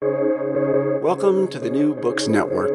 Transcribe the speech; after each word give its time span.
Welcome 0.00 1.48
to 1.48 1.58
the 1.58 1.70
New 1.70 1.92
Books 1.96 2.28
Network. 2.28 2.70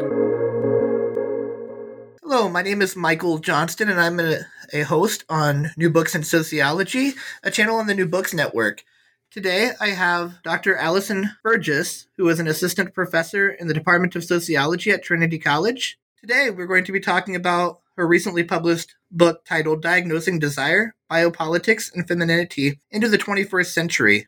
Hello, 2.22 2.50
my 2.50 2.62
name 2.62 2.82
is 2.82 2.98
Michael 2.98 3.38
Johnston, 3.38 3.88
and 3.88 4.02
I'm 4.02 4.20
a, 4.20 4.40
a 4.74 4.82
host 4.82 5.24
on 5.30 5.72
New 5.78 5.90
Books 5.90 6.16
in 6.16 6.24
Sociology, 6.24 7.14
a 7.44 7.50
channel 7.50 7.78
on 7.78 7.88
the 7.88 7.96
New 7.96 8.08
Books 8.08 8.34
Network. 8.34 8.84
Today, 9.32 9.72
I 9.80 9.90
have 9.90 10.44
Dr. 10.44 10.76
Allison 10.76 11.32
Burgess, 11.44 12.08
who 12.18 12.28
is 12.28 12.42
an 12.42 12.48
assistant 12.48 12.94
professor 12.94 13.50
in 13.50 13.68
the 13.68 13.74
Department 13.74 14.18
of 14.18 14.26
Sociology 14.26 14.92
at 14.92 15.04
Trinity 15.04 15.40
College. 15.40 15.98
Today, 16.20 16.50
we're 16.50 16.68
going 16.68 16.84
to 16.84 16.92
be 16.92 17.00
talking 17.00 17.38
about 17.38 17.80
her 17.96 18.06
recently 18.06 18.44
published 18.44 18.96
book 19.12 19.46
titled 19.46 19.82
Diagnosing 19.82 20.40
Desire, 20.40 20.94
Biopolitics, 21.10 21.90
and 21.96 22.06
Femininity 22.06 22.80
into 22.92 23.08
the 23.08 23.18
21st 23.18 23.68
Century. 23.68 24.28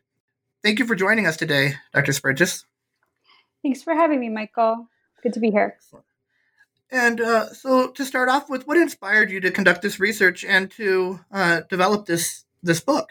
Thank 0.62 0.78
you 0.78 0.86
for 0.86 0.94
joining 0.94 1.26
us 1.26 1.36
today, 1.36 1.74
Dr. 1.92 2.14
Burgess. 2.22 2.64
Thanks 3.62 3.82
for 3.82 3.94
having 3.94 4.20
me, 4.20 4.28
Michael. 4.28 4.88
Good 5.22 5.32
to 5.34 5.40
be 5.40 5.50
here. 5.50 5.78
And 6.90 7.20
uh, 7.20 7.52
so, 7.52 7.90
to 7.90 8.04
start 8.04 8.28
off 8.28 8.48
with, 8.48 8.66
what 8.66 8.76
inspired 8.76 9.30
you 9.30 9.40
to 9.40 9.50
conduct 9.50 9.82
this 9.82 9.98
research 9.98 10.44
and 10.44 10.70
to 10.72 11.20
uh, 11.32 11.62
develop 11.68 12.06
this 12.06 12.44
this 12.62 12.80
book? 12.80 13.10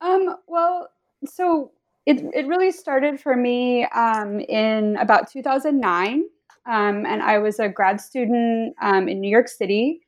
Um, 0.00 0.36
well, 0.46 0.88
so 1.26 1.72
it 2.06 2.24
it 2.34 2.46
really 2.46 2.72
started 2.72 3.20
for 3.20 3.36
me 3.36 3.84
um, 3.86 4.40
in 4.40 4.96
about 4.96 5.30
2009, 5.30 6.24
um, 6.64 7.04
and 7.04 7.22
I 7.22 7.38
was 7.38 7.58
a 7.58 7.68
grad 7.68 8.00
student 8.00 8.74
um, 8.80 9.08
in 9.08 9.20
New 9.20 9.30
York 9.30 9.48
City, 9.48 10.00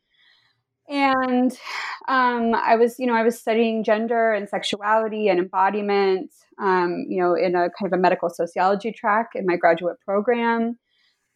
and 0.91 1.53
um, 2.09 2.55
I 2.55 2.77
was 2.77 2.99
you 2.99 3.07
know 3.07 3.15
I 3.15 3.23
was 3.23 3.39
studying 3.39 3.85
gender 3.85 4.33
and 4.33 4.49
sexuality 4.49 5.29
and 5.29 5.39
embodiment, 5.39 6.33
um, 6.59 7.07
you 7.09 7.21
know, 7.21 7.35
in 7.35 7.55
a 7.55 7.71
kind 7.71 7.87
of 7.87 7.93
a 7.93 7.97
medical 7.97 8.29
sociology 8.29 8.93
track 8.93 9.31
in 9.35 9.47
my 9.47 9.57
graduate 9.57 9.97
program. 10.05 10.79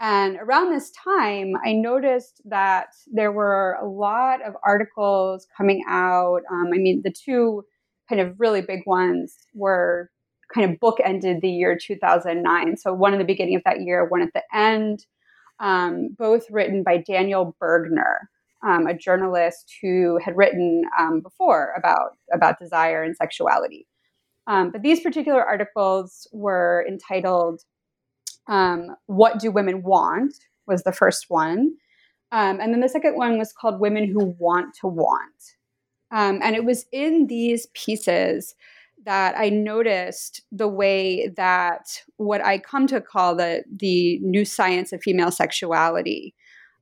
And 0.00 0.36
around 0.36 0.72
this 0.72 0.90
time, 0.90 1.52
I 1.64 1.72
noticed 1.72 2.42
that 2.46 2.88
there 3.06 3.30
were 3.30 3.78
a 3.80 3.86
lot 3.86 4.42
of 4.46 4.56
articles 4.64 5.46
coming 5.56 5.84
out. 5.88 6.42
Um, 6.50 6.70
I 6.74 6.78
mean, 6.78 7.02
the 7.04 7.12
two 7.12 7.62
kind 8.08 8.20
of 8.20 8.38
really 8.38 8.60
big 8.60 8.80
ones 8.86 9.46
were 9.54 10.10
kind 10.52 10.70
of 10.70 10.78
bookended 10.80 11.40
the 11.40 11.48
year 11.48 11.78
2009. 11.80 12.76
So 12.76 12.92
one 12.92 13.12
in 13.12 13.18
the 13.18 13.24
beginning 13.24 13.54
of 13.54 13.62
that 13.64 13.80
year, 13.82 14.06
one 14.06 14.20
at 14.20 14.32
the 14.34 14.42
end, 14.52 15.06
um, 15.60 16.08
both 16.18 16.50
written 16.50 16.82
by 16.82 16.98
Daniel 16.98 17.56
Bergner, 17.62 18.26
um, 18.66 18.86
a 18.86 18.94
journalist 18.94 19.72
who 19.82 20.18
had 20.24 20.36
written 20.36 20.82
um, 20.98 21.20
before 21.20 21.74
about 21.76 22.16
about 22.32 22.58
desire 22.58 23.02
and 23.02 23.16
sexuality. 23.16 23.86
Um, 24.46 24.70
but 24.70 24.82
these 24.82 25.00
particular 25.00 25.42
articles 25.42 26.26
were 26.32 26.84
entitled 26.88 27.62
um, 28.48 28.96
What 29.06 29.38
Do 29.38 29.50
Women 29.50 29.82
Want? 29.82 30.34
was 30.66 30.82
the 30.82 30.92
first 30.92 31.26
one. 31.28 31.74
Um, 32.32 32.58
and 32.60 32.72
then 32.72 32.80
the 32.80 32.88
second 32.88 33.16
one 33.16 33.38
was 33.38 33.52
called 33.52 33.80
Women 33.80 34.08
Who 34.08 34.34
Want 34.38 34.74
to 34.80 34.88
Want. 34.88 35.54
Um, 36.10 36.40
and 36.42 36.56
it 36.56 36.64
was 36.64 36.86
in 36.92 37.26
these 37.26 37.66
pieces 37.74 38.54
that 39.04 39.36
I 39.36 39.50
noticed 39.50 40.42
the 40.50 40.68
way 40.68 41.28
that 41.36 42.02
what 42.16 42.44
I 42.44 42.58
come 42.58 42.86
to 42.86 43.00
call 43.00 43.34
the, 43.34 43.62
the 43.70 44.18
new 44.20 44.44
science 44.44 44.92
of 44.92 45.02
female 45.02 45.30
sexuality 45.30 46.34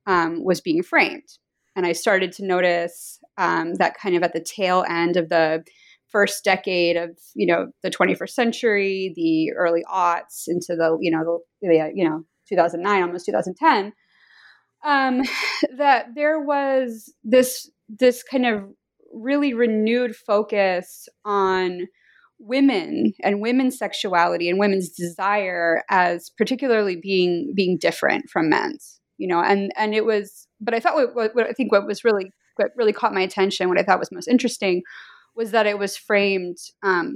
um, 0.05 0.43
was 0.43 0.61
being 0.61 0.83
framed. 0.83 1.37
And 1.75 1.85
I 1.85 1.93
started 1.93 2.31
to 2.33 2.45
notice 2.45 3.19
um, 3.37 3.75
that 3.75 3.97
kind 3.97 4.15
of 4.15 4.23
at 4.23 4.33
the 4.33 4.43
tail 4.43 4.85
end 4.87 5.17
of 5.17 5.29
the 5.29 5.63
first 6.09 6.43
decade 6.43 6.95
of 6.95 7.17
you 7.35 7.47
know 7.47 7.67
the 7.81 7.89
21st 7.89 8.29
century, 8.29 9.13
the 9.15 9.51
early 9.53 9.83
aughts 9.91 10.43
into 10.47 10.75
the 10.75 10.97
you 11.01 11.11
know 11.11 11.41
the, 11.61 11.67
the 11.67 11.91
you 11.93 12.07
know 12.07 12.23
2009, 12.47 13.03
almost 13.03 13.25
2010, 13.25 13.93
um, 14.85 15.23
that 15.77 16.07
there 16.15 16.39
was 16.39 17.13
this 17.23 17.69
this 17.89 18.23
kind 18.23 18.45
of 18.45 18.63
really 19.13 19.53
renewed 19.53 20.15
focus 20.15 21.07
on 21.25 21.87
women 22.39 23.13
and 23.23 23.41
women's 23.41 23.77
sexuality 23.77 24.49
and 24.49 24.59
women's 24.59 24.89
desire 24.89 25.83
as 25.89 26.29
particularly 26.37 26.95
being 26.95 27.53
being 27.55 27.77
different 27.79 28.29
from 28.29 28.49
men's 28.49 28.99
you 29.23 29.29
know 29.29 29.41
and 29.41 29.71
and 29.77 29.95
it 29.95 30.05
was 30.05 30.47
but 30.59 30.73
i 30.73 30.79
thought 30.79 30.95
what, 30.95 31.15
what, 31.15 31.35
what 31.35 31.47
i 31.47 31.53
think 31.53 31.71
what 31.71 31.87
was 31.87 32.03
really 32.03 32.31
what 32.57 32.71
really 32.75 32.93
caught 32.93 33.13
my 33.13 33.21
attention 33.21 33.69
what 33.69 33.79
i 33.79 33.83
thought 33.83 33.99
was 33.99 34.11
most 34.11 34.27
interesting 34.27 34.83
was 35.35 35.51
that 35.51 35.65
it 35.65 35.79
was 35.79 35.97
framed 35.97 36.57
um, 36.83 37.15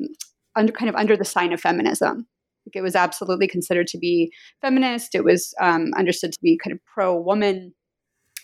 under 0.56 0.74
kind 0.74 0.90
of 0.90 0.96
under 0.96 1.16
the 1.16 1.26
sign 1.26 1.54
of 1.54 1.62
feminism. 1.62 2.28
Like 2.66 2.76
it 2.76 2.82
was 2.82 2.96
absolutely 2.96 3.48
considered 3.48 3.88
to 3.88 3.98
be 3.98 4.32
feminist. 4.62 5.16
It 5.16 5.24
was 5.24 5.54
um, 5.62 5.92
understood 5.96 6.34
to 6.34 6.40
be 6.42 6.60
kind 6.62 6.74
of 6.74 6.84
pro 6.86 7.16
woman, 7.16 7.74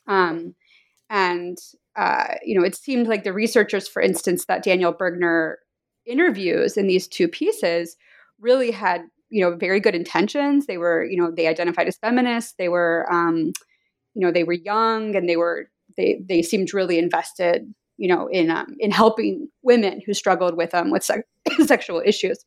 um, 0.07 0.55
and 1.09 1.57
uh, 1.95 2.35
you 2.43 2.57
know, 2.57 2.65
it 2.65 2.75
seemed 2.75 3.07
like 3.07 3.23
the 3.23 3.33
researchers, 3.33 3.87
for 3.87 4.01
instance, 4.01 4.45
that 4.45 4.63
Daniel 4.63 4.93
Bergner 4.93 5.55
interviews 6.05 6.77
in 6.77 6.87
these 6.87 7.07
two 7.07 7.27
pieces 7.27 7.95
really 8.39 8.71
had 8.71 9.01
you 9.33 9.41
know 9.41 9.55
very 9.55 9.79
good 9.79 9.95
intentions. 9.95 10.65
They 10.67 10.77
were 10.77 11.03
you 11.03 11.17
know 11.17 11.31
they 11.31 11.47
identified 11.47 11.87
as 11.87 11.97
feminists. 11.97 12.53
They 12.57 12.69
were 12.69 13.07
um, 13.11 13.53
you 14.13 14.25
know 14.25 14.31
they 14.31 14.43
were 14.43 14.53
young 14.53 15.15
and 15.15 15.27
they 15.27 15.37
were 15.37 15.69
they 15.97 16.21
they 16.27 16.41
seemed 16.41 16.73
really 16.73 16.97
invested 16.97 17.73
you 17.97 18.07
know, 18.07 18.27
in 18.27 18.49
um, 18.49 18.75
in 18.79 18.91
helping 18.91 19.49
women 19.61 20.01
who 20.05 20.13
struggled 20.13 20.57
with 20.57 20.73
um, 20.73 20.91
with 20.91 21.03
se- 21.03 21.23
sexual 21.65 22.01
issues. 22.05 22.43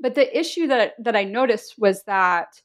But 0.00 0.14
the 0.14 0.36
issue 0.38 0.66
that 0.68 0.94
that 0.98 1.16
I 1.16 1.24
noticed 1.24 1.74
was 1.78 2.02
that 2.04 2.60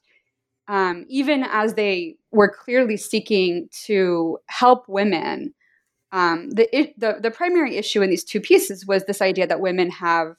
um, 0.68 1.04
even 1.08 1.44
as 1.44 1.74
they 1.74 2.16
were 2.30 2.48
clearly 2.48 2.96
seeking 2.96 3.68
to 3.84 4.38
help 4.46 4.88
women, 4.88 5.54
um, 6.12 6.50
the, 6.50 6.92
the 6.96 7.18
the 7.20 7.30
primary 7.30 7.76
issue 7.76 8.02
in 8.02 8.10
these 8.10 8.24
two 8.24 8.40
pieces 8.40 8.86
was 8.86 9.04
this 9.04 9.20
idea 9.20 9.46
that 9.46 9.60
women 9.60 9.90
have 9.90 10.36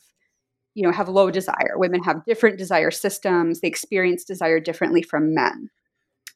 you 0.74 0.84
know 0.84 0.92
have 0.92 1.10
low 1.10 1.32
desire. 1.32 1.74
Women 1.76 2.04
have 2.04 2.26
different 2.26 2.58
desire 2.58 2.92
systems. 2.92 3.62
They 3.62 3.68
experience 3.68 4.24
desire 4.24 4.60
differently 4.60 5.02
from 5.02 5.34
men. 5.34 5.70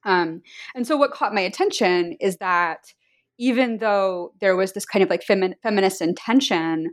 Um, 0.04 0.42
and 0.76 0.88
so 0.88 0.96
what 0.96 1.12
caught 1.12 1.34
my 1.34 1.42
attention 1.42 2.16
is 2.20 2.38
that 2.38 2.94
even 3.40 3.78
though 3.78 4.34
there 4.40 4.56
was 4.56 4.74
this 4.74 4.86
kind 4.86 5.04
of 5.04 5.10
like 5.10 5.24
femi- 5.24 5.56
feminist 5.62 6.02
intention, 6.02 6.92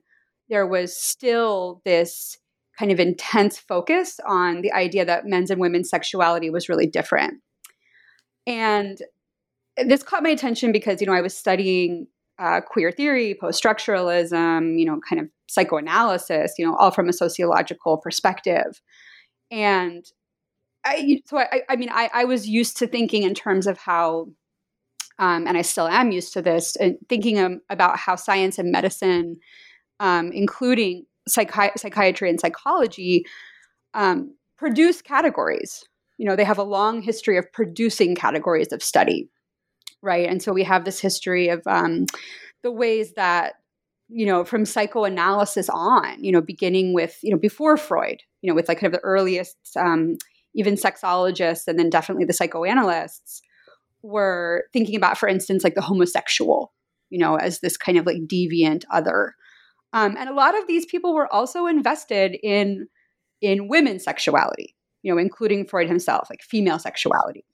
there 0.49 0.67
was 0.67 0.99
still 0.99 1.81
this 1.85 2.39
kind 2.79 2.91
of 2.91 3.01
intense 3.01 3.59
focus 3.59 4.19
on 4.27 4.61
the 4.63 4.73
idea 4.73 5.05
that 5.05 5.27
men's 5.27 5.51
and 5.51 5.61
women's 5.61 5.89
sexuality 5.89 6.51
was 6.51 6.69
really 6.69 6.87
different. 6.87 7.35
And 8.47 8.99
this 9.77 10.03
caught 10.03 10.23
my 10.23 10.31
attention 10.31 10.73
because, 10.73 11.01
you 11.01 11.07
know, 11.07 11.13
I 11.13 11.21
was 11.21 11.37
studying 11.37 12.07
uh, 12.39 12.61
queer 12.61 12.91
theory, 12.91 13.37
post 13.41 13.63
structuralism, 13.63 14.79
you 14.79 14.85
know, 14.85 15.01
kind 15.09 15.21
of 15.21 15.29
psychoanalysis, 15.47 16.55
you 16.59 16.67
know, 16.67 16.77
all 16.77 16.91
from 16.91 17.09
a 17.09 17.13
sociological 17.13 17.99
perspective. 17.99 18.81
And 19.51 20.05
I, 20.85 21.23
so 21.27 21.39
I, 21.39 21.63
I 21.69 21.77
mean, 21.77 21.91
I, 21.93 22.11
I 22.13 22.25
was 22.25 22.49
used 22.49 22.77
to 22.79 22.87
thinking 22.87 23.23
in 23.23 23.35
terms 23.35 23.67
of 23.67 23.79
how 23.79 24.29
um, 25.19 25.47
and 25.47 25.57
I 25.57 25.63
still 25.63 25.87
am 25.87 26.11
used 26.11 26.33
to 26.33 26.43
this, 26.43 26.77
and 26.77 26.97
thinking 27.09 27.39
um, 27.39 27.61
about 27.71 27.99
how 27.99 28.17
science 28.17 28.59
and 28.59 28.73
medicine, 28.73 29.39
um, 30.01 30.33
including 30.33 31.07
psychi- 31.29 31.77
psychiatry 31.79 32.29
and 32.29 32.41
psychology, 32.41 33.25
um, 33.95 34.35
produce 34.57 35.01
categories. 35.03 35.85
You 36.19 36.27
know, 36.27 36.37
they 36.37 36.45
have 36.45 36.59
a 36.59 36.65
long 36.65 37.01
history 37.01 37.37
of 37.37 37.53
producing 37.53 38.15
categories 38.15 38.73
of 38.73 38.83
study, 38.83 39.31
right? 40.05 40.29
And 40.29 40.43
so 40.43 40.53
we 40.53 40.63
have 40.65 40.85
this 40.85 41.01
history 41.01 41.49
of 41.49 41.63
um, 41.67 42.07
the 42.63 42.71
ways 42.71 43.15
that 43.15 43.55
you 44.09 44.27
know 44.27 44.45
from 44.45 44.67
psychoanalysis 44.67 45.71
on 45.71 46.23
you 46.23 46.31
know 46.31 46.43
beginning 46.43 46.93
with 46.93 47.19
you 47.23 47.31
know 47.31 47.39
before 47.39 47.79
freud 47.79 48.23
you 48.43 48.51
know 48.51 48.55
with 48.55 48.69
like 48.69 48.79
kind 48.79 48.95
of 48.95 49.01
the 49.01 49.05
earliest 49.05 49.57
um, 49.79 50.19
even 50.55 50.75
sexologists 50.75 51.67
and 51.67 51.79
then 51.79 51.89
definitely 51.89 52.27
the 52.27 52.35
psychoanalysts 52.35 53.41
were 54.05 54.67
thinking 54.75 54.97
about, 54.97 55.17
for 55.17 55.29
instance, 55.29 55.65
like 55.65 55.75
the 55.75 55.81
homosexual, 55.81 56.75
you 57.09 57.19
know, 57.19 57.37
as 57.37 57.61
this 57.61 57.79
kind 57.79 57.97
of 57.97 58.05
like 58.05 58.19
deviant 58.27 58.85
other. 58.93 59.35
Um, 59.95 60.17
and 60.19 60.29
a 60.29 60.35
lot 60.35 60.57
of 60.57 60.67
these 60.67 60.85
people 60.85 61.15
were 61.15 61.33
also 61.33 61.67
invested 61.67 62.37
in 62.43 62.87
in 63.41 63.69
women's 63.69 64.05
sexuality. 64.05 64.77
you 65.03 65.13
know, 65.13 65.21
including 65.21 65.67
Freud 65.67 65.87
himself, 65.87 66.29
like 66.31 66.43
female 66.43 66.79
sexuality. 66.79 67.45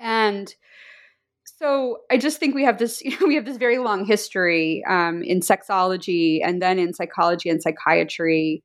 And 0.00 0.52
so 1.58 1.98
I 2.08 2.18
just 2.18 2.38
think 2.38 2.54
we 2.54 2.64
have 2.64 2.78
this 2.78 3.02
you 3.02 3.10
know, 3.20 3.26
we 3.26 3.34
have 3.34 3.44
this 3.44 3.56
very 3.56 3.78
long 3.78 4.04
history 4.04 4.84
um, 4.88 5.22
in 5.22 5.40
sexology 5.40 6.40
and 6.44 6.62
then 6.62 6.78
in 6.78 6.94
psychology 6.94 7.48
and 7.48 7.62
psychiatry. 7.62 8.62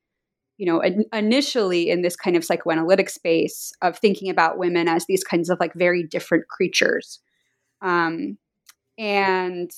You 0.57 0.67
know, 0.67 0.81
in, 0.81 1.05
initially 1.11 1.89
in 1.89 2.03
this 2.03 2.15
kind 2.15 2.35
of 2.35 2.45
psychoanalytic 2.45 3.09
space 3.09 3.73
of 3.81 3.97
thinking 3.97 4.29
about 4.29 4.59
women 4.59 4.87
as 4.87 5.07
these 5.07 5.23
kinds 5.23 5.49
of 5.49 5.59
like 5.59 5.73
very 5.73 6.03
different 6.03 6.47
creatures, 6.47 7.19
um, 7.81 8.37
and 8.99 9.71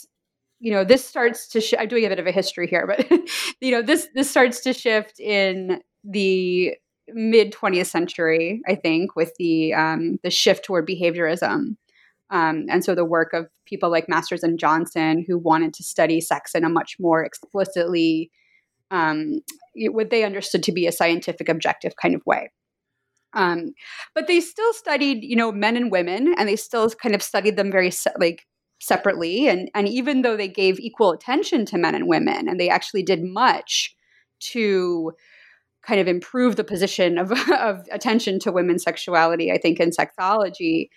you 0.60 0.74
know 0.74 0.84
this 0.84 1.08
starts 1.08 1.48
to. 1.48 1.62
Sh- 1.62 1.76
I'm 1.80 1.88
doing 1.88 2.06
a 2.06 2.10
bit 2.10 2.20
of 2.20 2.28
a 2.28 2.32
history 2.32 2.68
here, 2.68 2.86
but 2.86 3.10
you 3.62 3.72
know 3.72 3.82
this 3.82 4.10
this 4.16 4.30
starts 4.30 4.60
to 4.62 4.74
shift 4.74 5.18
in 5.18 5.80
the 6.04 6.76
mid 7.08 7.54
20th 7.54 7.88
century, 7.88 8.62
I 8.68 8.76
think, 8.76 9.16
with 9.16 9.34
the 9.40 9.74
um, 9.74 10.20
the 10.24 10.30
shift 10.30 10.66
toward 10.66 10.86
behaviorism 10.86 11.78
um, 12.36 12.66
and 12.68 12.84
so 12.84 12.94
the 12.94 13.06
work 13.06 13.32
of 13.32 13.48
people 13.66 13.90
like 13.90 14.10
Masters 14.10 14.44
and 14.44 14.60
Johnson, 14.60 15.24
who 15.26 15.38
wanted 15.38 15.74
to 15.76 15.84
study 15.84 16.20
sex 16.20 16.54
in 16.54 16.66
a 16.66 16.70
much 16.70 16.98
more 17.00 17.24
explicitly, 17.24 18.30
um, 18.92 19.40
what 19.76 20.10
they 20.10 20.26
understood 20.26 20.62
to 20.64 20.74
be 20.74 20.86
a 20.86 20.92
scientific, 20.92 21.48
objective 21.48 21.94
kind 21.96 22.14
of 22.14 22.22
way. 22.26 22.52
Um, 23.34 23.72
but 24.14 24.28
they 24.28 24.42
still 24.42 24.74
studied, 24.74 25.24
you 25.24 25.38
know, 25.38 25.54
men 25.54 25.78
and 25.78 25.90
women, 25.90 26.36
and 26.38 26.50
they 26.50 26.58
still 26.58 26.90
kind 26.90 27.16
of 27.16 27.24
studied 27.24 27.56
them 27.56 27.72
very 27.72 27.90
se- 27.90 28.12
like 28.20 28.46
separately. 28.82 29.48
And 29.48 29.72
and 29.74 29.88
even 29.88 30.22
though 30.22 30.36
they 30.36 30.50
gave 30.50 30.78
equal 30.78 31.14
attention 31.14 31.66
to 31.68 31.78
men 31.78 31.96
and 31.96 32.10
women, 32.10 32.50
and 32.50 32.60
they 32.60 32.68
actually 32.68 33.04
did 33.04 33.24
much 33.24 33.96
to 34.52 35.14
kind 35.84 36.02
of 36.02 36.08
improve 36.10 36.58
the 36.58 36.66
position 36.66 37.18
of, 37.18 37.32
of 37.60 37.86
attention 37.94 38.40
to 38.40 38.52
women's 38.52 38.84
sexuality, 38.84 39.54
I 39.54 39.58
think 39.58 39.80
in 39.80 39.92
sexology 39.92 40.90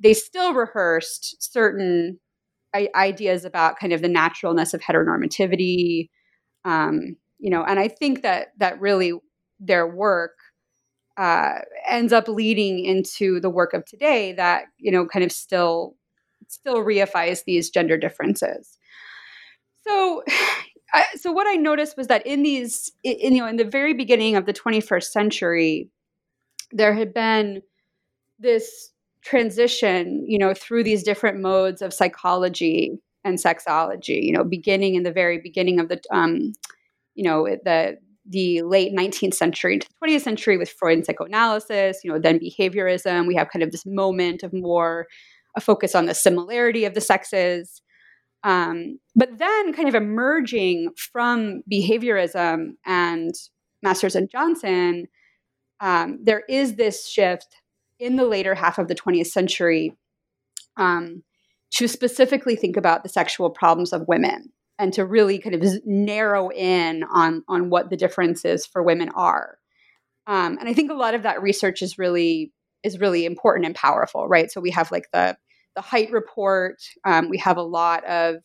they 0.00 0.14
still 0.14 0.54
rehearsed 0.54 1.36
certain 1.42 2.18
I- 2.74 2.90
ideas 2.94 3.44
about 3.44 3.78
kind 3.78 3.92
of 3.92 4.02
the 4.02 4.08
naturalness 4.08 4.74
of 4.74 4.80
heteronormativity. 4.80 6.08
Um, 6.64 7.16
you 7.38 7.50
know 7.50 7.62
and 7.62 7.78
i 7.78 7.88
think 7.88 8.22
that 8.22 8.48
that 8.58 8.80
really 8.80 9.12
their 9.60 9.86
work 9.86 10.32
uh, 11.16 11.60
ends 11.88 12.12
up 12.12 12.26
leading 12.26 12.84
into 12.84 13.38
the 13.38 13.50
work 13.50 13.72
of 13.72 13.84
today 13.84 14.32
that 14.32 14.64
you 14.78 14.90
know 14.90 15.06
kind 15.06 15.24
of 15.24 15.30
still 15.30 15.94
still 16.48 16.76
reifies 16.76 17.44
these 17.44 17.70
gender 17.70 17.96
differences. 17.96 18.78
So 19.86 20.24
so 21.16 21.32
what 21.32 21.46
i 21.48 21.54
noticed 21.54 21.96
was 21.96 22.06
that 22.06 22.26
in 22.26 22.42
these 22.42 22.92
in, 23.02 23.34
you 23.34 23.40
know 23.40 23.46
in 23.46 23.56
the 23.56 23.64
very 23.64 23.94
beginning 23.94 24.36
of 24.36 24.46
the 24.46 24.52
21st 24.52 25.04
century 25.04 25.90
there 26.70 26.94
had 26.94 27.12
been 27.12 27.62
this 28.38 28.92
transition, 29.24 30.24
you 30.28 30.38
know, 30.38 30.54
through 30.54 30.84
these 30.84 31.02
different 31.02 31.40
modes 31.40 31.82
of 31.82 31.94
psychology 31.94 32.98
and 33.24 33.38
sexology, 33.38 34.22
you 34.22 34.32
know, 34.32 34.44
beginning 34.44 34.94
in 34.94 35.02
the 35.02 35.12
very 35.12 35.38
beginning 35.38 35.80
of 35.80 35.88
the, 35.88 36.00
um, 36.12 36.52
you 37.14 37.24
know, 37.24 37.44
the 37.64 37.96
the 38.26 38.62
late 38.62 38.94
19th 38.94 39.34
century 39.34 39.74
into 39.74 39.86
the 39.86 40.06
20th 40.06 40.22
century 40.22 40.56
with 40.56 40.70
Freud 40.70 40.96
and 40.96 41.04
psychoanalysis, 41.04 42.02
you 42.02 42.10
know, 42.10 42.18
then 42.18 42.38
behaviorism. 42.38 43.26
We 43.26 43.34
have 43.34 43.50
kind 43.50 43.62
of 43.62 43.70
this 43.70 43.84
moment 43.84 44.42
of 44.42 44.52
more 44.54 45.06
a 45.56 45.60
focus 45.60 45.94
on 45.94 46.06
the 46.06 46.14
similarity 46.14 46.84
of 46.84 46.94
the 46.94 47.00
sexes. 47.00 47.82
Um, 48.42 48.98
but 49.14 49.38
then, 49.38 49.72
kind 49.72 49.88
of 49.88 49.94
emerging 49.94 50.90
from 50.96 51.62
behaviorism 51.70 52.72
and 52.84 53.34
Masters 53.82 54.16
and 54.16 54.28
Johnson, 54.30 55.06
um, 55.80 56.18
there 56.22 56.42
is 56.48 56.76
this 56.76 57.06
shift 57.06 57.56
in 58.04 58.16
the 58.16 58.26
later 58.26 58.54
half 58.54 58.78
of 58.78 58.88
the 58.88 58.94
20th 58.94 59.28
century 59.28 59.96
um, 60.76 61.22
to 61.72 61.88
specifically 61.88 62.54
think 62.54 62.76
about 62.76 63.02
the 63.02 63.08
sexual 63.08 63.48
problems 63.48 63.92
of 63.92 64.06
women 64.06 64.52
and 64.78 64.92
to 64.92 65.06
really 65.06 65.38
kind 65.38 65.54
of 65.54 65.64
narrow 65.86 66.50
in 66.50 67.04
on 67.04 67.42
on 67.48 67.70
what 67.70 67.88
the 67.88 67.96
differences 67.96 68.66
for 68.66 68.82
women 68.82 69.08
are. 69.14 69.58
Um, 70.26 70.58
and 70.58 70.68
I 70.68 70.74
think 70.74 70.90
a 70.90 70.94
lot 70.94 71.14
of 71.14 71.22
that 71.22 71.40
research 71.40 71.80
is 71.80 71.96
really 71.96 72.52
is 72.82 73.00
really 73.00 73.24
important 73.24 73.64
and 73.66 73.74
powerful, 73.74 74.28
right? 74.28 74.50
So 74.50 74.60
we 74.60 74.70
have 74.72 74.92
like 74.92 75.10
the 75.12 75.36
the 75.74 75.80
Hite 75.80 76.12
report. 76.12 76.76
Um, 77.04 77.30
we 77.30 77.38
have 77.38 77.56
a 77.56 77.62
lot 77.62 78.04
of 78.04 78.36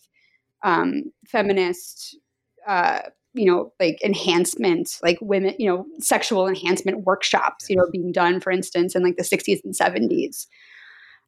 um, 0.64 1.12
feminist 1.28 2.18
uh, 2.66 3.02
you 3.34 3.46
know 3.46 3.72
like 3.80 4.00
enhancement 4.04 4.98
like 5.04 5.18
women 5.22 5.54
you 5.60 5.70
know 5.70 5.86
sexual 6.00 6.48
enhancement 6.48 7.06
workshops 7.06 7.70
you 7.70 7.76
know 7.76 7.88
being 7.92 8.12
done 8.12 8.40
for 8.40 8.52
instance 8.52 8.96
in 8.96 9.04
like 9.04 9.18
the 9.18 9.24
60s 9.24 9.60
and 9.64 9.76
70s 9.76 10.48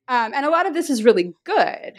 um, 0.08 0.34
and 0.34 0.46
a 0.46 0.50
lot 0.50 0.68
of 0.68 0.74
this 0.74 0.90
is 0.90 1.04
really 1.04 1.34
good 1.44 1.98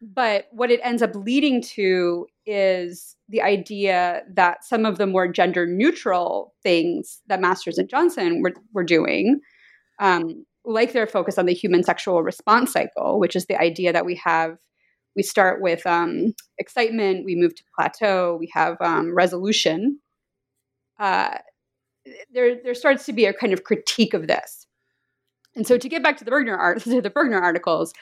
but 0.00 0.46
what 0.50 0.70
it 0.70 0.80
ends 0.82 1.00
up 1.00 1.14
leading 1.14 1.62
to 1.62 2.26
is 2.44 3.16
the 3.28 3.40
idea 3.40 4.22
that 4.34 4.64
some 4.64 4.84
of 4.84 4.98
the 4.98 5.06
more 5.06 5.28
gender 5.28 5.66
neutral 5.66 6.54
things 6.62 7.22
that 7.28 7.40
masters 7.40 7.78
and 7.78 7.88
johnson 7.88 8.42
were, 8.42 8.52
were 8.74 8.84
doing 8.84 9.40
um, 9.98 10.44
like 10.64 10.92
their 10.92 11.06
focus 11.06 11.38
on 11.38 11.46
the 11.46 11.54
human 11.54 11.82
sexual 11.82 12.22
response 12.22 12.72
cycle 12.72 13.18
which 13.18 13.34
is 13.34 13.46
the 13.46 13.58
idea 13.58 13.92
that 13.92 14.04
we 14.04 14.14
have 14.22 14.58
we 15.14 15.22
start 15.22 15.60
with 15.60 15.86
um, 15.86 16.34
excitement, 16.58 17.24
we 17.24 17.34
move 17.34 17.54
to 17.54 17.62
plateau, 17.74 18.36
we 18.38 18.50
have 18.52 18.76
um, 18.80 19.14
resolution. 19.14 19.98
Uh, 20.98 21.38
there, 22.32 22.56
there 22.62 22.74
starts 22.74 23.06
to 23.06 23.12
be 23.12 23.26
a 23.26 23.32
kind 23.32 23.52
of 23.52 23.64
critique 23.64 24.14
of 24.14 24.26
this. 24.26 24.66
And 25.54 25.66
so, 25.66 25.76
to 25.76 25.88
get 25.88 26.02
back 26.02 26.16
to 26.18 26.24
the 26.24 26.30
Bergner 26.30 26.56
art, 26.56 26.80
to 26.84 27.00
the 27.00 27.10
Bergner 27.10 27.40
articles, 27.40 27.92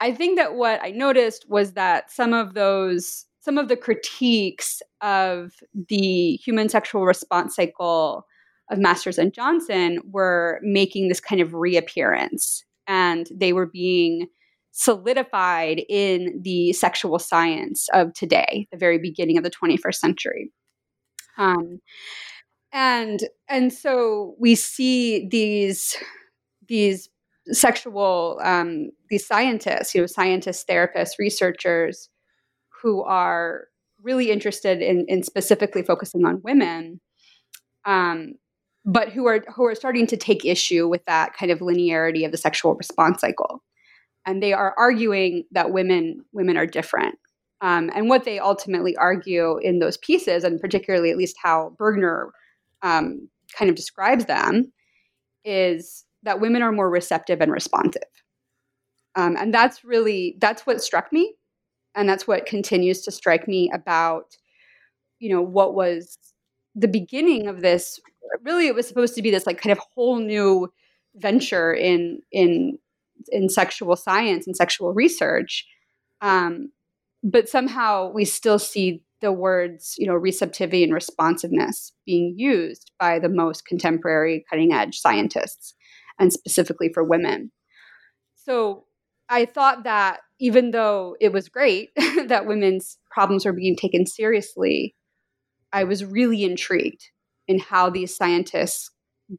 I 0.00 0.12
think 0.12 0.38
that 0.38 0.54
what 0.54 0.80
I 0.82 0.90
noticed 0.90 1.46
was 1.48 1.72
that 1.72 2.10
some 2.10 2.32
of 2.32 2.54
those, 2.54 3.26
some 3.40 3.58
of 3.58 3.68
the 3.68 3.76
critiques 3.76 4.80
of 5.00 5.52
the 5.88 6.36
human 6.36 6.68
sexual 6.68 7.04
response 7.04 7.56
cycle 7.56 8.26
of 8.70 8.78
Masters 8.78 9.18
and 9.18 9.34
Johnson 9.34 10.00
were 10.10 10.60
making 10.62 11.08
this 11.08 11.20
kind 11.20 11.40
of 11.40 11.54
reappearance, 11.54 12.64
and 12.86 13.28
they 13.34 13.52
were 13.52 13.66
being 13.66 14.28
solidified 14.72 15.82
in 15.88 16.40
the 16.42 16.72
sexual 16.72 17.18
science 17.18 17.88
of 17.92 18.12
today, 18.14 18.66
the 18.70 18.78
very 18.78 18.98
beginning 18.98 19.36
of 19.36 19.44
the 19.44 19.50
21st 19.50 19.94
century. 19.94 20.52
Um, 21.38 21.80
and 22.72 23.20
and 23.48 23.72
so 23.72 24.34
we 24.38 24.54
see 24.54 25.28
these 25.28 25.96
these 26.68 27.08
sexual 27.46 28.38
um, 28.42 28.90
these 29.08 29.26
scientists, 29.26 29.94
you 29.94 30.00
know, 30.00 30.06
scientists, 30.06 30.64
therapists, 30.68 31.18
researchers 31.18 32.08
who 32.82 33.02
are 33.02 33.64
really 34.02 34.30
interested 34.30 34.80
in, 34.80 35.04
in 35.08 35.22
specifically 35.22 35.82
focusing 35.82 36.24
on 36.24 36.40
women, 36.42 37.00
um, 37.84 38.34
but 38.84 39.10
who 39.10 39.26
are 39.26 39.44
who 39.54 39.66
are 39.66 39.74
starting 39.74 40.06
to 40.06 40.16
take 40.16 40.44
issue 40.44 40.88
with 40.88 41.04
that 41.06 41.34
kind 41.34 41.50
of 41.50 41.58
linearity 41.58 42.24
of 42.24 42.30
the 42.30 42.38
sexual 42.38 42.74
response 42.76 43.20
cycle 43.20 43.62
and 44.26 44.42
they 44.42 44.52
are 44.52 44.74
arguing 44.76 45.44
that 45.52 45.72
women 45.72 46.24
women 46.32 46.56
are 46.56 46.66
different. 46.66 47.18
Um, 47.62 47.90
and 47.94 48.08
what 48.08 48.24
they 48.24 48.38
ultimately 48.38 48.96
argue 48.96 49.58
in 49.58 49.80
those 49.80 49.98
pieces, 49.98 50.44
and 50.44 50.60
particularly 50.60 51.10
at 51.10 51.18
least 51.18 51.36
how 51.42 51.76
Bergner 51.78 52.30
um, 52.82 53.28
kind 53.56 53.68
of 53.68 53.76
describes 53.76 54.24
them, 54.24 54.72
is 55.44 56.04
that 56.22 56.40
women 56.40 56.62
are 56.62 56.72
more 56.72 56.88
receptive 56.88 57.40
and 57.40 57.52
responsive. 57.52 58.02
Um, 59.14 59.36
and 59.36 59.52
that's 59.52 59.84
really 59.84 60.36
that's 60.40 60.62
what 60.62 60.82
struck 60.82 61.12
me, 61.12 61.34
and 61.94 62.08
that's 62.08 62.26
what 62.26 62.46
continues 62.46 63.02
to 63.02 63.10
strike 63.10 63.48
me 63.48 63.70
about 63.74 64.36
you 65.18 65.30
know 65.30 65.42
what 65.42 65.74
was 65.74 66.18
the 66.74 66.88
beginning 66.88 67.46
of 67.46 67.60
this. 67.60 68.00
Really, 68.42 68.68
it 68.68 68.74
was 68.74 68.86
supposed 68.86 69.14
to 69.16 69.22
be 69.22 69.30
this 69.30 69.46
like 69.46 69.60
kind 69.60 69.72
of 69.72 69.80
whole 69.94 70.18
new 70.18 70.72
venture 71.16 71.74
in 71.74 72.20
in 72.32 72.78
in 73.28 73.48
sexual 73.48 73.96
science 73.96 74.46
and 74.46 74.56
sexual 74.56 74.92
research. 74.92 75.66
Um, 76.20 76.72
but 77.22 77.48
somehow 77.48 78.10
we 78.10 78.24
still 78.24 78.58
see 78.58 79.02
the 79.20 79.32
words, 79.32 79.94
you 79.98 80.06
know, 80.06 80.14
receptivity 80.14 80.82
and 80.82 80.94
responsiveness 80.94 81.92
being 82.06 82.34
used 82.36 82.90
by 82.98 83.18
the 83.18 83.28
most 83.28 83.66
contemporary 83.66 84.44
cutting 84.48 84.72
edge 84.72 84.98
scientists 84.98 85.74
and 86.18 86.32
specifically 86.32 86.90
for 86.92 87.04
women. 87.04 87.50
So 88.34 88.84
I 89.28 89.44
thought 89.44 89.84
that 89.84 90.20
even 90.40 90.70
though 90.70 91.16
it 91.20 91.32
was 91.32 91.48
great 91.48 91.90
that 92.26 92.46
women's 92.46 92.98
problems 93.10 93.44
were 93.44 93.52
being 93.52 93.76
taken 93.76 94.06
seriously, 94.06 94.94
I 95.72 95.84
was 95.84 96.04
really 96.04 96.44
intrigued 96.44 97.10
in 97.46 97.58
how 97.58 97.90
these 97.90 98.16
scientists 98.16 98.90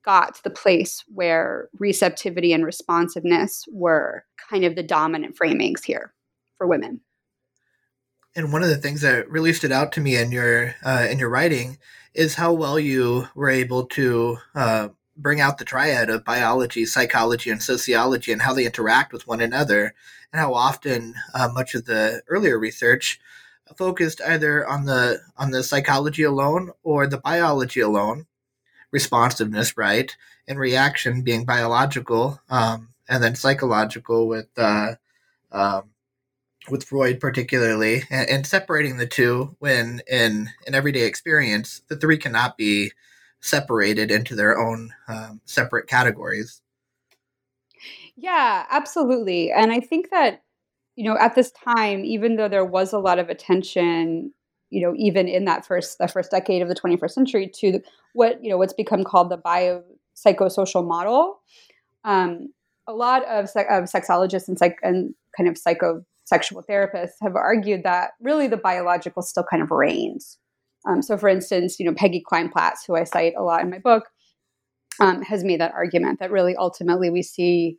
got 0.03 0.35
to 0.35 0.43
the 0.43 0.49
place 0.49 1.03
where 1.07 1.69
receptivity 1.79 2.53
and 2.53 2.65
responsiveness 2.65 3.65
were 3.71 4.25
kind 4.49 4.63
of 4.63 4.75
the 4.75 4.83
dominant 4.83 5.37
framings 5.37 5.83
here 5.83 6.13
for 6.57 6.67
women. 6.67 7.01
And 8.35 8.53
one 8.53 8.63
of 8.63 8.69
the 8.69 8.77
things 8.77 9.01
that 9.01 9.29
really 9.29 9.51
stood 9.51 9.71
out 9.71 9.91
to 9.93 10.01
me 10.01 10.15
in 10.15 10.31
your 10.31 10.75
uh, 10.83 11.07
in 11.09 11.19
your 11.19 11.29
writing 11.29 11.77
is 12.13 12.35
how 12.35 12.53
well 12.53 12.79
you 12.79 13.27
were 13.35 13.49
able 13.49 13.85
to 13.87 14.37
uh, 14.55 14.89
bring 15.17 15.41
out 15.41 15.57
the 15.57 15.65
triad 15.65 16.09
of 16.09 16.23
biology, 16.25 16.85
psychology, 16.85 17.49
and 17.49 17.61
sociology 17.61 18.31
and 18.31 18.41
how 18.41 18.53
they 18.53 18.65
interact 18.65 19.11
with 19.11 19.27
one 19.27 19.41
another, 19.41 19.93
and 20.31 20.39
how 20.39 20.53
often 20.53 21.13
uh, 21.33 21.49
much 21.53 21.75
of 21.75 21.85
the 21.85 22.21
earlier 22.29 22.57
research 22.57 23.19
focused 23.77 24.21
either 24.25 24.67
on 24.67 24.85
the 24.85 25.19
on 25.37 25.51
the 25.51 25.63
psychology 25.63 26.23
alone 26.23 26.71
or 26.83 27.07
the 27.07 27.17
biology 27.17 27.79
alone, 27.79 28.27
responsiveness, 28.91 29.77
right, 29.77 30.15
and 30.47 30.59
reaction 30.59 31.21
being 31.21 31.45
biological, 31.45 32.39
um, 32.49 32.89
and 33.09 33.23
then 33.23 33.35
psychological 33.35 34.27
with 34.27 34.47
uh, 34.57 34.95
um, 35.51 35.89
with 36.69 36.83
Freud 36.83 37.19
particularly, 37.19 38.03
and, 38.09 38.29
and, 38.29 38.47
separating 38.47 38.97
the 38.97 39.07
two 39.07 39.55
when 39.59 40.01
in 40.07 40.49
an 40.67 40.75
everyday 40.75 41.05
experience, 41.05 41.81
the 41.87 41.95
three 41.95 42.17
cannot 42.17 42.55
be 42.55 42.91
separated 43.41 44.11
into 44.11 44.35
their 44.35 44.59
own 44.59 44.93
um, 45.07 45.41
separate 45.45 45.87
categories. 45.87 46.61
Yeah, 48.15 48.65
absolutely. 48.69 49.51
And 49.51 49.71
I 49.71 49.79
think 49.79 50.11
that, 50.11 50.43
you 50.95 51.03
know, 51.03 51.17
at 51.17 51.33
this 51.33 51.51
time, 51.51 52.05
even 52.05 52.35
though 52.35 52.47
there 52.47 52.65
was 52.65 52.93
a 52.93 52.99
lot 52.99 53.17
of 53.17 53.29
attention, 53.29 54.31
you 54.69 54.81
know, 54.81 54.93
even 54.95 55.27
in 55.27 55.45
that 55.45 55.65
first 55.65 55.97
the 55.97 56.07
first 56.07 56.31
decade 56.31 56.61
of 56.61 56.67
the 56.67 56.75
21st 56.75 57.11
century 57.11 57.51
to 57.55 57.81
what, 58.13 58.43
you 58.43 58.49
know, 58.49 58.57
what's 58.57 58.73
become 58.73 59.03
called 59.03 59.29
the 59.29 59.37
biopsychosocial 59.37 60.87
model, 60.87 61.39
um, 62.03 62.49
a 62.87 62.93
lot 62.93 63.23
of, 63.25 63.45
of 63.45 63.85
sexologists 63.85 64.47
and, 64.47 64.57
psych, 64.57 64.77
and 64.83 65.13
kind 65.37 65.47
of 65.47 65.55
psychosexual 65.55 66.63
therapists 66.69 67.15
have 67.21 67.35
argued 67.35 67.83
that 67.83 68.11
really 68.19 68.47
the 68.47 68.57
biological 68.57 69.21
still 69.21 69.45
kind 69.49 69.63
of 69.63 69.71
reigns. 69.71 70.37
Um, 70.87 71.01
so, 71.01 71.17
for 71.17 71.29
instance, 71.29 71.79
you 71.79 71.85
know, 71.85 71.93
Peggy 71.93 72.23
Kleinplatz, 72.29 72.87
who 72.87 72.95
I 72.95 73.03
cite 73.03 73.33
a 73.37 73.43
lot 73.43 73.61
in 73.61 73.69
my 73.69 73.77
book, 73.77 74.05
um, 74.99 75.21
has 75.21 75.43
made 75.43 75.61
that 75.61 75.73
argument 75.73 76.19
that 76.19 76.31
really 76.31 76.55
ultimately 76.55 77.09
we 77.09 77.21
see 77.21 77.77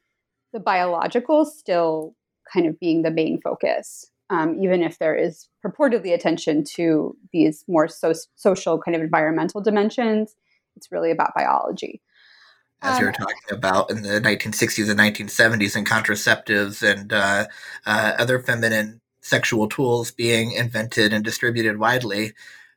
the 0.53 0.61
biological 0.61 1.45
still 1.45 2.15
kind 2.53 2.67
of 2.67 2.79
being 2.79 3.03
the 3.03 3.11
main 3.11 3.41
focus, 3.41 4.11
um, 4.33 4.59
even 4.59 4.83
if 4.83 4.99
there 4.99 5.15
is 5.15 5.47
purportedly 5.65 6.15
attention 6.15 6.65
to 6.65 7.15
these 7.33 7.65
more 7.69 7.87
so- 7.87 8.15
social 8.35 8.79
kind 8.81 8.97
of 8.97 9.03
environmental 9.03 9.61
dimensions. 9.61 10.35
It's 10.75 10.91
really 10.91 11.11
about 11.11 11.35
biology. 11.35 12.01
As 12.81 12.99
you 12.99 13.05
were 13.05 13.11
um, 13.11 13.15
talking 13.15 13.51
about 13.51 13.91
in 13.91 14.03
the 14.03 14.21
1960s 14.21 14.91
and 14.91 14.99
1970s, 14.99 15.77
and 15.77 15.87
contraceptives 15.87 16.83
and 16.83 17.13
uh, 17.13 17.47
uh, 17.87 18.13
other 18.19 18.41
feminine 18.41 19.01
sexual 19.21 19.69
tools 19.69 20.11
being 20.11 20.53
invented 20.53 21.13
and 21.13 21.23
distributed 21.23 21.79
widely, 21.79 22.33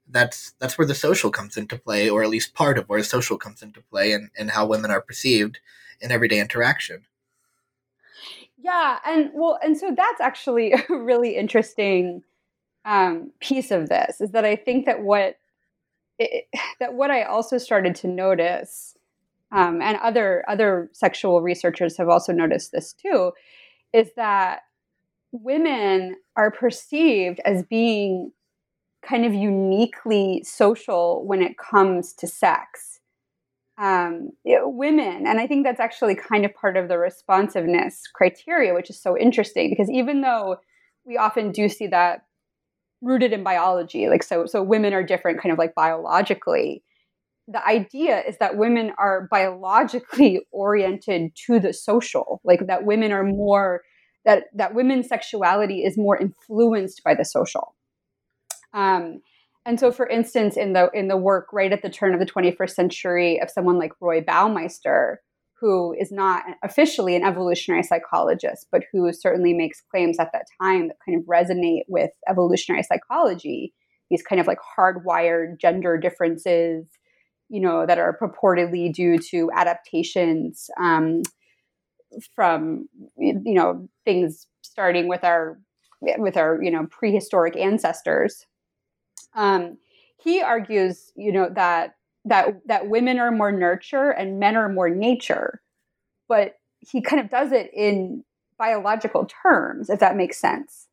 that's 0.07 0.53
that's 0.59 0.77
where 0.77 0.85
the 0.85 0.93
social 0.93 1.31
comes 1.31 1.57
into 1.57 1.79
play, 1.79 2.09
or 2.09 2.21
at 2.21 2.29
least 2.29 2.53
part 2.53 2.77
of 2.77 2.87
where 2.87 3.01
social 3.01 3.37
comes 3.37 3.63
into 3.63 3.81
play, 3.81 4.11
and, 4.11 4.29
and 4.37 4.51
how 4.51 4.67
women 4.67 4.91
are 4.91 5.01
perceived 5.01 5.59
in 6.01 6.11
everyday 6.11 6.39
interaction. 6.39 7.05
Yeah, 8.65 8.97
and 9.05 9.29
well, 9.35 9.59
and 9.63 9.77
so 9.77 9.93
that's 9.95 10.19
actually 10.19 10.73
a 10.89 10.95
really 10.95 11.35
interesting 11.35 12.23
um, 12.83 13.31
piece 13.39 13.69
of 13.69 13.89
this 13.89 14.19
is 14.21 14.31
that 14.31 14.43
I 14.43 14.55
think 14.55 14.87
that 14.87 15.03
what 15.03 15.37
it, 16.17 16.47
that 16.79 16.95
what 16.95 17.11
I 17.11 17.23
also 17.23 17.59
started 17.59 17.93
to 17.97 18.07
notice, 18.07 18.97
um, 19.51 19.81
and 19.83 19.97
other 19.97 20.43
other 20.47 20.89
sexual 20.93 21.41
researchers 21.43 21.95
have 21.97 22.09
also 22.09 22.33
noticed 22.33 22.71
this 22.71 22.91
too, 22.93 23.33
is 23.93 24.09
that 24.15 24.61
women 25.31 26.15
are 26.35 26.49
perceived 26.49 27.39
as 27.45 27.61
being 27.63 28.31
kind 29.03 29.25
of 29.25 29.33
uniquely 29.35 30.41
social 30.43 31.23
when 31.27 31.43
it 31.43 31.55
comes 31.59 32.13
to 32.13 32.25
sex. 32.25 32.94
Um, 33.77 34.29
women, 34.45 35.27
and 35.27 35.39
I 35.39 35.47
think 35.47 35.65
that's 35.65 35.81
actually 35.81 36.15
kind 36.15 36.45
of 36.45 36.53
part 36.53 36.77
of 36.77 36.87
the 36.87 36.97
responsiveness 36.97 38.03
criteria, 38.13 38.73
which 38.73 38.89
is 38.89 39.01
so 39.01 39.17
interesting 39.17 39.69
because 39.69 39.89
even 39.89 40.21
though 40.21 40.57
we 41.05 41.17
often 41.17 41.51
do 41.51 41.67
see 41.67 41.87
that 41.87 42.25
rooted 43.01 43.33
in 43.33 43.43
biology, 43.43 44.07
like 44.07 44.23
so, 44.23 44.45
so 44.45 44.63
women 44.63 44.93
are 44.93 45.03
different, 45.03 45.41
kind 45.41 45.51
of 45.51 45.59
like 45.59 45.75
biologically. 45.75 46.83
The 47.47 47.65
idea 47.67 48.23
is 48.25 48.37
that 48.39 48.57
women 48.57 48.93
are 48.97 49.27
biologically 49.29 50.47
oriented 50.51 51.35
to 51.45 51.59
the 51.59 51.73
social, 51.73 52.41
like 52.43 52.67
that 52.67 52.85
women 52.85 53.11
are 53.11 53.23
more 53.23 53.81
that 54.23 54.45
that 54.55 54.73
women's 54.73 55.07
sexuality 55.07 55.83
is 55.83 55.97
more 55.97 56.17
influenced 56.17 57.03
by 57.03 57.13
the 57.13 57.23
social 57.23 57.75
um, 58.75 59.21
and 59.65 59.79
so, 59.79 59.91
for 59.91 60.07
instance, 60.07 60.57
in 60.57 60.73
the 60.73 60.89
in 60.93 61.07
the 61.07 61.17
work 61.17 61.47
right 61.51 61.71
at 61.71 61.81
the 61.81 61.89
turn 61.89 62.13
of 62.13 62.19
the 62.19 62.25
21st 62.25 62.69
century 62.69 63.41
of 63.41 63.49
someone 63.49 63.79
like 63.79 63.93
Roy 63.99 64.21
Baumeister, 64.21 65.15
who 65.59 65.95
is 65.99 66.11
not 66.11 66.43
officially 66.63 67.15
an 67.15 67.23
evolutionary 67.23 67.81
psychologist, 67.81 68.67
but 68.71 68.83
who 68.91 69.11
certainly 69.11 69.53
makes 69.53 69.81
claims 69.89 70.19
at 70.19 70.31
that 70.33 70.45
time 70.61 70.89
that 70.89 70.97
kind 71.05 71.19
of 71.19 71.25
resonate 71.25 71.83
with 71.87 72.11
evolutionary 72.29 72.83
psychology. 72.83 73.73
These 74.11 74.21
kind 74.21 74.39
of 74.39 74.45
like 74.45 74.59
hardwired 74.77 75.59
gender 75.59 75.97
differences, 75.97 76.85
you 77.49 77.59
know, 77.59 77.87
that 77.87 77.97
are 77.97 78.15
purportedly 78.21 78.93
due 78.93 79.17
to 79.31 79.49
adaptations 79.55 80.69
um, 80.79 81.23
from, 82.35 82.87
you 83.17 83.55
know, 83.55 83.89
things 84.05 84.45
starting 84.61 85.07
with 85.07 85.23
our 85.23 85.57
with 86.17 86.37
our 86.37 86.61
you 86.61 86.69
know 86.69 86.85
prehistoric 86.91 87.55
ancestors 87.55 88.45
um, 89.35 89.77
he 90.17 90.41
argues, 90.41 91.11
you 91.15 91.31
know, 91.31 91.49
that 91.53 91.95
that 92.25 92.59
that 92.65 92.87
women 92.87 93.19
are 93.19 93.31
more 93.31 93.51
nurture 93.51 94.09
and 94.09 94.39
men 94.39 94.55
are 94.55 94.69
more 94.69 94.89
nature, 94.89 95.61
but 96.27 96.55
he 96.79 97.01
kind 97.01 97.21
of 97.21 97.29
does 97.29 97.51
it 97.51 97.69
in 97.73 98.23
biological 98.57 99.27
terms, 99.43 99.89
if 99.89 99.99
that 99.99 100.15
makes 100.15 100.37
sense. 100.39 100.87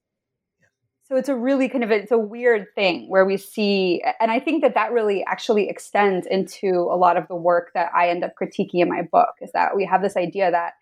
So 1.04 1.16
it's 1.16 1.28
a 1.28 1.36
really 1.36 1.68
kind 1.68 1.84
of 1.84 1.90
it's 1.90 2.12
a 2.12 2.18
weird 2.18 2.66
thing 2.74 3.08
where 3.08 3.24
we 3.24 3.36
see, 3.36 4.02
and 4.20 4.30
I 4.30 4.40
think 4.40 4.62
that 4.62 4.74
that 4.74 4.92
really 4.92 5.24
actually 5.24 5.68
extends 5.68 6.26
into 6.26 6.88
a 6.90 6.96
lot 6.96 7.16
of 7.16 7.28
the 7.28 7.36
work 7.36 7.72
that 7.74 7.90
I 7.94 8.08
end 8.08 8.24
up 8.24 8.32
critiquing 8.40 8.80
in 8.80 8.88
my 8.88 9.02
book. 9.02 9.34
Is 9.40 9.52
that 9.52 9.76
we 9.76 9.84
have 9.84 10.02
this 10.02 10.16
idea 10.16 10.50
that 10.50 10.74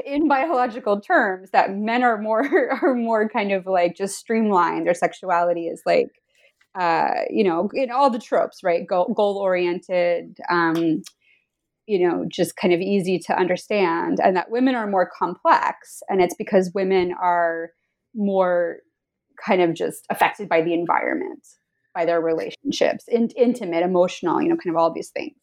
in 0.06 0.28
biological 0.28 1.00
terms 1.00 1.50
that 1.52 1.74
men 1.74 2.02
are 2.02 2.18
more 2.18 2.78
are 2.82 2.94
more 2.94 3.28
kind 3.28 3.52
of 3.52 3.66
like 3.66 3.96
just 3.96 4.16
streamlined. 4.16 4.86
Their 4.86 4.94
sexuality 4.94 5.66
is 5.66 5.82
like 5.86 6.08
uh 6.78 7.22
you 7.28 7.44
know 7.44 7.68
in 7.74 7.90
all 7.90 8.10
the 8.10 8.18
tropes 8.18 8.60
right? 8.62 8.86
Goal, 8.86 9.38
oriented 9.40 10.38
um 10.50 11.02
you 11.86 12.08
know 12.08 12.24
just 12.30 12.56
kind 12.56 12.72
of 12.72 12.80
easy 12.80 13.18
to 13.18 13.36
understand 13.36 14.18
and 14.22 14.36
that 14.36 14.50
women 14.50 14.74
are 14.74 14.86
more 14.86 15.10
complex 15.18 16.02
and 16.08 16.20
it's 16.20 16.34
because 16.34 16.70
women 16.74 17.12
are 17.20 17.70
more 18.14 18.78
kind 19.44 19.60
of 19.60 19.74
just 19.74 20.06
affected 20.10 20.48
by 20.48 20.62
the 20.62 20.74
environment 20.74 21.44
by 21.94 22.04
their 22.04 22.20
relationships 22.20 23.04
in, 23.08 23.28
intimate 23.36 23.82
emotional 23.82 24.40
you 24.40 24.48
know 24.48 24.56
kind 24.56 24.74
of 24.74 24.80
all 24.80 24.92
these 24.92 25.10
things 25.10 25.34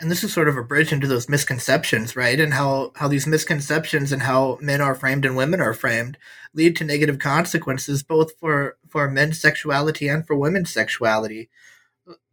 and 0.00 0.10
this 0.10 0.24
is 0.24 0.32
sort 0.32 0.48
of 0.48 0.56
a 0.56 0.64
bridge 0.64 0.92
into 0.92 1.06
those 1.06 1.28
misconceptions, 1.28 2.16
right? 2.16 2.40
And 2.40 2.54
how 2.54 2.92
how 2.96 3.06
these 3.06 3.26
misconceptions 3.26 4.12
and 4.12 4.22
how 4.22 4.58
men 4.60 4.80
are 4.80 4.94
framed 4.94 5.24
and 5.24 5.36
women 5.36 5.60
are 5.60 5.74
framed 5.74 6.16
lead 6.54 6.74
to 6.76 6.84
negative 6.84 7.18
consequences 7.18 8.02
both 8.02 8.36
for 8.38 8.76
for 8.88 9.08
men's 9.10 9.40
sexuality 9.40 10.08
and 10.08 10.26
for 10.26 10.36
women's 10.36 10.72
sexuality. 10.72 11.50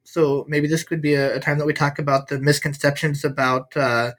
So 0.03 0.45
maybe 0.47 0.67
this 0.67 0.83
could 0.83 1.01
be 1.01 1.15
a, 1.15 1.35
a 1.35 1.39
time 1.39 1.57
that 1.57 1.65
we 1.65 1.73
talk 1.73 1.99
about 1.99 2.29
the 2.29 2.39
misconceptions 2.39 3.25
about 3.25 3.75
uh, 3.75 4.13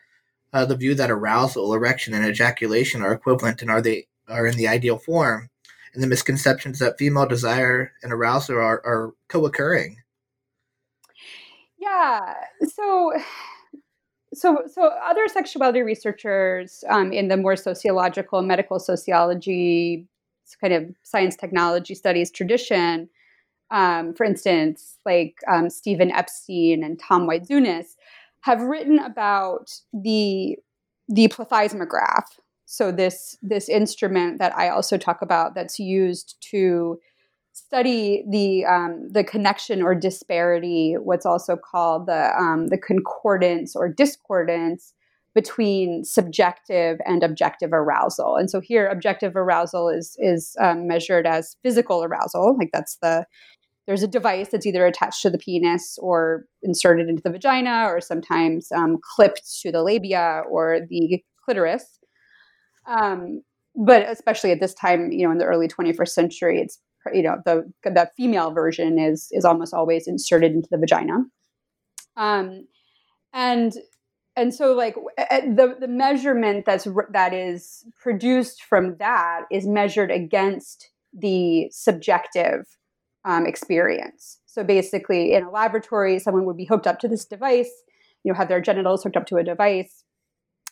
uh, 0.53 0.67
the 0.67 0.77
view 0.77 0.95
that 0.95 1.11
arousal, 1.11 1.73
erection, 1.75 2.15
and 2.15 2.27
ejaculation 2.27 3.03
are 3.03 3.13
equivalent 3.13 3.63
and 3.63 3.71
are 3.71 3.81
they 3.81 4.07
are 4.29 4.47
in 4.47 4.57
the 4.57 4.69
ideal 4.69 4.99
form, 4.99 5.49
and 5.95 6.03
the 6.03 6.07
misconceptions 6.07 6.79
that 6.79 6.99
female 6.99 7.27
desire 7.27 7.93
and 8.03 8.13
arousal 8.13 8.57
are, 8.57 8.83
are 8.85 9.15
co-occurring. 9.29 10.03
Yeah. 11.89 12.35
So 12.67 13.13
so 14.35 14.63
so 14.73 14.91
other 15.05 15.27
sexuality 15.29 15.83
researchers 15.83 16.85
um, 16.89 17.13
in 17.13 17.29
the 17.29 17.37
more 17.37 17.57
sociological 17.57 18.43
medical 18.43 18.79
sociology 18.79 20.07
kind 20.61 20.73
of 20.73 20.95
science 21.03 21.37
technology 21.37 21.95
studies 21.95 22.31
tradition 22.31 23.09
um, 23.71 24.15
for 24.15 24.25
instance 24.25 24.97
like 25.07 25.35
um, 25.47 25.71
steven 25.71 26.11
epstein 26.11 26.83
and 26.83 26.99
tom 26.99 27.27
Waidzunas 27.27 27.97
have 28.43 28.61
written 28.63 28.99
about 28.99 29.71
the 29.93 30.57
the 31.09 31.29
plethysmograph 31.29 32.27
so 32.65 32.93
this 32.93 33.37
this 33.43 33.69
instrument 33.69 34.39
that 34.39 34.57
i 34.57 34.69
also 34.69 34.97
talk 34.97 35.23
about 35.23 35.55
that's 35.55 35.79
used 35.79 36.37
to 36.41 36.99
study 37.59 38.25
the 38.31 38.65
um, 38.65 39.09
the 39.11 39.25
connection 39.25 39.83
or 39.83 39.95
disparity, 39.95 40.95
what's 40.95 41.27
also 41.27 41.57
called 41.57 42.07
the 42.07 42.31
um, 42.39 42.69
the 42.69 42.79
concordance 42.79 43.75
or 43.75 43.89
discordance 43.89 44.95
between 45.35 46.05
subjective 46.05 46.99
and 47.05 47.23
objective 47.23 47.73
arousal. 47.73 48.37
And 48.37 48.51
so 48.51 48.61
here, 48.61 48.87
objective 48.89 49.37
arousal 49.37 49.89
is 49.89 50.17
is 50.19 50.57
um, 50.61 50.87
measured 50.87 51.27
as 51.27 51.57
physical 51.63 52.05
arousal, 52.05 52.57
like 52.59 52.71
that's 52.73 52.97
the 53.03 53.27
there's 53.87 54.03
a 54.03 54.09
device 54.09 54.49
that's 54.51 54.67
either 54.67 54.85
attached 54.87 55.23
to 55.23 55.31
the 55.31 55.39
penis 55.39 55.99
or 56.03 56.45
inserted 56.63 57.09
into 57.09 57.23
the 57.23 57.31
vagina, 57.31 57.87
or 57.87 58.03
sometimes 58.03 58.71
um, 58.73 58.99
clipped 59.17 59.61
to 59.63 59.73
the 59.73 59.83
labia 59.83 60.43
or 60.51 60.81
the 60.91 61.23
clitoris. 61.45 61.99
Um, 62.87 63.43
but 63.75 64.09
especially 64.09 64.51
at 64.51 64.61
this 64.61 64.75
time, 64.75 65.11
you 65.13 65.25
know, 65.25 65.33
in 65.33 65.39
the 65.39 65.45
early 65.45 65.69
21st 65.69 66.09
century, 66.09 66.61
it's 66.61 66.79
you 67.13 67.23
know 67.23 67.37
the 67.45 67.71
the 67.85 68.11
female 68.17 68.51
version 68.51 68.99
is 68.99 69.29
is 69.33 69.45
almost 69.45 69.75
always 69.75 70.07
inserted 70.07 70.53
into 70.53 70.69
the 70.71 70.79
vagina. 70.79 71.25
Um, 72.17 72.67
and 73.33 73.73
and 74.37 74.55
so 74.55 74.73
like 74.73 74.95
the 75.19 75.77
the 75.79 75.89
measurement 75.89 76.65
that's 76.65 76.87
that 77.11 77.33
is 77.33 77.85
produced 78.01 78.63
from 78.63 78.97
that 78.99 79.43
is 79.51 79.67
measured 79.67 80.11
against 80.11 80.91
the 81.13 81.69
subjective 81.71 82.67
um, 83.25 83.47
experience. 83.47 84.39
So 84.47 84.65
basically, 84.65 85.35
in 85.35 85.45
a 85.45 85.51
laboratory, 85.51 86.19
someone 86.19 86.45
would 86.47 86.57
be 86.57 86.65
hooked 86.65 86.87
up 86.87 86.99
to 87.01 87.09
this 87.09 87.25
device, 87.25 87.71
you 88.25 88.33
know, 88.33 88.37
have 88.37 88.49
their 88.49 88.61
genitals 88.61 89.03
hooked 89.03 89.17
up 89.17 89.27
to 89.27 89.37
a 89.37 89.45
device, 89.45 90.05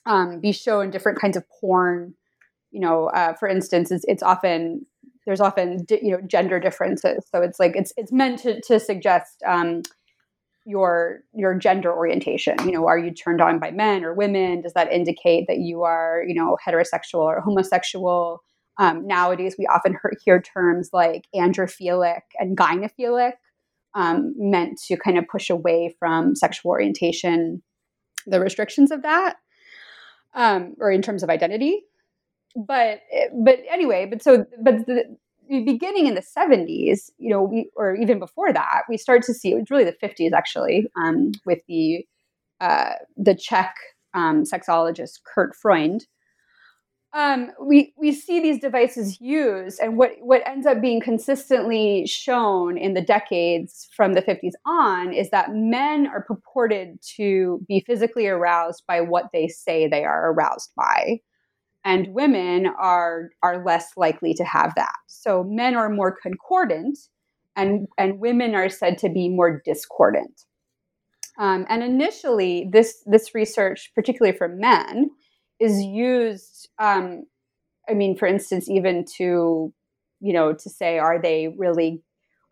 um, 0.06 0.40
be 0.40 0.52
shown 0.52 0.90
different 0.90 1.20
kinds 1.20 1.36
of 1.36 1.44
porn. 1.60 2.14
You 2.70 2.80
know, 2.80 3.06
uh, 3.06 3.34
for 3.34 3.48
instance, 3.48 3.90
it's, 3.90 4.04
it's 4.06 4.22
often 4.22 4.86
there's 5.26 5.40
often 5.40 5.84
you 5.90 6.12
know 6.12 6.20
gender 6.26 6.60
differences, 6.60 7.26
so 7.30 7.42
it's 7.42 7.58
like 7.58 7.72
it's 7.74 7.92
it's 7.96 8.12
meant 8.12 8.38
to 8.40 8.60
to 8.62 8.78
suggest 8.80 9.42
um, 9.44 9.82
your 10.64 11.20
your 11.34 11.54
gender 11.54 11.92
orientation. 11.92 12.56
You 12.64 12.72
know 12.72 12.86
are 12.86 12.98
you 12.98 13.12
turned 13.12 13.40
on 13.40 13.58
by 13.58 13.72
men 13.72 14.04
or 14.04 14.14
women? 14.14 14.62
Does 14.62 14.72
that 14.74 14.92
indicate 14.92 15.46
that 15.48 15.58
you 15.58 15.82
are 15.82 16.22
you 16.26 16.34
know 16.34 16.56
heterosexual 16.66 17.20
or 17.20 17.40
homosexual? 17.40 18.42
Um, 18.78 19.06
nowadays 19.06 19.56
we 19.58 19.66
often 19.66 19.96
hear 20.24 20.40
terms 20.40 20.90
like 20.92 21.26
androphilic 21.34 22.20
and 22.38 22.56
gynophilic 22.56 23.32
um, 23.94 24.34
meant 24.36 24.78
to 24.86 24.96
kind 24.96 25.16
of 25.16 25.26
push 25.26 25.48
away 25.48 25.96
from 25.98 26.36
sexual 26.36 26.70
orientation 26.72 27.62
the 28.26 28.38
restrictions 28.38 28.90
of 28.90 29.02
that 29.02 29.36
um, 30.34 30.74
or 30.78 30.90
in 30.90 31.00
terms 31.00 31.22
of 31.22 31.30
identity 31.30 31.82
but 32.56 33.00
but 33.34 33.58
anyway 33.70 34.06
but 34.06 34.22
so 34.22 34.44
but 34.62 34.86
the, 34.86 35.16
beginning 35.48 36.06
in 36.06 36.14
the 36.14 36.22
70s, 36.22 37.10
you 37.18 37.30
know, 37.30 37.42
we, 37.42 37.70
or 37.76 37.94
even 37.94 38.18
before 38.18 38.52
that, 38.52 38.82
we 38.88 38.96
start 38.96 39.22
to 39.24 39.34
see, 39.34 39.52
it 39.52 39.54
was 39.54 39.70
really 39.70 39.84
the 39.84 39.96
50s 40.06 40.32
actually, 40.32 40.86
um, 40.96 41.32
with 41.44 41.60
the, 41.68 42.04
uh, 42.60 42.94
the 43.16 43.34
Czech 43.34 43.74
um, 44.14 44.44
sexologist 44.44 45.20
Kurt 45.24 45.54
Freund. 45.54 46.06
Um, 47.12 47.52
we, 47.62 47.94
we 47.96 48.12
see 48.12 48.40
these 48.40 48.60
devices 48.60 49.20
used, 49.20 49.80
and 49.80 49.96
what, 49.96 50.12
what 50.20 50.46
ends 50.46 50.66
up 50.66 50.82
being 50.82 51.00
consistently 51.00 52.06
shown 52.06 52.76
in 52.76 52.92
the 52.92 53.00
decades 53.00 53.88
from 53.96 54.12
the 54.12 54.20
50s 54.20 54.52
on 54.66 55.14
is 55.14 55.30
that 55.30 55.54
men 55.54 56.06
are 56.08 56.22
purported 56.22 56.98
to 57.16 57.64
be 57.68 57.80
physically 57.86 58.26
aroused 58.26 58.82
by 58.86 59.00
what 59.00 59.26
they 59.32 59.48
say 59.48 59.86
they 59.86 60.04
are 60.04 60.32
aroused 60.32 60.72
by 60.76 61.20
and 61.86 62.08
women 62.08 62.66
are 62.66 63.30
are 63.42 63.64
less 63.64 63.92
likely 63.96 64.34
to 64.34 64.44
have 64.44 64.74
that. 64.74 64.96
So 65.06 65.44
men 65.44 65.76
are 65.76 65.88
more 65.88 66.14
concordant, 66.20 66.98
and 67.54 67.86
and 67.96 68.18
women 68.18 68.54
are 68.54 68.68
said 68.68 68.98
to 68.98 69.08
be 69.08 69.28
more 69.28 69.62
discordant. 69.64 70.42
Um, 71.38 71.64
and 71.68 71.82
initially, 71.84 72.68
this 72.70 73.02
this 73.06 73.34
research, 73.34 73.92
particularly 73.94 74.36
for 74.36 74.48
men, 74.48 75.10
is 75.60 75.80
used. 75.80 76.68
Um, 76.78 77.24
I 77.88 77.94
mean, 77.94 78.16
for 78.16 78.26
instance, 78.26 78.68
even 78.68 79.04
to 79.16 79.72
you 80.20 80.32
know 80.32 80.52
to 80.54 80.68
say, 80.68 80.98
are 80.98 81.22
they 81.22 81.54
really 81.56 82.02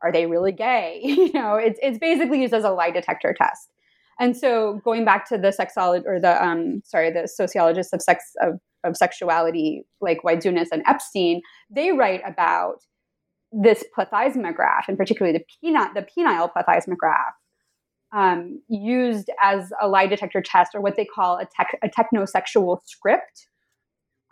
are 0.00 0.12
they 0.12 0.26
really 0.26 0.52
gay? 0.52 1.00
you 1.04 1.32
know, 1.32 1.56
it's 1.56 1.80
it's 1.82 1.98
basically 1.98 2.40
used 2.40 2.54
as 2.54 2.64
a 2.64 2.70
lie 2.70 2.92
detector 2.92 3.34
test. 3.36 3.68
And 4.20 4.36
so, 4.36 4.80
going 4.84 5.04
back 5.04 5.28
to 5.30 5.38
the 5.38 5.48
sexologist 5.48 6.06
or 6.06 6.20
the 6.20 6.40
um, 6.40 6.82
sorry, 6.84 7.10
the 7.10 7.26
sociologist 7.26 7.92
of 7.92 8.00
sex 8.00 8.22
of 8.40 8.60
of 8.84 8.96
sexuality, 8.96 9.84
like 10.00 10.22
Waidzunas 10.22 10.68
and 10.72 10.82
Epstein, 10.86 11.40
they 11.70 11.92
write 11.92 12.20
about 12.26 12.76
this 13.52 13.84
plethysmograph, 13.96 14.88
and 14.88 14.98
particularly 14.98 15.38
the, 15.38 15.68
penile, 15.68 15.94
the 15.94 16.06
penile 16.16 16.50
plethysmograph, 16.52 17.32
um, 18.12 18.60
used 18.68 19.30
as 19.42 19.72
a 19.80 19.88
lie 19.88 20.06
detector 20.06 20.42
test, 20.42 20.74
or 20.74 20.80
what 20.80 20.96
they 20.96 21.04
call 21.04 21.38
a, 21.38 21.46
tech, 21.56 21.78
a 21.82 21.88
technosexual 21.88 22.78
script, 22.84 23.48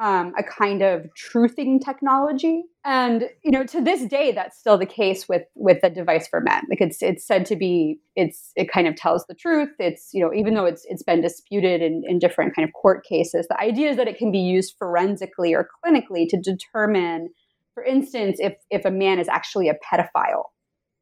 um, 0.02 0.34
a 0.36 0.42
kind 0.42 0.82
of 0.82 1.06
truthing 1.14 1.80
technology. 1.80 2.64
And 2.84 3.30
you 3.44 3.52
know, 3.52 3.64
to 3.66 3.80
this 3.80 4.04
day, 4.04 4.32
that's 4.32 4.58
still 4.58 4.76
the 4.76 4.84
case 4.84 5.28
with 5.28 5.42
with 5.54 5.80
the 5.80 5.88
device 5.88 6.26
for 6.26 6.40
men. 6.40 6.64
Like 6.68 6.80
it's 6.80 7.00
it's 7.02 7.24
said 7.24 7.46
to 7.46 7.56
be 7.56 8.00
it's 8.16 8.50
it 8.56 8.68
kind 8.68 8.88
of 8.88 8.96
tells 8.96 9.24
the 9.26 9.34
truth. 9.34 9.70
It's 9.78 10.10
you 10.12 10.20
know, 10.20 10.34
even 10.34 10.54
though 10.54 10.64
it's 10.64 10.84
it's 10.88 11.04
been 11.04 11.20
disputed 11.20 11.82
in, 11.82 12.02
in 12.04 12.18
different 12.18 12.54
kind 12.56 12.68
of 12.68 12.74
court 12.74 13.06
cases, 13.06 13.46
the 13.48 13.60
idea 13.60 13.90
is 13.90 13.96
that 13.96 14.08
it 14.08 14.18
can 14.18 14.32
be 14.32 14.40
used 14.40 14.74
forensically 14.76 15.54
or 15.54 15.68
clinically 15.84 16.28
to 16.30 16.36
determine, 16.36 17.28
for 17.72 17.84
instance, 17.84 18.38
if 18.40 18.54
if 18.70 18.84
a 18.84 18.90
man 18.90 19.20
is 19.20 19.28
actually 19.28 19.68
a 19.68 19.74
pedophile. 19.74 20.46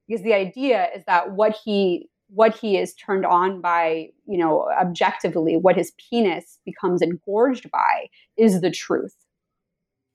Because 0.07 0.23
the 0.23 0.35
idea 0.35 0.89
is 0.95 1.05
that 1.07 1.33
what 1.33 1.57
he 1.65 2.11
what 2.33 2.57
he 2.57 2.77
is 2.77 2.95
turned 2.95 3.27
on 3.27 3.61
by, 3.61 4.09
you 4.27 4.39
know, 4.39 4.69
objectively, 4.81 5.57
what 5.57 5.77
his 5.77 5.93
penis 6.11 6.59
becomes 6.65 7.03
engorged 7.03 7.71
by 7.71 8.09
is 8.37 8.61
the 8.61 8.71
truth. 8.71 9.15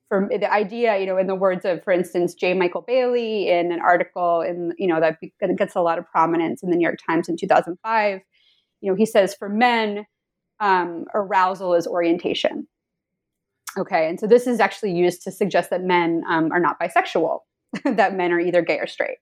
For 0.08 0.28
the 0.30 0.50
idea, 0.52 0.98
you 0.98 1.06
know, 1.06 1.18
in 1.18 1.26
the 1.26 1.34
words 1.34 1.64
of, 1.64 1.82
for 1.82 1.92
instance, 1.92 2.34
J. 2.34 2.54
Michael 2.54 2.82
Bailey 2.86 3.50
in 3.50 3.72
an 3.72 3.80
article 3.80 4.40
in, 4.40 4.72
you 4.78 4.86
know, 4.86 5.00
that 5.00 5.18
gets 5.58 5.74
a 5.74 5.80
lot 5.80 5.98
of 5.98 6.06
prominence 6.06 6.62
in 6.62 6.70
the 6.70 6.76
New 6.76 6.84
York 6.86 6.98
Times 7.06 7.28
in 7.28 7.36
2005, 7.36 8.20
you 8.80 8.90
know, 8.90 8.96
he 8.96 9.06
says 9.06 9.34
for 9.34 9.48
men, 9.48 10.06
um, 10.60 11.06
arousal 11.14 11.74
is 11.74 11.86
orientation. 11.86 12.68
Okay, 13.76 14.08
and 14.08 14.18
so 14.18 14.26
this 14.26 14.46
is 14.46 14.58
actually 14.58 14.92
used 14.92 15.22
to 15.22 15.30
suggest 15.30 15.68
that 15.70 15.82
men 15.82 16.22
um, 16.30 16.50
are 16.50 16.60
not 16.60 16.80
bisexual, 16.80 17.40
that 17.84 18.14
men 18.14 18.32
are 18.32 18.40
either 18.40 18.62
gay 18.62 18.78
or 18.78 18.86
straight 18.86 19.18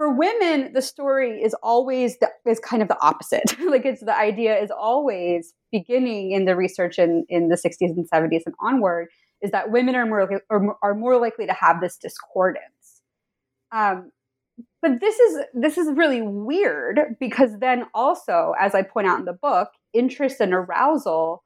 for 0.00 0.10
women 0.10 0.72
the 0.72 0.80
story 0.80 1.42
is 1.42 1.54
always 1.62 2.16
the, 2.20 2.30
is 2.46 2.58
kind 2.58 2.80
of 2.80 2.88
the 2.88 2.98
opposite. 3.02 3.54
Like 3.60 3.84
it's 3.84 4.02
the 4.02 4.16
idea 4.16 4.58
is 4.58 4.70
always 4.70 5.52
beginning 5.70 6.32
in 6.32 6.46
the 6.46 6.56
research 6.56 6.98
in, 6.98 7.26
in 7.28 7.48
the 7.48 7.56
60s 7.56 7.76
and 7.80 8.08
70s 8.10 8.40
and 8.46 8.54
onward 8.62 9.08
is 9.42 9.50
that 9.50 9.70
women 9.70 9.94
are 9.94 10.06
more 10.06 10.40
are, 10.48 10.76
are 10.82 10.94
more 10.94 11.20
likely 11.20 11.46
to 11.46 11.52
have 11.52 11.82
this 11.82 11.98
discordance. 11.98 13.02
Um, 13.72 14.10
but 14.80 15.00
this 15.02 15.18
is 15.18 15.44
this 15.52 15.76
is 15.76 15.92
really 15.94 16.22
weird 16.22 17.16
because 17.20 17.58
then 17.58 17.84
also 17.92 18.54
as 18.58 18.74
i 18.74 18.82
point 18.82 19.06
out 19.06 19.18
in 19.18 19.26
the 19.26 19.34
book 19.34 19.68
interest 19.92 20.40
and 20.40 20.54
arousal 20.54 21.42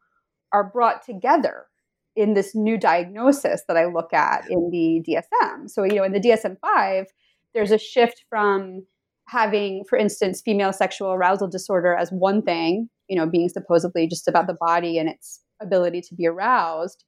are 0.53 0.71
brought 0.73 1.05
together 1.05 1.67
in 2.14 2.35
this 2.35 2.55
new 2.55 2.79
diagnosis 2.79 3.62
that 3.69 3.77
i 3.77 3.85
look 3.85 4.12
at 4.12 4.49
in 4.49 4.71
the 4.71 5.03
dsm 5.07 5.69
so 5.69 5.85
you 5.85 5.97
know 5.97 6.05
in 6.05 6.12
the 6.12 6.21
dsm-5 6.21 7.07
there's 7.55 7.71
a 7.71 7.79
shift 7.79 8.25
from 8.29 8.85
having, 9.29 9.85
for 9.88 9.97
instance, 9.97 10.43
female 10.45 10.73
sexual 10.73 11.12
arousal 11.12 11.49
disorder 11.49 11.95
as 11.95 12.11
one 12.11 12.43
thing, 12.43 12.88
you 13.09 13.17
know, 13.17 13.27
being 13.27 13.49
supposedly 13.49 14.07
just 14.07 14.29
about 14.29 14.47
the 14.47 14.57
body 14.61 14.99
and 14.99 15.09
its 15.09 15.40
ability 15.61 16.03
to 16.03 16.14
be 16.14 16.27
aroused, 16.27 17.05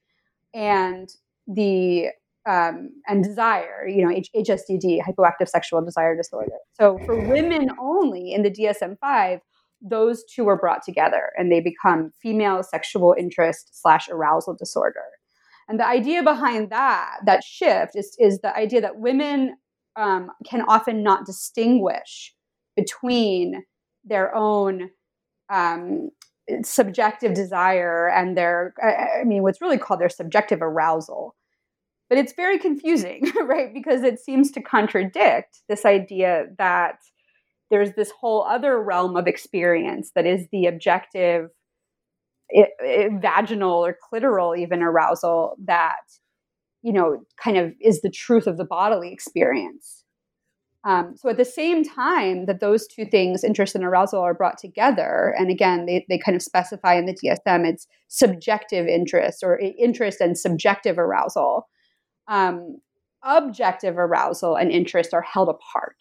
and 0.55 1.09
the 1.47 2.09
um, 2.49 2.91
and 3.09 3.25
desire, 3.25 3.89
you 3.89 4.05
know, 4.05 4.11
H- 4.11 4.31
HSDD, 4.35 5.01
hypoactive 5.03 5.49
sexual 5.49 5.85
desire 5.85 6.17
disorder. 6.17 6.55
So 6.75 6.97
for 7.05 7.19
women 7.29 7.71
only 7.81 8.33
in 8.33 8.45
the 8.45 8.51
DSM-5, 8.51 9.41
those 9.83 10.25
two 10.33 10.49
are 10.49 10.57
brought 10.57 10.83
together 10.85 11.31
and 11.37 11.51
they 11.51 11.61
become 11.61 12.13
female 12.23 12.63
sexual 12.63 13.17
interest 13.19 13.71
slash 13.73 14.09
arousal 14.09 14.55
disorder. 14.55 15.03
And 15.69 15.81
the 15.81 15.87
idea 15.87 16.23
behind 16.23 16.71
that, 16.71 17.17
that 17.27 17.43
shift 17.43 17.97
is, 17.97 18.15
is 18.21 18.41
the 18.41 18.57
idea 18.57 18.81
that 18.81 19.01
women 19.01 19.57
um, 19.97 20.31
can 20.45 20.63
often 20.63 21.03
not 21.03 21.27
distinguish 21.27 22.35
between 22.77 23.65
their 24.05 24.35
own 24.35 24.91
um, 25.53 26.11
subjective 26.63 27.35
desire 27.35 28.09
and 28.09 28.37
their, 28.37 28.75
I 28.83 29.25
mean, 29.25 29.43
what's 29.43 29.61
really 29.61 29.79
called 29.79 30.01
their 30.01 30.09
subjective 30.09 30.63
arousal. 30.63 31.35
But 32.09 32.19
it's 32.19 32.35
very 32.35 32.59
confusing, 32.59 33.33
right? 33.43 33.73
Because 33.75 34.03
it 34.03 34.21
seems 34.21 34.51
to 34.53 34.63
contradict 34.63 35.59
this 35.69 35.85
idea 35.85 36.47
that 36.59 36.99
there's 37.71 37.95
this 37.95 38.13
whole 38.13 38.45
other 38.45 38.81
realm 38.81 39.17
of 39.17 39.27
experience 39.27 40.13
that 40.15 40.27
is 40.27 40.47
the 40.53 40.67
objective 40.67 41.51
it, 42.49 42.71
it, 42.79 43.21
vaginal 43.21 43.85
or 43.85 43.97
clitoral 43.97 44.57
even 44.57 44.81
arousal 44.83 45.57
that 45.65 45.99
you 46.87 46.93
know, 46.93 47.21
kind 47.43 47.57
of 47.57 47.75
is 47.81 48.01
the 48.01 48.11
truth 48.11 48.47
of 48.47 48.59
the 48.59 48.65
bodily 48.65 49.13
experience. 49.13 50.05
Um, 50.85 51.17
so 51.17 51.29
at 51.29 51.37
the 51.37 51.45
same 51.45 51.83
time 51.83 52.47
that 52.47 52.61
those 52.61 52.87
two 52.87 53.05
things, 53.05 53.43
interest 53.43 53.75
and 53.75 53.83
arousal, 53.83 54.21
are 54.21 54.35
brought 54.35 54.57
together, 54.57 55.35
and 55.37 55.51
again, 55.51 55.87
they, 55.87 56.07
they 56.09 56.17
kind 56.17 56.37
of 56.37 56.43
specify 56.43 56.95
in 56.95 57.07
the 57.07 57.13
DSM 57.17 57.67
it's 57.67 57.89
subjective 58.07 58.87
interest 58.87 59.43
or 59.43 59.59
interest 59.59 60.21
and 60.21 60.39
subjective 60.39 60.97
arousal. 60.97 61.69
Um, 62.29 62.77
objective 63.25 63.99
arousal 63.99 64.55
and 64.55 64.71
interest 64.71 65.13
are 65.13 65.23
held 65.23 65.49
apart. 65.49 65.97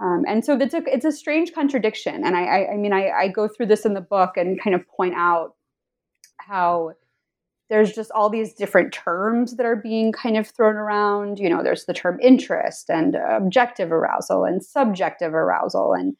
Um, 0.00 0.24
and 0.26 0.42
so 0.42 0.56
it's 0.56 0.72
a, 0.72 0.82
it's 0.86 1.04
a 1.04 1.12
strange 1.12 1.52
contradiction. 1.52 2.24
And 2.24 2.34
I, 2.34 2.44
I, 2.44 2.72
I 2.72 2.76
mean, 2.78 2.94
I, 2.94 3.10
I 3.10 3.28
go 3.28 3.46
through 3.46 3.66
this 3.66 3.84
in 3.84 3.92
the 3.92 4.00
book 4.00 4.38
and 4.38 4.58
kind 4.58 4.74
of 4.74 4.88
point 4.88 5.14
out 5.14 5.54
how 6.38 6.92
there's 7.74 7.92
just 7.92 8.12
all 8.12 8.30
these 8.30 8.54
different 8.54 8.92
terms 8.92 9.56
that 9.56 9.66
are 9.66 9.74
being 9.74 10.12
kind 10.12 10.36
of 10.36 10.46
thrown 10.46 10.76
around. 10.76 11.40
You 11.40 11.50
know, 11.50 11.60
there's 11.60 11.86
the 11.86 11.92
term 11.92 12.20
interest 12.22 12.88
and 12.88 13.16
objective 13.16 13.90
arousal 13.90 14.44
and 14.44 14.64
subjective 14.64 15.34
arousal. 15.34 15.92
And 15.92 16.16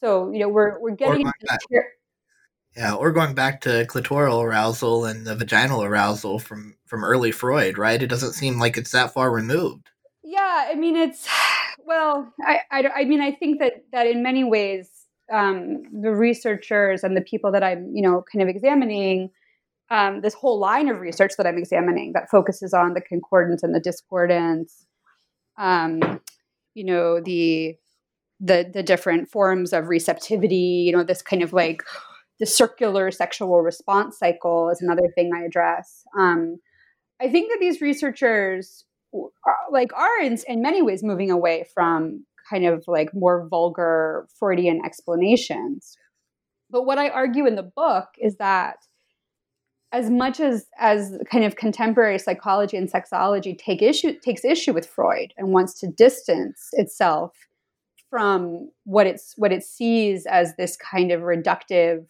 so, 0.00 0.32
you 0.32 0.40
know, 0.40 0.48
we're, 0.48 0.80
we're 0.80 0.96
getting. 0.96 1.30
Yeah, 2.76 2.94
or 2.94 3.12
going 3.12 3.34
back 3.34 3.60
to 3.60 3.86
clitoral 3.86 4.42
arousal 4.42 5.04
and 5.04 5.24
the 5.24 5.36
vaginal 5.36 5.84
arousal 5.84 6.40
from 6.40 6.74
from 6.86 7.04
early 7.04 7.30
Freud, 7.30 7.78
right? 7.78 8.02
It 8.02 8.08
doesn't 8.08 8.32
seem 8.32 8.58
like 8.58 8.76
it's 8.76 8.90
that 8.90 9.14
far 9.14 9.30
removed. 9.30 9.88
Yeah, 10.24 10.68
I 10.68 10.74
mean, 10.74 10.96
it's 10.96 11.28
well, 11.86 12.32
I, 12.40 12.60
I, 12.72 12.88
I 12.96 13.04
mean, 13.04 13.20
I 13.20 13.30
think 13.30 13.60
that 13.60 13.84
that 13.92 14.08
in 14.08 14.20
many 14.20 14.42
ways, 14.42 14.88
um, 15.30 15.84
the 16.02 16.12
researchers 16.12 17.04
and 17.04 17.16
the 17.16 17.20
people 17.20 17.52
that 17.52 17.62
I'm, 17.62 17.88
you 17.94 18.02
know, 18.02 18.24
kind 18.32 18.42
of 18.42 18.48
examining, 18.48 19.30
um, 19.92 20.22
this 20.22 20.32
whole 20.32 20.58
line 20.58 20.88
of 20.88 21.00
research 21.00 21.32
that 21.36 21.46
I'm 21.46 21.58
examining 21.58 22.14
that 22.14 22.30
focuses 22.30 22.72
on 22.72 22.94
the 22.94 23.02
concordance 23.02 23.62
and 23.62 23.74
the 23.74 23.80
discordance, 23.80 24.86
um, 25.58 26.00
you 26.74 26.84
know, 26.84 27.20
the 27.20 27.76
the 28.40 28.70
the 28.72 28.82
different 28.82 29.30
forms 29.30 29.74
of 29.74 29.88
receptivity, 29.88 30.86
you 30.86 30.92
know, 30.92 31.04
this 31.04 31.20
kind 31.20 31.42
of 31.42 31.52
like 31.52 31.82
the 32.40 32.46
circular 32.46 33.10
sexual 33.10 33.60
response 33.60 34.18
cycle 34.18 34.70
is 34.70 34.80
another 34.80 35.12
thing 35.14 35.30
I 35.36 35.44
address. 35.44 36.04
Um, 36.18 36.56
I 37.20 37.28
think 37.28 37.52
that 37.52 37.60
these 37.60 37.82
researchers 37.82 38.86
are, 39.14 39.56
like 39.70 39.92
are 39.92 40.20
in, 40.22 40.38
in 40.48 40.62
many 40.62 40.80
ways 40.80 41.02
moving 41.02 41.30
away 41.30 41.66
from 41.74 42.24
kind 42.48 42.64
of 42.64 42.82
like 42.86 43.10
more 43.12 43.46
vulgar 43.46 44.26
Freudian 44.38 44.80
explanations. 44.86 45.98
But 46.70 46.84
what 46.84 46.96
I 46.96 47.10
argue 47.10 47.46
in 47.46 47.56
the 47.56 47.62
book 47.62 48.06
is 48.18 48.36
that 48.36 48.76
as 49.92 50.08
much 50.08 50.40
as 50.40 50.66
as 50.78 51.18
kind 51.30 51.44
of 51.44 51.56
contemporary 51.56 52.18
psychology 52.18 52.76
and 52.76 52.90
sexology 52.90 53.56
take 53.56 53.82
issue 53.82 54.18
takes 54.20 54.44
issue 54.44 54.72
with 54.72 54.86
Freud 54.86 55.32
and 55.36 55.52
wants 55.52 55.78
to 55.80 55.86
distance 55.86 56.70
itself 56.72 57.36
from 58.10 58.70
what 58.84 59.06
it's 59.06 59.34
what 59.36 59.52
it 59.52 59.62
sees 59.62 60.26
as 60.26 60.56
this 60.56 60.76
kind 60.76 61.12
of 61.12 61.20
reductive 61.22 62.06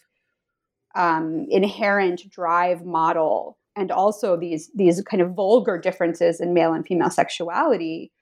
um, 0.94 1.46
inherent 1.48 2.28
drive 2.30 2.84
model 2.84 3.58
and 3.76 3.90
also 3.90 4.36
these 4.36 4.70
these 4.74 5.02
kind 5.02 5.22
of 5.22 5.34
vulgar 5.34 5.78
differences 5.78 6.40
in 6.40 6.54
male 6.54 6.72
and 6.72 6.86
female 6.86 7.10
sexuality 7.10 8.12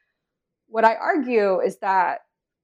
what 0.68 0.84
i 0.84 0.94
argue 0.94 1.60
is 1.60 1.78
that 1.78 2.20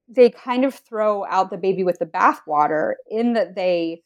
they 0.09 0.31
kind 0.31 0.65
of 0.65 0.75
throw 0.75 1.27
out 1.27 1.51
the 1.51 1.57
baby 1.57 1.83
with 1.83 1.99
the 1.99 2.07
bathwater 2.07 2.93
in 3.11 3.33
that 3.33 3.57
they 3.57 4.01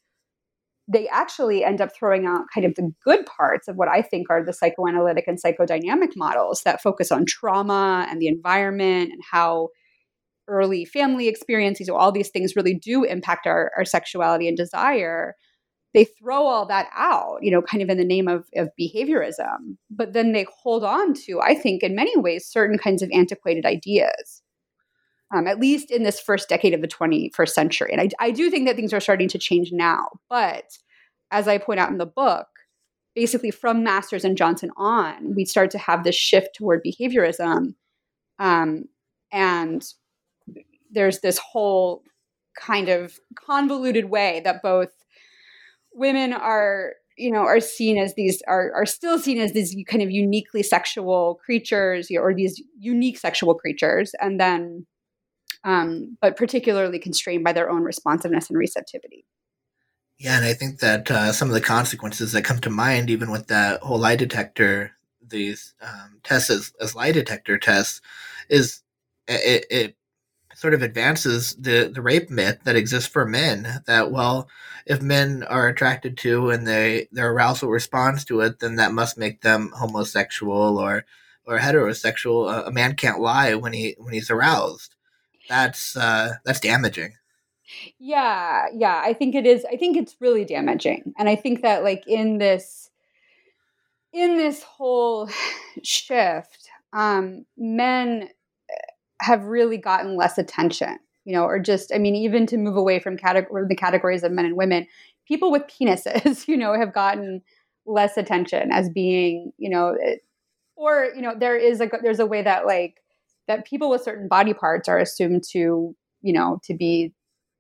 they 0.92 1.08
actually 1.08 1.64
end 1.64 1.80
up 1.80 1.94
throwing 1.94 2.26
out 2.26 2.46
kind 2.52 2.66
of 2.66 2.74
the 2.74 2.92
good 3.04 3.24
parts 3.26 3.68
of 3.68 3.76
what 3.76 3.88
I 3.88 4.02
think 4.02 4.28
are 4.28 4.44
the 4.44 4.52
psychoanalytic 4.52 5.24
and 5.28 5.40
psychodynamic 5.40 6.16
models 6.16 6.62
that 6.64 6.82
focus 6.82 7.12
on 7.12 7.26
trauma 7.26 8.06
and 8.10 8.20
the 8.20 8.26
environment 8.26 9.12
and 9.12 9.20
how 9.30 9.68
early 10.48 10.84
family 10.84 11.28
experiences, 11.28 11.86
so 11.86 11.94
all 11.94 12.10
these 12.10 12.30
things 12.30 12.56
really 12.56 12.74
do 12.74 13.04
impact 13.04 13.46
our, 13.46 13.70
our 13.76 13.84
sexuality 13.84 14.48
and 14.48 14.56
desire 14.56 15.36
they 15.92 16.04
throw 16.04 16.46
all 16.46 16.66
that 16.66 16.88
out, 16.94 17.38
you 17.42 17.50
know, 17.50 17.62
kind 17.62 17.82
of 17.82 17.88
in 17.88 17.98
the 17.98 18.04
name 18.04 18.28
of, 18.28 18.46
of 18.54 18.68
behaviorism. 18.80 19.76
But 19.90 20.12
then 20.12 20.32
they 20.32 20.46
hold 20.62 20.84
on 20.84 21.14
to, 21.26 21.40
I 21.40 21.54
think, 21.54 21.82
in 21.82 21.96
many 21.96 22.16
ways, 22.16 22.46
certain 22.46 22.78
kinds 22.78 23.02
of 23.02 23.10
antiquated 23.12 23.66
ideas, 23.66 24.42
um, 25.32 25.46
at 25.46 25.60
least 25.60 25.90
in 25.90 26.02
this 26.02 26.20
first 26.20 26.48
decade 26.48 26.74
of 26.74 26.80
the 26.80 26.88
21st 26.88 27.50
century. 27.50 27.90
And 27.92 28.00
I, 28.00 28.08
I 28.18 28.30
do 28.30 28.50
think 28.50 28.66
that 28.66 28.76
things 28.76 28.92
are 28.92 29.00
starting 29.00 29.28
to 29.28 29.38
change 29.38 29.70
now. 29.72 30.08
But 30.28 30.64
as 31.30 31.46
I 31.46 31.58
point 31.58 31.80
out 31.80 31.90
in 31.90 31.98
the 31.98 32.06
book, 32.06 32.48
basically 33.14 33.50
from 33.50 33.84
Masters 33.84 34.24
and 34.24 34.36
Johnson 34.36 34.70
on, 34.76 35.34
we 35.34 35.44
start 35.44 35.70
to 35.72 35.78
have 35.78 36.04
this 36.04 36.16
shift 36.16 36.54
toward 36.56 36.82
behaviorism. 36.84 37.74
Um, 38.38 38.84
and 39.32 39.84
there's 40.90 41.20
this 41.20 41.38
whole 41.38 42.02
kind 42.58 42.88
of 42.88 43.18
convoluted 43.36 44.06
way 44.06 44.40
that 44.44 44.62
both 44.62 44.90
women 45.92 46.32
are 46.32 46.94
you 47.16 47.30
know 47.30 47.40
are 47.40 47.60
seen 47.60 47.98
as 47.98 48.14
these 48.14 48.42
are 48.48 48.72
are 48.74 48.86
still 48.86 49.18
seen 49.18 49.38
as 49.38 49.52
these 49.52 49.76
kind 49.86 50.02
of 50.02 50.10
uniquely 50.10 50.62
sexual 50.62 51.36
creatures 51.44 52.10
or 52.10 52.34
these 52.34 52.60
unique 52.78 53.18
sexual 53.18 53.54
creatures 53.54 54.12
and 54.20 54.40
then 54.40 54.86
um, 55.64 56.16
but 56.20 56.36
particularly 56.36 56.98
constrained 56.98 57.44
by 57.44 57.52
their 57.52 57.70
own 57.70 57.82
responsiveness 57.82 58.48
and 58.48 58.58
receptivity. 58.58 59.24
Yeah 60.18 60.36
and 60.36 60.44
i 60.44 60.52
think 60.52 60.80
that 60.80 61.10
uh, 61.10 61.32
some 61.32 61.48
of 61.48 61.54
the 61.54 61.60
consequences 61.62 62.32
that 62.32 62.42
come 62.42 62.58
to 62.60 62.70
mind 62.70 63.08
even 63.08 63.30
with 63.30 63.46
that 63.46 63.80
whole 63.80 63.98
lie 63.98 64.16
detector 64.16 64.92
these 65.26 65.74
um, 65.80 66.20
tests 66.22 66.50
as, 66.50 66.72
as 66.80 66.94
lie 66.94 67.12
detector 67.12 67.56
tests 67.56 68.02
is 68.50 68.82
it, 69.28 69.64
it 69.70 69.96
sort 70.54 70.74
of 70.74 70.82
advances 70.82 71.54
the 71.54 71.90
the 71.94 72.02
rape 72.02 72.28
myth 72.28 72.58
that 72.64 72.76
exists 72.76 73.08
for 73.08 73.24
men 73.24 73.82
that 73.86 74.10
well 74.10 74.46
if 74.84 75.00
men 75.00 75.42
are 75.44 75.68
attracted 75.68 76.18
to 76.18 76.50
and 76.50 76.66
they 76.66 77.08
their 77.12 77.32
arousal 77.32 77.70
responds 77.70 78.22
to 78.24 78.40
it 78.40 78.58
then 78.58 78.76
that 78.76 78.92
must 78.92 79.16
make 79.16 79.40
them 79.40 79.72
homosexual 79.74 80.76
or 80.76 81.06
or 81.50 81.58
heterosexual. 81.58 82.66
A 82.66 82.70
man 82.70 82.94
can't 82.94 83.20
lie 83.20 83.54
when 83.54 83.72
he 83.72 83.96
when 83.98 84.14
he's 84.14 84.30
aroused 84.30 84.94
that's 85.50 85.96
uh 85.96 86.34
that's 86.44 86.60
damaging. 86.60 87.12
Yeah 87.98 88.66
yeah 88.72 89.00
i 89.04 89.12
think 89.12 89.34
it 89.34 89.46
is 89.46 89.64
i 89.70 89.76
think 89.76 89.96
it's 89.96 90.16
really 90.20 90.44
damaging 90.44 91.12
and 91.18 91.28
i 91.28 91.36
think 91.36 91.62
that 91.62 91.84
like 91.84 92.02
in 92.06 92.38
this 92.38 92.90
in 94.12 94.36
this 94.38 94.62
whole 94.62 95.28
shift 95.82 96.68
um 96.92 97.44
men 97.56 98.28
have 99.20 99.44
really 99.44 99.76
gotten 99.76 100.16
less 100.16 100.36
attention 100.36 100.98
you 101.24 101.32
know 101.32 101.44
or 101.44 101.60
just 101.60 101.92
i 101.94 101.98
mean 101.98 102.16
even 102.16 102.46
to 102.46 102.56
move 102.56 102.76
away 102.76 102.98
from 102.98 103.16
category, 103.16 103.64
the 103.68 103.76
categories 103.76 104.24
of 104.24 104.32
men 104.32 104.46
and 104.46 104.56
women 104.56 104.86
people 105.28 105.52
with 105.52 105.62
penises 105.68 106.48
you 106.48 106.56
know 106.56 106.74
have 106.74 106.92
gotten 106.92 107.40
less 107.86 108.16
attention 108.16 108.72
as 108.72 108.88
being 108.88 109.52
you 109.58 109.70
know 109.70 109.96
it, 110.00 110.20
or 110.76 111.08
you 111.14 111.22
know 111.22 111.34
there 111.38 111.56
is 111.56 111.80
a 111.80 111.88
there's 112.02 112.20
a 112.20 112.26
way 112.26 112.42
that 112.42 112.66
like 112.66 112.99
that 113.50 113.66
people 113.66 113.90
with 113.90 114.02
certain 114.02 114.28
body 114.28 114.54
parts 114.54 114.88
are 114.88 114.98
assumed 114.98 115.42
to 115.50 115.94
you 116.22 116.32
know 116.32 116.60
to 116.64 116.74
be 116.74 117.12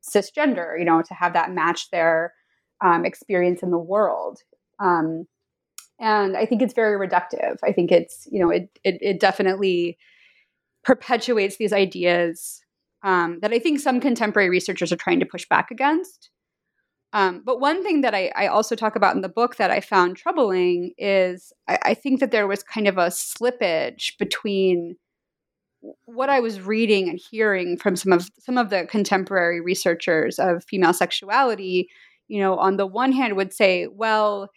cisgender 0.08 0.78
you 0.78 0.84
know 0.84 1.02
to 1.02 1.14
have 1.14 1.32
that 1.32 1.52
match 1.52 1.90
their 1.90 2.32
um, 2.82 3.04
experience 3.04 3.62
in 3.62 3.70
the 3.70 3.78
world 3.78 4.38
um, 4.78 5.26
and 5.98 6.36
i 6.36 6.46
think 6.46 6.62
it's 6.62 6.74
very 6.74 6.96
reductive 6.96 7.56
i 7.64 7.72
think 7.72 7.90
it's 7.90 8.26
you 8.30 8.40
know 8.40 8.50
it, 8.50 8.70
it, 8.84 8.98
it 9.00 9.20
definitely 9.20 9.98
perpetuates 10.84 11.56
these 11.56 11.72
ideas 11.72 12.62
um, 13.02 13.38
that 13.40 13.52
I 13.52 13.58
think 13.58 13.80
some 13.80 14.00
contemporary 14.00 14.50
researchers 14.50 14.92
are 14.92 14.96
trying 14.96 15.20
to 15.20 15.26
push 15.26 15.46
back 15.48 15.70
against. 15.70 16.30
Um, 17.12 17.42
but 17.44 17.60
one 17.60 17.82
thing 17.82 18.02
that 18.02 18.14
I, 18.14 18.30
I, 18.36 18.46
also 18.46 18.76
talk 18.76 18.94
about 18.94 19.16
in 19.16 19.20
the 19.20 19.28
book 19.28 19.56
that 19.56 19.72
I 19.72 19.80
found 19.80 20.16
troubling 20.16 20.92
is 20.96 21.52
I, 21.66 21.78
I, 21.82 21.94
think 21.94 22.20
that 22.20 22.30
there 22.30 22.46
was 22.46 22.62
kind 22.62 22.86
of 22.86 22.98
a 22.98 23.06
slippage 23.06 24.16
between 24.16 24.94
what 26.04 26.28
I 26.28 26.40
was 26.40 26.60
reading 26.60 27.08
and 27.08 27.20
hearing 27.30 27.76
from 27.76 27.96
some 27.96 28.12
of 28.12 28.28
some 28.38 28.58
of 28.58 28.70
the 28.70 28.86
contemporary 28.86 29.60
researchers 29.60 30.38
of 30.38 30.64
female 30.64 30.92
sexuality. 30.92 31.88
You 32.28 32.40
know, 32.40 32.56
on 32.56 32.76
the 32.76 32.86
one 32.86 33.12
hand, 33.12 33.36
would 33.36 33.52
say, 33.52 33.88
well, 33.88 34.50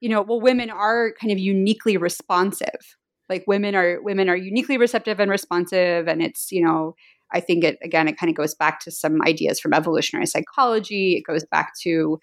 you 0.00 0.08
know, 0.08 0.22
well, 0.22 0.40
women 0.40 0.70
are 0.70 1.12
kind 1.20 1.32
of 1.32 1.38
uniquely 1.38 1.96
responsive 1.96 2.96
like 3.28 3.44
women 3.46 3.74
are 3.74 4.00
women 4.02 4.28
are 4.28 4.36
uniquely 4.36 4.76
receptive 4.76 5.20
and 5.20 5.30
responsive 5.30 6.08
and 6.08 6.22
it's 6.22 6.50
you 6.52 6.64
know 6.64 6.94
i 7.32 7.40
think 7.40 7.64
it 7.64 7.78
again 7.82 8.08
it 8.08 8.18
kind 8.18 8.30
of 8.30 8.36
goes 8.36 8.54
back 8.54 8.80
to 8.80 8.90
some 8.90 9.20
ideas 9.22 9.60
from 9.60 9.74
evolutionary 9.74 10.26
psychology 10.26 11.16
it 11.16 11.24
goes 11.26 11.44
back 11.44 11.72
to 11.80 12.18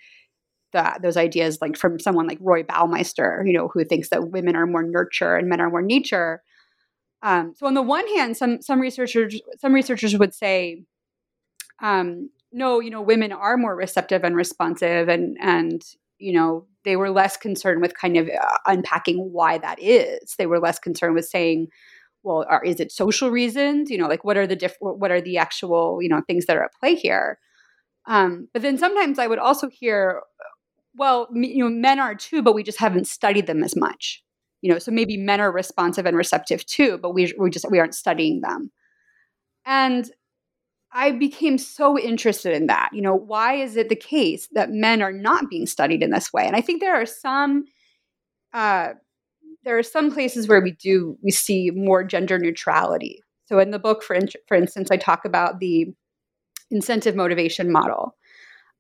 the, 0.73 0.99
those 1.01 1.17
ideas 1.17 1.57
like 1.61 1.77
from 1.77 1.99
someone 1.99 2.27
like 2.27 2.37
roy 2.41 2.63
baumeister 2.63 3.45
you 3.45 3.53
know 3.53 3.67
who 3.67 3.83
thinks 3.83 4.09
that 4.09 4.29
women 4.29 4.55
are 4.55 4.67
more 4.67 4.83
nurture 4.83 5.35
and 5.35 5.49
men 5.49 5.61
are 5.61 5.69
more 5.69 5.81
nature 5.81 6.41
um, 7.23 7.53
so 7.55 7.67
on 7.67 7.73
the 7.73 7.81
one 7.81 8.07
hand 8.15 8.35
some 8.35 8.61
some 8.61 8.79
researchers 8.79 9.39
some 9.59 9.73
researchers 9.73 10.17
would 10.17 10.33
say 10.33 10.83
um, 11.81 12.29
no 12.51 12.79
you 12.79 12.89
know 12.89 13.01
women 13.01 13.31
are 13.31 13.57
more 13.57 13.75
receptive 13.75 14.23
and 14.23 14.35
responsive 14.35 15.09
and 15.09 15.37
and 15.41 15.83
you 16.17 16.33
know 16.33 16.65
they 16.83 16.95
were 16.95 17.11
less 17.11 17.37
concerned 17.37 17.81
with 17.81 17.97
kind 17.97 18.17
of 18.17 18.27
uh, 18.27 18.57
unpacking 18.65 19.17
why 19.31 19.57
that 19.57 19.81
is. 19.81 20.35
They 20.37 20.47
were 20.47 20.59
less 20.59 20.79
concerned 20.79 21.15
with 21.15 21.25
saying, 21.25 21.67
well, 22.23 22.45
are, 22.49 22.63
is 22.63 22.79
it 22.79 22.91
social 22.91 23.29
reasons? 23.29 23.89
You 23.89 23.97
know, 23.97 24.07
like 24.07 24.23
what 24.23 24.37
are 24.37 24.47
the 24.47 24.55
diff- 24.55 24.77
what 24.79 25.11
are 25.11 25.21
the 25.21 25.37
actual 25.37 26.01
you 26.01 26.09
know 26.09 26.21
things 26.27 26.45
that 26.45 26.57
are 26.57 26.63
at 26.63 26.73
play 26.79 26.95
here? 26.95 27.39
Um, 28.07 28.47
but 28.53 28.61
then 28.61 28.77
sometimes 28.77 29.19
I 29.19 29.27
would 29.27 29.39
also 29.39 29.69
hear, 29.69 30.21
well, 30.95 31.27
you 31.33 31.63
know, 31.63 31.69
men 31.69 31.99
are 31.99 32.15
too, 32.15 32.41
but 32.41 32.55
we 32.55 32.63
just 32.63 32.79
haven't 32.79 33.07
studied 33.07 33.47
them 33.47 33.63
as 33.63 33.75
much. 33.75 34.23
You 34.61 34.71
know, 34.71 34.79
so 34.79 34.91
maybe 34.91 35.17
men 35.17 35.41
are 35.41 35.51
responsive 35.51 36.05
and 36.05 36.15
receptive 36.15 36.65
too, 36.65 36.99
but 37.01 37.13
we 37.13 37.33
we 37.37 37.49
just 37.49 37.69
we 37.69 37.79
aren't 37.79 37.95
studying 37.95 38.41
them. 38.41 38.71
And 39.65 40.09
I 40.93 41.11
became 41.11 41.57
so 41.57 41.97
interested 41.97 42.53
in 42.53 42.67
that. 42.67 42.89
You 42.93 43.01
know, 43.01 43.15
why 43.15 43.55
is 43.55 43.77
it 43.77 43.89
the 43.89 43.95
case 43.95 44.47
that 44.53 44.71
men 44.71 45.01
are 45.01 45.13
not 45.13 45.49
being 45.49 45.65
studied 45.65 46.03
in 46.03 46.11
this 46.11 46.33
way? 46.33 46.45
And 46.45 46.55
I 46.55 46.61
think 46.61 46.81
there 46.81 46.95
are 46.95 47.05
some 47.05 47.65
uh, 48.53 48.89
there 49.63 49.77
are 49.77 49.83
some 49.83 50.11
places 50.11 50.47
where 50.47 50.61
we 50.61 50.71
do 50.71 51.17
we 51.23 51.31
see 51.31 51.71
more 51.71 52.03
gender 52.03 52.37
neutrality. 52.37 53.21
So 53.45 53.59
in 53.59 53.71
the 53.71 53.79
book, 53.79 54.03
for 54.03 54.15
in, 54.15 54.27
for 54.47 54.55
instance, 54.55 54.89
I 54.91 54.97
talk 54.97 55.25
about 55.25 55.59
the 55.59 55.87
incentive 56.69 57.15
motivation 57.15 57.71
model. 57.71 58.15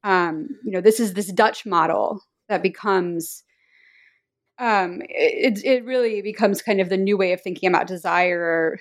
Um, 0.03 0.49
you 0.63 0.71
know, 0.71 0.81
this 0.81 0.99
is 0.99 1.13
this 1.13 1.31
Dutch 1.31 1.65
model 1.65 2.21
that 2.49 2.63
becomes 2.63 3.43
um, 4.61 5.01
it, 5.09 5.59
it 5.65 5.83
really 5.85 6.21
becomes 6.21 6.61
kind 6.61 6.79
of 6.79 6.89
the 6.89 6.97
new 6.97 7.17
way 7.17 7.33
of 7.33 7.41
thinking 7.41 7.67
about 7.67 7.87
desire 7.87 8.77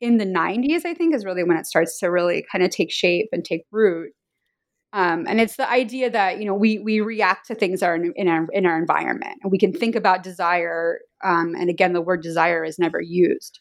in 0.00 0.18
the 0.18 0.24
90s, 0.24 0.84
I 0.86 0.94
think, 0.94 1.12
is 1.12 1.24
really 1.24 1.42
when 1.42 1.56
it 1.56 1.66
starts 1.66 1.98
to 1.98 2.06
really 2.06 2.46
kind 2.50 2.62
of 2.62 2.70
take 2.70 2.92
shape 2.92 3.30
and 3.32 3.44
take 3.44 3.64
root. 3.72 4.12
Um, 4.92 5.26
and 5.28 5.40
it's 5.40 5.56
the 5.56 5.68
idea 5.68 6.08
that 6.08 6.38
you 6.38 6.44
know 6.44 6.54
we 6.54 6.78
we 6.78 7.00
react 7.00 7.48
to 7.48 7.56
things 7.56 7.82
are 7.82 7.96
in, 7.96 8.12
in 8.14 8.28
our 8.28 8.46
in 8.52 8.64
our 8.64 8.78
environment, 8.78 9.40
and 9.42 9.50
we 9.50 9.58
can 9.58 9.72
think 9.72 9.96
about 9.96 10.22
desire. 10.22 11.00
Um, 11.24 11.56
and 11.58 11.68
again, 11.68 11.94
the 11.94 12.00
word 12.00 12.22
desire 12.22 12.64
is 12.64 12.78
never 12.78 13.00
used, 13.00 13.58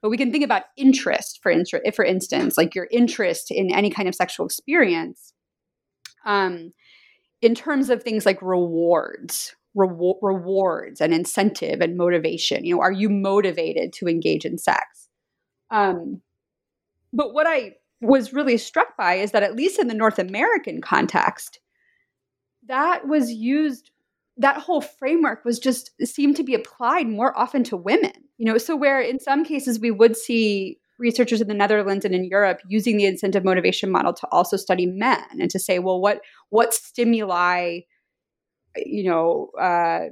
but 0.00 0.10
we 0.10 0.16
can 0.16 0.30
think 0.30 0.44
about 0.44 0.62
interest. 0.76 1.40
For 1.42 1.50
instance, 1.50 1.82
for 1.96 2.04
instance, 2.04 2.56
like 2.56 2.76
your 2.76 2.86
interest 2.92 3.50
in 3.50 3.74
any 3.74 3.90
kind 3.90 4.08
of 4.08 4.14
sexual 4.14 4.46
experience, 4.46 5.32
um, 6.24 6.72
in 7.42 7.56
terms 7.56 7.90
of 7.90 8.04
things 8.04 8.24
like 8.24 8.40
rewards, 8.40 9.56
rewards 9.76 11.00
and 11.00 11.12
incentive 11.12 11.80
and 11.80 11.96
motivation. 11.96 12.64
You 12.64 12.76
know, 12.76 12.82
are 12.82 12.92
you 12.92 13.08
motivated 13.08 13.92
to 13.94 14.08
engage 14.08 14.44
in 14.44 14.58
sex? 14.58 15.08
Um, 15.70 16.22
but 17.12 17.34
what 17.34 17.46
I 17.46 17.76
was 18.00 18.32
really 18.32 18.56
struck 18.56 18.96
by 18.96 19.14
is 19.14 19.32
that 19.32 19.42
at 19.42 19.56
least 19.56 19.78
in 19.78 19.88
the 19.88 19.94
North 19.94 20.18
American 20.18 20.80
context, 20.80 21.60
that 22.66 23.06
was 23.06 23.32
used 23.32 23.90
that 24.38 24.58
whole 24.58 24.82
framework 24.82 25.44
was 25.44 25.58
just 25.58 25.90
seemed 26.04 26.36
to 26.36 26.44
be 26.44 26.54
applied 26.54 27.08
more 27.08 27.36
often 27.38 27.64
to 27.64 27.76
women 27.76 28.12
you 28.36 28.44
know 28.44 28.58
so 28.58 28.76
where 28.76 29.00
in 29.00 29.18
some 29.18 29.44
cases 29.44 29.80
we 29.80 29.90
would 29.90 30.16
see 30.16 30.78
researchers 30.98 31.40
in 31.40 31.48
the 31.48 31.54
netherlands 31.54 32.04
and 32.04 32.14
in 32.14 32.24
europe 32.24 32.60
using 32.68 32.96
the 32.96 33.06
incentive 33.06 33.44
motivation 33.44 33.90
model 33.90 34.12
to 34.12 34.26
also 34.30 34.56
study 34.56 34.86
men 34.86 35.24
and 35.40 35.50
to 35.50 35.58
say 35.58 35.78
well 35.78 36.00
what 36.00 36.20
what 36.50 36.74
stimuli 36.74 37.78
you 38.84 39.04
know 39.04 39.50
uh, 39.60 40.06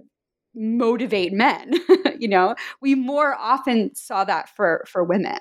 motivate 0.55 1.33
men 1.33 1.73
you 2.19 2.29
know 2.29 2.55
we 2.81 2.95
more 2.95 3.35
often 3.35 3.95
saw 3.95 4.25
that 4.25 4.49
for 4.49 4.85
for 4.87 5.05
women 5.05 5.39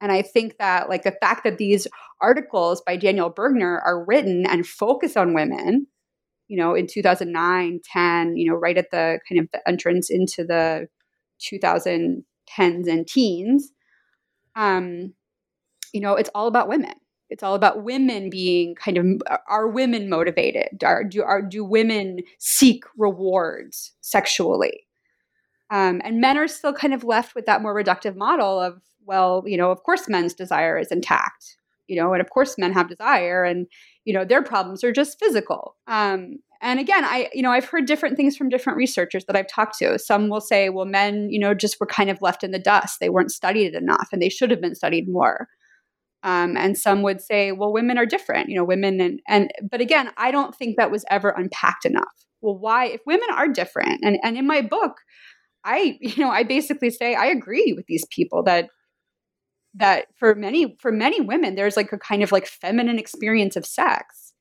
and 0.00 0.12
I 0.12 0.22
think 0.22 0.58
that 0.58 0.88
like 0.88 1.04
the 1.04 1.16
fact 1.20 1.44
that 1.44 1.58
these 1.58 1.86
articles 2.20 2.82
by 2.82 2.96
Daniel 2.96 3.32
Bergner 3.32 3.80
are 3.84 4.04
written 4.04 4.46
and 4.46 4.66
focus 4.66 5.16
on 5.16 5.34
women, 5.34 5.86
you 6.48 6.56
know, 6.56 6.74
in 6.74 6.86
2009, 6.86 7.80
10, 7.82 8.36
you 8.36 8.50
know, 8.50 8.56
right 8.56 8.76
at 8.76 8.90
the 8.90 9.18
kind 9.28 9.40
of 9.40 9.48
the 9.52 9.66
entrance 9.66 10.10
into 10.10 10.44
the 10.44 10.86
2010s 11.40 12.22
and 12.58 13.06
teens, 13.06 13.72
um, 14.54 15.14
you 15.92 16.00
know, 16.00 16.14
it's 16.14 16.30
all 16.34 16.46
about 16.46 16.68
women. 16.68 16.94
It's 17.28 17.42
all 17.42 17.54
about 17.54 17.82
women 17.82 18.30
being 18.30 18.74
kind 18.74 18.98
of 18.98 19.06
are 19.48 19.68
women 19.68 20.08
motivated? 20.08 20.82
Are 20.84 21.04
do 21.04 21.22
are 21.22 21.42
do 21.42 21.64
women 21.64 22.20
seek 22.38 22.84
rewards 22.96 23.92
sexually? 24.00 24.86
Um, 25.70 26.00
and 26.04 26.20
men 26.20 26.38
are 26.38 26.46
still 26.46 26.72
kind 26.72 26.94
of 26.94 27.02
left 27.02 27.34
with 27.34 27.46
that 27.46 27.62
more 27.62 27.74
reductive 27.74 28.14
model 28.14 28.60
of 28.60 28.80
well, 29.04 29.44
you 29.46 29.56
know, 29.56 29.70
of 29.70 29.82
course 29.82 30.08
men's 30.08 30.34
desire 30.34 30.78
is 30.78 30.90
intact, 30.90 31.56
you 31.86 31.96
know, 31.96 32.12
and 32.12 32.20
of 32.20 32.30
course 32.30 32.58
men 32.58 32.72
have 32.72 32.88
desire 32.88 33.44
and, 33.44 33.66
you 34.04 34.12
know, 34.12 34.24
their 34.24 34.42
problems 34.42 34.82
are 34.82 34.92
just 34.92 35.18
physical. 35.18 35.76
Um, 35.86 36.38
and 36.60 36.80
again, 36.80 37.04
I, 37.04 37.28
you 37.32 37.42
know, 37.42 37.52
I've 37.52 37.66
heard 37.66 37.86
different 37.86 38.16
things 38.16 38.36
from 38.36 38.48
different 38.48 38.78
researchers 38.78 39.24
that 39.26 39.36
I've 39.36 39.48
talked 39.48 39.78
to. 39.78 39.98
Some 39.98 40.28
will 40.28 40.40
say, 40.40 40.70
well, 40.70 40.86
men, 40.86 41.28
you 41.30 41.38
know, 41.38 41.54
just 41.54 41.78
were 41.78 41.86
kind 41.86 42.10
of 42.10 42.22
left 42.22 42.42
in 42.42 42.50
the 42.50 42.58
dust. 42.58 42.98
They 42.98 43.10
weren't 43.10 43.30
studied 43.30 43.74
enough 43.74 44.08
and 44.12 44.20
they 44.20 44.28
should 44.28 44.50
have 44.50 44.60
been 44.60 44.74
studied 44.74 45.08
more. 45.08 45.48
Um, 46.22 46.56
and 46.56 46.76
some 46.76 47.02
would 47.02 47.20
say, 47.20 47.52
well, 47.52 47.72
women 47.72 47.98
are 47.98 48.06
different, 48.06 48.48
you 48.48 48.56
know, 48.56 48.64
women 48.64 49.00
and, 49.00 49.20
and, 49.28 49.50
but 49.70 49.80
again, 49.80 50.10
I 50.16 50.30
don't 50.30 50.54
think 50.54 50.76
that 50.76 50.90
was 50.90 51.04
ever 51.10 51.30
unpacked 51.30 51.84
enough. 51.84 52.04
Well, 52.40 52.58
why, 52.58 52.86
if 52.86 53.00
women 53.06 53.28
are 53.32 53.48
different, 53.48 54.00
and, 54.02 54.18
and 54.22 54.36
in 54.36 54.46
my 54.46 54.60
book, 54.60 54.94
I, 55.64 55.98
you 56.00 56.22
know, 56.22 56.30
I 56.30 56.42
basically 56.42 56.90
say 56.90 57.14
I 57.14 57.26
agree 57.26 57.74
with 57.76 57.86
these 57.86 58.06
people 58.10 58.42
that 58.44 58.68
that 59.76 60.06
for 60.18 60.34
many 60.34 60.76
for 60.80 60.90
many 60.90 61.20
women 61.20 61.54
there's 61.54 61.76
like 61.76 61.92
a 61.92 61.98
kind 61.98 62.22
of 62.22 62.32
like 62.32 62.46
feminine 62.46 62.98
experience 62.98 63.56
of 63.56 63.66
sex 63.66 64.32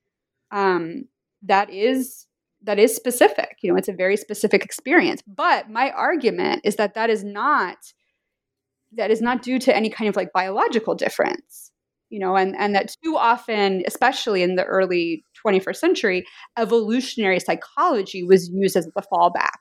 um 0.51 1.03
that 1.43 1.69
is 1.69 2.25
that 2.63 2.79
is 2.79 2.95
specific 2.95 3.57
you 3.61 3.71
know 3.71 3.77
it's 3.77 3.89
a 3.89 3.93
very 3.93 4.17
specific 4.17 4.63
experience 4.63 5.21
but 5.27 5.69
my 5.69 5.91
argument 5.91 6.61
is 6.63 6.77
that 6.77 6.93
that 6.93 7.09
is 7.09 7.23
not 7.23 7.77
that 8.97 9.11
is 9.11 9.21
not 9.21 9.41
due 9.41 9.59
to 9.59 9.75
any 9.75 9.89
kind 9.89 10.09
of 10.09 10.15
like 10.15 10.31
biological 10.33 10.95
difference 10.95 11.71
you 12.09 12.19
know 12.19 12.35
and 12.35 12.55
and 12.57 12.75
that 12.75 12.93
too 13.03 13.17
often 13.17 13.83
especially 13.87 14.43
in 14.43 14.55
the 14.55 14.63
early 14.63 15.23
21st 15.45 15.75
century 15.75 16.25
evolutionary 16.57 17.39
psychology 17.39 18.23
was 18.23 18.49
used 18.49 18.75
as 18.75 18.87
the 18.95 19.03
fallback. 19.11 19.59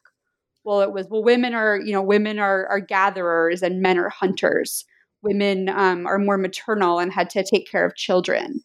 Well 0.65 0.81
it 0.81 0.93
was 0.93 1.07
well 1.11 1.23
women 1.23 1.55
are 1.55 1.81
you 1.81 1.93
know 1.93 2.03
women 2.03 2.39
are 2.39 2.67
are 2.69 2.81
gatherers 2.81 3.63
and 3.63 3.83
men 3.83 3.99
are 3.99 4.09
hunters. 4.09 4.85
Women 5.23 5.71
um, 5.71 6.07
are 6.07 6.19
more 6.19 6.37
maternal 6.37 6.99
and 6.99 7.11
had 7.11 7.31
to 7.31 7.43
take 7.43 7.71
care 7.71 7.87
of 7.87 7.97
children. 7.97 8.61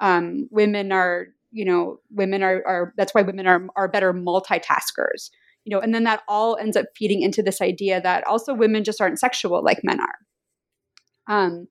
Um, 0.00 0.48
women 0.52 0.92
are, 0.92 1.26
you 1.50 1.64
know, 1.64 1.98
women 2.10 2.40
are, 2.44 2.62
are 2.64 2.94
that's 2.96 3.12
why 3.14 3.22
women 3.22 3.48
are, 3.48 3.66
are 3.74 3.88
better 3.88 4.12
multitaskers, 4.12 5.30
you 5.64 5.74
know, 5.74 5.80
and 5.80 5.94
then 5.94 6.04
that 6.04 6.22
all 6.28 6.56
ends 6.56 6.76
up 6.76 6.86
feeding 6.96 7.22
into 7.22 7.42
this 7.42 7.60
idea 7.60 8.00
that 8.00 8.26
also 8.26 8.54
women 8.54 8.84
just 8.84 9.00
aren't 9.00 9.18
sexual 9.18 9.62
like 9.64 9.80
men 9.82 9.98
are. 10.00 10.18
Um, 11.26 11.68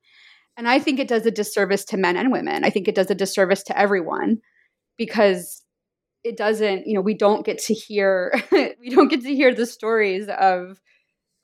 and 0.58 0.68
I 0.68 0.80
think 0.80 1.00
it 1.00 1.08
does 1.08 1.26
a 1.26 1.32
disservice 1.32 1.86
to 1.86 1.98
men 1.98 2.18
and 2.18 2.32
women. 2.32 2.64
I 2.64 2.70
think 2.70 2.88
it 2.88 2.96
does 2.96 3.10
a 3.10 3.16
disservice 3.16 3.64
to 3.64 3.78
everyone 3.78 4.40
because 4.98 5.64
it 6.24 6.38
doesn't, 6.38 6.88
you 6.88 6.94
know, 6.94 7.02
we 7.02 7.16
don't 7.16 7.46
get 7.46 7.58
to 7.60 7.74
hear, 7.74 8.34
we 8.52 8.90
don't 8.90 9.10
get 9.10 9.22
to 9.22 9.36
hear 9.36 9.54
the 9.54 9.66
stories 9.66 10.28
of 10.40 10.80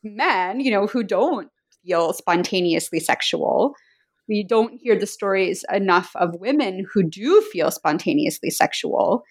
men, 0.03 0.59
you 0.59 0.71
know, 0.71 0.87
who 0.87 1.03
don't 1.03 1.49
feel 1.83 2.13
spontaneously 2.13 2.99
sexual. 2.99 3.73
We 4.27 4.45
don't 4.47 4.79
hear 4.81 4.97
the 4.97 5.07
stories 5.07 5.65
enough 5.73 6.11
of 6.15 6.35
women 6.39 6.85
who 6.93 7.03
do 7.03 7.41
feel 7.51 7.71
spontaneously 7.71 8.51
sexual. 8.51 9.23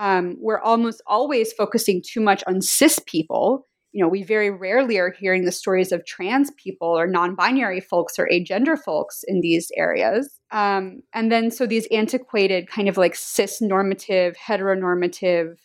Um, 0.00 0.36
we're 0.40 0.60
almost 0.60 1.02
always 1.06 1.52
focusing 1.52 2.02
too 2.02 2.22
much 2.22 2.42
on 2.46 2.62
cis 2.62 2.98
people. 3.06 3.66
You 3.92 4.02
know, 4.02 4.08
we 4.08 4.22
very 4.22 4.50
rarely 4.50 4.98
are 4.98 5.10
hearing 5.10 5.44
the 5.44 5.52
stories 5.52 5.92
of 5.92 6.06
trans 6.06 6.50
people 6.52 6.88
or 6.88 7.06
non 7.06 7.34
binary 7.34 7.80
folks 7.80 8.18
or 8.18 8.26
agender 8.32 8.78
folks 8.82 9.22
in 9.28 9.42
these 9.42 9.70
areas. 9.76 10.40
Um, 10.52 11.02
and 11.12 11.30
then, 11.30 11.50
so 11.50 11.66
these 11.66 11.86
antiquated, 11.92 12.66
kind 12.66 12.88
of 12.88 12.96
like 12.96 13.14
cis 13.14 13.60
normative, 13.60 14.36
heteronormative 14.36 15.56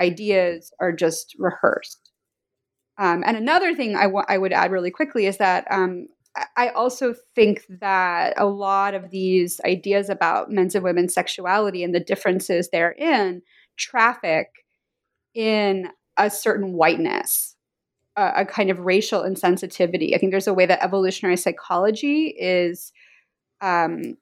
ideas 0.00 0.72
are 0.80 0.92
just 0.92 1.36
rehearsed. 1.38 2.10
Um, 2.98 3.22
and 3.24 3.36
another 3.36 3.72
thing 3.74 3.94
I, 3.94 4.04
w- 4.04 4.24
I 4.28 4.36
would 4.36 4.52
add 4.52 4.72
really 4.72 4.90
quickly 4.90 5.26
is 5.26 5.36
that 5.36 5.64
um, 5.70 6.08
I 6.56 6.70
also 6.70 7.14
think 7.34 7.64
that 7.80 8.34
a 8.36 8.46
lot 8.46 8.94
of 8.94 9.10
these 9.10 9.60
ideas 9.64 10.08
about 10.08 10.50
men's 10.50 10.74
and 10.74 10.82
women's 10.82 11.14
sexuality 11.14 11.84
and 11.84 11.94
the 11.94 12.00
differences 12.00 12.68
therein 12.70 13.42
traffic 13.80 14.48
in 15.34 15.88
a 16.18 16.30
certain 16.30 16.74
whiteness, 16.74 17.56
a, 18.16 18.32
a 18.38 18.46
kind 18.46 18.70
of 18.70 18.80
racial 18.80 19.22
insensitivity. 19.22 20.14
I 20.14 20.18
think 20.18 20.32
there's 20.32 20.48
a 20.48 20.54
way 20.54 20.66
that 20.66 20.84
evolutionary 20.84 21.36
psychology 21.36 22.34
is 22.38 22.92
um, 23.60 24.16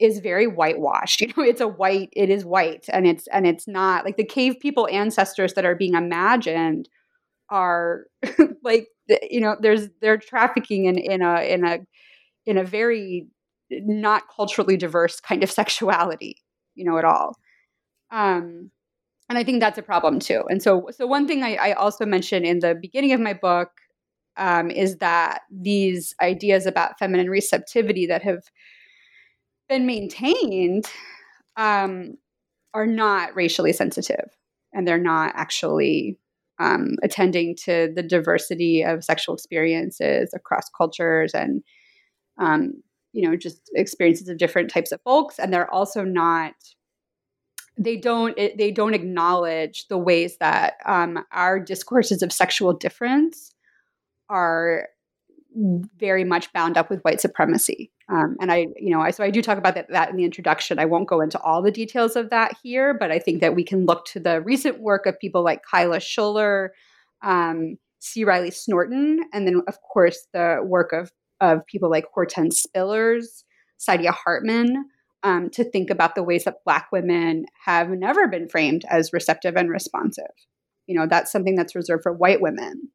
is 0.00 0.20
very 0.20 0.46
whitewashed. 0.46 1.20
You 1.22 1.28
know, 1.36 1.44
it's 1.44 1.60
a 1.60 1.68
white, 1.68 2.10
it 2.14 2.30
is 2.30 2.44
white, 2.44 2.86
and 2.92 3.06
it's 3.06 3.26
and 3.28 3.46
it's 3.46 3.68
not 3.68 4.04
like 4.04 4.16
the 4.16 4.24
cave 4.24 4.56
people 4.60 4.88
ancestors 4.90 5.54
that 5.54 5.64
are 5.66 5.76
being 5.76 5.94
imagined 5.94 6.88
are 7.50 8.06
like 8.64 8.88
you 9.30 9.40
know 9.40 9.56
there's 9.60 9.88
they're 10.00 10.18
trafficking 10.18 10.86
in 10.86 10.98
in 10.98 11.22
a 11.22 11.42
in 11.42 11.64
a 11.64 11.78
in 12.46 12.58
a 12.58 12.64
very 12.64 13.26
not 13.70 14.24
culturally 14.34 14.76
diverse 14.76 15.20
kind 15.20 15.42
of 15.42 15.50
sexuality 15.60 16.36
you 16.74 16.84
know 16.84 16.98
at 16.98 17.04
all 17.04 17.36
um 18.10 18.70
and 19.30 19.38
i 19.38 19.44
think 19.44 19.60
that's 19.60 19.78
a 19.78 19.82
problem 19.82 20.18
too. 20.18 20.42
And 20.50 20.62
so 20.62 20.88
so 20.90 21.06
one 21.06 21.26
thing 21.26 21.42
i, 21.42 21.54
I 21.54 21.72
also 21.72 22.04
mentioned 22.04 22.44
in 22.44 22.58
the 22.58 22.74
beginning 22.74 23.12
of 23.12 23.20
my 23.20 23.32
book 23.32 23.70
um, 24.36 24.70
is 24.70 24.98
that 24.98 25.42
these 25.50 26.14
ideas 26.20 26.66
about 26.66 26.98
feminine 26.98 27.30
receptivity 27.30 28.06
that 28.06 28.22
have 28.22 28.42
been 29.68 29.86
maintained 29.86 30.86
um, 31.56 32.16
are 32.74 32.86
not 32.86 33.34
racially 33.36 33.72
sensitive. 33.72 34.30
And 34.72 34.86
they're 34.86 34.98
not 34.98 35.32
actually 35.34 36.18
um, 36.58 36.96
attending 37.02 37.56
to 37.64 37.92
the 37.94 38.02
diversity 38.02 38.82
of 38.82 39.04
sexual 39.04 39.34
experiences 39.34 40.32
across 40.34 40.70
cultures 40.76 41.34
and 41.34 41.62
um, 42.38 42.82
you 43.12 43.28
know 43.28 43.36
just 43.36 43.70
experiences 43.74 44.28
of 44.28 44.38
different 44.38 44.70
types 44.70 44.92
of 44.92 45.02
folks. 45.02 45.38
And 45.38 45.52
they're 45.52 45.72
also 45.72 46.04
not 46.04 46.54
they 47.78 47.96
don't 47.96 48.36
they 48.36 48.70
don't 48.70 48.94
acknowledge 48.94 49.88
the 49.88 49.98
ways 49.98 50.36
that 50.38 50.74
um, 50.86 51.24
our 51.32 51.58
discourses 51.58 52.22
of 52.22 52.32
sexual 52.32 52.72
difference 52.72 53.54
are 54.28 54.88
very 55.96 56.24
much 56.24 56.52
bound 56.52 56.78
up 56.78 56.90
with 56.90 57.02
white 57.02 57.20
supremacy. 57.20 57.90
Um, 58.08 58.36
and 58.40 58.50
i 58.50 58.66
you 58.76 58.90
know 58.90 59.00
I, 59.00 59.12
so 59.12 59.22
i 59.22 59.30
do 59.30 59.40
talk 59.40 59.56
about 59.56 59.76
that, 59.76 59.88
that 59.90 60.10
in 60.10 60.16
the 60.16 60.24
introduction. 60.24 60.80
I 60.80 60.84
won't 60.84 61.08
go 61.08 61.20
into 61.20 61.40
all 61.40 61.62
the 61.62 61.70
details 61.70 62.16
of 62.16 62.30
that 62.30 62.56
here 62.60 62.92
but 62.92 63.12
i 63.12 63.20
think 63.20 63.40
that 63.40 63.54
we 63.54 63.62
can 63.62 63.86
look 63.86 64.04
to 64.06 64.18
the 64.18 64.40
recent 64.40 64.80
work 64.80 65.06
of 65.06 65.18
people 65.18 65.44
like 65.44 65.62
kyla 65.62 65.98
schuller 65.98 66.70
um, 67.22 67.76
c. 68.00 68.24
Riley 68.24 68.50
snorton 68.50 69.18
and 69.32 69.46
then 69.46 69.62
of 69.68 69.80
course 69.82 70.26
the 70.32 70.58
work 70.64 70.92
of 70.92 71.12
of 71.40 71.64
people 71.66 71.88
like 71.88 72.04
hortense 72.12 72.66
spillers 72.66 73.44
saidiya 73.78 74.12
hartman 74.12 74.86
um, 75.22 75.50
to 75.50 75.64
think 75.64 75.90
about 75.90 76.14
the 76.14 76.22
ways 76.22 76.44
that 76.44 76.64
Black 76.64 76.90
women 76.92 77.46
have 77.64 77.90
never 77.90 78.26
been 78.26 78.48
framed 78.48 78.84
as 78.88 79.12
receptive 79.12 79.56
and 79.56 79.70
responsive. 79.70 80.32
You 80.86 80.98
know, 80.98 81.06
that's 81.06 81.30
something 81.30 81.54
that's 81.54 81.74
reserved 81.74 82.02
for 82.02 82.12
white 82.12 82.40
women. 82.40 82.88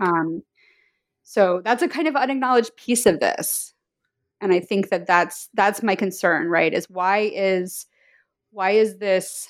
Um, 0.00 0.42
so 1.22 1.60
that's 1.64 1.82
a 1.82 1.88
kind 1.88 2.06
of 2.06 2.16
unacknowledged 2.16 2.76
piece 2.76 3.06
of 3.06 3.20
this, 3.20 3.74
and 4.40 4.52
I 4.52 4.60
think 4.60 4.90
that 4.90 5.06
that's 5.06 5.48
that's 5.54 5.82
my 5.82 5.94
concern. 5.96 6.48
Right? 6.48 6.72
Is 6.72 6.88
why 6.88 7.30
is 7.34 7.86
why 8.50 8.72
is 8.72 8.98
this? 8.98 9.48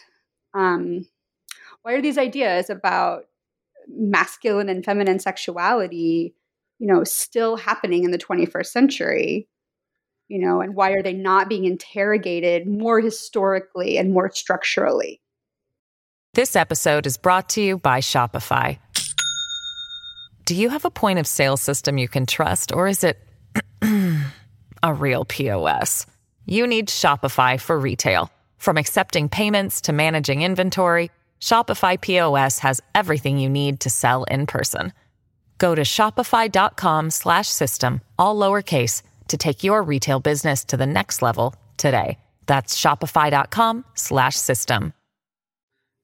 Um, 0.55 1.07
why 1.83 1.93
are 1.93 2.03
these 2.03 2.19
ideas 2.19 2.71
about 2.71 3.25
masculine 3.89 4.69
and 4.69 4.85
feminine 4.85 5.19
sexuality, 5.19 6.35
you 6.79 6.87
know, 6.87 7.05
still 7.05 7.57
happening 7.57 8.05
in 8.05 8.11
the 8.11 8.19
21st 8.19 8.67
century? 8.67 9.49
You 10.29 10.39
know, 10.39 10.61
and 10.61 10.75
why 10.75 10.91
are 10.91 11.03
they 11.03 11.13
not 11.13 11.49
being 11.49 11.65
interrogated 11.65 12.67
more 12.67 13.01
historically 13.01 13.97
and 13.99 14.13
more 14.13 14.31
structurally? 14.33 15.21
This 16.35 16.57
episode 16.57 17.07
is 17.07 17.17
brought 17.17 17.49
to 17.51 17.63
you 17.63 17.79
by 17.79 18.01
Shopify. 18.01 18.79
Do 20.45 20.55
you 20.55 20.69
have 20.69 20.85
a 20.85 20.91
point 20.91 21.19
of 21.19 21.27
sale 21.27 21.57
system 21.57 21.99
you 21.99 22.09
can 22.09 22.27
trust, 22.27 22.73
or 22.73 22.87
is 22.87 23.05
it 23.05 23.19
a 24.83 24.95
real 24.95 25.25
POS? 25.25 26.07
You 26.45 26.67
need 26.67 26.89
Shopify 26.89 27.61
for 27.61 27.79
retail. 27.79 28.31
From 28.59 28.77
accepting 28.77 29.29
payments 29.29 29.81
to 29.83 29.93
managing 29.93 30.43
inventory, 30.43 31.11
Shopify 31.41 32.01
POS 32.01 32.61
has 32.61 32.81
everything 32.95 33.39
you 33.39 33.49
need 33.49 33.81
to 33.81 33.91
sell 33.91 34.25
in 34.25 34.47
person. 34.47 34.93
Go 35.59 35.75
to 35.75 35.83
shopify.com 35.83 37.11
slash 37.11 37.49
system 37.49 38.01
all 38.19 38.37
lowercase 38.37 39.03
to 39.29 39.37
take 39.37 39.65
your 39.65 39.83
retail 39.83 40.21
business 40.21 40.65
to 40.65 40.77
the 40.77 40.87
next 40.87 41.23
level 41.23 41.55
today. 41.77 42.19
That's 42.47 42.81
shopify.com 42.81 43.85
slash 43.95 44.37
system. 44.37 44.93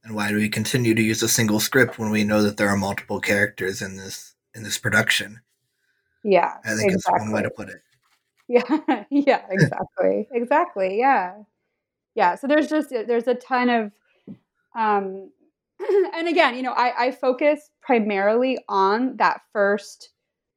And 0.04 0.16
why 0.16 0.30
do 0.30 0.36
we 0.36 0.48
continue 0.48 0.94
to 0.94 1.02
use 1.02 1.22
a 1.22 1.28
single 1.28 1.60
script 1.60 1.98
when 1.98 2.10
we 2.10 2.24
know 2.24 2.42
that 2.42 2.56
there 2.56 2.68
are 2.68 2.76
multiple 2.76 3.20
characters 3.20 3.80
in 3.80 3.96
this 3.96 4.34
in 4.54 4.64
this 4.64 4.78
production? 4.78 5.40
Yeah. 6.24 6.54
I 6.64 6.74
think 6.74 6.92
exactly. 6.92 6.96
it's 7.16 7.24
one 7.24 7.32
way 7.32 7.42
to 7.42 7.50
put 7.50 7.68
it. 7.68 7.82
Yeah, 8.48 9.04
yeah, 9.08 9.46
exactly. 9.48 10.28
exactly. 10.30 10.98
Yeah. 10.98 11.36
Yeah. 12.14 12.34
So 12.34 12.46
there's 12.48 12.68
just 12.68 12.90
there's 12.90 13.26
a 13.26 13.34
ton 13.34 13.70
of 13.70 13.92
um 14.76 15.30
and 16.14 16.28
again, 16.28 16.56
you 16.56 16.62
know, 16.62 16.72
I, 16.72 17.06
I 17.06 17.10
focus 17.12 17.70
primarily 17.80 18.58
on 18.68 19.16
that 19.16 19.40
first 19.52 20.10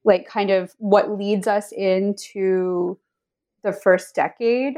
like 0.05 0.27
kind 0.27 0.51
of 0.51 0.73
what 0.77 1.17
leads 1.17 1.47
us 1.47 1.71
into 1.71 2.97
the 3.63 3.73
first 3.73 4.15
decade 4.15 4.75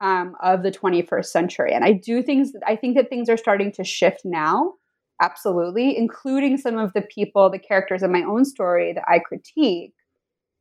um, 0.00 0.34
of 0.42 0.62
the 0.62 0.70
21st 0.70 1.26
century. 1.26 1.72
And 1.72 1.84
I 1.84 1.92
do 1.92 2.22
things, 2.22 2.52
I 2.66 2.76
think 2.76 2.96
that 2.96 3.08
things 3.08 3.28
are 3.28 3.38
starting 3.38 3.72
to 3.72 3.84
shift 3.84 4.20
now, 4.24 4.74
absolutely, 5.22 5.96
including 5.96 6.58
some 6.58 6.76
of 6.76 6.92
the 6.92 7.02
people, 7.02 7.50
the 7.50 7.58
characters 7.58 8.02
in 8.02 8.12
my 8.12 8.22
own 8.22 8.44
story 8.44 8.92
that 8.92 9.04
I 9.08 9.18
critique 9.18 9.94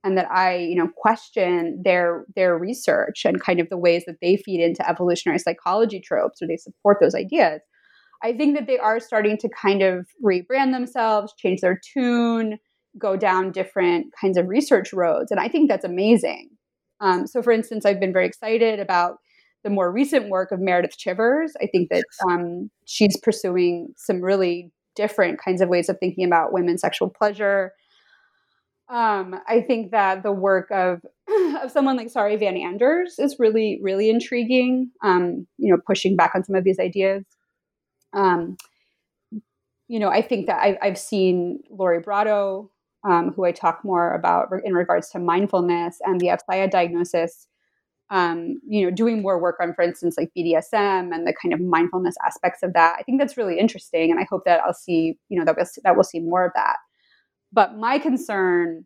and 0.05 0.17
that 0.17 0.31
I, 0.31 0.57
you 0.57 0.75
know, 0.75 0.87
question 0.95 1.81
their 1.83 2.25
their 2.35 2.57
research 2.57 3.25
and 3.25 3.41
kind 3.41 3.59
of 3.59 3.69
the 3.69 3.77
ways 3.77 4.03
that 4.05 4.17
they 4.21 4.37
feed 4.37 4.61
into 4.61 4.87
evolutionary 4.87 5.39
psychology 5.39 5.99
tropes 5.99 6.41
or 6.41 6.47
they 6.47 6.57
support 6.57 6.97
those 7.01 7.15
ideas. 7.15 7.59
I 8.23 8.33
think 8.33 8.55
that 8.55 8.67
they 8.67 8.77
are 8.77 8.99
starting 8.99 9.37
to 9.39 9.49
kind 9.49 9.81
of 9.81 10.07
rebrand 10.23 10.71
themselves, 10.71 11.33
change 11.37 11.61
their 11.61 11.79
tune, 11.93 12.59
go 12.97 13.17
down 13.17 13.51
different 13.51 14.13
kinds 14.19 14.37
of 14.37 14.47
research 14.47 14.93
roads. 14.93 15.31
And 15.31 15.39
I 15.39 15.47
think 15.47 15.69
that's 15.69 15.85
amazing. 15.85 16.49
Um, 17.01 17.27
so, 17.27 17.41
for 17.41 17.51
instance, 17.51 17.85
I've 17.85 17.99
been 17.99 18.13
very 18.13 18.25
excited 18.25 18.79
about 18.79 19.17
the 19.63 19.69
more 19.69 19.91
recent 19.91 20.29
work 20.29 20.51
of 20.51 20.59
Meredith 20.59 20.97
Chivers. 20.97 21.53
I 21.61 21.67
think 21.67 21.89
that 21.89 22.03
um, 22.29 22.69
she's 22.85 23.17
pursuing 23.17 23.89
some 23.97 24.21
really 24.21 24.71
different 24.95 25.39
kinds 25.43 25.61
of 25.61 25.69
ways 25.69 25.89
of 25.89 25.97
thinking 25.99 26.25
about 26.25 26.53
women's 26.53 26.81
sexual 26.81 27.09
pleasure. 27.09 27.73
Um, 28.87 29.35
I 29.47 29.61
think 29.61 29.91
that 29.91 30.21
the 30.21 30.31
work 30.31 30.69
of 30.71 31.01
of 31.61 31.71
someone 31.71 31.97
like 31.97 32.09
Sari 32.09 32.35
Van 32.37 32.55
Anders 32.55 33.15
is 33.17 33.37
really, 33.39 33.79
really 33.81 34.09
intriguing. 34.09 34.91
Um, 35.03 35.47
you 35.57 35.73
know, 35.73 35.81
pushing 35.85 36.15
back 36.15 36.33
on 36.35 36.43
some 36.43 36.55
of 36.55 36.63
these 36.63 36.79
ideas. 36.79 37.25
Um, 38.13 38.57
you 39.87 39.99
know, 39.99 40.09
I 40.09 40.21
think 40.21 40.47
that 40.47 40.59
I, 40.59 40.87
have 40.87 40.97
seen 40.97 41.59
Lori 41.69 41.99
Brotto 41.99 42.71
um, 43.07 43.31
who 43.33 43.45
I 43.45 43.51
talk 43.51 43.85
more 43.85 44.13
about 44.13 44.49
in 44.63 44.73
regards 44.73 45.09
to 45.11 45.19
mindfulness 45.19 45.99
and 46.01 46.19
the 46.19 46.27
Apsaya 46.27 46.69
diagnosis. 46.69 47.47
Um, 48.11 48.61
you 48.67 48.85
know, 48.85 48.91
doing 48.91 49.23
more 49.23 49.41
work 49.41 49.55
on, 49.59 49.73
for 49.73 49.81
instance, 49.81 50.15
like 50.15 50.29
BDSM 50.37 51.11
and 51.11 51.25
the 51.25 51.33
kind 51.41 51.55
of 51.55 51.59
mindfulness 51.59 52.13
aspects 52.23 52.61
of 52.61 52.73
that. 52.73 52.97
I 52.99 53.03
think 53.03 53.19
that's 53.19 53.35
really 53.35 53.57
interesting, 53.57 54.11
and 54.11 54.19
I 54.19 54.27
hope 54.29 54.43
that 54.45 54.61
I'll 54.63 54.75
see, 54.75 55.17
you 55.29 55.39
know, 55.39 55.45
that 55.45 55.55
we'll, 55.55 55.65
see, 55.65 55.81
that 55.83 55.95
we'll 55.95 56.03
see 56.03 56.19
more 56.19 56.45
of 56.45 56.51
that. 56.53 56.75
But 57.51 57.77
my 57.77 57.97
concern 57.97 58.85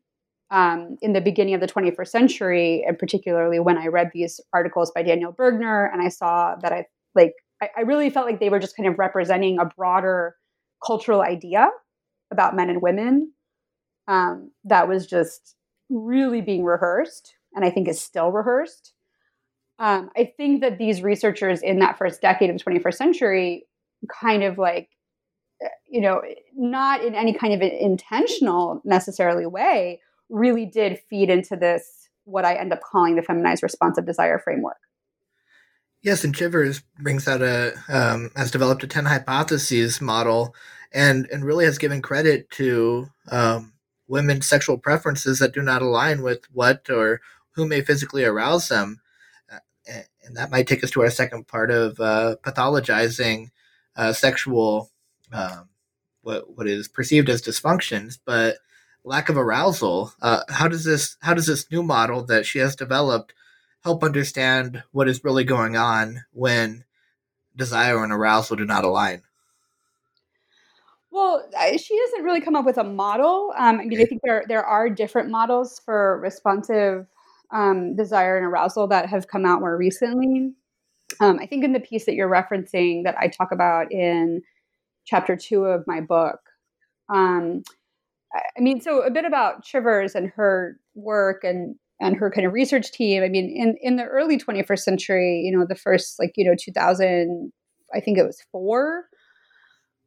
um, 0.52 0.98
in 1.02 1.12
the 1.12 1.20
beginning 1.20 1.54
of 1.54 1.60
the 1.60 1.68
21st 1.68 2.08
century, 2.08 2.86
and 2.88 2.98
particularly 2.98 3.60
when 3.60 3.78
I 3.78 3.88
read 3.88 4.12
these 4.14 4.40
articles 4.54 4.90
by 4.96 5.04
Daniel 5.04 5.34
Bergner, 5.34 5.92
and 5.92 6.02
I 6.02 6.08
saw 6.08 6.56
that 6.62 6.72
I 6.72 6.86
like, 7.14 7.34
I, 7.62 7.70
I 7.78 7.82
really 7.82 8.10
felt 8.10 8.26
like 8.26 8.40
they 8.40 8.50
were 8.50 8.60
just 8.60 8.78
kind 8.78 8.88
of 8.88 8.98
representing 8.98 9.60
a 9.60 9.66
broader 9.66 10.36
cultural 10.86 11.22
idea 11.22 11.70
about 12.32 12.56
men 12.56 12.70
and 12.70 12.82
women 12.82 13.34
um, 14.10 14.52
that 14.66 14.88
was 14.88 15.06
just 15.06 15.56
really 15.90 16.42
being 16.42 16.66
rehearsed 16.66 17.36
and 17.54 17.64
I 17.64 17.70
think 17.70 17.88
is 17.88 18.02
still 18.02 18.32
rehearsed. 18.32 18.94
Um, 19.78 20.10
I 20.18 20.34
think 20.36 20.62
that 20.62 20.78
these 20.78 21.02
researchers 21.02 21.62
in 21.62 21.80
that 21.80 21.98
first 21.98 22.20
decade 22.20 22.50
of 22.50 22.58
the 22.58 22.64
21st 22.64 22.96
century 22.96 23.68
kind 24.22 24.44
of 24.44 24.58
like, 24.58 24.90
eh, 25.62 25.68
you 25.88 26.02
know, 26.02 26.22
not 26.56 27.04
in 27.04 27.16
any 27.16 27.34
kind 27.34 27.54
of 27.54 27.62
intentional 27.62 28.82
necessarily 28.84 29.46
way, 29.46 30.02
really 30.30 30.66
did 30.66 31.00
feed 31.10 31.30
into 31.30 31.56
this, 31.56 32.10
what 32.26 32.46
I 32.46 32.56
end 32.56 32.74
up 32.74 32.82
calling 32.82 33.16
the 33.16 33.22
feminized 33.22 33.64
responsive 33.64 34.06
desire 34.06 34.40
framework. 34.40 34.78
Yes, 36.02 36.24
and 36.24 36.34
Chivers 36.34 36.82
brings 37.00 37.28
out 37.28 37.42
a 37.42 37.74
um, 37.90 38.32
has 38.36 38.52
developed 38.52 38.84
a 38.84 38.88
ten 38.88 39.04
hypotheses 39.04 40.00
model, 40.00 40.56
and 40.94 41.28
and 41.30 41.44
really 41.44 41.66
has 41.66 41.78
given 41.78 42.02
credit 42.02 42.50
to 42.52 43.08
um, 43.30 43.74
women's 44.10 44.48
sexual 44.48 44.78
preferences 44.78 45.40
that 45.40 45.54
do 45.54 45.62
not 45.62 45.82
align 45.82 46.22
with 46.22 46.46
what 46.52 46.90
or 46.90 47.22
who 47.52 47.68
may 47.68 47.82
physically 47.82 48.26
arouse 48.26 48.68
them. 48.68 49.00
Uh, 49.52 49.60
and 50.26 50.36
that 50.36 50.52
might 50.52 50.68
take 50.68 50.84
us 50.84 50.92
to 50.92 51.02
our 51.02 51.10
second 51.10 51.48
part 51.48 51.72
of 51.72 52.00
uh, 52.00 52.36
pathologizing 52.44 53.50
uh, 53.96 54.12
sexual, 54.12 54.90
um, 55.32 55.70
what, 56.22 56.58
what 56.58 56.68
is 56.68 56.88
perceived 56.88 57.30
as 57.30 57.42
dysfunctions, 57.42 58.18
but 58.26 58.58
lack 59.04 59.30
of 59.30 59.38
arousal. 59.38 60.14
Uh, 60.22 60.42
how 60.50 60.68
does 60.68 60.84
this 60.84 61.18
how 61.22 61.34
does 61.34 61.48
this 61.48 61.70
new 61.72 61.84
model 61.84 62.24
that 62.26 62.46
she 62.46 62.60
has 62.60 62.76
developed 62.76 63.34
help 63.84 64.04
understand 64.04 64.84
what 64.92 65.08
is 65.08 65.24
really 65.24 65.44
going 65.44 65.76
on 65.76 66.24
when 66.32 66.84
desire 67.56 68.04
and 68.04 68.12
arousal 68.12 68.56
do 68.58 68.66
not 68.66 68.84
align? 68.84 69.24
Well, 71.20 71.44
she 71.78 72.00
doesn't 72.00 72.24
really 72.24 72.40
come 72.40 72.56
up 72.56 72.66
with 72.66 72.78
a 72.78 72.84
model. 72.84 73.54
Um, 73.58 73.82
I 73.82 73.84
mean, 73.84 74.00
I 74.00 74.06
think 74.06 74.22
there 74.24 74.46
there 74.48 74.64
are 74.64 74.90
different 74.90 75.30
models 75.30 75.82
for 75.84 76.18
responsive 76.22 77.08
um, 77.52 77.94
desire 77.98 78.38
and 78.38 78.46
arousal 78.46 78.88
that 78.88 79.10
have 79.10 79.28
come 79.28 79.46
out 79.46 79.60
more 79.60 79.76
recently. 79.76 80.54
Um, 81.20 81.38
I 81.42 81.46
think 81.46 81.66
in 81.66 81.74
the 81.74 81.82
piece 81.82 82.06
that 82.06 82.16
you're 82.16 82.30
referencing 82.30 83.04
that 83.04 83.18
I 83.20 83.28
talk 83.28 83.52
about 83.52 83.92
in 83.92 84.42
chapter 85.06 85.36
two 85.36 85.66
of 85.66 85.84
my 85.88 86.00
book. 86.00 86.40
Um, 87.14 87.64
I 88.34 88.62
mean, 88.62 88.80
so 88.80 89.02
a 89.02 89.12
bit 89.12 89.26
about 89.26 89.64
Chivers 89.66 90.16
and 90.16 90.32
her 90.38 90.80
work 90.96 91.44
and 91.44 91.76
and 92.00 92.16
her 92.16 92.32
kind 92.32 92.48
of 92.48 92.54
research 92.54 92.94
team. 92.94 93.24
I 93.24 93.28
mean, 93.28 93.50
in 93.50 93.76
in 93.82 93.98
the 93.98 94.06
early 94.06 94.38
21st 94.38 94.80
century, 94.80 95.42
you 95.44 95.52
know, 95.58 95.66
the 95.68 95.76
first 95.76 96.18
like 96.18 96.32
you 96.38 96.46
know 96.46 96.56
2000, 96.58 97.52
I 97.94 98.00
think 98.00 98.18
it 98.18 98.26
was 98.26 98.42
four. 98.54 99.09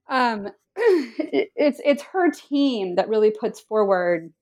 Um, 0.08 0.48
it's 0.76 1.80
it's 1.84 2.02
her 2.02 2.30
team 2.30 2.96
that 2.96 3.08
really 3.08 3.30
puts 3.30 3.60
forward 3.60 4.32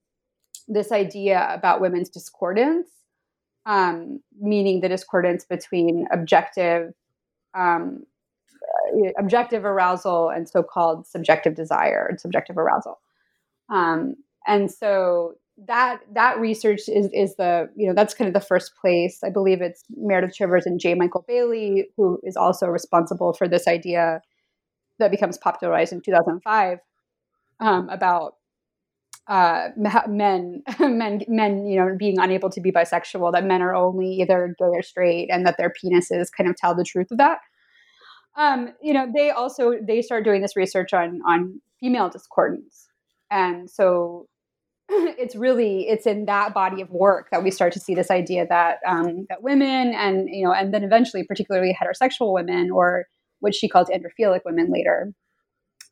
this 0.69 0.93
idea 0.93 1.49
about 1.53 1.81
women's 1.81 2.09
discordance 2.09 2.89
um, 3.67 4.21
meaning 4.41 4.81
the 4.81 4.89
discordance 4.89 5.45
between 5.45 6.07
objective 6.13 6.93
um, 7.55 8.05
uh, 8.95 9.11
objective 9.19 9.65
arousal 9.65 10.31
and 10.31 10.49
so-called 10.49 11.07
subjective 11.07 11.55
desire 11.55 12.07
and 12.09 12.21
subjective 12.21 12.57
arousal. 12.57 13.01
Um, 13.69 14.15
and 14.47 14.71
so 14.71 15.35
that 15.67 16.01
that 16.15 16.39
research 16.41 16.89
is 16.89 17.11
is 17.13 17.37
the 17.37 17.69
you 17.77 17.87
know 17.87 17.95
that's 17.95 18.15
kind 18.15 18.29
of 18.29 18.35
the 18.35 18.41
first 18.41 18.73
place. 18.81 19.21
I 19.23 19.31
believe 19.31 19.61
it's 19.61 19.85
Meredith 19.97 20.35
Chivers 20.35 20.65
and 20.65 20.81
J. 20.81 20.95
Michael 20.95 21.25
Bailey 21.29 21.89
who 21.97 22.19
is 22.23 22.37
also 22.37 22.67
responsible 22.67 23.35
for 23.35 23.47
this 23.47 23.69
idea 23.69 24.23
that 25.01 25.11
becomes 25.11 25.39
popularized 25.39 25.93
in 25.93 26.01
2005 26.01 26.79
um, 27.61 27.89
about 27.89 28.35
uh, 29.27 29.69
men, 29.77 30.63
men, 30.81 31.23
men, 31.29 31.67
you 31.67 31.79
know, 31.79 31.95
being 31.97 32.19
unable 32.19 32.51
to 32.51 32.61
be 32.61 32.73
bisexual. 32.73 33.33
That 33.33 33.45
men 33.45 33.63
are 33.63 33.75
only 33.75 34.09
either 34.15 34.55
gay 34.59 34.65
or 34.67 34.83
straight, 34.83 35.29
and 35.31 35.47
that 35.47 35.57
their 35.57 35.73
penises 35.73 36.29
kind 36.37 36.51
of 36.51 36.57
tell 36.57 36.75
the 36.75 36.85
truth 36.85 37.11
of 37.11 37.19
that. 37.19 37.39
Um, 38.37 38.71
you 38.83 38.93
know, 38.93 39.07
they 39.15 39.31
also 39.31 39.75
they 39.81 40.03
start 40.03 40.25
doing 40.25 40.43
this 40.43 40.57
research 40.57 40.93
on 40.93 41.21
on 41.27 41.61
female 41.79 42.09
discordance, 42.09 42.89
and 43.31 43.71
so 43.71 44.29
it's 44.89 45.37
really 45.37 45.89
it's 45.89 46.07
in 46.07 46.25
that 46.25 46.53
body 46.53 46.83
of 46.83 46.91
work 46.91 47.29
that 47.31 47.45
we 47.45 47.51
start 47.53 47.73
to 47.73 47.81
see 47.81 47.95
this 47.95 48.11
idea 48.11 48.47
that 48.49 48.79
um, 48.87 49.27
that 49.29 49.43
women 49.43 49.95
and 49.95 50.29
you 50.29 50.45
know 50.45 50.53
and 50.53 50.75
then 50.75 50.83
eventually 50.83 51.23
particularly 51.23 51.77
heterosexual 51.81 52.33
women 52.33 52.71
or 52.71 53.07
what 53.41 53.55
she 53.55 53.69
calls 53.69 53.89
androphilic 53.89 54.41
women 54.45 54.71
later 54.71 55.13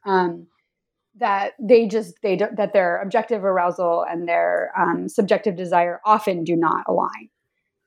um, 0.07 0.47
that 1.19 1.53
they 1.61 1.87
just 1.87 2.15
they 2.23 2.37
do, 2.37 2.47
that 2.57 2.73
their 2.73 3.01
objective 3.03 3.45
arousal 3.45 4.05
and 4.09 4.29
their 4.29 4.71
um, 4.79 5.09
subjective 5.09 5.57
desire 5.57 6.01
often 6.05 6.45
do 6.45 6.57
not 6.57 6.85
align. 6.89 7.29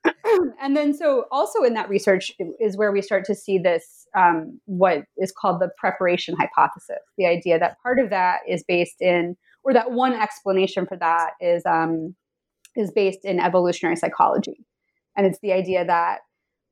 And 0.60 0.76
then 0.76 0.94
so 0.94 1.24
also 1.30 1.62
in 1.62 1.74
that 1.74 1.88
research 1.88 2.32
is 2.60 2.76
where 2.76 2.92
we 2.92 3.02
start 3.02 3.24
to 3.26 3.34
see 3.34 3.58
this 3.58 4.06
um, 4.16 4.60
what 4.66 5.04
is 5.16 5.32
called 5.32 5.60
the 5.60 5.70
preparation 5.76 6.36
hypothesis 6.38 6.98
the 7.18 7.26
idea 7.26 7.58
that 7.58 7.76
part 7.82 7.98
of 7.98 8.10
that 8.10 8.40
is 8.48 8.64
based 8.66 9.00
in 9.00 9.36
or 9.64 9.72
that 9.72 9.92
one 9.92 10.12
explanation 10.12 10.86
for 10.86 10.96
that 10.96 11.32
is 11.40 11.62
um, 11.66 12.14
is 12.76 12.90
based 12.90 13.24
in 13.24 13.38
evolutionary 13.38 13.96
psychology, 13.96 14.64
and 15.16 15.26
it's 15.26 15.38
the 15.42 15.52
idea 15.52 15.84
that 15.84 16.20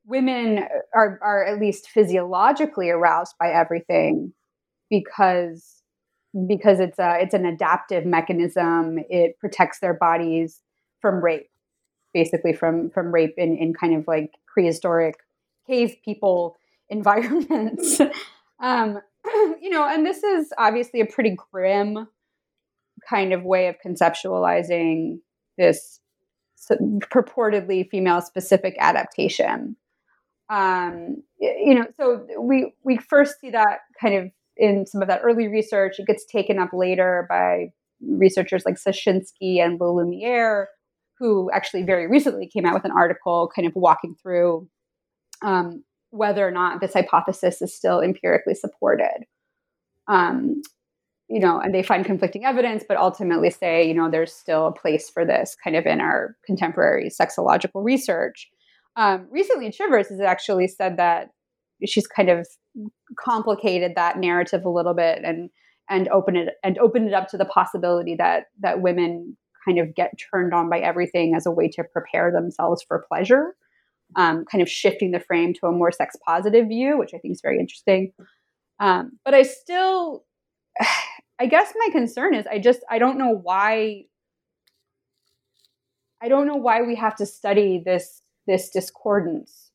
women 0.07 0.64
are 0.94 1.18
are 1.22 1.44
at 1.44 1.61
least 1.61 1.88
physiologically 1.88 2.90
aroused 2.90 3.34
by 3.38 3.51
everything 3.51 4.32
because 4.88 5.82
because 6.46 6.80
it's 6.80 6.98
a 6.98 7.18
it's 7.20 7.34
an 7.34 7.46
adaptive 7.46 8.05
mechanism. 8.05 8.98
It 9.09 9.38
protects 9.38 9.80
their 9.80 9.94
bodies 9.94 10.61
from 11.01 11.22
rape, 11.22 11.48
basically 12.14 12.53
from 12.53 12.90
from 12.90 13.12
rape 13.12 13.34
in 13.36 13.57
in 13.57 13.74
kind 13.74 13.94
of 13.94 14.07
like 14.07 14.32
prehistoric 14.46 15.16
cave 15.66 15.96
people 16.05 16.57
environments. 16.90 18.01
um, 18.61 18.98
you 19.61 19.70
know, 19.70 19.86
and 19.86 20.05
this 20.05 20.24
is 20.24 20.53
obviously 20.59 21.01
a 21.01 21.07
pretty 21.07 21.36
grim 21.53 22.09
kind 23.09 23.32
of 23.32 23.44
way 23.44 23.68
of 23.68 23.76
conceptualizing 23.84 25.20
this 25.57 26.01
purportedly 26.70 27.88
female 27.88 28.20
specific 28.20 28.76
adaptation. 28.78 29.76
Um, 30.51 31.22
you 31.38 31.74
know, 31.74 31.86
so 31.96 32.26
we 32.40 32.74
we 32.82 32.98
first 32.98 33.40
see 33.40 33.51
that 33.51 33.80
kind 34.01 34.14
of 34.14 34.30
in 34.57 34.84
some 34.86 35.01
of 35.01 35.09
that 35.09 35.20
early 35.22 35.48
research. 35.48 35.94
It 35.98 36.07
gets 36.07 36.26
taken 36.26 36.59
up 36.59 36.70
later 36.72 37.26
by 37.28 37.72
researchers 38.01 38.64
like 38.66 38.76
Suschinsky 38.76 39.64
and 39.64 39.78
Lalumière, 39.78 40.66
who 41.18 41.51
actually 41.53 41.84
very 41.84 42.09
recently 42.09 42.48
came 42.48 42.66
out 42.66 42.74
with 42.74 42.84
an 42.84 42.92
article 42.92 43.51
kind 43.55 43.66
of 43.66 43.74
walking 43.76 44.16
through 44.20 44.68
um, 45.42 45.84
whether 46.11 46.46
or 46.46 46.51
not 46.51 46.80
this 46.80 46.94
hypothesis 46.94 47.62
is 47.62 47.74
still 47.74 48.01
empirically 48.01 48.55
supported. 48.55 49.24
Um, 50.09 50.62
you 51.28 51.38
know, 51.38 51.61
and 51.61 51.72
they 51.72 51.84
find 51.84 52.05
conflicting 52.05 52.44
evidence, 52.44 52.82
but 52.86 52.96
ultimately 52.96 53.51
say, 53.51 53.86
you 53.86 53.94
know, 53.94 54.11
there's 54.11 54.32
still 54.32 54.66
a 54.66 54.72
place 54.72 55.09
for 55.09 55.24
this 55.24 55.57
kind 55.62 55.76
of 55.76 55.86
in 55.86 56.01
our 56.01 56.36
contemporary 56.44 57.09
sexological 57.09 57.84
research. 57.84 58.51
Um, 59.01 59.28
recently, 59.30 59.70
Chivers 59.72 60.11
has 60.11 60.20
actually 60.20 60.68
said 60.68 60.98
that 60.98 61.30
she's 61.86 62.07
kind 62.07 62.28
of 62.28 62.46
complicated 63.18 63.92
that 63.96 64.18
narrative 64.18 64.66
a 64.66 64.68
little 64.68 64.92
bit 64.92 65.22
and 65.24 65.48
and 65.88 66.07
open 66.11 66.36
it 66.36 66.51
and 66.62 66.76
open 66.76 67.09
it 67.09 67.14
up 67.14 67.26
to 67.28 67.38
the 67.38 67.46
possibility 67.46 68.14
that 68.14 68.48
that 68.61 68.82
women 68.82 69.38
kind 69.66 69.78
of 69.78 69.94
get 69.94 70.12
turned 70.30 70.53
on 70.53 70.68
by 70.68 70.80
everything 70.80 71.34
as 71.34 71.46
a 71.46 71.51
way 71.51 71.66
to 71.68 71.82
prepare 71.82 72.30
themselves 72.30 72.84
for 72.86 73.07
pleasure, 73.09 73.55
um, 74.16 74.44
kind 74.44 74.61
of 74.61 74.68
shifting 74.68 75.12
the 75.12 75.20
frame 75.20 75.55
to 75.55 75.66
a 75.66 75.72
more 75.72 75.90
sex 75.90 76.14
positive 76.26 76.68
view, 76.68 76.98
which 76.98 77.14
I 77.14 77.18
think 77.18 77.32
is 77.32 77.40
very 77.42 77.59
interesting. 77.59 78.12
Um, 78.80 79.12
but 79.24 79.32
I 79.32 79.44
still 79.44 80.24
I 81.40 81.46
guess 81.46 81.72
my 81.74 81.88
concern 81.90 82.34
is 82.34 82.46
I 82.46 82.59
just 82.59 82.80
I 82.90 82.98
don't 82.98 83.16
know 83.16 83.30
why 83.30 84.03
I 86.22 86.28
don't 86.28 86.46
know 86.46 86.57
why 86.57 86.82
we 86.82 86.96
have 86.96 87.16
to 87.16 87.24
study 87.24 87.82
this 87.82 88.20
this 88.51 88.68
discordance 88.68 89.70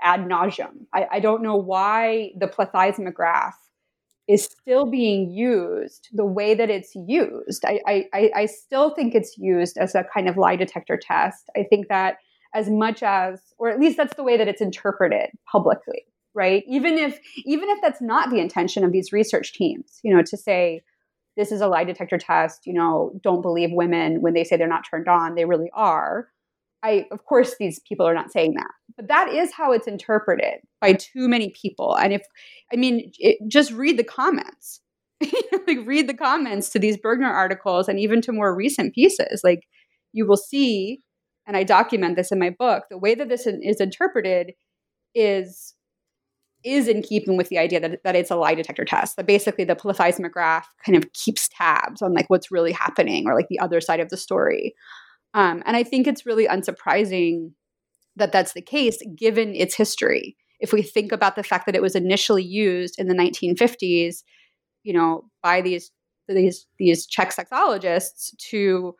ad 0.00 0.20
nauseum. 0.20 0.86
I, 0.94 1.06
I 1.12 1.20
don't 1.20 1.42
know 1.42 1.56
why 1.56 2.30
the 2.38 2.46
plethysmograph 2.46 3.54
is 4.28 4.44
still 4.44 4.86
being 4.86 5.30
used 5.30 6.08
the 6.12 6.24
way 6.24 6.54
that 6.54 6.70
it's 6.70 6.94
used. 6.94 7.64
I, 7.64 8.06
I, 8.14 8.30
I 8.34 8.46
still 8.46 8.94
think 8.94 9.14
it's 9.14 9.36
used 9.36 9.76
as 9.76 9.94
a 9.94 10.04
kind 10.14 10.28
of 10.28 10.36
lie 10.36 10.56
detector 10.56 10.96
test. 10.96 11.50
I 11.56 11.64
think 11.64 11.88
that 11.88 12.18
as 12.54 12.70
much 12.70 13.02
as, 13.02 13.40
or 13.58 13.68
at 13.68 13.80
least 13.80 13.96
that's 13.96 14.14
the 14.14 14.22
way 14.22 14.36
that 14.36 14.48
it's 14.48 14.62
interpreted 14.62 15.30
publicly, 15.50 16.04
right? 16.34 16.62
Even 16.68 16.96
if 16.96 17.18
even 17.44 17.68
if 17.68 17.80
that's 17.82 18.00
not 18.00 18.30
the 18.30 18.38
intention 18.38 18.84
of 18.84 18.92
these 18.92 19.12
research 19.12 19.52
teams, 19.54 19.98
you 20.04 20.14
know, 20.14 20.22
to 20.22 20.36
say, 20.36 20.82
this 21.36 21.50
is 21.50 21.60
a 21.60 21.66
lie 21.66 21.84
detector 21.84 22.16
test, 22.16 22.64
you 22.64 22.72
know, 22.72 23.12
don't 23.22 23.42
believe 23.42 23.70
women 23.72 24.22
when 24.22 24.34
they 24.34 24.44
say 24.44 24.56
they're 24.56 24.68
not 24.68 24.86
turned 24.88 25.08
on, 25.08 25.34
they 25.34 25.44
really 25.44 25.70
are. 25.74 26.28
I, 26.84 27.06
of 27.10 27.24
course, 27.24 27.56
these 27.58 27.80
people 27.80 28.06
are 28.06 28.14
not 28.14 28.30
saying 28.30 28.54
that, 28.54 28.70
but 28.96 29.08
that 29.08 29.28
is 29.30 29.52
how 29.52 29.72
it's 29.72 29.86
interpreted 29.86 30.60
by 30.82 30.92
too 30.92 31.28
many 31.28 31.50
people. 31.50 31.96
And 31.96 32.12
if, 32.12 32.22
I 32.72 32.76
mean, 32.76 33.10
it, 33.18 33.38
just 33.48 33.72
read 33.72 33.98
the 33.98 34.04
comments, 34.04 34.82
like 35.22 35.78
read 35.86 36.10
the 36.10 36.14
comments 36.14 36.68
to 36.70 36.78
these 36.78 36.98
Bergner 36.98 37.30
articles 37.30 37.88
and 37.88 37.98
even 37.98 38.20
to 38.20 38.32
more 38.32 38.54
recent 38.54 38.94
pieces. 38.94 39.40
Like 39.42 39.66
you 40.12 40.26
will 40.26 40.36
see, 40.36 41.00
and 41.46 41.56
I 41.56 41.64
document 41.64 42.16
this 42.16 42.30
in 42.30 42.38
my 42.38 42.50
book, 42.50 42.84
the 42.90 42.98
way 42.98 43.14
that 43.14 43.30
this 43.30 43.46
is 43.46 43.80
interpreted 43.80 44.52
is 45.14 45.74
is 46.64 46.88
in 46.88 47.02
keeping 47.02 47.36
with 47.36 47.50
the 47.50 47.58
idea 47.58 47.78
that, 47.78 48.02
that 48.04 48.16
it's 48.16 48.30
a 48.30 48.36
lie 48.36 48.54
detector 48.54 48.86
test 48.86 49.16
that 49.16 49.26
basically 49.26 49.64
the 49.64 49.76
plethysmograph 49.76 50.64
kind 50.84 50.96
of 50.96 51.12
keeps 51.12 51.46
tabs 51.48 52.00
on 52.00 52.14
like 52.14 52.24
what's 52.30 52.50
really 52.50 52.72
happening 52.72 53.26
or 53.26 53.34
like 53.34 53.48
the 53.48 53.58
other 53.58 53.82
side 53.82 54.00
of 54.00 54.08
the 54.08 54.16
story 54.16 54.74
um, 55.34 55.62
and 55.66 55.76
i 55.76 55.82
think 55.82 56.06
it's 56.06 56.26
really 56.26 56.46
unsurprising 56.46 57.50
that 58.16 58.32
that's 58.32 58.52
the 58.52 58.62
case 58.62 58.98
given 59.16 59.54
its 59.54 59.74
history. 59.74 60.36
If 60.60 60.72
we 60.72 60.82
think 60.82 61.10
about 61.10 61.34
the 61.34 61.42
fact 61.42 61.66
that 61.66 61.74
it 61.74 61.82
was 61.82 61.96
initially 61.96 62.44
used 62.44 62.94
in 62.98 63.08
the 63.08 63.14
1950s 63.14 64.22
you 64.82 64.92
know 64.92 65.24
by 65.42 65.60
these 65.60 65.90
these 66.28 66.66
these 66.78 67.06
czech 67.06 67.34
sexologists 67.34 68.36
to 68.50 68.94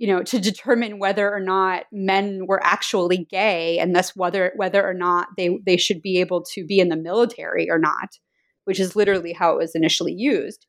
you 0.00 0.06
know, 0.06 0.22
to 0.22 0.40
determine 0.40 0.98
whether 0.98 1.30
or 1.30 1.40
not 1.40 1.84
men 1.92 2.46
were 2.46 2.64
actually 2.64 3.26
gay 3.30 3.78
and 3.78 3.94
thus 3.94 4.16
whether 4.16 4.50
whether 4.56 4.82
or 4.82 4.94
not 4.94 5.28
they 5.36 5.58
they 5.66 5.76
should 5.76 6.00
be 6.00 6.18
able 6.20 6.42
to 6.42 6.64
be 6.64 6.80
in 6.80 6.88
the 6.88 6.96
military 6.96 7.70
or 7.70 7.78
not, 7.78 8.18
which 8.64 8.80
is 8.80 8.96
literally 8.96 9.34
how 9.34 9.52
it 9.52 9.58
was 9.58 9.74
initially 9.74 10.14
used, 10.14 10.66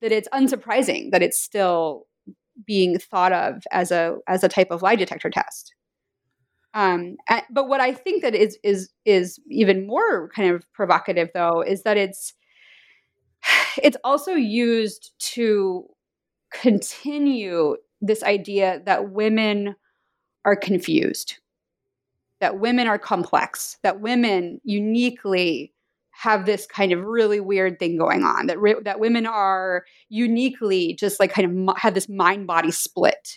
that 0.00 0.10
it's 0.10 0.28
unsurprising 0.30 1.12
that 1.12 1.22
it's 1.22 1.40
still 1.40 2.06
being 2.66 2.98
thought 2.98 3.32
of 3.32 3.62
as 3.72 3.90
a 3.90 4.16
as 4.26 4.44
a 4.44 4.48
type 4.48 4.70
of 4.70 4.82
lie 4.82 4.96
detector 4.96 5.30
test. 5.30 5.74
Um, 6.74 7.16
but 7.50 7.68
what 7.68 7.80
I 7.80 7.92
think 7.92 8.22
that 8.22 8.34
is 8.34 8.58
is 8.62 8.90
is 9.04 9.38
even 9.50 9.86
more 9.86 10.30
kind 10.30 10.54
of 10.54 10.64
provocative 10.72 11.28
though 11.34 11.62
is 11.62 11.82
that 11.82 11.96
it's 11.96 12.34
it's 13.82 13.96
also 14.04 14.32
used 14.32 15.12
to 15.34 15.86
continue 16.52 17.76
this 18.00 18.22
idea 18.22 18.82
that 18.84 19.10
women 19.10 19.76
are 20.44 20.56
confused, 20.56 21.38
that 22.40 22.58
women 22.58 22.86
are 22.86 22.98
complex, 22.98 23.78
that 23.82 24.00
women 24.00 24.60
uniquely 24.64 25.72
have 26.22 26.46
this 26.46 26.66
kind 26.66 26.92
of 26.92 27.02
really 27.02 27.40
weird 27.40 27.78
thing 27.78 27.98
going 27.98 28.22
on, 28.22 28.46
that 28.46 28.60
re- 28.60 28.82
that 28.84 29.00
women 29.00 29.26
are 29.26 29.84
uniquely 30.08 30.94
just 30.94 31.18
like 31.18 31.32
kind 31.32 31.68
of 31.68 31.76
have 31.76 31.94
this 31.94 32.08
mind 32.08 32.46
body 32.46 32.70
split. 32.70 33.36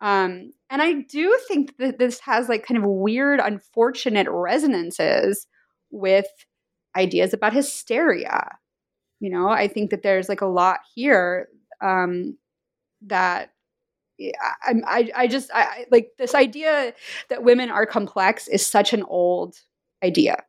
Um, 0.00 0.52
and 0.68 0.82
I 0.82 0.94
do 0.94 1.38
think 1.46 1.76
that 1.78 2.00
this 2.00 2.18
has 2.20 2.48
like 2.48 2.66
kind 2.66 2.76
of 2.76 2.84
weird, 2.84 3.38
unfortunate 3.38 4.26
resonances 4.28 5.46
with 5.92 6.26
ideas 6.96 7.32
about 7.32 7.52
hysteria. 7.52 8.58
You 9.20 9.30
know, 9.30 9.48
I 9.48 9.68
think 9.68 9.90
that 9.90 10.02
there's 10.02 10.28
like 10.28 10.40
a 10.40 10.46
lot 10.46 10.80
here 10.96 11.46
um, 11.80 12.36
that 13.02 13.50
I, 14.20 14.74
I, 14.86 15.10
I 15.16 15.26
just 15.28 15.50
I, 15.54 15.86
like 15.92 16.10
this 16.18 16.34
idea 16.34 16.94
that 17.28 17.44
women 17.44 17.70
are 17.70 17.86
complex 17.86 18.48
is 18.48 18.66
such 18.66 18.92
an 18.92 19.04
old 19.04 19.54
idea, 20.02 20.42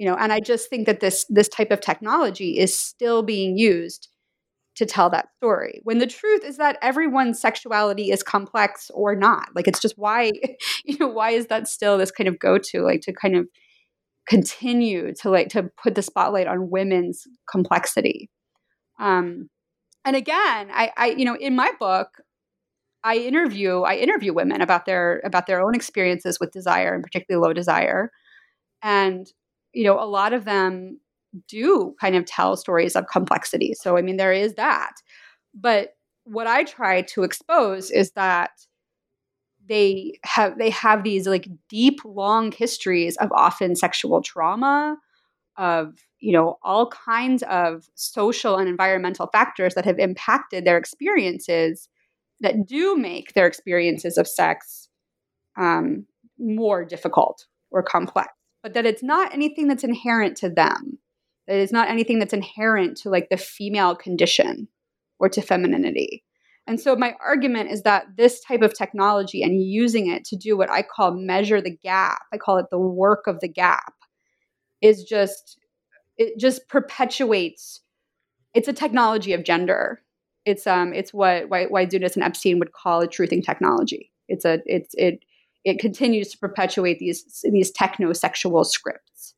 you 0.00 0.06
know. 0.06 0.16
And 0.16 0.32
I 0.32 0.40
just 0.40 0.70
think 0.70 0.86
that 0.86 1.00
this 1.00 1.26
this 1.28 1.48
type 1.48 1.70
of 1.70 1.82
technology 1.82 2.58
is 2.58 2.76
still 2.76 3.22
being 3.22 3.58
used 3.58 4.08
to 4.76 4.86
tell 4.86 5.10
that 5.10 5.28
story. 5.36 5.82
When 5.84 5.98
the 5.98 6.06
truth 6.06 6.42
is 6.42 6.56
that 6.56 6.78
everyone's 6.80 7.38
sexuality 7.38 8.10
is 8.10 8.22
complex 8.22 8.90
or 8.94 9.14
not. 9.14 9.48
Like 9.54 9.68
it's 9.68 9.80
just 9.80 9.98
why, 9.98 10.32
you 10.86 10.96
know, 10.98 11.08
why 11.08 11.32
is 11.32 11.48
that 11.48 11.68
still 11.68 11.98
this 11.98 12.10
kind 12.10 12.28
of 12.28 12.38
go 12.38 12.56
to 12.56 12.80
like 12.80 13.02
to 13.02 13.12
kind 13.12 13.36
of 13.36 13.46
continue 14.26 15.12
to 15.16 15.28
like 15.28 15.48
to 15.50 15.70
put 15.82 15.96
the 15.96 16.02
spotlight 16.02 16.46
on 16.46 16.70
women's 16.70 17.26
complexity. 17.50 18.30
Um, 18.98 19.50
and 20.06 20.16
again, 20.16 20.70
I, 20.72 20.92
I, 20.96 21.06
you 21.10 21.26
know, 21.26 21.36
in 21.36 21.54
my 21.54 21.72
book, 21.78 22.08
I 23.04 23.16
interview 23.16 23.80
I 23.80 23.96
interview 23.96 24.32
women 24.32 24.62
about 24.62 24.86
their 24.86 25.20
about 25.24 25.46
their 25.46 25.60
own 25.60 25.74
experiences 25.74 26.38
with 26.40 26.52
desire 26.52 26.94
and 26.94 27.02
particularly 27.02 27.46
low 27.46 27.52
desire, 27.52 28.10
and 28.82 29.26
you 29.72 29.84
know, 29.84 29.98
a 29.98 30.06
lot 30.06 30.32
of 30.32 30.44
them 30.44 31.00
do 31.48 31.94
kind 32.00 32.16
of 32.16 32.24
tell 32.24 32.56
stories 32.56 32.96
of 32.96 33.06
complexity. 33.06 33.74
So 33.74 33.96
I 33.96 34.02
mean, 34.02 34.16
there 34.16 34.32
is 34.32 34.54
that, 34.54 34.94
but 35.54 35.94
what 36.24 36.46
I 36.46 36.64
try 36.64 37.02
to 37.02 37.22
expose 37.22 37.90
is 37.90 38.12
that 38.12 38.50
they 39.68 40.18
have 40.24 40.58
they 40.58 40.70
have 40.70 41.04
these 41.04 41.26
like 41.26 41.48
deep 41.68 42.00
long 42.04 42.52
histories 42.52 43.16
of 43.18 43.30
often 43.32 43.76
sexual 43.76 44.20
trauma 44.20 44.96
of 45.56 45.94
you 46.18 46.32
know 46.32 46.58
all 46.62 46.88
kinds 46.88 47.42
of 47.44 47.88
social 47.94 48.56
and 48.56 48.68
environmental 48.68 49.28
factors 49.28 49.74
that 49.74 49.84
have 49.84 49.98
impacted 49.98 50.64
their 50.64 50.76
experiences 50.76 51.88
that 52.40 52.66
do 52.66 52.96
make 52.96 53.34
their 53.34 53.46
experiences 53.46 54.16
of 54.18 54.26
sex 54.26 54.88
um, 55.56 56.06
more 56.38 56.84
difficult 56.84 57.46
or 57.70 57.82
complex 57.82 58.30
but 58.62 58.74
that 58.74 58.86
it's 58.86 59.02
not 59.02 59.32
anything 59.32 59.68
that's 59.68 59.84
inherent 59.84 60.36
to 60.36 60.48
them 60.48 60.98
that 61.46 61.56
it's 61.56 61.72
not 61.72 61.88
anything 61.88 62.18
that's 62.18 62.32
inherent 62.32 62.96
to 62.96 63.10
like 63.10 63.28
the 63.28 63.36
female 63.36 63.94
condition 63.94 64.68
or 65.18 65.28
to 65.28 65.42
femininity 65.42 66.24
and 66.66 66.80
so 66.80 66.94
my 66.94 67.16
argument 67.20 67.70
is 67.70 67.82
that 67.82 68.06
this 68.16 68.40
type 68.40 68.62
of 68.62 68.74
technology 68.74 69.42
and 69.42 69.60
using 69.60 70.08
it 70.08 70.24
to 70.26 70.36
do 70.36 70.56
what 70.56 70.70
I 70.70 70.82
call 70.82 71.10
measure 71.10 71.60
the 71.60 71.76
gap, 71.76 72.20
I 72.32 72.36
call 72.36 72.58
it 72.58 72.66
the 72.70 72.78
work 72.78 73.26
of 73.26 73.40
the 73.40 73.48
gap, 73.48 73.94
is 74.80 75.02
just 75.02 75.58
it 76.16 76.38
just 76.38 76.68
perpetuates 76.68 77.80
it's 78.54 78.68
a 78.68 78.72
technology 78.72 79.32
of 79.32 79.42
gender. 79.42 80.02
It's 80.44 80.64
um 80.66 80.92
it's 80.92 81.12
what 81.12 81.50
Waidzunas 81.50 82.14
and 82.14 82.22
Epstein 82.22 82.60
would 82.60 82.72
call 82.72 83.00
a 83.00 83.08
truthing 83.08 83.44
technology. 83.44 84.12
It's 84.28 84.44
a 84.44 84.60
it's 84.64 84.94
it 84.94 85.24
it 85.64 85.78
continues 85.78 86.30
to 86.30 86.38
perpetuate 86.38 86.98
these 86.98 87.44
these 87.50 87.70
techno-sexual 87.70 88.64
scripts. 88.64 89.34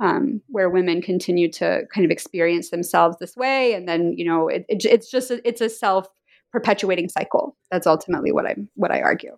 Um, 0.00 0.42
where 0.48 0.68
women 0.68 1.00
continue 1.00 1.50
to 1.52 1.82
kind 1.94 2.04
of 2.04 2.10
experience 2.10 2.70
themselves 2.70 3.16
this 3.20 3.36
way, 3.36 3.74
and 3.74 3.88
then 3.88 4.12
you 4.16 4.24
know 4.24 4.48
it, 4.48 4.66
it, 4.68 4.84
it's 4.84 5.08
just 5.10 5.30
it's 5.30 5.60
a 5.60 5.68
self 5.68 6.08
perpetuating 6.52 7.08
cycle. 7.08 7.56
That's 7.70 7.86
ultimately 7.86 8.32
what 8.32 8.46
i'm 8.46 8.68
what 8.74 8.90
I 8.90 9.02
argue. 9.02 9.36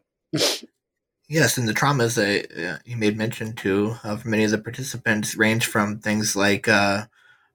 Yes, 1.28 1.58
and 1.58 1.68
the 1.68 1.74
traumas 1.74 2.14
that 2.14 2.52
uh, 2.56 2.78
you 2.84 2.96
made 2.96 3.16
mention 3.16 3.54
to 3.54 3.96
of 4.04 4.24
many 4.24 4.44
of 4.44 4.52
the 4.52 4.58
participants 4.58 5.36
range 5.36 5.66
from 5.66 5.98
things 5.98 6.36
like 6.36 6.68
uh, 6.68 7.06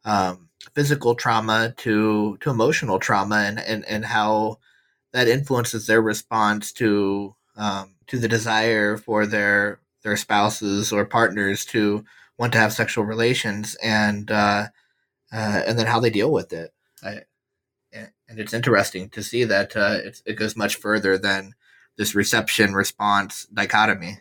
um, 0.04 0.50
physical 0.76 1.16
trauma 1.16 1.74
to 1.78 2.38
to 2.42 2.50
emotional 2.50 3.00
trauma, 3.00 3.38
and, 3.38 3.60
and, 3.60 3.86
and 3.86 4.04
how 4.04 4.58
that 5.14 5.30
influences 5.30 5.88
their 5.88 6.02
response 6.02 6.74
to 6.74 7.34
um, 7.56 7.96
to 8.12 8.20
the 8.20 8.28
desire 8.28 8.98
for 8.98 9.26
their 9.26 9.80
their 10.04 10.18
spouses 10.18 10.92
or 10.92 11.06
partners 11.06 11.64
to 11.66 12.04
want 12.38 12.52
to 12.54 12.60
have 12.60 12.74
sexual 12.74 13.06
relations, 13.06 13.76
and 13.82 14.30
uh, 14.30 14.68
uh 15.32 15.64
and 15.66 15.80
then 15.80 15.88
how 15.88 16.00
they 16.00 16.10
deal 16.10 16.32
with 16.32 16.52
it. 16.54 16.74
I, 17.04 17.22
and 17.94 18.40
it's 18.40 18.54
interesting 18.54 19.10
to 19.10 19.24
see 19.24 19.44
that 19.46 19.76
uh, 19.76 19.98
it 20.26 20.36
goes 20.36 20.56
much 20.56 20.76
further 20.76 21.18
than 21.18 21.54
this 21.98 22.16
reception 22.16 22.74
response 22.74 23.46
dichotomy. 23.46 24.20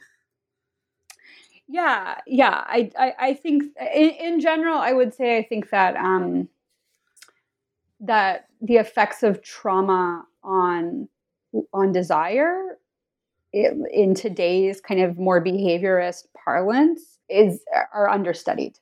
Yeah, 1.69 2.19
yeah, 2.27 2.65
I, 2.67 2.91
I, 2.99 3.15
I 3.19 3.35
think 3.35 3.65
in, 3.95 4.11
in, 4.11 4.41
general, 4.41 4.79
I 4.79 4.93
would 4.93 5.15
say 5.15 5.39
I 5.39 5.45
think 5.45 5.71
that 5.71 5.95
um, 5.97 6.49
that 8.01 8.47
the 8.61 8.77
effects 8.77 9.23
of 9.23 9.43
trauma 9.43 10.27
on 10.43 11.09
on 11.73 11.93
desire 11.93 12.79
in 13.53 14.15
today's 14.15 14.81
kind 14.81 15.01
of 15.01 15.19
more 15.19 15.43
behaviorist 15.43 16.27
parlance 16.45 17.19
is 17.29 17.63
are 17.93 18.09
understudied. 18.09 18.79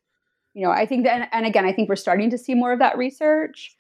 You 0.55 0.65
know, 0.65 0.71
I 0.71 0.87
think 0.87 1.05
that, 1.05 1.29
and 1.33 1.47
again, 1.47 1.65
I 1.65 1.73
think 1.73 1.89
we're 1.89 1.97
starting 1.97 2.31
to 2.31 2.39
see 2.39 2.55
more 2.55 2.73
of 2.73 2.81
that 2.81 2.99
research. 2.99 3.75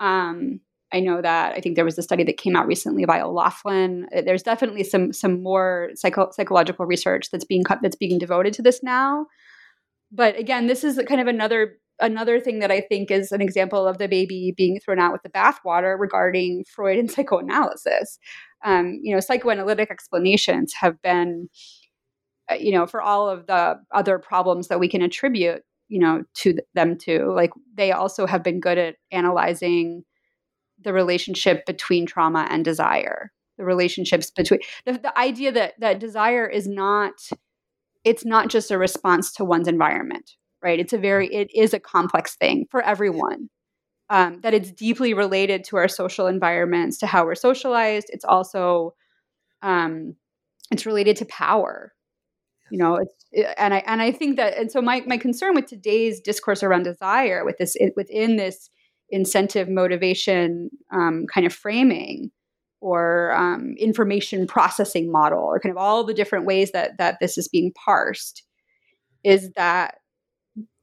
Um, 0.00 0.60
I 0.92 1.00
know 1.00 1.22
that 1.22 1.54
I 1.54 1.60
think 1.60 1.76
there 1.76 1.84
was 1.84 1.98
a 1.98 2.02
study 2.02 2.22
that 2.24 2.36
came 2.36 2.54
out 2.54 2.66
recently 2.66 3.04
by 3.04 3.20
O'Loughlin. 3.20 4.08
There's 4.24 4.42
definitely 4.42 4.84
some 4.84 5.12
some 5.12 5.42
more 5.42 5.90
psycho- 5.94 6.30
psychological 6.32 6.86
research 6.86 7.30
that's 7.30 7.44
being 7.44 7.64
cut 7.64 7.78
that's 7.82 7.96
being 7.96 8.18
devoted 8.18 8.52
to 8.54 8.62
this 8.62 8.82
now. 8.82 9.26
But 10.10 10.38
again, 10.38 10.66
this 10.66 10.84
is 10.84 11.00
kind 11.08 11.20
of 11.20 11.26
another 11.26 11.78
another 12.00 12.40
thing 12.40 12.58
that 12.58 12.70
I 12.70 12.80
think 12.80 13.10
is 13.10 13.32
an 13.32 13.40
example 13.40 13.86
of 13.86 13.98
the 13.98 14.08
baby 14.08 14.52
being 14.56 14.78
thrown 14.80 14.98
out 14.98 15.12
with 15.12 15.22
the 15.22 15.30
bathwater 15.30 15.98
regarding 15.98 16.64
Freud 16.64 16.98
and 16.98 17.10
psychoanalysis. 17.10 18.18
Um, 18.64 19.00
you 19.02 19.14
know, 19.14 19.20
psychoanalytic 19.20 19.90
explanations 19.90 20.72
have 20.74 21.00
been, 21.02 21.48
uh, 22.50 22.54
you 22.54 22.72
know, 22.72 22.86
for 22.86 23.02
all 23.02 23.28
of 23.28 23.46
the 23.46 23.80
other 23.92 24.18
problems 24.18 24.68
that 24.68 24.80
we 24.80 24.88
can 24.88 25.02
attribute, 25.02 25.62
you 25.88 25.98
know, 25.98 26.24
to 26.34 26.58
them 26.74 26.96
to, 26.98 27.32
like 27.32 27.50
they 27.74 27.92
also 27.92 28.26
have 28.26 28.42
been 28.42 28.60
good 28.60 28.78
at 28.78 28.96
analyzing 29.10 30.04
the 30.80 30.92
relationship 30.92 31.66
between 31.66 32.06
trauma 32.06 32.46
and 32.50 32.64
desire. 32.64 33.32
The 33.58 33.64
relationships 33.64 34.30
between 34.30 34.60
the, 34.86 34.94
the 34.94 35.16
idea 35.18 35.52
that 35.52 35.74
that 35.78 36.00
desire 36.00 36.46
is 36.46 36.66
not 36.66 37.12
it's 38.02 38.24
not 38.24 38.48
just 38.48 38.70
a 38.70 38.78
response 38.78 39.32
to 39.34 39.44
one's 39.44 39.68
environment 39.68 40.32
right? 40.62 40.78
It's 40.78 40.92
a 40.92 40.98
very 40.98 41.28
it 41.28 41.50
is 41.54 41.74
a 41.74 41.80
complex 41.80 42.36
thing 42.36 42.66
for 42.70 42.82
everyone 42.82 43.50
um, 44.12 44.40
that 44.42 44.54
it's 44.54 44.70
deeply 44.70 45.14
related 45.14 45.64
to 45.64 45.76
our 45.76 45.88
social 45.88 46.28
environments 46.28 46.98
to 46.98 47.06
how 47.06 47.24
we're 47.24 47.34
socialized. 47.34 48.06
It's 48.10 48.24
also 48.24 48.94
um, 49.62 50.14
it's 50.70 50.86
related 50.86 51.16
to 51.16 51.24
power 51.24 51.92
you 52.72 52.78
know 52.78 52.96
it's 52.96 53.14
and 53.58 53.74
i 53.74 53.82
and 53.86 54.00
i 54.00 54.10
think 54.10 54.36
that 54.36 54.56
and 54.56 54.72
so 54.72 54.80
my 54.80 55.02
my 55.06 55.18
concern 55.18 55.54
with 55.54 55.66
today's 55.66 56.20
discourse 56.20 56.62
around 56.62 56.82
desire 56.82 57.44
with 57.44 57.58
this 57.58 57.76
within 57.96 58.36
this 58.36 58.70
incentive 59.10 59.68
motivation 59.68 60.70
um, 60.90 61.26
kind 61.32 61.46
of 61.46 61.52
framing 61.52 62.30
or 62.80 63.32
um, 63.36 63.74
information 63.78 64.46
processing 64.46 65.12
model 65.12 65.38
or 65.38 65.60
kind 65.60 65.70
of 65.70 65.76
all 65.76 66.02
the 66.02 66.14
different 66.14 66.46
ways 66.46 66.72
that 66.72 66.96
that 66.96 67.18
this 67.20 67.36
is 67.36 67.46
being 67.46 67.72
parsed 67.72 68.42
is 69.22 69.52
that 69.52 69.96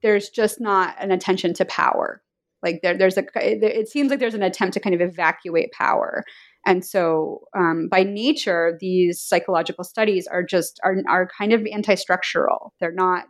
there's 0.03 0.29
just 0.29 0.61
not 0.61 0.95
an 0.99 1.11
attention 1.11 1.53
to 1.55 1.65
power 1.65 2.21
like 2.63 2.81
there, 2.81 2.97
there's 2.97 3.17
a 3.17 3.23
it 3.35 3.87
seems 3.87 4.09
like 4.09 4.19
there's 4.19 4.33
an 4.33 4.43
attempt 4.43 4.73
to 4.73 4.79
kind 4.79 4.95
of 4.95 5.01
evacuate 5.01 5.71
power 5.71 6.23
and 6.65 6.85
so 6.85 7.41
um, 7.57 7.87
by 7.89 8.03
nature 8.03 8.77
these 8.79 9.21
psychological 9.21 9.83
studies 9.83 10.27
are 10.27 10.43
just 10.43 10.79
are, 10.83 10.97
are 11.07 11.29
kind 11.37 11.53
of 11.53 11.65
anti-structural 11.71 12.73
they're 12.79 12.91
not 12.91 13.25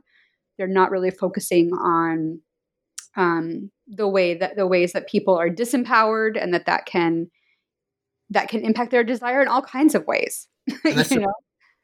they're 0.58 0.68
not 0.68 0.92
really 0.92 1.12
focusing 1.12 1.72
on 1.74 2.42
um, 3.16 3.72
the 3.88 4.08
way 4.08 4.36
that 4.36 4.56
the 4.56 4.68
ways 4.68 4.94
that 4.94 5.10
people 5.10 5.36
are 5.38 5.50
disempowered 5.50 6.42
and 6.42 6.54
that 6.54 6.66
that 6.66 6.86
can 6.86 7.30
that 8.30 8.50
can 8.50 8.62
impact 8.62 8.92
their 8.92 9.04
desire 9.04 9.42
in 9.42 9.48
all 9.48 9.62
kinds 9.62 9.96
of 9.96 10.06
ways. 10.06 10.48
And 10.86 10.98
that's, 10.98 11.10
the, 11.10 11.34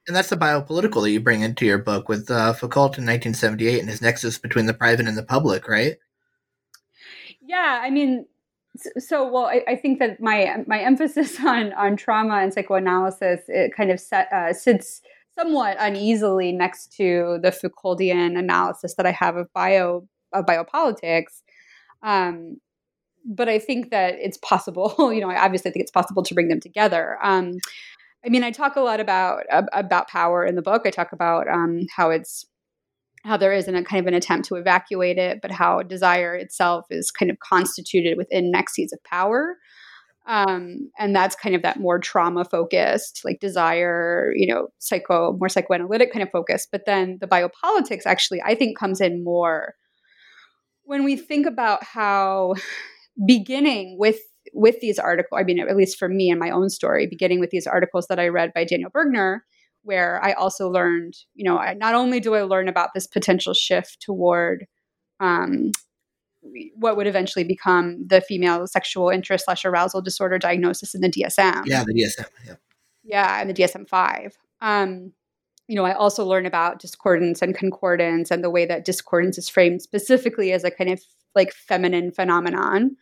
and 0.08 0.16
that's 0.16 0.30
the 0.30 0.38
biopolitical 0.38 1.02
that 1.02 1.10
you 1.10 1.20
bring 1.20 1.42
into 1.42 1.66
your 1.66 1.80
book 1.80 2.08
with 2.08 2.30
uh, 2.30 2.54
Foucault 2.54 2.98
in 2.98 3.06
1978 3.06 3.80
and 3.80 3.90
his 3.90 4.02
nexus 4.02 4.38
between 4.38 4.68
the 4.68 4.74
private 4.74 5.08
and 5.08 5.18
the 5.18 5.24
public, 5.24 5.68
right? 5.68 5.96
Yeah, 7.48 7.80
I 7.82 7.90
mean, 7.90 8.26
so 8.98 9.30
well, 9.32 9.46
I, 9.46 9.62
I 9.68 9.76
think 9.76 10.00
that 10.00 10.20
my 10.20 10.64
my 10.68 10.80
emphasis 10.80 11.40
on 11.46 11.74
on 11.74 11.96
trauma 11.96 12.36
and 12.36 12.54
psychoanalysis 12.54 13.42
it 13.48 13.74
kind 13.76 13.92
of 13.92 14.00
set, 14.00 14.32
uh, 14.32 14.54
sits 14.54 15.02
somewhat 15.38 15.78
uneasily 15.80 16.52
next 16.52 16.94
to 16.94 17.40
the 17.42 17.52
Foucauldian 17.52 18.38
analysis 18.38 18.96
that 18.96 19.06
I 19.06 19.12
have 19.12 19.36
of 19.36 19.52
bio 19.54 20.08
of 20.34 20.46
biopolitics. 20.46 21.42
Um, 22.04 22.58
but 23.26 23.50
I 23.50 23.60
think 23.60 23.90
that 23.92 24.16
it's 24.20 24.38
possible. 24.38 24.96
You 25.14 25.22
know, 25.22 25.30
I 25.30 25.44
obviously 25.44 25.72
think 25.72 25.84
it's 25.84 25.92
possible 25.92 26.24
to 26.24 26.34
bring 26.34 26.48
them 26.48 26.60
together. 26.60 27.18
Um, 27.24 27.54
I 28.26 28.30
mean, 28.30 28.44
I 28.44 28.52
talk 28.52 28.76
a 28.76 28.82
lot 28.82 29.00
about 29.00 29.44
about 29.52 30.08
power 30.08 30.44
in 30.46 30.56
the 30.56 30.62
book. 30.62 30.84
I 30.86 30.90
talk 30.90 31.12
about 31.12 31.48
um, 31.48 31.86
how 31.96 32.10
it's 32.10 32.46
how 33.26 33.38
there 33.38 33.54
isn't 33.54 33.76
a 33.76 33.84
kind 33.84 34.00
of 34.00 34.08
an 34.08 34.14
attempt 34.14 34.48
to 34.48 34.56
evacuate 34.56 35.18
it, 35.18 35.40
but 35.42 35.52
how 35.52 35.82
desire 35.82 36.36
itself 36.36 36.86
is 36.90 37.12
kind 37.12 37.32
of 37.32 37.40
constituted 37.40 38.18
within 38.18 38.52
nexes 38.52 38.94
of 38.94 39.04
power. 39.04 39.58
Um, 40.28 40.90
and 40.98 41.16
that's 41.16 41.36
kind 41.36 41.56
of 41.56 41.62
that 41.62 41.80
more 41.80 42.00
trauma 42.00 42.46
focused, 42.46 43.22
like 43.24 43.40
desire, 43.40 44.32
you 44.36 44.52
know, 44.52 44.70
psycho, 44.80 45.38
more 45.40 45.50
psychoanalytic 45.50 46.12
kind 46.12 46.24
of 46.24 46.32
focus. 46.32 46.68
But 46.72 46.86
then 46.86 47.18
the 47.22 47.28
biopolitics 47.28 48.06
actually, 48.06 48.42
I 48.44 48.56
think, 48.56 48.78
comes 48.78 49.02
in 49.02 49.24
more 49.24 49.76
when 50.86 51.04
we 51.04 51.16
think 51.16 51.46
about 51.46 51.84
how 51.84 52.56
beginning 53.26 53.98
with 54.00 54.20
with 54.54 54.80
these 54.80 55.00
articles, 55.00 55.40
I 55.40 55.44
mean, 55.44 55.60
at 55.60 55.76
least 55.76 55.98
for 55.98 56.08
me 56.08 56.30
and 56.30 56.40
my 56.40 56.52
own 56.52 56.70
story, 56.70 57.08
beginning 57.08 57.40
with 57.40 57.50
these 57.50 57.68
articles 57.68 58.08
that 58.08 58.20
I 58.20 58.28
read 58.28 58.54
by 58.54 58.64
Daniel 58.64 58.92
Bergner, 58.92 59.40
where 59.86 60.24
I 60.24 60.34
also 60.34 60.68
learned, 60.68 61.16
you 61.36 61.46
know, 61.46 61.58
I, 61.58 61.76
not 61.76 61.94
only 61.94 62.20
do 62.20 62.34
I 62.34 62.42
learn 62.42 62.68
about 62.68 62.90
this 62.94 63.06
potential 63.06 63.54
shift 63.54 64.02
toward 64.02 64.66
um, 65.20 65.72
what 66.76 66.98
would 66.98 67.08
eventually 67.08 67.44
become 67.44 68.06
the 68.08 68.22
female 68.22 68.68
sexual 68.68 69.10
interest 69.10 69.46
slash 69.46 69.64
arousal 69.64 70.02
disorder 70.02 70.38
diagnosis 70.38 70.94
in 70.96 71.02
the 71.02 71.10
DSM. 71.10 71.64
Yeah, 71.66 71.84
the 71.86 71.94
DSM. 71.94 72.28
Yeah. 72.46 72.56
Yeah, 73.04 73.42
and 73.42 73.50
the 73.50 73.54
DSM 73.54 73.88
five. 73.88 74.36
Um, 74.62 75.14
you 75.68 75.76
know, 75.76 75.86
I 75.86 75.94
also 75.94 76.26
learn 76.26 76.46
about 76.46 76.80
discordance 76.80 77.42
and 77.42 77.56
concordance 77.56 78.32
and 78.32 78.44
the 78.44 78.50
way 78.50 78.66
that 78.66 78.86
discordance 78.86 79.38
is 79.38 79.50
framed 79.50 79.82
specifically 79.82 80.52
as 80.52 80.64
a 80.64 80.72
kind 80.72 80.90
of 80.90 81.02
like 81.36 81.54
feminine 81.54 82.12
phenomenon 82.12 82.96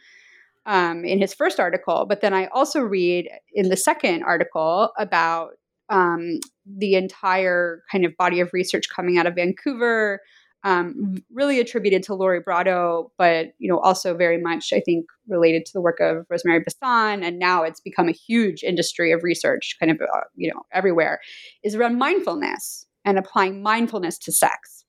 um, 0.65 1.05
in 1.05 1.19
his 1.19 1.33
first 1.33 1.59
article. 1.59 2.05
But 2.07 2.21
then 2.21 2.33
I 2.33 2.47
also 2.47 2.81
read 2.81 3.29
in 3.53 3.69
the 3.69 3.77
second 3.77 4.23
article 4.23 4.91
about 4.97 5.51
um, 5.89 6.39
the 6.65 6.95
entire 6.95 7.83
kind 7.91 8.05
of 8.05 8.15
body 8.17 8.39
of 8.39 8.51
research 8.53 8.85
coming 8.93 9.17
out 9.17 9.27
of 9.27 9.35
Vancouver 9.35 10.21
um, 10.63 11.17
really 11.31 11.59
attributed 11.59 12.03
to 12.03 12.13
Lori 12.13 12.39
Brotto, 12.39 13.11
but 13.17 13.47
you 13.59 13.69
know 13.69 13.79
also 13.79 14.15
very 14.15 14.41
much 14.41 14.71
I 14.71 14.79
think 14.79 15.05
related 15.27 15.65
to 15.65 15.73
the 15.73 15.81
work 15.81 15.99
of 15.99 16.25
Rosemary 16.29 16.63
Basson, 16.63 17.23
and 17.23 17.37
now 17.37 17.63
it's 17.63 17.81
become 17.81 18.07
a 18.07 18.13
huge 18.13 18.63
industry 18.63 19.11
of 19.11 19.23
research, 19.23 19.75
kind 19.79 19.91
of 19.91 20.01
uh, 20.01 20.21
you 20.35 20.51
know 20.53 20.61
everywhere, 20.71 21.19
is 21.63 21.75
around 21.75 21.97
mindfulness 21.97 22.85
and 23.03 23.17
applying 23.17 23.61
mindfulness 23.61 24.17
to 24.19 24.31
sex. 24.31 24.85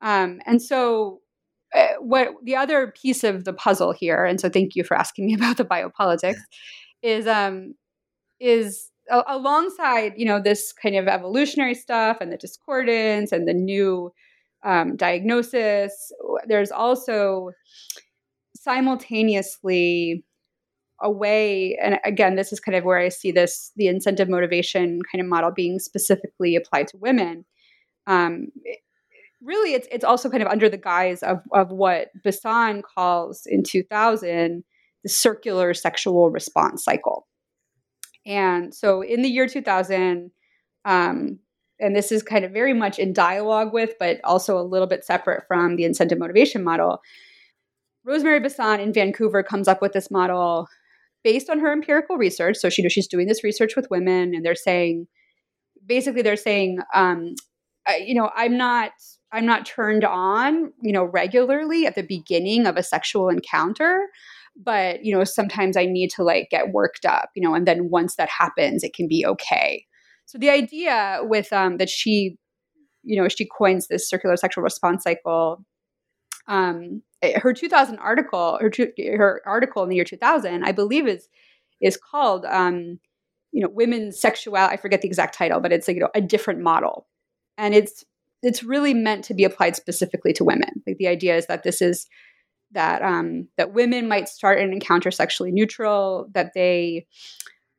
Um, 0.00 0.40
and 0.46 0.62
so, 0.62 1.20
uh, 1.74 1.96
what 2.00 2.30
the 2.42 2.56
other 2.56 2.94
piece 3.00 3.24
of 3.24 3.44
the 3.44 3.52
puzzle 3.52 3.92
here, 3.92 4.24
and 4.24 4.40
so 4.40 4.48
thank 4.48 4.74
you 4.74 4.84
for 4.84 4.96
asking 4.96 5.26
me 5.26 5.34
about 5.34 5.58
the 5.58 5.66
biopolitics, 5.66 6.40
is 7.02 7.26
um, 7.26 7.74
is 8.40 8.90
alongside 9.10 10.12
you 10.16 10.24
know 10.24 10.40
this 10.40 10.72
kind 10.72 10.96
of 10.96 11.08
evolutionary 11.08 11.74
stuff 11.74 12.18
and 12.20 12.32
the 12.32 12.36
discordance 12.36 13.32
and 13.32 13.48
the 13.48 13.54
new 13.54 14.12
um, 14.64 14.96
diagnosis. 14.96 16.12
There's 16.46 16.70
also 16.70 17.50
simultaneously 18.56 20.24
a 21.00 21.10
way, 21.10 21.78
and 21.80 21.98
again, 22.04 22.34
this 22.34 22.52
is 22.52 22.58
kind 22.58 22.76
of 22.76 22.84
where 22.84 22.98
I 22.98 23.08
see 23.08 23.30
this 23.30 23.72
the 23.76 23.86
incentive 23.86 24.28
motivation 24.28 25.00
kind 25.10 25.22
of 25.22 25.28
model 25.28 25.52
being 25.52 25.78
specifically 25.78 26.56
applied 26.56 26.88
to 26.88 26.96
women. 26.96 27.44
Um, 28.06 28.48
it, 28.64 28.80
really, 29.40 29.74
it's 29.74 29.86
it's 29.92 30.04
also 30.04 30.28
kind 30.28 30.42
of 30.42 30.48
under 30.48 30.68
the 30.68 30.76
guise 30.76 31.22
of 31.22 31.40
of 31.52 31.70
what 31.70 32.08
Basson 32.24 32.82
calls 32.82 33.42
in 33.46 33.62
2000 33.62 34.64
the 35.04 35.08
circular 35.08 35.74
sexual 35.74 36.30
response 36.30 36.82
cycle. 36.82 37.27
And 38.28 38.74
so, 38.74 39.00
in 39.00 39.22
the 39.22 39.28
year 39.28 39.48
2000, 39.48 40.30
um, 40.84 41.38
and 41.80 41.96
this 41.96 42.12
is 42.12 42.22
kind 42.22 42.44
of 42.44 42.52
very 42.52 42.74
much 42.74 42.98
in 42.98 43.12
dialogue 43.12 43.72
with, 43.72 43.94
but 43.98 44.20
also 44.22 44.58
a 44.58 44.62
little 44.62 44.86
bit 44.86 45.04
separate 45.04 45.44
from 45.48 45.76
the 45.76 45.84
incentive 45.84 46.18
motivation 46.18 46.62
model. 46.62 47.00
Rosemary 48.04 48.40
Basson 48.40 48.80
in 48.80 48.92
Vancouver 48.92 49.42
comes 49.42 49.66
up 49.66 49.80
with 49.80 49.92
this 49.92 50.10
model 50.10 50.68
based 51.24 51.48
on 51.48 51.60
her 51.60 51.72
empirical 51.72 52.16
research. 52.16 52.56
So 52.56 52.68
she, 52.68 52.82
you 52.82 52.84
know, 52.84 52.90
she's 52.90 53.08
doing 53.08 53.26
this 53.26 53.42
research 53.42 53.76
with 53.76 53.90
women, 53.90 54.34
and 54.34 54.44
they're 54.44 54.54
saying, 54.54 55.06
basically, 55.86 56.22
they're 56.22 56.36
saying, 56.36 56.80
um, 56.94 57.34
you 57.98 58.14
know, 58.14 58.30
I'm 58.36 58.58
not, 58.58 58.92
I'm 59.32 59.46
not 59.46 59.64
turned 59.64 60.04
on, 60.04 60.72
you 60.82 60.92
know, 60.92 61.04
regularly 61.04 61.86
at 61.86 61.94
the 61.94 62.02
beginning 62.02 62.66
of 62.66 62.76
a 62.76 62.82
sexual 62.82 63.30
encounter, 63.30 64.06
but 64.58 65.04
you 65.04 65.16
know, 65.16 65.24
sometimes 65.24 65.76
I 65.76 65.86
need 65.86 66.10
to 66.10 66.24
like 66.24 66.48
get 66.50 66.72
worked 66.72 67.06
up, 67.06 67.30
you 67.34 67.42
know, 67.42 67.54
and 67.54 67.66
then 67.66 67.90
once 67.90 68.16
that 68.16 68.28
happens, 68.28 68.82
it 68.82 68.92
can 68.92 69.06
be 69.06 69.24
okay. 69.24 69.86
So 70.26 70.36
the 70.36 70.50
idea 70.50 71.20
with 71.22 71.52
um, 71.52 71.78
that 71.78 71.88
she, 71.88 72.36
you 73.02 73.20
know, 73.20 73.28
she 73.28 73.46
coins 73.46 73.86
this 73.86 74.08
circular 74.08 74.36
sexual 74.36 74.64
response 74.64 75.04
cycle. 75.04 75.64
Um, 76.48 77.02
eh, 77.22 77.38
her 77.38 77.52
2000 77.52 77.98
article, 77.98 78.58
her 78.60 78.70
her 79.16 79.40
article 79.46 79.82
in 79.84 79.88
the 79.88 79.96
year 79.96 80.04
2000, 80.04 80.64
I 80.64 80.72
believe 80.72 81.06
is 81.06 81.28
is 81.80 81.96
called, 81.96 82.44
um, 82.46 82.98
you 83.52 83.62
know, 83.62 83.68
women's 83.72 84.20
sexuality. 84.20 84.74
I 84.74 84.76
forget 84.76 85.02
the 85.02 85.08
exact 85.08 85.36
title, 85.36 85.60
but 85.60 85.72
it's 85.72 85.86
like 85.86 85.96
you 85.96 86.00
know 86.00 86.10
a 86.14 86.20
different 86.20 86.60
model, 86.60 87.06
and 87.56 87.74
it's 87.74 88.04
it's 88.42 88.62
really 88.62 88.94
meant 88.94 89.24
to 89.24 89.34
be 89.34 89.44
applied 89.44 89.76
specifically 89.76 90.32
to 90.32 90.44
women. 90.44 90.82
Like 90.86 90.98
the 90.98 91.08
idea 91.08 91.36
is 91.36 91.46
that 91.46 91.62
this 91.62 91.80
is 91.80 92.06
that 92.72 93.02
um, 93.02 93.48
that 93.56 93.72
women 93.72 94.08
might 94.08 94.28
start 94.28 94.58
an 94.60 94.72
encounter 94.72 95.10
sexually 95.10 95.52
neutral, 95.52 96.28
that 96.32 96.52
they 96.54 97.06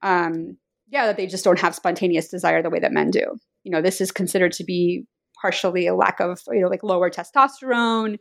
um, 0.02 0.58
yeah, 0.90 1.06
that 1.06 1.18
they 1.18 1.28
just 1.28 1.44
don't 1.44 1.60
have 1.60 1.76
spontaneous 1.76 2.30
desire 2.30 2.62
the 2.62 2.70
way 2.70 2.80
that 2.80 2.92
men 2.92 3.12
do. 3.12 3.26
You 3.64 3.72
know, 3.72 3.82
this 3.82 4.02
is 4.02 4.12
considered 4.12 4.52
to 4.54 4.64
be 4.64 5.06
partially 5.42 5.88
a 5.88 5.96
lack 5.96 6.20
of, 6.20 6.42
you 6.48 6.62
know, 6.62 6.68
like 6.68 6.84
lower 6.84 7.10
testosterone. 7.10 8.18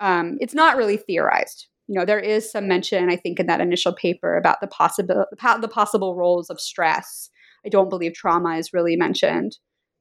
Um, 0.00 0.36
it's 0.40 0.54
not 0.54 0.76
really 0.76 0.96
theorized. 0.96 1.66
You 1.88 1.98
know, 1.98 2.04
there 2.04 2.20
is 2.20 2.50
some 2.50 2.68
mention, 2.68 3.10
I 3.10 3.16
think, 3.16 3.40
in 3.40 3.46
that 3.46 3.60
initial 3.60 3.92
paper 3.92 4.36
about 4.36 4.60
the 4.60 4.68
possible 4.68 5.26
the 5.60 5.68
possible 5.68 6.14
roles 6.14 6.48
of 6.48 6.60
stress. 6.60 7.28
I 7.66 7.68
don't 7.68 7.90
believe 7.90 8.14
trauma 8.14 8.56
is 8.56 8.72
really 8.72 8.96
mentioned, 8.96 9.58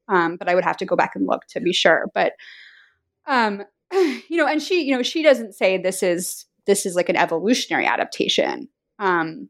um, 0.07 0.37
but 0.37 0.47
I 0.47 0.55
would 0.55 0.63
have 0.63 0.77
to 0.77 0.85
go 0.85 0.95
back 0.95 1.11
and 1.15 1.27
look 1.27 1.41
to 1.49 1.59
be 1.59 1.73
sure. 1.73 2.05
But 2.13 2.33
um, 3.27 3.63
you 4.29 4.37
know, 4.37 4.47
and 4.47 4.61
she, 4.61 4.83
you 4.83 4.95
know, 4.95 5.03
she 5.03 5.23
doesn't 5.23 5.53
say 5.53 5.77
this 5.77 6.03
is 6.03 6.45
this 6.65 6.85
is 6.85 6.95
like 6.95 7.09
an 7.09 7.15
evolutionary 7.15 7.85
adaptation. 7.85 8.69
Um, 8.99 9.49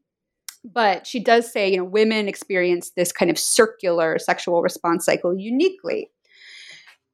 but 0.64 1.08
she 1.08 1.20
does 1.20 1.52
say, 1.52 1.70
you 1.70 1.78
know, 1.78 1.84
women 1.84 2.28
experience 2.28 2.92
this 2.92 3.12
kind 3.12 3.32
of 3.32 3.38
circular 3.38 4.20
sexual 4.20 4.62
response 4.62 5.06
cycle 5.06 5.38
uniquely. 5.38 6.10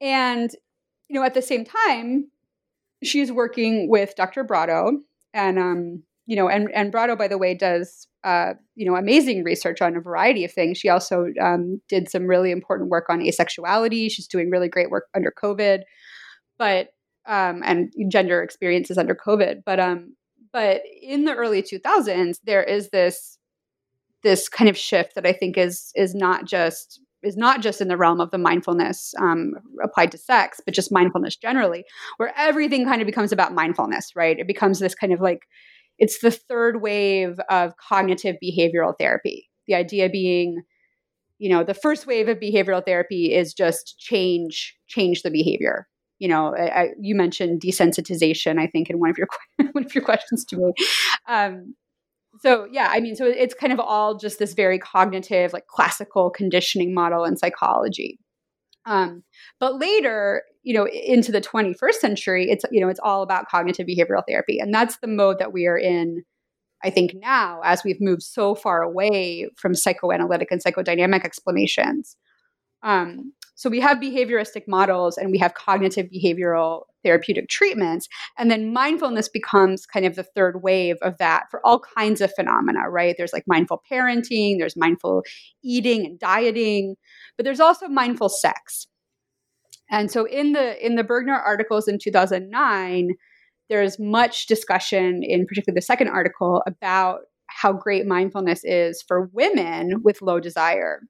And, 0.01 0.51
you 1.07 1.19
know, 1.19 1.25
at 1.25 1.33
the 1.33 1.41
same 1.41 1.65
time, 1.65 2.29
she's 3.03 3.31
working 3.31 3.89
with 3.89 4.15
Dr. 4.15 4.43
Brotto 4.43 4.99
and, 5.33 5.57
um, 5.57 6.03
you 6.25 6.35
know, 6.35 6.49
and, 6.49 6.69
and 6.73 6.91
Brotto, 6.91 7.15
by 7.15 7.29
the 7.29 7.37
way, 7.37 7.53
does, 7.53 8.07
uh, 8.25 8.53
you 8.75 8.85
know, 8.85 8.97
amazing 8.97 9.43
research 9.43 9.81
on 9.81 9.95
a 9.95 10.01
variety 10.01 10.43
of 10.43 10.51
things. 10.51 10.77
She 10.77 10.89
also 10.89 11.27
um, 11.41 11.81
did 11.87 12.09
some 12.09 12.27
really 12.27 12.51
important 12.51 12.89
work 12.89 13.05
on 13.09 13.21
asexuality. 13.21 14.11
She's 14.11 14.27
doing 14.27 14.49
really 14.49 14.67
great 14.67 14.89
work 14.89 15.05
under 15.15 15.31
COVID, 15.41 15.83
but, 16.59 16.89
um, 17.27 17.61
and 17.63 17.91
gender 18.09 18.41
experiences 18.41 18.97
under 18.97 19.15
COVID. 19.15 19.63
But, 19.65 19.79
um, 19.79 20.15
but 20.53 20.81
in 21.01 21.25
the 21.25 21.35
early 21.35 21.61
2000s, 21.61 22.37
there 22.45 22.63
is 22.63 22.89
this 22.89 23.37
this 24.23 24.49
kind 24.49 24.69
of 24.69 24.77
shift 24.77 25.15
that 25.15 25.25
I 25.25 25.33
think 25.33 25.57
is 25.57 25.91
is 25.95 26.15
not 26.15 26.45
just 26.45 26.99
is 27.23 27.37
not 27.37 27.61
just 27.61 27.81
in 27.81 27.87
the 27.87 27.97
realm 27.97 28.19
of 28.19 28.31
the 28.31 28.37
mindfulness 28.37 29.13
um, 29.19 29.53
applied 29.83 30.11
to 30.11 30.17
sex, 30.17 30.61
but 30.63 30.73
just 30.73 30.91
mindfulness 30.91 31.35
generally, 31.35 31.83
where 32.17 32.31
everything 32.37 32.85
kind 32.85 33.01
of 33.01 33.05
becomes 33.05 33.31
about 33.31 33.53
mindfulness, 33.53 34.11
right? 34.15 34.39
It 34.39 34.47
becomes 34.47 34.79
this 34.79 34.95
kind 34.95 35.13
of 35.13 35.19
like 35.19 35.41
it's 35.97 36.19
the 36.19 36.31
third 36.31 36.81
wave 36.81 37.39
of 37.49 37.73
cognitive 37.77 38.35
behavioral 38.43 38.93
therapy. 38.99 39.49
The 39.67 39.75
idea 39.75 40.09
being, 40.09 40.61
you 41.39 41.49
know, 41.49 41.63
the 41.63 41.73
first 41.73 42.05
wave 42.05 42.27
of 42.27 42.39
behavioral 42.39 42.85
therapy 42.85 43.33
is 43.33 43.53
just 43.53 43.97
change 43.99 44.75
change 44.87 45.23
the 45.23 45.31
behavior. 45.31 45.87
You 46.19 46.27
know, 46.27 46.55
I, 46.55 46.81
I, 46.81 46.89
you 46.99 47.15
mentioned 47.15 47.61
desensitization. 47.61 48.59
I 48.59 48.67
think 48.67 48.89
in 48.89 48.99
one 48.99 49.09
of 49.09 49.17
your 49.17 49.27
one 49.71 49.85
of 49.85 49.93
your 49.93 50.03
questions 50.03 50.45
to 50.45 50.57
me. 50.57 50.73
Um, 51.27 51.75
so 52.39 52.67
yeah 52.71 52.89
i 52.91 52.99
mean 52.99 53.15
so 53.15 53.25
it's 53.25 53.53
kind 53.53 53.73
of 53.73 53.79
all 53.79 54.17
just 54.17 54.39
this 54.39 54.53
very 54.53 54.79
cognitive 54.79 55.53
like 55.53 55.67
classical 55.67 56.29
conditioning 56.29 56.93
model 56.93 57.23
in 57.23 57.37
psychology 57.37 58.19
um, 58.85 59.23
but 59.59 59.79
later 59.79 60.43
you 60.63 60.73
know 60.73 60.87
into 60.87 61.31
the 61.31 61.41
21st 61.41 61.93
century 61.93 62.49
it's 62.49 62.63
you 62.71 62.79
know 62.79 62.89
it's 62.89 62.99
all 63.03 63.21
about 63.21 63.47
cognitive 63.49 63.87
behavioral 63.87 64.23
therapy 64.27 64.59
and 64.59 64.73
that's 64.73 64.97
the 64.99 65.07
mode 65.07 65.39
that 65.39 65.53
we 65.53 65.65
are 65.65 65.77
in 65.77 66.23
i 66.83 66.89
think 66.89 67.13
now 67.15 67.61
as 67.63 67.83
we've 67.83 68.01
moved 68.01 68.23
so 68.23 68.55
far 68.55 68.81
away 68.81 69.49
from 69.57 69.73
psychoanalytic 69.73 70.51
and 70.51 70.63
psychodynamic 70.63 71.23
explanations 71.23 72.15
um, 72.83 73.33
so 73.57 73.71
we 73.71 73.79
have 73.79 73.97
behavioristic 73.97 74.67
models 74.67 75.17
and 75.17 75.31
we 75.31 75.39
have 75.39 75.55
cognitive 75.55 76.05
behavioral 76.13 76.83
therapeutic 77.03 77.49
treatments. 77.49 78.07
And 78.37 78.51
then 78.51 78.71
mindfulness 78.71 79.27
becomes 79.27 79.87
kind 79.87 80.05
of 80.05 80.15
the 80.15 80.23
third 80.23 80.61
wave 80.61 80.97
of 81.01 81.17
that 81.17 81.45
for 81.49 81.59
all 81.65 81.79
kinds 81.79 82.21
of 82.21 82.31
phenomena, 82.35 82.87
right? 82.87 83.15
There's 83.17 83.33
like 83.33 83.45
mindful 83.47 83.81
parenting, 83.91 84.59
there's 84.59 84.77
mindful 84.77 85.23
eating 85.63 86.05
and 86.05 86.19
dieting, 86.19 86.97
but 87.35 87.45
there's 87.45 87.59
also 87.59 87.87
mindful 87.87 88.29
sex. 88.29 88.85
And 89.89 90.11
so 90.11 90.25
in 90.25 90.53
the 90.53 90.85
in 90.85 90.95
the 90.95 91.03
Bergner 91.03 91.41
articles 91.43 91.87
in 91.87 91.97
2009, 91.97 93.09
there's 93.69 93.97
much 93.97 94.45
discussion 94.45 95.23
in 95.23 95.47
particularly 95.47 95.77
the 95.77 95.81
second 95.81 96.09
article 96.09 96.61
about 96.67 97.21
how 97.47 97.73
great 97.73 98.05
mindfulness 98.05 98.61
is 98.63 99.03
for 99.07 99.31
women 99.33 100.03
with 100.03 100.21
low 100.21 100.39
desire. 100.39 101.01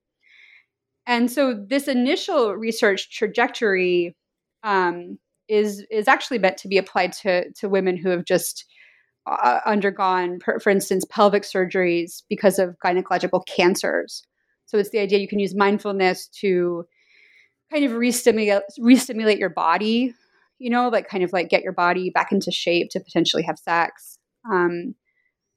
And 1.07 1.31
so 1.31 1.53
this 1.53 1.87
initial 1.87 2.53
research 2.53 3.09
trajectory 3.09 4.15
um, 4.63 5.17
is 5.47 5.85
is 5.89 6.07
actually 6.07 6.39
meant 6.39 6.57
to 6.57 6.67
be 6.67 6.77
applied 6.77 7.13
to 7.13 7.49
to 7.53 7.69
women 7.69 7.97
who 7.97 8.09
have 8.09 8.25
just 8.25 8.65
uh, 9.25 9.59
undergone, 9.65 10.39
per, 10.39 10.59
for 10.59 10.69
instance, 10.69 11.05
pelvic 11.09 11.43
surgeries 11.43 12.23
because 12.29 12.59
of 12.59 12.75
gynecological 12.83 13.45
cancers. 13.47 14.23
So 14.65 14.77
it's 14.77 14.89
the 14.89 14.99
idea 14.99 15.19
you 15.19 15.27
can 15.27 15.39
use 15.39 15.55
mindfulness 15.55 16.27
to 16.41 16.85
kind 17.71 17.85
of 17.85 17.93
re-stimulate, 17.93 18.63
re-stimulate 18.79 19.39
your 19.39 19.49
body, 19.49 20.13
you 20.59 20.69
know, 20.69 20.89
like 20.89 21.07
kind 21.07 21.23
of 21.23 21.33
like 21.33 21.49
get 21.49 21.63
your 21.63 21.73
body 21.73 22.09
back 22.09 22.31
into 22.31 22.51
shape 22.51 22.89
to 22.91 22.99
potentially 22.99 23.43
have 23.43 23.57
sex. 23.57 24.17
Um, 24.49 24.95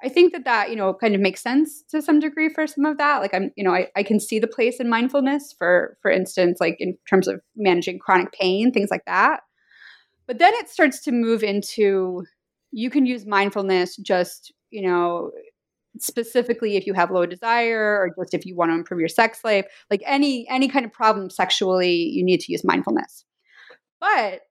I 0.02 0.08
think 0.08 0.32
that 0.32 0.44
that, 0.44 0.70
you 0.70 0.76
know, 0.76 0.94
kind 0.94 1.14
of 1.14 1.20
makes 1.20 1.42
sense 1.42 1.82
to 1.90 2.00
some 2.00 2.20
degree 2.20 2.48
for 2.48 2.66
some 2.66 2.86
of 2.86 2.96
that. 2.98 3.18
Like 3.18 3.34
I'm, 3.34 3.50
you 3.56 3.64
know, 3.64 3.74
I, 3.74 3.88
I 3.94 4.02
can 4.02 4.18
see 4.18 4.38
the 4.38 4.46
place 4.46 4.80
in 4.80 4.88
mindfulness 4.88 5.54
for, 5.56 5.98
for 6.00 6.10
instance, 6.10 6.58
like 6.60 6.76
in 6.78 6.96
terms 7.08 7.28
of 7.28 7.40
managing 7.56 7.98
chronic 7.98 8.32
pain, 8.32 8.72
things 8.72 8.90
like 8.90 9.04
that. 9.06 9.40
But 10.26 10.38
then 10.38 10.54
it 10.54 10.70
starts 10.70 11.02
to 11.02 11.12
move 11.12 11.42
into 11.42 12.24
you 12.72 12.88
can 12.88 13.04
use 13.04 13.26
mindfulness 13.26 13.96
just, 13.96 14.52
you 14.70 14.88
know, 14.88 15.32
specifically 15.98 16.76
if 16.76 16.86
you 16.86 16.94
have 16.94 17.10
low 17.10 17.26
desire 17.26 17.98
or 17.98 18.14
just 18.16 18.32
if 18.32 18.46
you 18.46 18.56
want 18.56 18.70
to 18.70 18.76
improve 18.76 19.00
your 19.00 19.08
sex 19.08 19.44
life, 19.44 19.66
like 19.90 20.02
any 20.06 20.48
any 20.48 20.68
kind 20.68 20.86
of 20.86 20.92
problem 20.92 21.30
sexually, 21.30 21.92
you 21.92 22.24
need 22.24 22.40
to 22.40 22.52
use 22.52 22.64
mindfulness. 22.64 23.24
But 24.00 24.42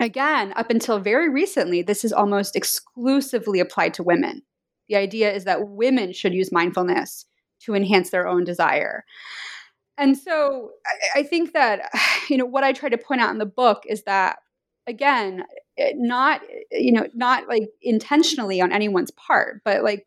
again, 0.00 0.52
up 0.56 0.70
until 0.70 0.98
very 0.98 1.28
recently, 1.28 1.82
this 1.82 2.04
is 2.04 2.12
almost 2.12 2.56
exclusively 2.56 3.60
applied 3.60 3.94
to 3.94 4.02
women. 4.02 4.42
The 4.88 4.96
idea 4.96 5.32
is 5.32 5.44
that 5.44 5.68
women 5.68 6.12
should 6.12 6.34
use 6.34 6.52
mindfulness 6.52 7.26
to 7.62 7.74
enhance 7.74 8.10
their 8.10 8.26
own 8.26 8.44
desire. 8.44 9.04
And 9.96 10.16
so 10.16 10.70
I, 10.86 11.20
I 11.20 11.22
think 11.22 11.52
that, 11.52 11.90
you 12.28 12.36
know, 12.36 12.46
what 12.46 12.64
I 12.64 12.72
try 12.72 12.88
to 12.88 12.98
point 12.98 13.20
out 13.20 13.30
in 13.30 13.38
the 13.38 13.46
book 13.46 13.84
is 13.86 14.02
that, 14.04 14.38
again, 14.86 15.44
not, 15.94 16.42
you 16.70 16.92
know, 16.92 17.08
not 17.14 17.48
like 17.48 17.68
intentionally 17.82 18.60
on 18.60 18.72
anyone's 18.72 19.10
part, 19.12 19.62
but 19.64 19.82
like 19.82 20.06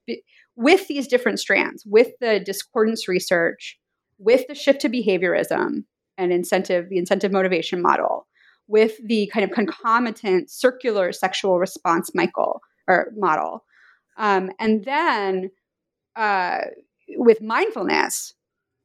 with 0.56 0.88
these 0.88 1.08
different 1.08 1.40
strands, 1.40 1.84
with 1.86 2.10
the 2.20 2.40
discordance 2.40 3.08
research, 3.08 3.80
with 4.18 4.48
the 4.48 4.56
shift 4.56 4.82
to 4.82 4.90
behaviorism 4.90 5.84
and 6.18 6.32
incentive, 6.32 6.90
the 6.90 6.98
incentive 6.98 7.32
motivation 7.32 7.82
model, 7.82 8.28
with 8.68 8.98
the 9.06 9.30
kind 9.34 9.44
of 9.44 9.52
concomitant 9.52 10.50
circular 10.50 11.12
sexual 11.12 11.60
response 11.60 12.12
Michael 12.14 12.62
or 12.88 13.12
model. 13.16 13.64
Um, 14.18 14.51
and 14.59 14.86
then 14.86 15.51
uh, 16.15 16.59
with 17.15 17.41
mindfulness, 17.41 18.34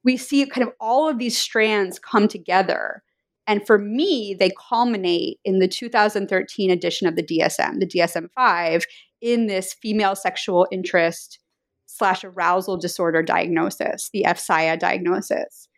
we 0.04 0.16
see 0.16 0.44
kind 0.46 0.66
of 0.66 0.74
all 0.80 1.08
of 1.08 1.18
these 1.18 1.38
strands 1.38 1.98
come 1.98 2.28
together. 2.28 3.02
And 3.46 3.66
for 3.66 3.78
me, 3.78 4.36
they 4.38 4.50
culminate 4.68 5.38
in 5.44 5.58
the 5.58 5.68
2013 5.68 6.70
edition 6.70 7.08
of 7.08 7.16
the 7.16 7.22
DSM, 7.22 7.80
the 7.80 7.86
DSM 7.86 8.28
5, 8.34 8.84
in 9.20 9.46
this 9.46 9.72
female 9.72 10.14
sexual 10.14 10.66
interest 10.70 11.38
slash 11.86 12.24
arousal 12.24 12.76
disorder 12.76 13.22
diagnosis, 13.22 14.10
the 14.12 14.24
FSIA 14.26 14.78
diagnosis. 14.78 15.68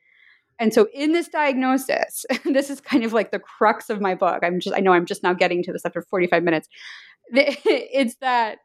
And 0.59 0.73
so 0.73 0.89
in 0.95 1.13
this 1.13 1.29
diagnosis, 1.29 2.25
this 2.45 2.71
is 2.71 2.81
kind 2.81 3.05
of 3.05 3.13
like 3.13 3.31
the 3.33 3.39
crux 3.39 3.91
of 3.91 4.01
my 4.01 4.15
book. 4.15 4.41
I'm 4.43 4.61
just 4.61 4.77
I 4.77 4.81
know 4.81 4.93
I'm 4.93 5.07
just 5.07 5.23
now 5.23 5.33
getting 5.33 5.63
to 5.65 5.73
this 5.73 5.85
after 5.85 6.03
45 6.03 6.43
minutes. 6.43 6.69
It's 7.33 8.17
that 8.17 8.59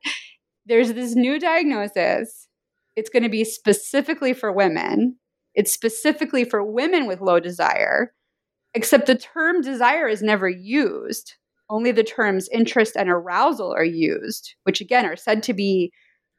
there's 0.69 0.93
this 0.93 1.15
new 1.15 1.39
diagnosis. 1.39 2.47
It's 2.95 3.09
going 3.09 3.23
to 3.23 3.29
be 3.29 3.43
specifically 3.43 4.33
for 4.33 4.51
women. 4.51 5.17
It's 5.55 5.73
specifically 5.73 6.45
for 6.45 6.63
women 6.63 7.07
with 7.07 7.21
low 7.21 7.39
desire, 7.39 8.13
except 8.73 9.07
the 9.07 9.15
term 9.15 9.61
desire 9.61 10.07
is 10.07 10.21
never 10.21 10.47
used. 10.47 11.33
Only 11.69 11.91
the 11.91 12.03
terms 12.03 12.47
interest 12.51 12.95
and 12.95 13.09
arousal 13.09 13.73
are 13.73 13.83
used, 13.83 14.55
which 14.63 14.79
again 14.79 15.05
are 15.05 15.15
said 15.15 15.43
to 15.43 15.53
be 15.53 15.91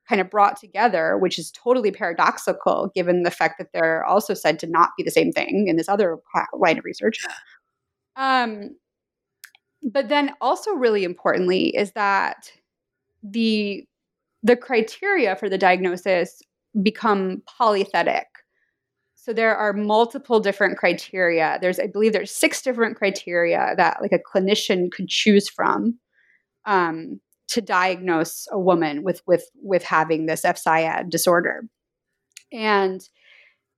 kind 0.09 0.21
of 0.21 0.31
brought 0.31 0.59
together, 0.59 1.19
which 1.19 1.39
is 1.39 1.53
totally 1.53 1.91
paradoxical 1.91 2.91
given 2.95 3.23
the 3.23 3.31
fact 3.31 3.59
that 3.59 3.69
they're 3.73 4.05
also 4.05 4.35
said 4.35 4.59
to 4.61 4.67
not 4.67 4.91
be 4.97 5.03
the 5.03 5.11
same 5.11 5.33
thing 5.33 5.67
in 5.69 5.77
this 5.77 5.89
other 5.89 6.19
line 6.55 6.79
of 6.79 6.85
research. 6.85 7.25
Um, 8.17 8.77
but 9.83 10.09
then 10.09 10.33
also 10.41 10.73
really 10.73 11.05
importantly 11.05 11.75
is 11.77 11.93
that 11.93 12.51
the 13.23 13.87
the 14.43 14.57
criteria 14.57 15.37
for 15.37 15.49
the 15.49 15.59
diagnosis 15.59 16.41
become 16.83 17.43
polythetic. 17.61 18.25
So 19.17 19.33
there 19.33 19.55
are 19.55 19.73
multiple 19.73 20.41
different 20.41 20.79
criteria. 20.79 21.59
There's, 21.61 21.79
I 21.79 21.87
believe, 21.87 22.13
there's 22.13 22.31
six 22.31 22.63
different 22.63 22.97
criteria 22.97 23.75
that 23.77 23.99
like 24.01 24.13
a 24.13 24.19
clinician 24.19 24.91
could 24.91 25.09
choose 25.09 25.49
from. 25.49 25.99
Um, 26.65 27.21
to 27.51 27.61
diagnose 27.61 28.47
a 28.53 28.59
woman 28.59 29.03
with 29.03 29.23
with 29.27 29.45
with 29.61 29.83
having 29.83 30.27
this 30.27 30.43
FSIAD 30.43 31.11
disorder. 31.11 31.65
And 32.53 33.01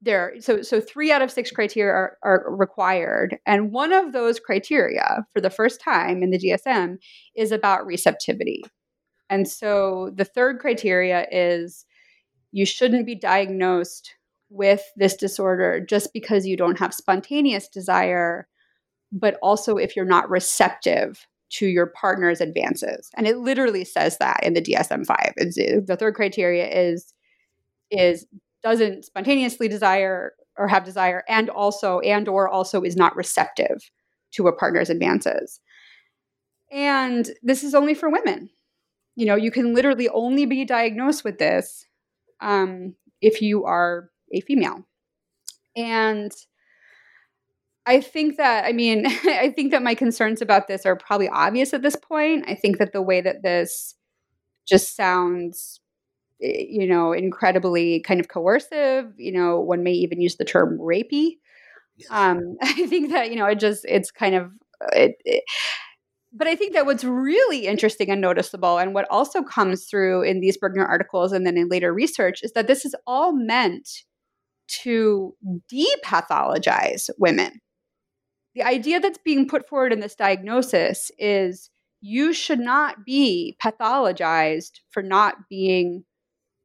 there 0.02 0.34
so 0.40 0.62
so 0.62 0.80
3 0.80 1.12
out 1.12 1.22
of 1.22 1.30
6 1.30 1.50
criteria 1.52 1.92
are, 1.92 2.18
are 2.24 2.44
required 2.48 3.38
and 3.46 3.72
one 3.72 3.92
of 3.92 4.12
those 4.12 4.40
criteria 4.40 5.24
for 5.32 5.40
the 5.40 5.50
first 5.50 5.80
time 5.80 6.22
in 6.22 6.30
the 6.30 6.38
DSM 6.38 6.96
is 7.36 7.52
about 7.52 7.86
receptivity. 7.86 8.62
And 9.32 9.48
so 9.48 10.10
the 10.14 10.26
third 10.26 10.58
criteria 10.58 11.26
is 11.32 11.86
you 12.50 12.66
shouldn't 12.66 13.06
be 13.06 13.14
diagnosed 13.14 14.14
with 14.50 14.82
this 14.94 15.16
disorder 15.16 15.80
just 15.80 16.12
because 16.12 16.46
you 16.46 16.54
don't 16.54 16.78
have 16.78 16.92
spontaneous 16.92 17.66
desire, 17.66 18.46
but 19.10 19.38
also 19.42 19.78
if 19.78 19.96
you're 19.96 20.04
not 20.04 20.28
receptive 20.28 21.26
to 21.52 21.66
your 21.66 21.86
partner's 21.86 22.42
advances. 22.42 23.10
And 23.16 23.26
it 23.26 23.38
literally 23.38 23.86
says 23.86 24.18
that 24.18 24.40
in 24.42 24.52
the 24.52 24.60
DSM-5. 24.60 25.86
The 25.86 25.96
third 25.96 26.14
criteria 26.14 26.68
is 26.68 27.14
is 27.90 28.26
doesn't 28.62 29.06
spontaneously 29.06 29.66
desire 29.66 30.34
or 30.58 30.68
have 30.68 30.84
desire 30.84 31.24
and 31.26 31.48
also 31.48 32.00
and 32.00 32.28
or 32.28 32.50
also 32.50 32.82
is 32.82 32.96
not 32.96 33.16
receptive 33.16 33.90
to 34.32 34.46
a 34.46 34.52
partner's 34.54 34.90
advances. 34.90 35.58
And 36.70 37.30
this 37.42 37.64
is 37.64 37.74
only 37.74 37.94
for 37.94 38.10
women. 38.10 38.50
You 39.16 39.26
know, 39.26 39.36
you 39.36 39.50
can 39.50 39.74
literally 39.74 40.08
only 40.08 40.46
be 40.46 40.64
diagnosed 40.64 41.24
with 41.24 41.38
this 41.38 41.86
um, 42.40 42.94
if 43.20 43.42
you 43.42 43.64
are 43.64 44.10
a 44.32 44.40
female. 44.40 44.86
And 45.76 46.32
I 47.86 48.00
think 48.00 48.36
that, 48.36 48.64
I 48.64 48.72
mean, 48.72 49.06
I 49.24 49.52
think 49.54 49.72
that 49.72 49.82
my 49.82 49.94
concerns 49.94 50.40
about 50.40 50.68
this 50.68 50.86
are 50.86 50.96
probably 50.96 51.28
obvious 51.28 51.74
at 51.74 51.82
this 51.82 51.96
point. 51.96 52.44
I 52.48 52.54
think 52.54 52.78
that 52.78 52.92
the 52.92 53.02
way 53.02 53.20
that 53.20 53.42
this 53.42 53.94
just 54.68 54.96
sounds, 54.96 55.80
eh, 56.42 56.64
you 56.68 56.86
know, 56.86 57.12
incredibly 57.12 58.00
kind 58.00 58.20
of 58.20 58.28
coercive, 58.28 59.12
you 59.18 59.32
know, 59.32 59.60
one 59.60 59.82
may 59.84 59.92
even 59.92 60.20
use 60.20 60.36
the 60.36 60.44
term 60.46 60.78
rapey. 60.78 61.38
Um, 62.10 62.56
I 62.62 62.86
think 62.86 63.12
that, 63.12 63.30
you 63.30 63.36
know, 63.36 63.46
it 63.46 63.60
just, 63.60 63.84
it's 63.88 64.10
kind 64.10 64.34
of, 64.34 64.52
it, 64.92 65.16
it, 65.24 65.44
but 66.32 66.46
I 66.46 66.56
think 66.56 66.72
that 66.74 66.86
what's 66.86 67.04
really 67.04 67.66
interesting 67.66 68.10
and 68.10 68.20
noticeable, 68.20 68.78
and 68.78 68.94
what 68.94 69.06
also 69.10 69.42
comes 69.42 69.86
through 69.86 70.22
in 70.22 70.40
these 70.40 70.56
Bergner 70.56 70.88
articles 70.88 71.32
and 71.32 71.46
then 71.46 71.58
in 71.58 71.68
later 71.68 71.92
research, 71.92 72.40
is 72.42 72.52
that 72.52 72.66
this 72.66 72.84
is 72.84 72.94
all 73.06 73.32
meant 73.32 73.88
to 74.82 75.34
depathologize 75.72 77.10
women. 77.18 77.60
The 78.54 78.62
idea 78.62 79.00
that's 79.00 79.18
being 79.24 79.48
put 79.48 79.68
forward 79.68 79.92
in 79.92 80.00
this 80.00 80.14
diagnosis 80.14 81.10
is 81.18 81.70
you 82.00 82.32
should 82.32 82.60
not 82.60 83.04
be 83.04 83.56
pathologized 83.62 84.80
for 84.90 85.02
not 85.02 85.36
being 85.48 86.04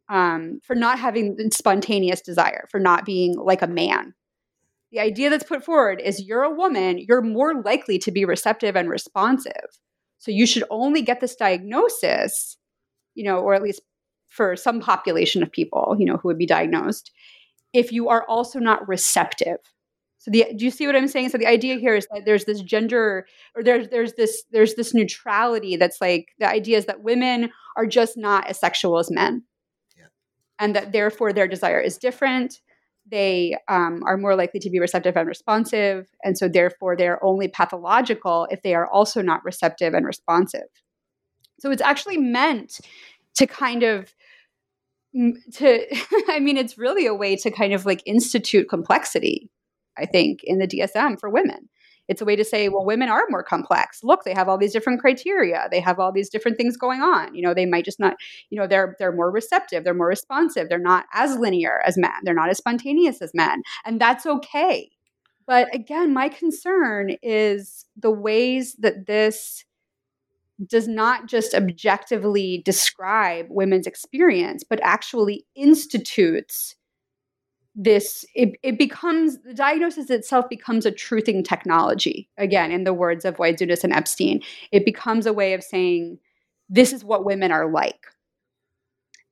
um, 0.10 0.60
for 0.64 0.74
not 0.74 1.00
having 1.00 1.38
spontaneous 1.52 2.22
desire 2.22 2.66
for 2.72 2.80
not 2.80 3.06
being 3.06 3.36
like 3.38 3.62
a 3.62 3.68
man 3.68 4.14
the 4.98 5.04
idea 5.04 5.30
that's 5.30 5.44
put 5.44 5.64
forward 5.64 6.02
is 6.04 6.24
you're 6.24 6.42
a 6.42 6.54
woman 6.54 6.98
you're 6.98 7.22
more 7.22 7.62
likely 7.62 8.00
to 8.00 8.12
be 8.12 8.26
receptive 8.26 8.76
and 8.76 8.90
responsive 8.90 9.68
so 10.18 10.32
you 10.32 10.48
should 10.48 10.64
only 10.72 11.04
get 11.04 11.20
this 11.20 11.36
diagnosis 11.36 12.58
you 13.14 13.24
know 13.24 13.38
or 13.38 13.54
at 13.54 13.62
least 13.62 13.82
for 14.28 14.56
some 14.56 14.80
population 14.80 15.44
of 15.44 15.52
people 15.52 15.96
you 16.00 16.06
know 16.06 16.18
who 16.18 16.28
would 16.28 16.38
be 16.38 16.48
diagnosed 16.48 17.12
if 17.74 17.92
you 17.92 18.10
are 18.10 18.26
also 18.28 18.58
not 18.58 18.88
receptive 18.88 19.60
so 20.18 20.32
the 20.32 20.46
do 20.58 20.66
you 20.66 20.72
see 20.72 20.88
what 20.88 20.96
I'm 20.96 21.08
saying? 21.08 21.30
So 21.30 21.38
the 21.38 21.48
idea 21.48 21.76
here 21.78 21.96
is 21.96 22.08
that 22.12 22.26
there's 22.26 22.44
this 22.46 22.62
gender 22.62 23.28
or 23.56 23.64
there's 23.64 23.88
there's 23.90 24.14
this 24.14 24.44
there's 24.52 24.74
this 24.74 24.94
neutrality 24.94 25.78
that's 25.78 26.02
like 26.02 26.30
the 26.40 26.50
idea 26.50 26.78
is 26.78 26.86
that 26.88 27.04
women 27.04 27.52
are 27.78 27.86
just 27.86 28.18
not 28.18 28.48
as 28.48 28.60
sexual 28.60 28.98
as 28.98 29.10
men. 29.10 29.44
Yeah. 29.96 30.08
And 30.60 30.76
that 30.76 30.92
therefore 30.92 31.32
their 31.32 31.48
desire 31.48 31.80
is 31.80 31.98
different. 31.98 32.60
They 33.10 33.58
um, 33.68 34.04
are 34.06 34.18
more 34.18 34.36
likely 34.36 34.60
to 34.60 34.70
be 34.70 34.80
receptive 34.80 35.16
and 35.16 35.28
responsive. 35.28 36.08
And 36.24 36.38
so 36.38 36.48
therefore 36.48 36.96
they're 36.96 37.24
only 37.24 37.48
pathological 37.48 38.48
if 38.52 38.62
they 38.62 38.76
are 38.76 38.88
also 38.88 39.22
not 39.22 39.46
receptive 39.46 39.94
and 39.94 40.06
responsive. 40.06 40.68
So 41.60 41.72
it's 41.72 41.82
actually 41.82 42.18
meant 42.18 42.80
to 43.36 43.48
kind 43.48 43.84
of 43.84 44.14
to 45.54 45.86
i 46.30 46.40
mean 46.40 46.58
it's 46.58 46.78
really 46.78 47.06
a 47.06 47.14
way 47.14 47.36
to 47.36 47.50
kind 47.50 47.74
of 47.74 47.86
like 47.86 48.04
institute 48.06 48.68
complexity 48.70 49.50
i 49.98 50.06
think 50.06 50.42
in 50.44 50.60
the 50.60 50.68
dsm 50.68 51.20
for 51.20 51.30
women 51.30 51.70
it's 52.08 52.22
a 52.22 52.26
way 52.26 52.36
to 52.36 52.44
say 52.44 52.70
well 52.70 52.86
women 52.86 53.10
are 53.10 53.26
more 53.30 53.44
complex. 53.44 54.04
Look 54.04 54.24
they 54.24 54.34
have 54.34 54.48
all 54.50 54.58
these 54.58 54.74
different 54.74 55.02
criteria. 55.02 55.68
They 55.72 55.80
have 55.80 56.00
all 56.00 56.12
these 56.12 56.30
different 56.30 56.58
things 56.58 56.78
going 56.78 57.02
on. 57.02 57.36
You 57.36 57.42
know 57.42 57.54
they 57.54 57.66
might 57.66 57.86
just 57.86 58.00
not 58.00 58.16
you 58.50 58.60
know 58.60 58.68
they're 58.68 58.96
they're 59.00 59.16
more 59.16 59.32
receptive 59.32 59.84
they're 59.84 59.94
more 59.94 60.08
responsive 60.08 60.70
they're 60.70 60.80
not 60.80 61.06
as 61.14 61.38
linear 61.38 61.82
as 61.86 61.98
men 61.98 62.12
they're 62.24 62.34
not 62.34 62.50
as 62.50 62.58
spontaneous 62.58 63.22
as 63.22 63.32
men 63.34 63.62
and 63.86 64.00
that's 64.00 64.26
okay. 64.26 64.90
But 65.46 65.74
again 65.74 66.14
my 66.14 66.30
concern 66.30 67.16
is 67.22 67.86
the 67.96 68.12
ways 68.12 68.76
that 68.80 69.08
this 69.08 69.66
does 70.66 70.88
not 70.88 71.28
just 71.28 71.54
objectively 71.54 72.64
describe 72.66 73.46
women's 73.50 73.86
experience, 73.86 74.64
but 74.68 74.80
actually 74.82 75.46
institutes 75.56 76.76
this 77.80 78.26
it, 78.34 78.58
it 78.64 78.80
becomes 78.80 79.38
the 79.44 79.54
diagnosis 79.54 80.10
itself 80.10 80.50
becomes 80.50 80.86
a 80.86 80.92
truthing 80.92 81.46
technology 81.46 82.28
again 82.38 82.72
in 82.72 82.84
the 82.84 82.94
words 82.94 83.24
of 83.24 83.38
Waidzunas 83.38 83.84
and 83.84 83.94
Epstein. 83.94 84.42
It 84.72 84.84
becomes 84.84 85.28
a 85.28 85.34
way 85.34 85.54
of 85.54 85.64
saying 85.64 86.18
this 86.70 86.92
is 86.92 87.06
what 87.06 87.24
women 87.24 87.52
are 87.52 87.72
like. 87.72 88.08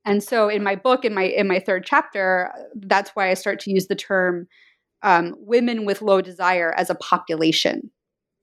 And 0.04 0.22
so 0.22 0.48
in 0.48 0.62
my 0.62 0.76
book 0.76 1.04
in 1.04 1.12
my 1.12 1.24
in 1.24 1.48
my 1.48 1.58
third 1.58 1.84
chapter 1.84 2.52
that's 2.76 3.10
why 3.10 3.30
i 3.30 3.34
start 3.34 3.58
to 3.60 3.72
use 3.72 3.88
the 3.88 3.96
term 3.96 4.46
um, 5.02 5.34
women 5.38 5.84
with 5.84 6.00
low 6.00 6.20
desire 6.20 6.72
as 6.76 6.88
a 6.88 6.94
population. 6.94 7.90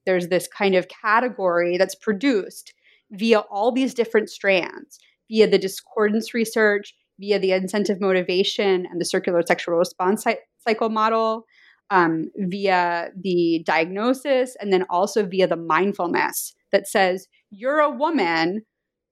There's 0.05 0.27
this 0.27 0.47
kind 0.47 0.75
of 0.75 0.87
category 0.89 1.77
that's 1.77 1.95
produced 1.95 2.73
via 3.11 3.39
all 3.39 3.71
these 3.71 3.93
different 3.93 4.29
strands 4.29 4.99
via 5.29 5.47
the 5.47 5.57
discordance 5.57 6.33
research 6.33 6.93
via 7.23 7.39
the 7.39 7.53
incentive 7.53 8.01
motivation 8.01 8.85
and 8.91 8.99
the 8.99 9.05
circular 9.05 9.41
sexual 9.47 9.75
response 9.75 10.25
cycle 10.59 10.89
model 10.89 11.45
um, 11.89 12.29
via 12.35 13.11
the 13.15 13.63
diagnosis 13.65 14.57
and 14.59 14.73
then 14.73 14.83
also 14.89 15.25
via 15.25 15.47
the 15.47 15.55
mindfulness 15.55 16.53
that 16.73 16.87
says 16.87 17.27
you're 17.49 17.79
a 17.79 17.89
woman 17.89 18.63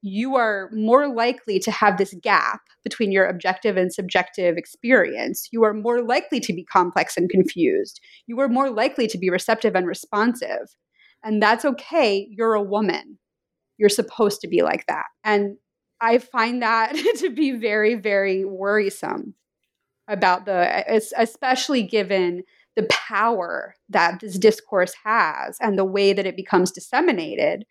you 0.02 0.36
are 0.36 0.70
more 0.74 1.14
likely 1.14 1.60
to 1.60 1.72
have 1.72 1.98
this 1.98 2.16
gap 2.22 2.62
between 2.84 3.12
your 3.12 3.28
objective 3.28 3.78
and 3.78 3.94
subjective 3.94 4.58
experience. 4.58 5.48
You 5.52 5.64
are 5.64 5.76
more 5.76 6.02
likely 6.02 6.40
to 6.40 6.54
be 6.54 6.64
complex 6.64 7.16
and 7.18 7.30
confused. 7.30 8.02
You 8.26 8.40
are 8.40 8.50
more 8.50 8.72
likely 8.72 9.06
to 9.08 9.18
be 9.20 9.30
receptive 9.30 9.76
and 9.76 9.86
responsive. 9.86 10.76
And 11.24 11.42
that's 11.42 11.66
okay. 11.66 12.28
You're 12.32 12.56
a 12.56 12.64
woman. 12.64 13.20
You're 13.78 13.90
supposed 13.90 14.42
to 14.42 14.48
be 14.48 14.64
like 14.64 14.88
that. 14.88 15.06
And 15.24 15.58
I 16.02 16.18
find 16.18 16.62
that 16.62 16.96
to 17.18 17.30
be 17.30 17.52
very, 17.52 17.96
very 17.96 18.44
worrisome 18.44 19.36
about 20.08 20.46
the, 20.46 20.84
especially 21.18 21.84
given 21.84 22.44
the 22.76 22.88
power 22.90 23.76
that 23.90 24.20
this 24.20 24.38
discourse 24.38 24.94
has 25.04 25.58
and 25.62 25.78
the 25.78 25.86
way 25.86 26.14
that 26.14 26.26
it 26.26 26.36
becomes 26.36 26.72
disseminated, 26.72 27.66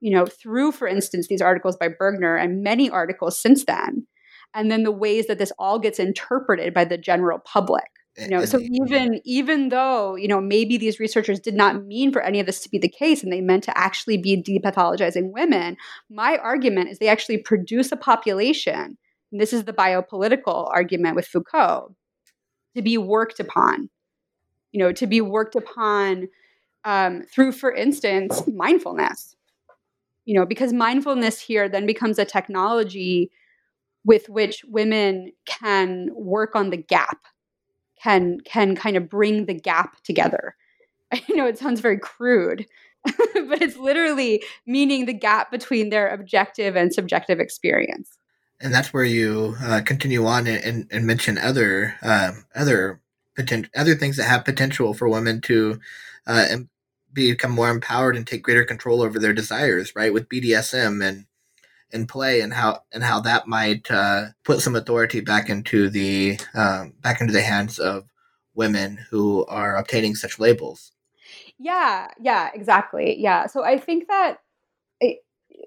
you 0.00 0.10
know, 0.10 0.26
through, 0.26 0.72
for 0.72 0.88
instance, 0.88 1.28
these 1.28 1.42
articles 1.42 1.76
by 1.76 1.88
Bergner 1.88 2.42
and 2.42 2.62
many 2.62 2.90
articles 2.90 3.40
since 3.40 3.64
then. 3.64 4.06
And 4.54 4.70
then 4.70 4.82
the 4.82 4.92
ways 4.92 5.26
that 5.26 5.38
this 5.38 5.52
all 5.58 5.78
gets 5.78 5.98
interpreted 5.98 6.72
by 6.74 6.84
the 6.84 6.98
general 6.98 7.38
public 7.38 7.90
you 8.18 8.28
know 8.28 8.44
so 8.44 8.58
even 8.60 9.20
even 9.24 9.68
though 9.68 10.14
you 10.14 10.28
know 10.28 10.40
maybe 10.40 10.76
these 10.76 10.98
researchers 10.98 11.38
did 11.38 11.54
not 11.54 11.84
mean 11.84 12.12
for 12.12 12.22
any 12.22 12.40
of 12.40 12.46
this 12.46 12.60
to 12.60 12.70
be 12.70 12.78
the 12.78 12.88
case 12.88 13.22
and 13.22 13.32
they 13.32 13.40
meant 13.40 13.64
to 13.64 13.76
actually 13.76 14.16
be 14.16 14.42
depathologizing 14.42 15.32
women 15.32 15.76
my 16.08 16.36
argument 16.38 16.88
is 16.88 16.98
they 16.98 17.08
actually 17.08 17.38
produce 17.38 17.92
a 17.92 17.96
population 17.96 18.96
and 19.32 19.40
this 19.40 19.52
is 19.52 19.64
the 19.64 19.72
biopolitical 19.72 20.68
argument 20.72 21.16
with 21.16 21.26
foucault 21.26 21.94
to 22.74 22.82
be 22.82 22.96
worked 22.98 23.40
upon. 23.40 23.90
You 24.72 24.80
know 24.80 24.92
to 24.92 25.06
be 25.06 25.20
worked 25.20 25.56
upon 25.56 26.28
um, 26.84 27.22
through 27.22 27.52
for 27.52 27.72
instance 27.72 28.46
mindfulness. 28.46 29.36
You 30.24 30.38
know 30.38 30.46
because 30.46 30.72
mindfulness 30.72 31.40
here 31.40 31.68
then 31.68 31.86
becomes 31.86 32.18
a 32.18 32.24
technology 32.24 33.30
with 34.04 34.28
which 34.28 34.64
women 34.68 35.32
can 35.46 36.10
work 36.14 36.54
on 36.54 36.70
the 36.70 36.76
gap 36.76 37.18
can 38.06 38.38
can 38.44 38.76
kind 38.76 38.96
of 38.96 39.08
bring 39.08 39.46
the 39.46 39.54
gap 39.54 40.00
together. 40.04 40.54
I 41.12 41.22
know 41.30 41.46
it 41.46 41.58
sounds 41.58 41.80
very 41.80 41.98
crude, 41.98 42.66
but 43.04 43.60
it's 43.60 43.76
literally 43.76 44.44
meaning 44.64 45.06
the 45.06 45.12
gap 45.12 45.50
between 45.50 45.90
their 45.90 46.08
objective 46.08 46.76
and 46.76 46.94
subjective 46.94 47.40
experience. 47.40 48.16
And 48.60 48.72
that's 48.72 48.92
where 48.92 49.04
you 49.04 49.56
uh, 49.60 49.82
continue 49.84 50.24
on 50.24 50.46
and, 50.46 50.64
and, 50.64 50.86
and 50.92 51.06
mention 51.06 51.36
other 51.36 51.96
um, 52.02 52.44
other 52.54 53.00
potential 53.34 53.70
other 53.76 53.96
things 53.96 54.16
that 54.18 54.28
have 54.28 54.44
potential 54.44 54.94
for 54.94 55.08
women 55.08 55.40
to 55.42 55.80
uh, 56.28 56.58
become 57.12 57.50
more 57.50 57.70
empowered 57.70 58.16
and 58.16 58.24
take 58.24 58.44
greater 58.44 58.64
control 58.64 59.02
over 59.02 59.18
their 59.18 59.32
desires, 59.32 59.96
right? 59.96 60.12
With 60.12 60.28
BDSM 60.28 61.04
and 61.04 61.24
in 61.90 62.06
play 62.06 62.40
and 62.40 62.52
how 62.52 62.80
and 62.92 63.02
how 63.02 63.20
that 63.20 63.46
might 63.46 63.90
uh, 63.90 64.26
put 64.44 64.60
some 64.60 64.74
authority 64.74 65.20
back 65.20 65.48
into 65.48 65.88
the 65.88 66.38
um, 66.54 66.94
back 67.00 67.20
into 67.20 67.32
the 67.32 67.42
hands 67.42 67.78
of 67.78 68.04
women 68.54 68.98
who 69.10 69.44
are 69.46 69.76
obtaining 69.76 70.14
such 70.14 70.38
labels. 70.38 70.92
Yeah, 71.58 72.08
yeah, 72.20 72.50
exactly. 72.54 73.16
Yeah, 73.18 73.46
so 73.46 73.64
I 73.64 73.78
think 73.78 74.08
that. 74.08 74.38
It, 75.00 75.18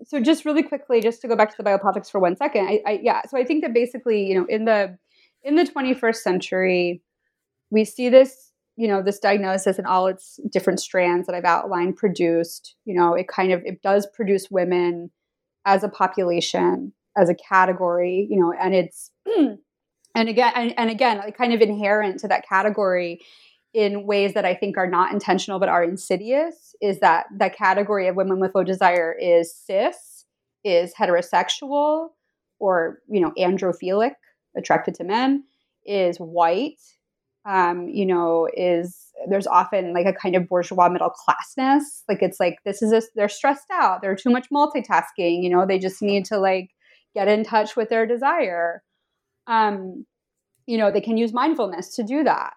so 0.03 0.19
just 0.19 0.45
really 0.45 0.63
quickly, 0.63 1.01
just 1.01 1.21
to 1.21 1.27
go 1.27 1.35
back 1.35 1.49
to 1.49 1.57
the 1.57 1.67
biopolitics 1.67 2.11
for 2.11 2.19
one 2.19 2.35
second, 2.35 2.67
I, 2.67 2.81
I 2.85 2.99
yeah. 3.01 3.21
So 3.27 3.37
I 3.37 3.43
think 3.43 3.63
that 3.63 3.73
basically, 3.73 4.27
you 4.27 4.35
know, 4.35 4.45
in 4.45 4.65
the 4.65 4.97
in 5.43 5.55
the 5.55 5.63
21st 5.63 6.15
century, 6.17 7.01
we 7.71 7.85
see 7.85 8.09
this 8.09 8.49
you 8.75 8.87
know 8.87 9.01
this 9.01 9.19
diagnosis 9.19 9.77
and 9.77 9.85
all 9.85 10.07
its 10.07 10.39
different 10.49 10.79
strands 10.79 11.27
that 11.27 11.35
i've 11.35 11.43
outlined 11.43 11.97
produced 11.97 12.75
you 12.85 12.95
know 12.95 13.13
it 13.13 13.27
kind 13.27 13.51
of 13.51 13.61
it 13.65 13.81
does 13.81 14.07
produce 14.15 14.49
women 14.49 15.11
as 15.65 15.83
a 15.83 15.89
population, 15.89 16.93
as 17.17 17.29
a 17.29 17.35
category, 17.35 18.27
you 18.29 18.39
know, 18.39 18.53
and 18.59 18.73
it's 18.73 19.11
and 19.37 20.29
again 20.29 20.51
and, 20.55 20.73
and 20.77 20.89
again, 20.89 21.17
like 21.17 21.37
kind 21.37 21.53
of 21.53 21.61
inherent 21.61 22.19
to 22.21 22.27
that 22.27 22.47
category 22.47 23.19
in 23.73 24.05
ways 24.05 24.33
that 24.33 24.45
I 24.45 24.55
think 24.55 24.77
are 24.77 24.89
not 24.89 25.13
intentional 25.13 25.59
but 25.59 25.69
are 25.69 25.83
insidious 25.83 26.75
is 26.81 26.99
that 27.01 27.27
the 27.37 27.49
category 27.49 28.07
of 28.07 28.15
women 28.15 28.39
with 28.39 28.55
low 28.55 28.63
desire 28.63 29.13
is 29.13 29.53
cis, 29.53 30.25
is 30.63 30.93
heterosexual, 30.99 32.09
or 32.59 32.99
you 33.09 33.21
know, 33.21 33.31
androphilic, 33.37 34.13
attracted 34.57 34.95
to 34.95 35.03
men, 35.03 35.43
is 35.85 36.17
white, 36.17 36.79
um, 37.45 37.87
you 37.87 38.05
know, 38.05 38.47
is 38.55 39.07
there's 39.27 39.47
often 39.47 39.93
like 39.93 40.05
a 40.05 40.13
kind 40.13 40.35
of 40.35 40.47
bourgeois 40.47 40.89
middle 40.89 41.11
classness. 41.11 41.81
Like 42.07 42.21
it's 42.21 42.39
like 42.39 42.57
this 42.65 42.81
is 42.81 42.91
a, 42.91 43.01
they're 43.15 43.29
stressed 43.29 43.69
out. 43.71 44.01
They're 44.01 44.15
too 44.15 44.29
much 44.29 44.47
multitasking. 44.53 45.43
You 45.43 45.49
know, 45.49 45.65
they 45.65 45.79
just 45.79 46.01
need 46.01 46.25
to 46.25 46.37
like 46.37 46.69
get 47.13 47.27
in 47.27 47.43
touch 47.43 47.75
with 47.75 47.89
their 47.89 48.05
desire. 48.05 48.83
Um, 49.47 50.05
you 50.67 50.77
know, 50.77 50.91
they 50.91 51.01
can 51.01 51.17
use 51.17 51.33
mindfulness 51.33 51.95
to 51.95 52.03
do 52.03 52.23
that. 52.23 52.53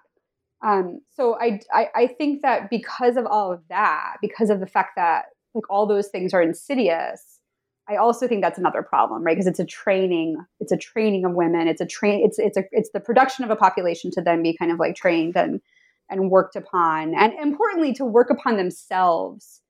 Um, 0.65 1.01
so 1.17 1.37
I, 1.41 1.61
I 1.73 1.89
I 1.95 2.07
think 2.07 2.43
that 2.43 2.71
because 2.71 3.17
of 3.17 3.27
all 3.27 3.53
of 3.53 3.61
that, 3.69 4.17
because 4.21 4.51
of 4.51 4.61
the 4.61 4.67
fact 4.67 4.91
that 4.97 5.25
like 5.55 5.69
all 5.71 5.87
those 5.87 6.09
things 6.09 6.33
are 6.33 6.43
insidious, 6.43 7.41
I 7.89 7.97
also 7.97 8.29
think 8.29 8.43
that's 8.43 8.59
another 8.59 8.83
problem, 8.83 9.25
right? 9.25 9.35
Because 9.35 9.47
it's 9.47 9.59
a 9.59 9.65
training, 9.65 10.37
it's 10.61 10.73
a 10.73 10.77
training 10.77 11.25
of 11.25 11.33
women. 11.33 11.67
It's 11.67 11.81
a 11.81 11.87
train, 11.87 12.25
it's 12.25 12.39
it's 12.39 12.57
a 12.57 12.65
it's 12.71 12.91
the 12.91 13.01
production 13.01 13.45
of 13.45 13.51
a 13.51 13.57
population 13.57 14.11
to 14.13 14.21
then 14.21 14.43
be 14.43 14.57
kind 14.57 14.71
of 14.71 14.79
like 14.79 14.95
trained 14.95 15.37
and 15.37 15.61
and 16.09 16.31
worked 16.31 16.57
upon, 16.57 17.15
and 17.15 17.33
importantly, 17.35 17.93
to 17.95 18.05
work 18.05 18.31
upon 18.31 18.57
themselves 18.57 19.61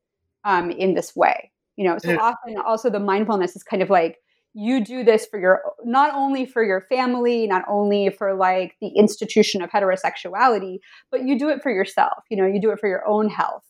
um, 0.44 0.70
in 0.70 0.94
this 0.94 1.16
way. 1.16 1.50
You 1.76 1.88
know, 1.88 1.98
so 1.98 2.12
yeah. 2.12 2.18
often 2.18 2.56
also 2.58 2.90
the 2.90 3.00
mindfulness 3.00 3.56
is 3.56 3.62
kind 3.62 3.82
of 3.82 3.88
like 3.88 4.18
you 4.54 4.84
do 4.84 5.02
this 5.02 5.26
for 5.26 5.40
your 5.40 5.62
not 5.84 6.14
only 6.14 6.44
for 6.44 6.62
your 6.62 6.82
family, 6.82 7.46
not 7.46 7.64
only 7.66 8.10
for 8.10 8.34
like 8.34 8.76
the 8.80 8.88
institution 8.88 9.62
of 9.62 9.70
heterosexuality, 9.70 10.78
but 11.10 11.24
you 11.24 11.38
do 11.38 11.48
it 11.48 11.62
for 11.62 11.70
yourself. 11.70 12.24
You 12.30 12.36
know, 12.36 12.46
you 12.46 12.60
do 12.60 12.70
it 12.70 12.78
for 12.78 12.88
your 12.88 13.06
own 13.06 13.30
health 13.30 13.64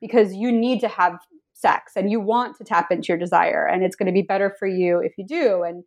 because 0.00 0.32
you 0.34 0.50
need 0.50 0.80
to 0.80 0.88
have 0.88 1.18
sex 1.62 1.92
and 1.96 2.10
you 2.10 2.20
want 2.20 2.56
to 2.56 2.64
tap 2.64 2.90
into 2.90 3.08
your 3.08 3.18
desire 3.18 3.66
and 3.66 3.82
it's 3.82 3.96
going 3.96 4.06
to 4.06 4.12
be 4.12 4.22
better 4.22 4.54
for 4.58 4.66
you 4.66 4.98
if 4.98 5.12
you 5.16 5.24
do 5.24 5.62
and 5.62 5.84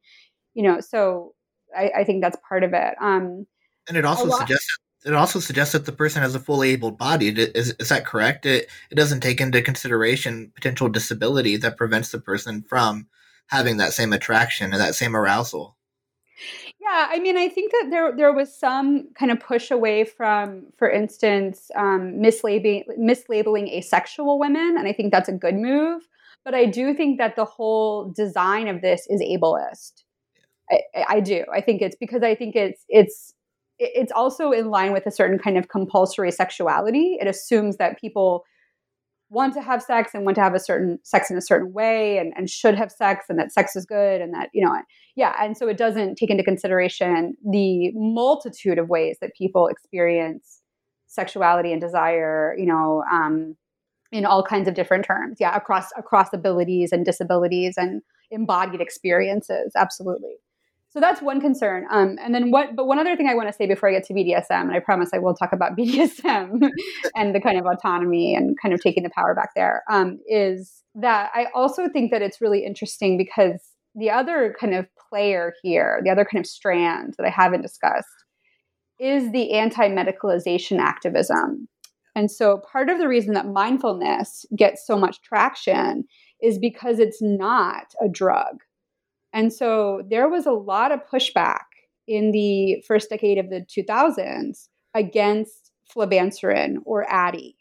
you 0.54 0.64
know 0.64 0.80
so 0.80 1.34
i, 1.78 1.92
I 1.98 2.04
think 2.04 2.24
that's 2.24 2.38
part 2.48 2.64
of 2.64 2.74
it 2.74 2.96
um 3.00 3.46
and 3.88 3.98
it 3.98 4.06
also 4.06 4.30
suggests 4.30 4.80
it 5.06 5.14
also 5.14 5.40
suggests 5.40 5.74
that 5.74 5.86
the 5.86 5.92
person 5.92 6.24
has 6.24 6.34
a 6.34 6.40
fully 6.40 6.72
able 6.72 6.90
body. 6.90 7.28
Is, 7.28 7.76
is 7.80 7.90
that 7.90 8.06
correct? 8.06 8.46
It, 8.46 8.68
it 8.90 8.96
doesn't 8.96 9.20
take 9.22 9.40
into 9.40 9.62
consideration 9.62 10.52
potential 10.56 10.90
disability 10.90 11.58
that 11.58 11.78
prevents 11.78 12.10
the 12.10 12.20
person 12.20 12.64
from 12.64 13.08
having 13.48 13.78
that 13.78 13.94
same 13.94 14.14
attraction 14.14 14.74
and 14.74 14.82
that 14.82 14.96
same 14.96 15.16
arousal. 15.16 15.78
Yeah, 16.88 17.08
I 17.10 17.20
mean, 17.20 17.38
I 17.38 17.50
think 17.50 17.72
that 17.72 17.88
there 17.90 18.16
there 18.16 18.34
was 18.34 18.56
some 18.56 19.10
kind 19.18 19.32
of 19.32 19.40
push 19.40 19.72
away 19.72 20.04
from, 20.04 20.68
for 20.78 20.90
instance, 20.90 21.72
um, 21.76 22.14
mislabeling 22.20 22.84
mislabeling 23.00 23.70
asexual 23.72 24.38
women, 24.40 24.76
and 24.78 24.88
I 24.88 24.94
think 24.94 25.12
that's 25.12 25.30
a 25.30 25.34
good 25.34 25.56
move. 25.56 26.04
But 26.44 26.54
I 26.54 26.66
do 26.66 26.94
think 26.94 27.18
that 27.18 27.36
the 27.36 27.46
whole 27.46 28.12
design 28.16 28.68
of 28.68 28.82
this 28.82 29.08
is 29.10 29.22
ableist 29.22 30.04
I, 30.72 31.06
I 31.10 31.20
do. 31.20 31.44
I 31.54 31.62
think 31.62 31.82
it's 31.82 31.96
because 31.96 32.24
I 32.24 32.36
think 32.36 32.56
it's 32.56 32.84
it's 32.90 33.34
it's 33.80 34.12
also 34.12 34.52
in 34.52 34.70
line 34.70 34.94
with 34.94 35.06
a 35.06 35.12
certain 35.12 35.38
kind 35.38 35.58
of 35.58 35.68
compulsory 35.70 36.32
sexuality. 36.32 37.18
It 37.20 37.28
assumes 37.28 37.78
that 37.78 38.00
people 38.00 38.46
want 39.30 39.54
to 39.54 39.62
have 39.62 39.82
sex 39.82 40.12
and 40.14 40.24
want 40.24 40.36
to 40.36 40.42
have 40.42 40.54
a 40.54 40.60
certain 40.60 41.00
sex 41.04 41.32
in 41.32 41.38
a 41.38 41.42
certain 41.42 41.74
way 41.74 42.18
and, 42.18 42.34
and 42.38 42.50
should 42.50 42.76
have 42.76 42.92
sex 42.92 43.26
and 43.28 43.40
that 43.40 43.52
sex 43.52 43.76
is 43.76 43.86
good 43.86 44.22
and 44.22 44.34
that, 44.34 44.50
you 44.54 44.64
know, 44.64 44.74
yeah. 45.16 45.34
And 45.42 45.58
so 45.58 45.68
it 45.68 45.78
doesn't 45.78 46.16
take 46.16 46.30
into 46.30 46.44
consideration 46.44 47.36
the 47.44 47.92
multitude 47.96 48.78
of 48.78 48.90
ways 48.90 49.18
that 49.22 49.32
people 49.36 49.68
experience 49.68 50.62
sexuality 51.08 51.72
and 51.72 51.82
desire, 51.82 52.56
you 52.58 52.66
know, 52.66 53.04
um, 53.12 53.56
in 54.12 54.26
all 54.26 54.44
kinds 54.44 54.68
of 54.68 54.76
different 54.76 55.06
terms. 55.06 55.38
Yeah, 55.40 55.56
across 55.56 55.88
across 55.98 56.32
abilities 56.34 56.92
and 56.92 57.04
disabilities 57.04 57.76
and 57.78 58.02
embodied 58.32 58.82
experiences. 58.82 59.74
Absolutely. 59.76 60.36
So 60.96 61.02
that's 61.02 61.22
one 61.22 61.42
concern. 61.42 61.86
Um, 61.92 62.18
and 62.24 62.34
then 62.34 62.52
what? 62.52 62.74
But 62.74 62.88
one 62.88 63.00
other 63.00 63.18
thing 63.18 63.28
I 63.28 63.36
want 63.36 63.50
to 63.50 63.54
say 63.54 63.68
before 63.68 63.90
I 63.90 63.92
get 63.92 64.06
to 64.06 64.14
BDSM, 64.14 64.46
and 64.50 64.72
I 64.72 64.80
promise 64.80 65.10
I 65.14 65.18
will 65.18 65.34
talk 65.34 65.52
about 65.52 65.76
BDSM 65.78 66.70
and 67.16 67.36
the 67.36 67.42
kind 67.42 67.60
of 67.60 67.66
autonomy 67.66 68.34
and 68.34 68.56
kind 68.62 68.74
of 68.74 68.80
taking 68.82 69.04
the 69.04 69.10
power 69.10 69.36
back 69.36 69.50
there, 69.58 69.84
um, 69.92 70.20
is 70.26 70.84
that 70.96 71.32
I 71.36 71.48
also 71.54 71.90
think 71.90 72.12
that 72.12 72.22
it's 72.22 72.40
really 72.40 72.66
interesting 72.66 73.18
because 73.18 73.62
the 73.94 74.10
other 74.10 74.56
kind 74.58 74.74
of 74.74 74.88
player 75.10 75.54
here, 75.62 76.00
the 76.06 76.12
other 76.12 76.24
kind 76.24 76.42
of 76.42 76.50
strand 76.50 77.16
that 77.18 77.28
I 77.28 77.30
haven't 77.30 77.62
discussed, 77.62 78.08
is 78.98 79.34
the 79.34 79.52
anti-medicalization 79.52 80.80
activism. 80.80 81.68
And 82.16 82.32
so 82.32 82.62
part 82.72 82.90
of 82.90 83.00
the 83.00 83.10
reason 83.10 83.34
that 83.34 83.48
mindfulness 83.48 84.46
gets 84.56 84.88
so 84.88 84.98
much 84.98 85.22
traction 85.22 86.06
is 86.42 86.58
because 86.58 87.00
it's 87.00 87.22
not 87.22 87.88
a 88.02 88.08
drug 88.08 88.62
and 89.36 89.52
so 89.52 90.02
there 90.10 90.30
was 90.30 90.46
a 90.46 90.52
lot 90.52 90.94
of 90.94 91.06
pushback 91.12 91.66
in 92.08 92.32
the 92.32 92.82
first 92.88 93.10
decade 93.10 93.38
of 93.38 93.50
the 93.50 93.62
2000s 93.62 94.70
against 94.94 95.74
flibanserin 95.94 96.78
or 96.86 97.06
Addyi, 97.06 97.56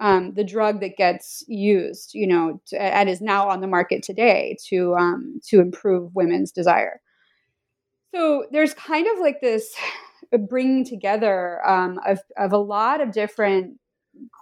um, 0.00 0.34
the 0.34 0.42
drug 0.42 0.80
that 0.80 0.96
gets 0.96 1.44
used, 1.46 2.10
you 2.12 2.26
know, 2.26 2.60
to, 2.66 2.82
and 2.82 3.08
is 3.08 3.20
now 3.20 3.48
on 3.48 3.60
the 3.60 3.68
market 3.68 4.02
today 4.02 4.56
to 4.66 4.96
um, 4.96 5.40
to 5.46 5.60
improve 5.60 6.14
women's 6.16 6.50
desire. 6.50 7.00
So 8.12 8.46
there's 8.50 8.74
kind 8.74 9.06
of 9.06 9.20
like 9.20 9.40
this 9.40 9.76
bringing 10.48 10.84
together 10.84 11.64
um, 11.64 12.00
of 12.04 12.18
of 12.36 12.52
a 12.52 12.58
lot 12.58 13.00
of 13.00 13.12
different 13.12 13.78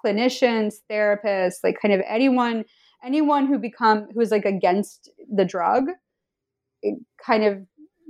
clinicians, 0.03 0.77
therapists, 0.91 1.57
like 1.63 1.77
kind 1.83 1.93
of 1.93 2.01
anyone 2.09 2.65
anyone 3.05 3.47
who 3.47 3.59
become 3.59 4.09
who's 4.15 4.31
like 4.31 4.47
against 4.47 5.11
the 5.31 5.45
drug 5.45 5.91
kind 7.25 7.45
of 7.45 7.59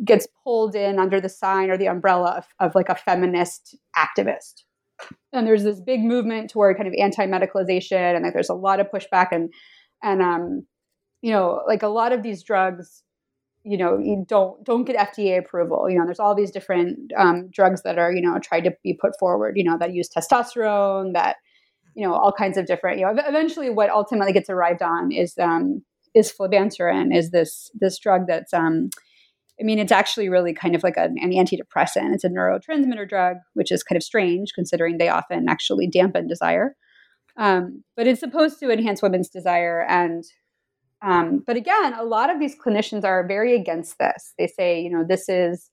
gets 0.05 0.27
pulled 0.43 0.75
in 0.75 0.99
under 0.99 1.21
the 1.21 1.29
sign 1.29 1.71
or 1.71 1.77
the 1.77 1.89
umbrella 1.89 2.31
of, 2.39 2.47
of 2.61 2.75
like 2.75 2.89
a 2.89 2.95
feminist 2.95 3.77
activist. 3.97 4.63
And 5.33 5.47
there's 5.47 5.65
this 5.65 5.81
big 5.81 6.01
movement 6.01 6.51
toward 6.51 6.77
kind 6.77 6.89
of 6.89 6.95
anti-medicalization, 6.99 8.15
and 8.15 8.25
like 8.25 8.33
there's 8.33 8.49
a 8.49 8.55
lot 8.55 8.81
of 8.81 8.91
pushback 8.91 9.29
and 9.33 9.53
and 10.03 10.23
um, 10.23 10.67
you 11.21 11.33
know, 11.33 11.63
like 11.67 11.83
a 11.83 11.89
lot 11.89 12.13
of 12.13 12.23
these 12.23 12.43
drugs, 12.43 13.03
you 13.65 13.77
know, 13.77 13.99
you 13.99 14.25
don't 14.29 14.63
don't 14.65 14.85
get 14.85 14.97
FDA 14.97 15.39
approval. 15.39 15.91
You 15.91 15.99
know, 15.99 16.05
there's 16.05 16.21
all 16.21 16.35
these 16.35 16.51
different 16.51 17.13
um, 17.17 17.49
drugs 17.51 17.83
that 17.83 17.99
are 17.99 18.13
you 18.13 18.23
know 18.23 18.39
tried 18.39 18.65
to 18.65 18.73
be 18.85 18.95
put 18.95 19.19
forward. 19.19 19.57
You 19.57 19.65
know, 19.65 19.77
that 19.79 19.95
use 19.95 20.09
testosterone, 20.09 21.13
that 21.15 21.37
you 21.95 22.07
know 22.07 22.15
all 22.15 22.33
kinds 22.33 22.57
of 22.57 22.67
different. 22.67 22.99
You 22.99 23.07
know, 23.07 23.23
eventually, 23.27 23.71
what 23.71 23.91
ultimately 23.91 24.33
gets 24.33 24.49
arrived 24.51 24.83
on 24.83 25.11
is 25.11 25.35
um, 25.39 25.83
is 26.15 26.33
flibanserin 26.33 27.15
is 27.17 27.31
this 27.31 27.71
this 27.75 27.99
drug 27.99 28.27
that's 28.27 28.53
um 28.53 28.91
I 29.61 29.63
mean, 29.63 29.79
it's 29.79 29.93
actually 29.93 30.29
really 30.29 30.53
kind 30.53 30.75
of 30.75 30.83
like 30.83 30.97
an, 30.97 31.17
an, 31.21 31.31
antidepressant. 31.31 32.13
It's 32.13 32.25
a 32.25 32.29
neurotransmitter 32.29 33.09
drug, 33.09 33.37
which 33.55 33.71
is 33.71 33.85
kind 33.85 33.97
of 33.97 34.03
strange 34.03 34.53
considering 34.55 34.99
they 34.99 35.09
often 35.09 35.49
actually 35.49 35.87
dampen 35.87 36.27
desire. 36.27 36.75
Um, 37.37 37.85
but 37.97 38.07
it's 38.07 38.21
supposed 38.21 38.59
to 38.61 38.71
enhance 38.71 39.03
women's 39.03 39.29
desire. 39.29 39.85
And, 39.89 40.25
um, 41.03 41.45
but 41.47 41.57
again, 41.57 41.95
a 41.95 42.05
lot 42.05 42.31
of 42.31 42.41
these 42.41 42.57
clinicians 42.59 43.05
are 43.05 43.27
very 43.27 43.55
against 43.55 43.99
this. 43.99 44.35
They 44.39 44.49
say, 44.49 44.81
you 44.81 44.91
know, 44.91 45.05
this 45.09 45.29
is, 45.29 45.71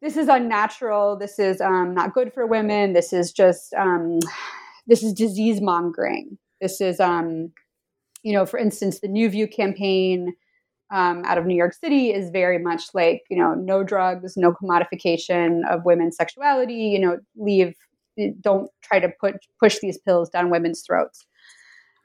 this 0.00 0.16
is 0.16 0.28
unnatural. 0.28 1.18
This 1.18 1.40
is 1.40 1.60
um, 1.60 1.94
not 1.94 2.14
good 2.14 2.32
for 2.32 2.46
women. 2.46 2.92
This 2.92 3.12
is 3.12 3.32
just, 3.32 3.74
um, 3.74 4.20
this 4.86 5.02
is 5.02 5.12
disease 5.12 5.60
mongering. 5.60 6.38
This 6.60 6.80
is, 6.80 7.00
um, 7.00 7.52
you 8.28 8.34
know, 8.34 8.44
for 8.44 8.58
instance, 8.58 9.00
the 9.00 9.08
New 9.08 9.30
View 9.30 9.48
campaign 9.48 10.34
um, 10.92 11.22
out 11.24 11.38
of 11.38 11.46
New 11.46 11.56
York 11.56 11.72
City 11.72 12.12
is 12.12 12.28
very 12.28 12.58
much 12.58 12.82
like, 12.92 13.22
you 13.30 13.38
know, 13.38 13.54
no 13.54 13.82
drugs, 13.82 14.36
no 14.36 14.52
commodification 14.52 15.66
of 15.66 15.86
women's 15.86 16.16
sexuality, 16.16 16.74
you 16.74 16.98
know, 17.00 17.18
leave, 17.36 17.72
don't 18.42 18.70
try 18.82 19.00
to 19.00 19.08
put, 19.18 19.36
push 19.58 19.78
these 19.78 19.96
pills 19.96 20.28
down 20.28 20.50
women's 20.50 20.82
throats. 20.86 21.24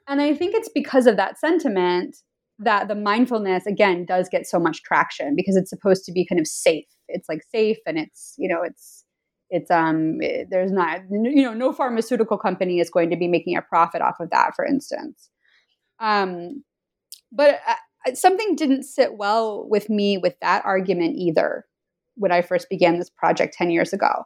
And 0.08 0.22
I 0.22 0.34
think 0.34 0.54
it's 0.54 0.70
because 0.74 1.06
of 1.06 1.18
that 1.18 1.38
sentiment 1.38 2.16
that 2.58 2.88
the 2.88 2.94
mindfulness, 2.94 3.66
again, 3.66 4.06
does 4.06 4.30
get 4.30 4.46
so 4.46 4.58
much 4.58 4.82
traction 4.82 5.36
because 5.36 5.56
it's 5.56 5.68
supposed 5.68 6.06
to 6.06 6.12
be 6.12 6.24
kind 6.24 6.40
of 6.40 6.46
safe. 6.46 6.86
It's 7.08 7.28
like 7.28 7.42
safe 7.52 7.76
and 7.86 7.98
it's, 7.98 8.34
you 8.38 8.48
know, 8.48 8.62
it's, 8.62 9.04
it's 9.50 9.70
um 9.70 10.22
it, 10.22 10.48
there's 10.50 10.72
not 10.72 11.00
you 11.10 11.42
know 11.42 11.52
no 11.52 11.70
pharmaceutical 11.70 12.38
company 12.38 12.80
is 12.80 12.88
going 12.88 13.10
to 13.10 13.16
be 13.16 13.28
making 13.28 13.54
a 13.54 13.60
profit 13.60 14.00
off 14.00 14.18
of 14.18 14.30
that 14.30 14.52
for 14.56 14.64
instance 14.64 15.28
um, 16.00 16.64
but 17.32 17.60
uh, 17.66 18.14
something 18.14 18.54
didn't 18.54 18.84
sit 18.84 19.16
well 19.16 19.66
with 19.68 19.88
me 19.88 20.18
with 20.18 20.38
that 20.40 20.64
argument 20.64 21.16
either 21.16 21.64
when 22.16 22.32
I 22.32 22.42
first 22.42 22.68
began 22.68 22.98
this 22.98 23.10
project 23.10 23.54
10 23.54 23.70
years 23.70 23.92
ago. 23.92 24.24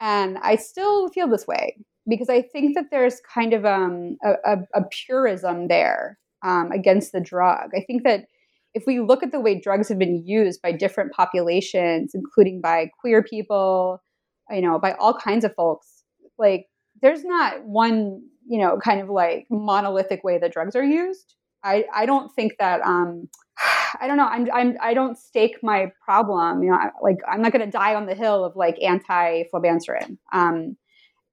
And 0.00 0.38
I 0.38 0.56
still 0.56 1.08
feel 1.08 1.28
this 1.28 1.46
way 1.46 1.76
because 2.08 2.28
I 2.28 2.42
think 2.42 2.74
that 2.74 2.86
there's 2.90 3.20
kind 3.32 3.52
of 3.52 3.64
um, 3.64 4.16
a, 4.24 4.32
a, 4.44 4.56
a, 4.74 4.82
purism 5.06 5.68
there 5.68 6.18
um, 6.44 6.70
against 6.70 7.12
the 7.12 7.20
drug. 7.20 7.70
I 7.74 7.80
think 7.80 8.04
that 8.04 8.26
if 8.74 8.84
we 8.86 9.00
look 9.00 9.22
at 9.22 9.32
the 9.32 9.40
way 9.40 9.58
drugs 9.58 9.88
have 9.88 9.98
been 9.98 10.22
used 10.26 10.60
by 10.60 10.70
different 10.70 11.12
populations, 11.12 12.12
including 12.14 12.60
by 12.60 12.90
queer 13.00 13.22
people, 13.22 14.02
you 14.50 14.60
know, 14.60 14.78
by 14.78 14.92
all 14.92 15.14
kinds 15.14 15.44
of 15.44 15.54
folks, 15.54 16.04
like 16.38 16.66
there's 17.00 17.24
not 17.24 17.64
one 17.64 18.22
you 18.48 18.58
know, 18.58 18.78
kind 18.78 19.00
of 19.00 19.08
like 19.08 19.46
monolithic 19.50 20.22
way 20.24 20.38
that 20.38 20.52
drugs 20.52 20.76
are 20.76 20.84
used. 20.84 21.34
I, 21.64 21.84
I 21.92 22.06
don't 22.06 22.32
think 22.34 22.54
that 22.58 22.80
um, 22.82 23.28
I 24.00 24.06
don't 24.06 24.16
know. 24.16 24.26
I'm, 24.26 24.48
I'm 24.52 24.76
I 24.80 24.94
don't 24.94 25.18
stake 25.18 25.58
my 25.62 25.90
problem. 26.04 26.62
You 26.62 26.70
know, 26.70 26.78
like 27.02 27.18
I'm 27.28 27.42
not 27.42 27.52
going 27.52 27.64
to 27.64 27.70
die 27.70 27.94
on 27.94 28.06
the 28.06 28.14
hill 28.14 28.44
of 28.44 28.56
like 28.56 28.80
anti-flibanserin. 28.82 30.18
Um, 30.32 30.76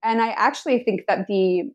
and 0.04 0.22
I 0.22 0.30
actually 0.30 0.84
think 0.84 1.02
that 1.08 1.28
the 1.28 1.72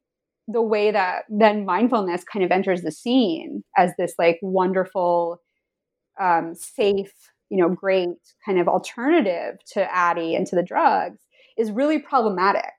the 0.49 0.63
way 0.63 0.91
that 0.91 1.25
then 1.29 1.67
mindfulness 1.67 2.25
kind 2.25 2.45
of 2.45 2.51
enters 2.51 2.83
the 2.83 2.91
scene 2.91 3.63
as 3.77 3.93
this 3.99 4.15
like 4.19 4.39
wonderful, 4.41 5.43
um, 6.19 6.55
safe, 6.55 7.13
you 7.51 7.59
know, 7.59 7.69
great 7.69 8.09
kind 8.47 8.59
of 8.59 8.67
alternative 8.67 9.59
to 9.75 9.85
Addyi 9.85 10.35
and 10.35 10.47
to 10.47 10.57
the 10.57 10.63
drugs 10.63 11.21
is 11.59 11.71
really 11.71 11.99
problematic 11.99 12.71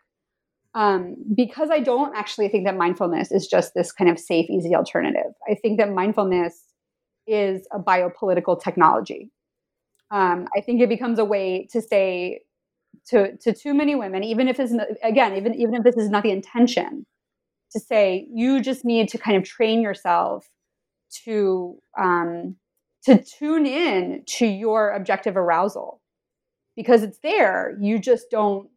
um, 0.75 1.15
because 1.35 1.69
I 1.71 1.79
don't 1.79 2.15
actually 2.15 2.49
think 2.49 2.65
that 2.65 2.77
mindfulness 2.77 3.31
is 3.31 3.47
just 3.47 3.73
this 3.73 3.91
kind 3.91 4.09
of 4.09 4.19
safe, 4.19 4.49
easy 4.49 4.75
alternative. 4.75 5.33
I 5.49 5.55
think 5.55 5.79
that 5.79 5.91
mindfulness 5.91 6.63
is 7.25 7.67
a 7.71 7.79
biopolitical 7.79 8.61
technology. 8.61 9.31
Um, 10.11 10.47
I 10.55 10.61
think 10.61 10.81
it 10.81 10.89
becomes 10.89 11.19
a 11.19 11.25
way 11.25 11.67
to 11.71 11.81
say 11.81 12.41
to 13.07 13.35
to 13.37 13.53
too 13.53 13.73
many 13.73 13.95
women, 13.95 14.23
even 14.23 14.47
if 14.47 14.59
it's 14.59 14.73
again, 15.03 15.35
even 15.35 15.55
even 15.55 15.75
if 15.75 15.83
this 15.83 15.97
is 15.97 16.09
not 16.09 16.23
the 16.23 16.31
intention, 16.31 17.05
to 17.71 17.79
say 17.79 18.27
you 18.33 18.61
just 18.61 18.85
need 18.85 19.09
to 19.09 19.17
kind 19.17 19.37
of 19.37 19.43
train 19.43 19.81
yourself 19.81 20.47
to 21.25 21.77
um, 21.99 22.55
to 23.03 23.23
tune 23.23 23.65
in 23.65 24.23
to 24.25 24.45
your 24.45 24.91
objective 24.91 25.37
arousal 25.37 26.01
because 26.75 27.03
it's 27.03 27.19
there. 27.19 27.77
You 27.79 27.99
just 27.99 28.29
don't 28.31 28.69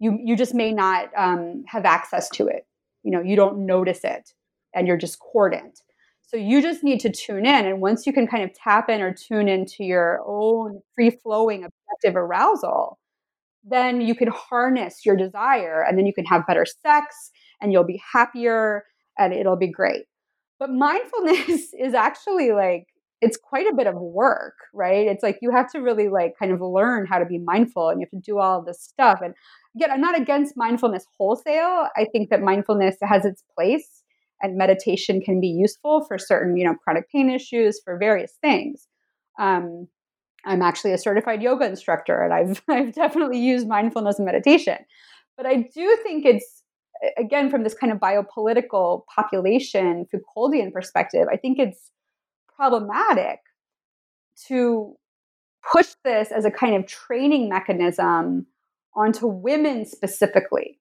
you 0.00 0.18
you 0.24 0.34
just 0.34 0.54
may 0.54 0.72
not 0.72 1.10
um, 1.16 1.62
have 1.68 1.84
access 1.84 2.28
to 2.30 2.48
it. 2.48 2.66
You 3.04 3.12
know, 3.12 3.20
you 3.20 3.36
don't 3.36 3.66
notice 3.66 4.00
it, 4.02 4.32
and 4.74 4.86
you're 4.86 4.96
just 4.96 5.14
discordant. 5.14 5.82
So 6.22 6.36
you 6.36 6.62
just 6.62 6.82
need 6.82 7.00
to 7.00 7.10
tune 7.10 7.46
in, 7.46 7.66
and 7.66 7.80
once 7.80 8.06
you 8.06 8.12
can 8.12 8.26
kind 8.26 8.42
of 8.42 8.52
tap 8.54 8.88
in 8.88 9.00
or 9.00 9.12
tune 9.12 9.48
into 9.48 9.84
your 9.84 10.20
own 10.26 10.80
free 10.94 11.10
flowing 11.10 11.64
objective 11.64 12.16
arousal, 12.16 12.98
then 13.64 14.00
you 14.00 14.14
can 14.14 14.28
harness 14.28 15.04
your 15.04 15.16
desire, 15.16 15.84
and 15.86 15.98
then 15.98 16.06
you 16.06 16.14
can 16.14 16.24
have 16.24 16.46
better 16.46 16.64
sex, 16.64 17.30
and 17.60 17.72
you'll 17.72 17.84
be 17.84 18.02
happier, 18.12 18.84
and 19.18 19.32
it'll 19.32 19.56
be 19.56 19.70
great. 19.70 20.04
But 20.58 20.70
mindfulness 20.70 21.74
is 21.78 21.94
actually 21.94 22.52
like 22.52 22.86
it's 23.20 23.36
quite 23.36 23.66
a 23.66 23.74
bit 23.74 23.86
of 23.86 23.94
work, 23.96 24.54
right? 24.72 25.06
It's 25.06 25.22
like 25.22 25.38
you 25.42 25.50
have 25.50 25.70
to 25.72 25.80
really 25.80 26.08
like 26.08 26.38
kind 26.38 26.52
of 26.52 26.60
learn 26.60 27.06
how 27.06 27.18
to 27.18 27.26
be 27.26 27.38
mindful 27.38 27.90
and 27.90 28.00
you 28.00 28.06
have 28.06 28.22
to 28.22 28.24
do 28.24 28.38
all 28.38 28.62
this 28.62 28.80
stuff. 28.80 29.20
And 29.22 29.34
again, 29.76 29.90
I'm 29.90 30.00
not 30.00 30.18
against 30.18 30.56
mindfulness 30.56 31.06
wholesale. 31.16 31.88
I 31.96 32.06
think 32.10 32.30
that 32.30 32.42
mindfulness 32.42 32.96
has 33.02 33.24
its 33.24 33.44
place 33.54 34.02
and 34.42 34.56
meditation 34.56 35.20
can 35.20 35.40
be 35.40 35.48
useful 35.48 36.04
for 36.04 36.18
certain, 36.18 36.56
you 36.56 36.64
know, 36.64 36.74
chronic 36.74 37.10
pain 37.10 37.30
issues, 37.30 37.80
for 37.84 37.98
various 37.98 38.32
things. 38.40 38.88
Um, 39.38 39.88
I'm 40.44 40.62
actually 40.62 40.92
a 40.92 40.98
certified 40.98 41.42
yoga 41.42 41.66
instructor, 41.66 42.22
and 42.22 42.32
I've 42.32 42.62
I've 42.68 42.94
definitely 42.94 43.38
used 43.38 43.68
mindfulness 43.68 44.18
and 44.18 44.26
meditation. 44.26 44.78
But 45.36 45.46
I 45.46 45.68
do 45.74 45.98
think 46.02 46.24
it's 46.24 46.62
again 47.18 47.50
from 47.50 47.62
this 47.62 47.74
kind 47.74 47.92
of 47.92 47.98
biopolitical 47.98 49.02
population 49.06 50.06
Foucauldian 50.12 50.72
perspective. 50.72 51.28
I 51.30 51.36
think 51.36 51.58
it's 51.58 51.90
problematic 52.54 53.40
to 54.48 54.96
push 55.70 55.88
this 56.04 56.32
as 56.32 56.44
a 56.44 56.50
kind 56.50 56.74
of 56.74 56.86
training 56.86 57.48
mechanism 57.48 58.46
onto 58.94 59.26
women 59.26 59.84
specifically. 59.84 60.78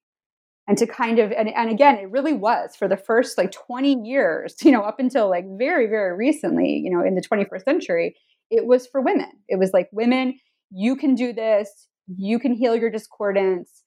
And 0.67 0.77
to 0.77 0.85
kind 0.85 1.17
of 1.17 1.31
and, 1.31 1.49
and 1.49 1.71
again 1.71 1.95
it 1.97 2.11
really 2.11 2.33
was 2.33 2.75
for 2.75 2.87
the 2.87 2.95
first 2.95 3.39
like 3.39 3.51
20 3.51 4.07
years 4.07 4.55
you 4.63 4.71
know 4.71 4.83
up 4.83 4.99
until 4.99 5.27
like 5.27 5.45
very 5.57 5.87
very 5.87 6.15
recently 6.15 6.79
you 6.83 6.91
know 6.91 7.03
in 7.03 7.15
the 7.15 7.21
21st 7.21 7.63
century 7.63 8.15
it 8.51 8.65
was 8.65 8.87
for 8.87 9.01
women. 9.01 9.31
It 9.47 9.57
was 9.57 9.71
like 9.73 9.89
women 9.91 10.39
you 10.71 10.95
can 10.95 11.15
do 11.15 11.33
this. 11.33 11.87
You 12.07 12.39
can 12.39 12.53
heal 12.53 12.75
your 12.75 12.91
discordance. 12.91 13.83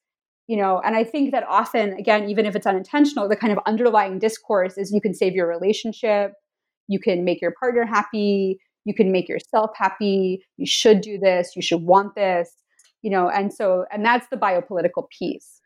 You 0.47 0.57
know 0.57 0.81
and 0.83 0.93
i 0.93 1.05
think 1.05 1.31
that 1.31 1.45
often 1.47 1.93
again 1.93 2.29
even 2.29 2.45
if 2.45 2.53
it's 2.53 2.67
unintentional 2.67 3.29
the 3.29 3.37
kind 3.37 3.53
of 3.53 3.59
underlying 3.65 4.19
discourse 4.19 4.77
is 4.77 4.91
you 4.91 4.99
can 4.99 5.13
save 5.13 5.35
your 5.35 5.47
relationship 5.47 6.33
you 6.89 6.99
can 6.99 7.23
make 7.23 7.41
your 7.41 7.53
partner 7.57 7.85
happy 7.85 8.59
you 8.83 8.93
can 8.93 9.11
make 9.11 9.29
yourself 9.29 9.71
happy 9.75 10.43
you 10.57 10.65
should 10.65 10.99
do 10.99 11.17
this 11.17 11.55
you 11.55 11.61
should 11.61 11.81
want 11.81 12.13
this 12.15 12.51
you 13.03 13.11
know 13.11 13.29
and 13.29 13.53
so 13.53 13.85
and 13.91 14.03
that's 14.03 14.27
the 14.29 14.37
biopolitical 14.37 15.07
piece 15.09 15.61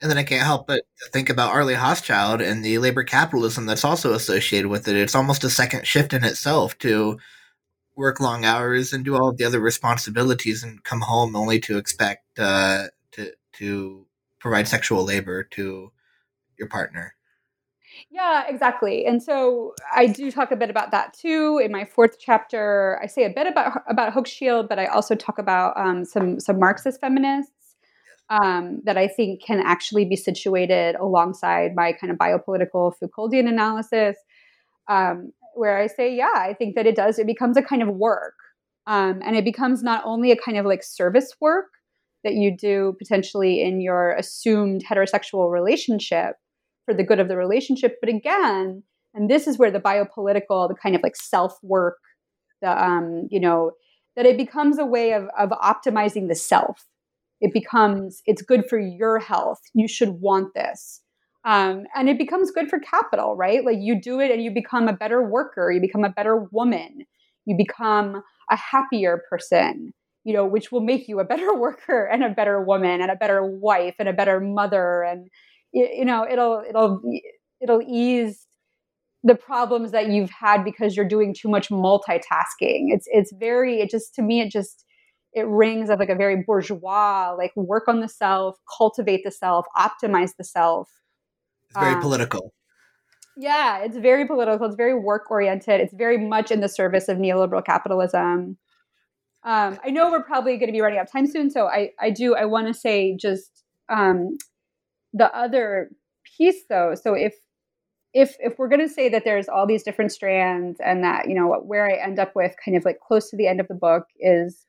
and 0.00 0.10
then 0.10 0.18
I 0.18 0.22
can't 0.22 0.42
help 0.42 0.66
but 0.66 0.82
think 1.12 1.30
about 1.30 1.52
Arlie 1.52 1.74
Hochschild 1.74 2.42
and 2.46 2.64
the 2.64 2.78
labor 2.78 3.04
capitalism 3.04 3.64
that's 3.64 3.84
also 3.84 4.12
associated 4.12 4.68
with 4.68 4.86
it. 4.88 4.96
It's 4.96 5.14
almost 5.14 5.44
a 5.44 5.50
second 5.50 5.86
shift 5.86 6.12
in 6.12 6.24
itself 6.24 6.76
to 6.78 7.18
work 7.96 8.20
long 8.20 8.44
hours 8.44 8.92
and 8.92 9.04
do 9.04 9.16
all 9.16 9.32
the 9.32 9.44
other 9.44 9.60
responsibilities 9.60 10.62
and 10.62 10.82
come 10.82 11.02
home 11.02 11.36
only 11.36 11.60
to 11.60 11.78
expect 11.78 12.38
uh, 12.38 12.88
to 13.12 13.32
to 13.54 14.06
provide 14.40 14.68
sexual 14.68 15.04
labor 15.04 15.42
to 15.42 15.92
your 16.58 16.68
partner. 16.68 17.14
Yeah, 18.10 18.44
exactly. 18.48 19.06
And 19.06 19.22
so 19.22 19.74
I 19.94 20.06
do 20.06 20.30
talk 20.30 20.52
a 20.52 20.56
bit 20.56 20.70
about 20.70 20.92
that 20.92 21.14
too 21.14 21.60
in 21.62 21.72
my 21.72 21.84
fourth 21.84 22.18
chapter. 22.18 22.98
I 23.02 23.06
say 23.06 23.24
a 23.24 23.30
bit 23.30 23.46
about 23.46 23.82
about 23.88 24.12
Hochschild, 24.12 24.68
but 24.68 24.78
I 24.78 24.86
also 24.86 25.14
talk 25.14 25.38
about 25.38 25.76
um, 25.76 26.04
some 26.04 26.38
some 26.38 26.58
Marxist 26.60 27.00
feminists 27.00 27.74
um, 28.30 28.80
that 28.84 28.96
I 28.96 29.08
think 29.08 29.42
can 29.42 29.60
actually 29.60 30.04
be 30.04 30.16
situated 30.16 30.96
alongside 30.96 31.74
my 31.74 31.92
kind 31.92 32.10
of 32.10 32.18
biopolitical 32.18 32.92
Foucauldian 33.02 33.48
analysis, 33.48 34.16
um, 34.88 35.32
where 35.54 35.78
I 35.78 35.86
say, 35.88 36.14
yeah, 36.14 36.32
I 36.34 36.54
think 36.54 36.74
that 36.76 36.86
it 36.86 36.96
does, 36.96 37.18
it 37.18 37.26
becomes 37.26 37.56
a 37.56 37.62
kind 37.62 37.82
of 37.82 37.88
work. 37.88 38.34
Um, 38.86 39.20
and 39.24 39.34
it 39.36 39.44
becomes 39.44 39.82
not 39.82 40.02
only 40.04 40.30
a 40.30 40.36
kind 40.36 40.58
of 40.58 40.66
like 40.66 40.82
service 40.82 41.32
work 41.40 41.66
that 42.22 42.34
you 42.34 42.54
do 42.56 42.94
potentially 42.98 43.62
in 43.62 43.80
your 43.80 44.12
assumed 44.12 44.84
heterosexual 44.84 45.50
relationship 45.50 46.36
for 46.84 46.94
the 46.94 47.04
good 47.04 47.20
of 47.20 47.28
the 47.28 47.36
relationship, 47.36 47.96
but 48.00 48.08
again, 48.08 48.82
and 49.14 49.30
this 49.30 49.46
is 49.46 49.58
where 49.58 49.70
the 49.70 49.80
biopolitical, 49.80 50.68
the 50.68 50.74
kind 50.74 50.96
of 50.96 51.02
like 51.02 51.16
self 51.16 51.58
work, 51.62 51.98
the, 52.62 52.84
um, 52.84 53.28
you 53.30 53.40
know, 53.40 53.72
that 54.16 54.26
it 54.26 54.36
becomes 54.36 54.78
a 54.78 54.84
way 54.84 55.12
of, 55.12 55.28
of 55.38 55.50
optimizing 55.50 56.28
the 56.28 56.34
self. 56.34 56.86
It 57.40 57.52
becomes 57.52 58.22
it's 58.26 58.42
good 58.42 58.68
for 58.68 58.78
your 58.78 59.18
health. 59.18 59.60
You 59.74 59.88
should 59.88 60.20
want 60.20 60.54
this. 60.54 61.00
Um, 61.44 61.84
and 61.94 62.08
it 62.08 62.16
becomes 62.16 62.50
good 62.50 62.70
for 62.70 62.78
capital 62.78 63.36
right? 63.36 63.64
Like 63.64 63.78
you 63.80 64.00
do 64.00 64.18
it 64.20 64.30
and 64.30 64.42
you 64.42 64.50
become 64.50 64.88
a 64.88 64.94
better 64.94 65.22
worker. 65.22 65.70
You 65.70 65.80
become 65.80 66.04
a 66.04 66.08
better 66.08 66.48
woman. 66.50 67.04
You 67.44 67.56
become 67.56 68.22
a 68.50 68.56
happier 68.56 69.22
person 69.28 69.92
you 70.24 70.32
know 70.32 70.44
which 70.44 70.72
will 70.72 70.80
make 70.80 71.06
you 71.06 71.20
a 71.20 71.24
better 71.24 71.54
worker 71.58 72.04
and 72.04 72.24
a 72.24 72.30
better 72.30 72.60
woman 72.60 73.00
and 73.00 73.10
a 73.10 73.16
better 73.16 73.44
wife 73.44 73.94
and 73.98 74.08
a 74.08 74.12
better 74.12 74.40
mother 74.40 75.02
and 75.02 75.28
you 75.74 76.04
know 76.04 76.26
it'll 76.30 76.62
it'll 76.68 77.02
it'll 77.60 77.82
ease 77.86 78.46
the 79.22 79.34
problems 79.34 79.90
that 79.90 80.08
you've 80.08 80.30
had 80.30 80.64
because 80.64 80.96
you're 80.96 81.08
doing 81.08 81.34
too 81.34 81.48
much 81.48 81.68
multitasking 81.68 82.92
it's 82.92 83.06
it's 83.10 83.32
very 83.38 83.80
it 83.80 83.90
just 83.90 84.14
to 84.14 84.22
me 84.22 84.40
it 84.40 84.50
just 84.50 84.84
it 85.34 85.46
rings 85.48 85.90
of 85.90 85.98
like 85.98 86.08
a 86.08 86.14
very 86.14 86.42
bourgeois, 86.46 87.34
like 87.36 87.52
work 87.56 87.88
on 87.88 88.00
the 88.00 88.08
self, 88.08 88.56
cultivate 88.78 89.22
the 89.24 89.30
self, 89.30 89.66
optimize 89.76 90.30
the 90.38 90.44
self. 90.44 90.88
It's 91.68 91.78
very 91.78 91.94
um, 91.94 92.00
political. 92.00 92.52
Yeah, 93.36 93.78
it's 93.78 93.96
very 93.96 94.26
political. 94.26 94.66
It's 94.66 94.76
very 94.76 94.94
work 94.94 95.30
oriented. 95.30 95.80
It's 95.80 95.92
very 95.92 96.18
much 96.18 96.52
in 96.52 96.60
the 96.60 96.68
service 96.68 97.08
of 97.08 97.18
neoliberal 97.18 97.64
capitalism. 97.64 98.56
Um, 99.42 99.78
I 99.84 99.90
know 99.90 100.10
we're 100.10 100.22
probably 100.22 100.56
going 100.56 100.68
to 100.68 100.72
be 100.72 100.80
running 100.80 100.98
out 100.98 101.06
of 101.06 101.12
time 101.12 101.26
soon, 101.26 101.50
so 101.50 101.66
I, 101.66 101.90
I 102.00 102.10
do 102.10 102.34
I 102.34 102.44
want 102.44 102.68
to 102.68 102.74
say 102.74 103.16
just 103.16 103.64
um, 103.90 104.38
the 105.14 105.34
other 105.34 105.90
piece 106.36 106.64
though. 106.68 106.94
So 106.94 107.14
if 107.14 107.34
if 108.12 108.36
if 108.40 108.58
we're 108.58 108.68
going 108.68 108.86
to 108.86 108.92
say 108.92 109.08
that 109.08 109.24
there's 109.24 109.48
all 109.48 109.66
these 109.66 109.82
different 109.82 110.12
strands 110.12 110.78
and 110.84 111.02
that 111.02 111.28
you 111.28 111.34
know 111.34 111.48
where 111.64 111.86
I 111.86 111.94
end 111.94 112.18
up 112.18 112.32
with 112.36 112.54
kind 112.62 112.76
of 112.76 112.84
like 112.84 113.00
close 113.00 113.30
to 113.30 113.36
the 113.36 113.48
end 113.48 113.60
of 113.60 113.68
the 113.68 113.74
book 113.74 114.04
is 114.20 114.66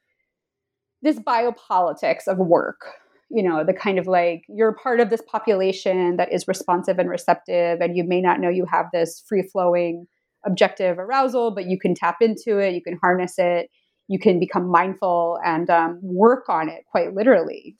this 1.01 1.19
biopolitics 1.19 2.27
of 2.27 2.37
work 2.37 2.85
you 3.29 3.43
know 3.43 3.63
the 3.63 3.73
kind 3.73 3.99
of 3.99 4.07
like 4.07 4.43
you're 4.47 4.73
part 4.73 4.99
of 4.99 5.09
this 5.09 5.21
population 5.21 6.17
that 6.17 6.31
is 6.31 6.47
responsive 6.47 6.99
and 6.99 7.09
receptive 7.09 7.79
and 7.81 7.97
you 7.97 8.03
may 8.03 8.21
not 8.21 8.39
know 8.39 8.49
you 8.49 8.65
have 8.65 8.85
this 8.93 9.23
free 9.27 9.43
flowing 9.43 10.07
objective 10.45 10.97
arousal 10.99 11.51
but 11.51 11.65
you 11.65 11.77
can 11.79 11.93
tap 11.95 12.17
into 12.21 12.59
it 12.59 12.73
you 12.73 12.81
can 12.81 12.97
harness 13.01 13.35
it 13.37 13.69
you 14.07 14.19
can 14.19 14.39
become 14.39 14.69
mindful 14.69 15.39
and 15.43 15.69
um, 15.69 15.99
work 16.03 16.47
on 16.49 16.69
it 16.69 16.83
quite 16.91 17.13
literally 17.13 17.75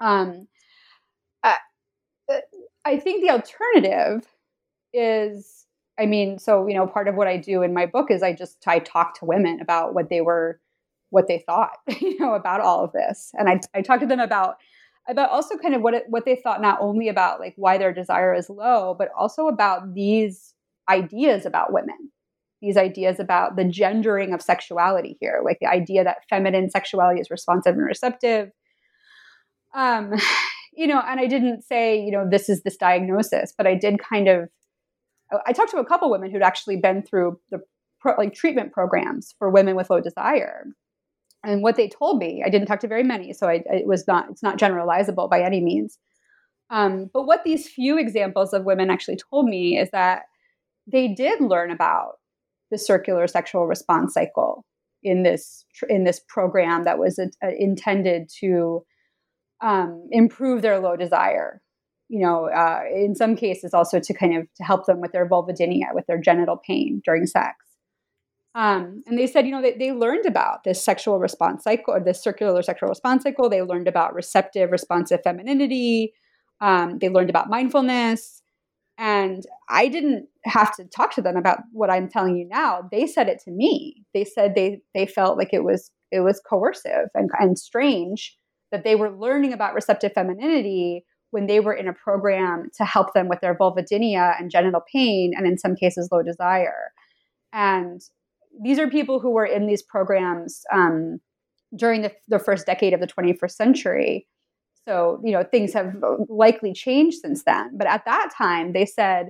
um, 0.00 0.48
I 2.84 2.98
think 2.98 3.22
the 3.22 3.30
alternative 3.30 4.26
is 4.92 5.66
i 5.98 6.06
mean 6.06 6.38
so 6.38 6.68
you 6.68 6.74
know 6.74 6.86
part 6.86 7.08
of 7.08 7.16
what 7.16 7.26
i 7.26 7.36
do 7.36 7.62
in 7.62 7.74
my 7.74 7.84
book 7.84 8.12
is 8.12 8.22
i 8.22 8.32
just 8.32 8.58
i 8.68 8.78
talk 8.78 9.18
to 9.18 9.24
women 9.24 9.58
about 9.60 9.92
what 9.92 10.08
they 10.08 10.20
were 10.20 10.60
what 11.14 11.28
they 11.28 11.38
thought, 11.46 11.78
you 12.00 12.18
know, 12.18 12.34
about 12.34 12.60
all 12.60 12.84
of 12.84 12.92
this. 12.92 13.30
And 13.34 13.48
I, 13.48 13.60
I 13.74 13.80
talked 13.80 14.02
to 14.02 14.06
them 14.06 14.20
about 14.20 14.56
about 15.06 15.28
also 15.30 15.58
kind 15.58 15.74
of 15.74 15.82
what 15.82 15.92
it, 15.92 16.04
what 16.08 16.24
they 16.24 16.34
thought 16.34 16.62
not 16.62 16.78
only 16.80 17.08
about 17.08 17.38
like 17.38 17.52
why 17.56 17.76
their 17.76 17.92
desire 17.92 18.34
is 18.34 18.48
low, 18.48 18.94
but 18.98 19.10
also 19.16 19.48
about 19.48 19.94
these 19.94 20.54
ideas 20.88 21.44
about 21.44 21.74
women, 21.74 22.10
these 22.62 22.78
ideas 22.78 23.20
about 23.20 23.54
the 23.56 23.64
gendering 23.64 24.32
of 24.32 24.40
sexuality 24.40 25.18
here, 25.20 25.42
like 25.44 25.58
the 25.60 25.68
idea 25.68 26.04
that 26.04 26.24
feminine 26.30 26.70
sexuality 26.70 27.20
is 27.20 27.30
responsive 27.30 27.74
and 27.74 27.84
receptive. 27.84 28.50
Um, 29.74 30.14
you 30.76 30.86
know, 30.86 31.00
and 31.06 31.20
I 31.20 31.26
didn't 31.26 31.62
say, 31.62 32.00
you 32.00 32.10
know, 32.10 32.26
this 32.28 32.48
is 32.48 32.62
this 32.62 32.76
diagnosis, 32.76 33.52
but 33.56 33.66
I 33.66 33.74
did 33.74 33.98
kind 33.98 34.28
of 34.28 34.48
I 35.46 35.52
talked 35.52 35.70
to 35.70 35.78
a 35.78 35.86
couple 35.86 36.10
women 36.10 36.30
who'd 36.30 36.42
actually 36.42 36.76
been 36.76 37.02
through 37.02 37.40
the 37.50 37.60
pro, 38.00 38.14
like 38.16 38.34
treatment 38.34 38.72
programs 38.72 39.34
for 39.38 39.50
women 39.50 39.74
with 39.74 39.90
low 39.90 40.00
desire. 40.00 40.66
And 41.42 41.62
what 41.62 41.76
they 41.76 41.88
told 41.88 42.18
me 42.18 42.42
i 42.44 42.48
didn't 42.48 42.66
talk 42.66 42.80
to 42.80 42.88
very 42.88 43.02
many 43.02 43.34
so 43.34 43.48
I, 43.48 43.62
it 43.66 43.86
was 43.86 44.06
not 44.06 44.30
it's 44.30 44.42
not 44.42 44.58
generalizable 44.58 45.28
by 45.28 45.42
any 45.42 45.60
means. 45.60 45.98
Um, 46.70 47.10
but 47.12 47.26
what 47.26 47.44
these 47.44 47.68
few 47.68 47.98
examples 47.98 48.52
of 48.52 48.64
women 48.64 48.90
actually 48.90 49.18
told 49.30 49.46
me 49.46 49.78
is 49.78 49.90
that 49.90 50.22
they 50.90 51.08
did 51.08 51.40
learn 51.40 51.70
about 51.70 52.14
the 52.70 52.78
circular 52.78 53.26
sexual 53.26 53.66
response 53.66 54.14
cycle 54.14 54.64
in 55.02 55.22
this 55.22 55.64
in 55.88 56.04
this 56.04 56.20
program 56.28 56.84
that 56.84 56.98
was 56.98 57.18
uh, 57.18 57.48
intended 57.58 58.28
to 58.40 58.84
um, 59.60 60.06
improve 60.10 60.62
their 60.62 60.78
low 60.80 60.96
desire 60.96 61.60
you 62.08 62.20
know 62.20 62.46
uh, 62.46 62.82
in 62.94 63.14
some 63.14 63.36
cases 63.36 63.72
also 63.74 64.00
to 64.00 64.14
kind 64.14 64.36
of 64.36 64.46
to 64.56 64.62
help 64.62 64.86
them 64.86 65.00
with 65.00 65.12
their 65.12 65.28
vulvodynia 65.28 65.94
with 65.94 66.06
their 66.06 66.20
genital 66.20 66.56
pain 66.56 67.00
during 67.04 67.26
sex 67.26 67.64
um, 68.56 69.02
and 69.06 69.18
they 69.18 69.26
said, 69.26 69.46
you 69.46 69.52
know, 69.52 69.60
they, 69.60 69.72
they 69.72 69.90
learned 69.90 70.26
about 70.26 70.62
this 70.62 70.82
sexual 70.82 71.18
response 71.18 71.64
cycle 71.64 71.94
or 71.94 72.00
this 72.00 72.22
circular 72.22 72.62
sexual 72.62 72.88
response 72.88 73.24
cycle. 73.24 73.48
They 73.48 73.62
learned 73.62 73.88
about 73.88 74.14
receptive, 74.14 74.70
responsive 74.70 75.20
femininity. 75.24 76.12
Um, 76.60 76.98
they 77.00 77.08
learned 77.08 77.30
about 77.30 77.50
mindfulness. 77.50 78.42
And 78.96 79.42
I 79.68 79.88
didn't 79.88 80.28
have 80.44 80.74
to 80.76 80.84
talk 80.84 81.12
to 81.16 81.22
them 81.22 81.36
about 81.36 81.58
what 81.72 81.90
I'm 81.90 82.08
telling 82.08 82.36
you 82.36 82.46
now. 82.46 82.88
They 82.92 83.08
said 83.08 83.28
it 83.28 83.40
to 83.44 83.50
me. 83.50 84.04
They 84.14 84.24
said 84.24 84.54
they 84.54 84.82
they 84.94 85.04
felt 85.04 85.36
like 85.36 85.52
it 85.52 85.64
was 85.64 85.90
it 86.12 86.20
was 86.20 86.40
coercive 86.48 87.08
and, 87.12 87.28
and 87.40 87.58
strange 87.58 88.36
that 88.74 88.82
they 88.82 88.96
were 88.96 89.16
learning 89.16 89.52
about 89.52 89.72
receptive 89.72 90.12
femininity 90.12 91.04
when 91.30 91.46
they 91.46 91.60
were 91.60 91.72
in 91.72 91.86
a 91.86 91.92
program 91.92 92.68
to 92.76 92.84
help 92.84 93.14
them 93.14 93.28
with 93.28 93.40
their 93.40 93.54
vulvodynia 93.54 94.34
and 94.36 94.50
genital 94.50 94.82
pain 94.92 95.32
and 95.36 95.46
in 95.46 95.56
some 95.56 95.76
cases 95.76 96.08
low 96.10 96.24
desire. 96.24 96.90
And 97.52 98.00
these 98.64 98.80
are 98.80 98.90
people 98.90 99.20
who 99.20 99.30
were 99.30 99.46
in 99.46 99.68
these 99.68 99.80
programs 99.80 100.62
um, 100.72 101.20
during 101.76 102.02
the, 102.02 102.10
the 102.26 102.40
first 102.40 102.66
decade 102.66 102.92
of 102.92 102.98
the 102.98 103.06
21st 103.06 103.52
century. 103.52 104.26
So, 104.88 105.20
you 105.22 105.30
know, 105.30 105.44
things 105.44 105.72
have 105.72 105.94
likely 106.28 106.72
changed 106.72 107.18
since 107.18 107.44
then. 107.44 107.76
But 107.76 107.86
at 107.86 108.04
that 108.06 108.30
time, 108.36 108.72
they 108.72 108.86
said 108.86 109.28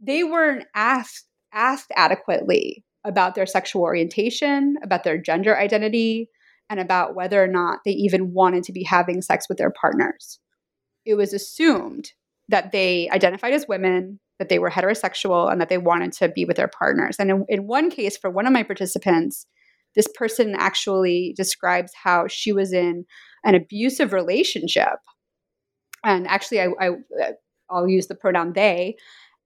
they 0.00 0.24
weren't 0.24 0.64
asked 0.74 1.26
asked 1.52 1.92
adequately 1.96 2.82
about 3.04 3.34
their 3.34 3.46
sexual 3.46 3.82
orientation, 3.82 4.76
about 4.82 5.04
their 5.04 5.18
gender 5.18 5.54
identity, 5.58 6.30
and 6.68 6.80
about 6.80 7.14
whether 7.14 7.42
or 7.42 7.46
not 7.46 7.80
they 7.84 7.92
even 7.92 8.32
wanted 8.32 8.64
to 8.64 8.72
be 8.72 8.82
having 8.82 9.22
sex 9.22 9.48
with 9.48 9.58
their 9.58 9.70
partners. 9.70 10.40
It 11.04 11.14
was 11.14 11.32
assumed 11.32 12.10
that 12.48 12.72
they 12.72 13.08
identified 13.10 13.52
as 13.52 13.66
women, 13.68 14.20
that 14.38 14.48
they 14.48 14.58
were 14.58 14.70
heterosexual, 14.70 15.50
and 15.50 15.60
that 15.60 15.68
they 15.68 15.78
wanted 15.78 16.12
to 16.14 16.28
be 16.28 16.44
with 16.44 16.56
their 16.56 16.68
partners. 16.68 17.16
And 17.18 17.30
in, 17.30 17.44
in 17.48 17.66
one 17.66 17.90
case, 17.90 18.16
for 18.16 18.30
one 18.30 18.46
of 18.46 18.52
my 18.52 18.62
participants, 18.62 19.46
this 19.94 20.08
person 20.14 20.54
actually 20.56 21.34
describes 21.36 21.92
how 22.02 22.26
she 22.28 22.52
was 22.52 22.72
in 22.72 23.04
an 23.44 23.54
abusive 23.54 24.12
relationship. 24.12 24.98
And 26.04 26.26
actually, 26.26 26.60
I, 26.60 26.68
I, 26.80 26.90
I'll 27.70 27.88
use 27.88 28.06
the 28.06 28.14
pronoun 28.14 28.52
they. 28.52 28.96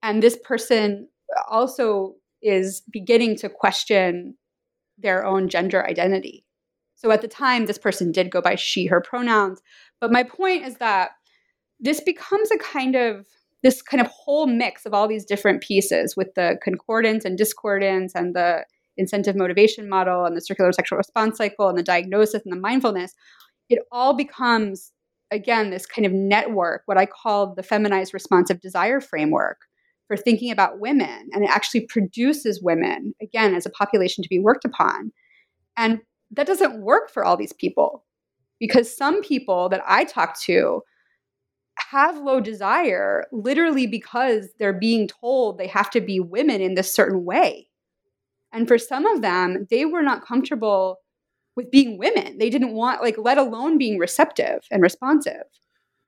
And 0.03 0.23
this 0.23 0.39
person 0.43 1.09
also 1.49 2.15
is 2.43 2.83
beginning 2.91 3.37
to 3.37 3.49
question 3.49 4.37
their 4.99 5.25
own 5.25 5.49
gender 5.49 5.87
identity. 5.87 6.45
So 7.01 7.11
at 7.11 7.23
the 7.23 7.29
time, 7.29 7.65
this 7.65 7.79
person 7.79 8.13
did 8.13 8.31
go 8.31 8.43
by 8.43 8.57
she, 8.57 8.85
her 8.87 9.01
pronouns. 9.01 9.63
But 10.03 10.13
my 10.13 10.23
point 10.23 10.67
is 10.67 10.77
that 10.77 11.13
this 11.79 12.01
becomes 12.01 12.51
a 12.51 12.59
kind 12.59 12.95
of 12.95 13.27
this 13.63 13.81
kind 13.81 14.03
of 14.03 14.07
whole 14.07 14.47
mix 14.47 14.85
of 14.85 14.93
all 14.93 15.09
these 15.09 15.25
different 15.25 15.63
pieces 15.63 16.15
with 16.15 16.35
the 16.35 16.59
concordance 16.63 17.25
and 17.25 17.39
discordance 17.39 18.15
and 18.15 18.35
the 18.35 18.65
incentive 18.99 19.35
motivation 19.35 19.89
model 19.89 20.27
and 20.27 20.37
the 20.37 20.43
circular 20.43 20.73
sexual 20.73 20.99
response 20.99 21.39
cycle 21.39 21.69
and 21.69 21.79
the 21.79 21.83
diagnosis 21.83 22.43
and 22.45 22.53
the 22.53 22.61
mindfulness. 22.61 23.15
It 23.71 23.79
all 23.91 24.15
becomes, 24.15 24.93
again, 25.31 25.71
this 25.71 25.87
kind 25.87 26.05
of 26.05 26.13
network, 26.13 26.83
what 26.85 26.99
I 26.99 27.07
call 27.07 27.55
the 27.55 27.63
feminized 27.63 28.13
responsive 28.13 28.61
desire 28.61 29.01
framework 29.01 29.59
for 30.07 30.19
thinking 30.19 30.51
about 30.51 30.81
women. 30.81 31.29
And 31.33 31.45
it 31.45 31.51
actually 31.51 31.87
produces 31.87 32.63
women, 32.63 33.15
again, 33.23 33.55
as 33.55 33.65
a 33.65 33.71
population 33.71 34.23
to 34.23 34.29
be 34.29 34.39
worked 34.39 34.67
upon. 34.67 35.13
And 35.77 36.01
that 36.33 36.47
doesn't 36.47 36.81
work 36.81 37.11
for 37.11 37.25
all 37.25 37.37
these 37.37 37.53
people 37.53 38.05
because 38.59 38.95
some 38.95 39.23
people 39.23 39.69
that 39.71 39.83
I 39.87 40.05
talk 40.05 40.39
to 40.43 40.83
have 41.91 42.19
low 42.19 42.41
desire 42.41 43.27
literally 43.33 43.87
because 43.87 44.49
they're 44.59 44.73
being 44.73 45.09
told 45.09 45.59
they 45.59 45.67
have 45.67 45.91
to 45.91 46.01
be 46.01 46.21
women 46.21 46.61
in 46.61 46.75
this 46.75 46.95
certain 46.95 47.25
way. 47.25 47.69
And 48.53 48.69
for 48.69 48.79
some 48.79 49.07
of 49.07 49.23
them, 49.23 49.67
they 49.71 49.85
were 49.85 50.03
not 50.03 50.25
comfortable 50.25 50.99
with 51.57 51.71
being 51.71 51.99
women. 51.99 52.39
They 52.39 52.51
didn't 52.51 52.73
want, 52.75 53.01
like, 53.01 53.17
let 53.19 53.39
alone 53.39 53.79
being 53.79 53.99
receptive 53.99 54.67
and 54.71 54.83
responsive. 54.83 55.45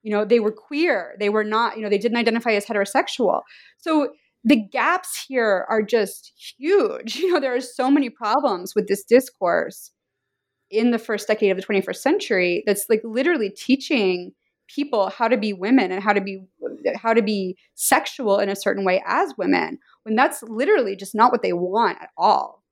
You 0.03 0.13
know, 0.13 0.25
they 0.25 0.41
were 0.41 0.53
queer. 0.53 1.15
They 1.19 1.29
were 1.29 1.45
not, 1.45 1.77
you 1.77 1.83
know, 1.83 1.89
they 1.89 1.99
didn't 1.99 2.19
identify 2.19 2.53
as 2.53 2.67
heterosexual. 2.67 3.43
So 3.79 4.13
the 4.45 4.57
gaps 4.57 5.25
here 5.29 5.67
are 5.69 5.83
just 5.83 6.33
huge. 6.59 7.17
You 7.21 7.33
know, 7.33 7.41
there 7.41 7.55
are 7.55 7.61
so 7.61 7.91
many 7.91 8.11
problems 8.11 8.75
with 8.75 8.89
this 8.89 9.05
discourse 9.05 9.93
in 10.73 10.91
the 10.91 10.99
first 10.99 11.29
decade 11.29 11.51
of 11.51 11.57
the 11.57 11.63
21st 11.63 11.97
century 11.97 12.63
that's 12.67 12.87
like 12.89 13.01
literally 13.05 13.51
teaching 13.51 14.33
people 14.69 15.11
how 15.11 15.29
to 15.29 15.37
be 15.37 15.53
women 15.53 15.93
and 15.93 16.03
how 16.03 16.13
to 16.13 16.21
be 16.21 16.43
how 16.97 17.13
to 17.13 17.23
be 17.23 17.57
sexual 17.75 18.39
in 18.39 18.49
a 18.49 18.57
certain 18.57 18.85
way 18.85 19.03
as 19.07 19.35
women 19.37 19.79
when 20.05 20.17
that's 20.17 20.43
literally 20.45 20.97
just 20.97 21.15
not 21.15 21.31
what 21.31 21.43
they 21.43 21.53
want 21.53 21.99
at 22.01 22.11
all. 22.17 22.63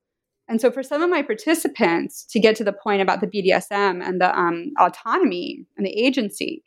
And 0.49 0.61
so 0.61 0.73
for 0.73 0.83
some 0.83 1.01
of 1.01 1.11
my 1.11 1.23
participants 1.23 2.25
to 2.31 2.41
get 2.41 2.57
to 2.57 2.65
the 2.65 2.73
point 2.73 3.03
about 3.03 3.21
the 3.21 3.29
bdsm 3.29 4.05
and 4.05 4.21
the 4.21 4.37
um, 4.37 4.73
autonomy 4.81 5.67
and 5.77 5.87
the 5.87 5.93
agency 5.93 6.65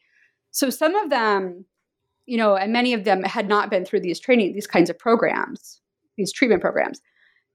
so 0.52 0.70
some 0.70 0.96
of 0.96 1.10
them 1.10 1.66
you 2.26 2.38
know 2.38 2.56
and 2.56 2.72
many 2.72 2.94
of 2.94 3.04
them 3.04 3.24
had 3.24 3.50
not 3.50 3.70
been 3.70 3.84
through 3.84 4.00
these 4.00 4.20
training 4.20 4.54
these 4.54 4.68
kinds 4.68 4.90
of 4.90 4.98
programs 4.98 5.82
these 6.18 6.32
treatment 6.32 6.62
programs. 6.62 7.02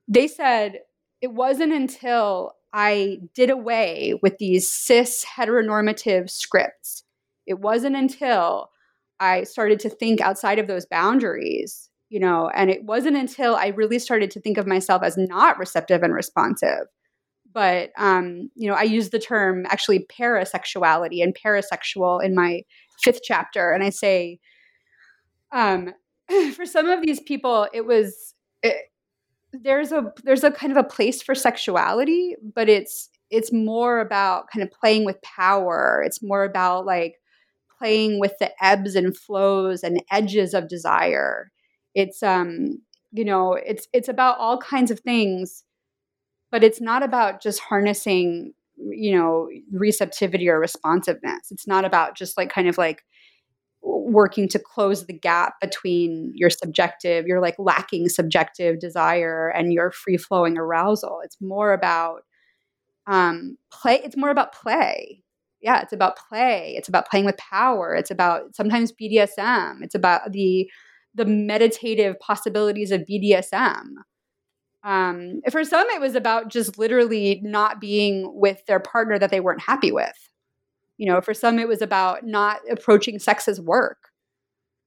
They 0.06 0.28
said 0.28 0.80
it 1.20 1.32
wasn't 1.32 1.72
until 1.72 2.52
I 2.72 3.18
did 3.34 3.50
away 3.50 4.14
with 4.22 4.38
these 4.38 4.70
cis 4.70 5.24
heteronormative 5.24 6.30
scripts. 6.30 7.04
It 7.46 7.60
wasn't 7.60 7.96
until 7.96 8.70
I 9.20 9.44
started 9.44 9.80
to 9.80 9.90
think 9.90 10.20
outside 10.20 10.58
of 10.58 10.66
those 10.66 10.86
boundaries, 10.86 11.88
you 12.08 12.20
know, 12.20 12.50
and 12.54 12.70
it 12.70 12.84
wasn't 12.84 13.16
until 13.16 13.56
I 13.56 13.68
really 13.68 13.98
started 13.98 14.30
to 14.32 14.40
think 14.40 14.58
of 14.58 14.66
myself 14.66 15.02
as 15.02 15.16
not 15.16 15.58
receptive 15.58 16.02
and 16.02 16.14
responsive. 16.14 16.86
But, 17.52 17.90
um, 17.96 18.50
you 18.54 18.68
know, 18.68 18.76
I 18.76 18.82
use 18.82 19.08
the 19.08 19.18
term 19.18 19.64
actually 19.68 20.06
parasexuality 20.06 21.22
and 21.22 21.34
parasexual 21.34 22.22
in 22.22 22.34
my 22.34 22.62
fifth 23.02 23.20
chapter. 23.24 23.72
And 23.72 23.82
I 23.82 23.90
say, 23.90 24.38
um, 25.52 25.94
for 26.54 26.66
some 26.66 26.88
of 26.88 27.02
these 27.02 27.20
people, 27.20 27.66
it 27.72 27.86
was, 27.86 28.34
there's 29.52 29.92
a 29.92 30.12
there's 30.24 30.44
a 30.44 30.50
kind 30.50 30.72
of 30.72 30.76
a 30.78 30.88
place 30.88 31.22
for 31.22 31.34
sexuality, 31.34 32.36
but 32.54 32.68
it's 32.68 33.08
it's 33.30 33.52
more 33.52 34.00
about 34.00 34.48
kind 34.52 34.62
of 34.62 34.70
playing 34.70 35.04
with 35.04 35.20
power. 35.22 36.02
It's 36.04 36.22
more 36.22 36.44
about 36.44 36.86
like 36.86 37.16
playing 37.78 38.20
with 38.20 38.32
the 38.40 38.50
ebbs 38.64 38.94
and 38.94 39.16
flows 39.16 39.82
and 39.82 40.02
edges 40.10 40.54
of 40.54 40.68
desire. 40.68 41.50
It's 41.94 42.22
um 42.22 42.80
you 43.12 43.24
know, 43.24 43.54
it's 43.54 43.88
it's 43.92 44.08
about 44.08 44.38
all 44.38 44.58
kinds 44.58 44.90
of 44.90 45.00
things, 45.00 45.64
but 46.50 46.64
it's 46.64 46.80
not 46.80 47.02
about 47.02 47.42
just 47.42 47.60
harnessing 47.60 48.54
you 48.78 49.16
know 49.16 49.48
receptivity 49.72 50.48
or 50.48 50.60
responsiveness. 50.60 51.50
It's 51.50 51.66
not 51.66 51.84
about 51.84 52.16
just 52.16 52.36
like 52.36 52.50
kind 52.50 52.68
of 52.68 52.78
like 52.78 53.02
working 53.82 54.48
to 54.48 54.58
close 54.58 55.06
the 55.06 55.12
gap 55.12 55.54
between 55.60 56.32
your 56.34 56.50
subjective, 56.50 57.26
your 57.26 57.40
like 57.40 57.56
lacking 57.58 58.08
subjective 58.08 58.80
desire 58.80 59.48
and 59.48 59.72
your 59.72 59.90
free 59.90 60.16
flowing 60.16 60.58
arousal. 60.58 61.20
It's 61.24 61.36
more 61.40 61.72
about 61.72 62.22
um, 63.06 63.56
play. 63.70 64.00
It's 64.04 64.16
more 64.16 64.30
about 64.30 64.52
play. 64.52 65.22
Yeah, 65.60 65.80
it's 65.80 65.92
about 65.92 66.16
play. 66.16 66.74
It's 66.76 66.88
about 66.88 67.08
playing 67.08 67.24
with 67.24 67.36
power. 67.36 67.94
It's 67.94 68.10
about 68.10 68.54
sometimes 68.54 68.92
BDSM. 68.92 69.82
It's 69.82 69.94
about 69.94 70.32
the 70.32 70.70
the 71.14 71.24
meditative 71.24 72.18
possibilities 72.20 72.92
of 72.92 73.00
BDSM. 73.00 73.82
Um, 74.84 75.40
for 75.50 75.64
some, 75.64 75.86
it 75.90 76.00
was 76.00 76.14
about 76.14 76.48
just 76.48 76.78
literally 76.78 77.40
not 77.42 77.80
being 77.80 78.30
with 78.34 78.64
their 78.66 78.78
partner 78.78 79.18
that 79.18 79.30
they 79.30 79.40
weren't 79.40 79.60
happy 79.60 79.90
with. 79.90 80.27
You 80.98 81.06
know, 81.06 81.20
for 81.20 81.32
some, 81.32 81.58
it 81.58 81.68
was 81.68 81.80
about 81.80 82.24
not 82.24 82.60
approaching 82.70 83.18
sex 83.18 83.48
as 83.48 83.60
work. 83.60 84.10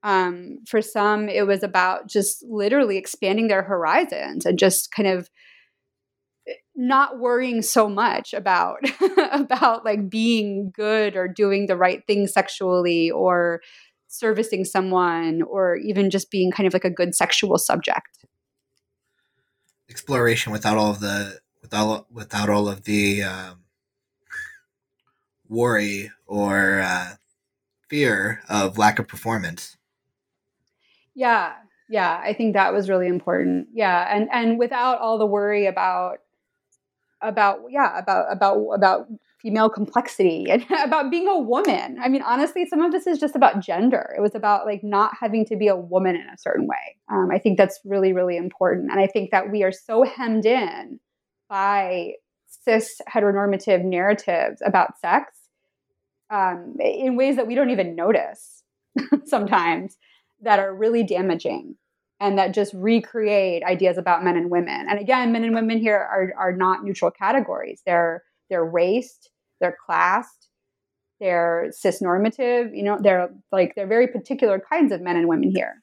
Um, 0.03 0.59
for 0.67 0.81
some, 0.81 1.29
it 1.29 1.47
was 1.47 1.63
about 1.63 2.07
just 2.07 2.43
literally 2.47 2.97
expanding 2.97 3.47
their 3.47 3.63
horizons 3.63 4.45
and 4.45 4.59
just 4.59 4.91
kind 4.91 5.07
of 5.07 5.29
eh, 6.47 6.53
not 6.75 7.19
worrying 7.19 7.61
so 7.61 7.87
much 7.87 8.33
about 8.33 8.79
about 9.31 9.85
like 9.85 10.09
being 10.09 10.71
good 10.75 11.15
or 11.15 11.27
doing 11.27 11.67
the 11.67 11.77
right 11.77 12.05
thing 12.07 12.27
sexually 12.27 13.11
or 13.11 13.61
servicing 14.07 14.65
someone 14.65 15.41
or 15.43 15.75
even 15.77 16.09
just 16.09 16.31
being 16.31 16.51
kind 16.51 16.67
of 16.67 16.73
like 16.73 16.83
a 16.83 16.89
good 16.89 17.15
sexual 17.15 17.57
subject 17.57 18.25
exploration 19.91 20.51
without 20.51 20.77
all 20.77 20.89
of 20.89 21.01
the 21.01 21.39
without 21.61 22.11
without 22.11 22.49
all 22.49 22.67
of 22.67 22.85
the 22.85 23.21
um, 23.21 23.60
worry 25.51 26.09
or 26.25 26.79
uh, 26.79 27.15
fear 27.89 28.41
of 28.49 28.77
lack 28.77 28.97
of 28.97 29.07
performance. 29.07 29.77
Yeah, 31.13 31.53
yeah, 31.89 32.21
I 32.23 32.33
think 32.33 32.53
that 32.53 32.73
was 32.73 32.89
really 32.89 33.07
important. 33.07 33.67
Yeah, 33.73 34.07
and 34.09 34.29
and 34.31 34.57
without 34.57 34.99
all 34.99 35.19
the 35.19 35.25
worry 35.25 35.65
about 35.67 36.19
about 37.21 37.59
yeah 37.69 37.99
about 37.99 38.31
about 38.31 38.65
about 38.73 39.07
female 39.41 39.69
complexity 39.69 40.45
and 40.49 40.65
about 40.83 41.11
being 41.11 41.27
a 41.27 41.37
woman. 41.37 41.97
I 42.01 42.07
mean, 42.07 42.21
honestly, 42.21 42.65
some 42.65 42.81
of 42.81 42.91
this 42.93 43.05
is 43.07 43.19
just 43.19 43.35
about 43.35 43.59
gender. 43.59 44.15
It 44.17 44.21
was 44.21 44.35
about 44.35 44.65
like 44.65 44.83
not 44.83 45.11
having 45.19 45.45
to 45.47 45.57
be 45.57 45.67
a 45.67 45.75
woman 45.75 46.15
in 46.15 46.27
a 46.33 46.37
certain 46.37 46.65
way. 46.65 46.95
Um, 47.11 47.29
I 47.29 47.39
think 47.39 47.57
that's 47.57 47.79
really 47.83 48.13
really 48.13 48.37
important, 48.37 48.89
and 48.89 48.99
I 48.99 49.07
think 49.07 49.31
that 49.31 49.51
we 49.51 49.63
are 49.63 49.73
so 49.73 50.03
hemmed 50.03 50.45
in 50.45 51.01
by 51.49 52.13
cis 52.47 53.01
heteronormative 53.13 53.83
narratives 53.83 54.61
about 54.65 54.97
sex 54.99 55.40
um, 56.31 56.75
in 56.79 57.15
ways 57.15 57.35
that 57.35 57.45
we 57.45 57.55
don't 57.55 57.69
even 57.69 57.95
notice 57.95 58.63
sometimes 59.25 59.97
that 60.41 60.59
are 60.59 60.73
really 60.73 61.03
damaging 61.03 61.75
and 62.19 62.37
that 62.37 62.53
just 62.53 62.73
recreate 62.73 63.63
ideas 63.63 63.97
about 63.97 64.23
men 64.23 64.37
and 64.37 64.49
women. 64.49 64.85
And 64.89 64.99
again, 64.99 65.31
men 65.31 65.43
and 65.43 65.55
women 65.55 65.79
here 65.79 65.97
are, 65.97 66.33
are 66.37 66.55
not 66.55 66.83
neutral 66.83 67.11
categories. 67.11 67.81
They're 67.85 68.23
they're 68.49 68.65
raced, 68.65 69.29
they're 69.59 69.77
classed, 69.85 70.49
they're 71.19 71.71
cisnormative. 71.71 72.75
You 72.75 72.83
know, 72.83 72.97
they're 73.01 73.29
like 73.51 73.73
they're 73.75 73.87
very 73.87 74.07
particular 74.07 74.59
kinds 74.59 74.91
of 74.91 75.01
men 75.01 75.17
and 75.17 75.27
women 75.27 75.51
here. 75.51 75.75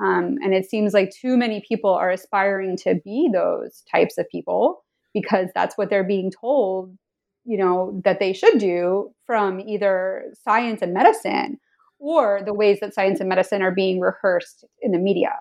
Um, 0.00 0.36
and 0.42 0.54
it 0.54 0.70
seems 0.70 0.94
like 0.94 1.10
too 1.10 1.36
many 1.36 1.62
people 1.66 1.92
are 1.92 2.10
aspiring 2.10 2.76
to 2.78 3.00
be 3.04 3.28
those 3.32 3.82
types 3.90 4.16
of 4.16 4.28
people 4.30 4.84
because 5.12 5.48
that's 5.54 5.76
what 5.76 5.90
they're 5.90 6.04
being 6.04 6.30
told 6.30 6.96
you 7.48 7.58
know 7.58 8.00
that 8.04 8.20
they 8.20 8.32
should 8.32 8.58
do 8.58 9.10
from 9.26 9.60
either 9.60 10.24
science 10.44 10.82
and 10.82 10.92
medicine 10.92 11.58
or 11.98 12.40
the 12.44 12.54
ways 12.54 12.78
that 12.80 12.94
science 12.94 13.18
and 13.20 13.28
medicine 13.28 13.62
are 13.62 13.72
being 13.72 13.98
rehearsed 14.00 14.64
in 14.80 14.92
the 14.92 14.98
media 14.98 15.32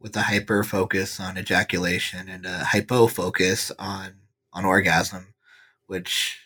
with 0.00 0.16
a 0.16 0.22
hyper 0.22 0.64
focus 0.64 1.20
on 1.20 1.38
ejaculation 1.38 2.28
and 2.28 2.46
a 2.46 2.64
hypo 2.64 3.06
focus 3.06 3.70
on 3.78 4.14
on 4.52 4.64
orgasm, 4.64 5.34
which 5.86 6.40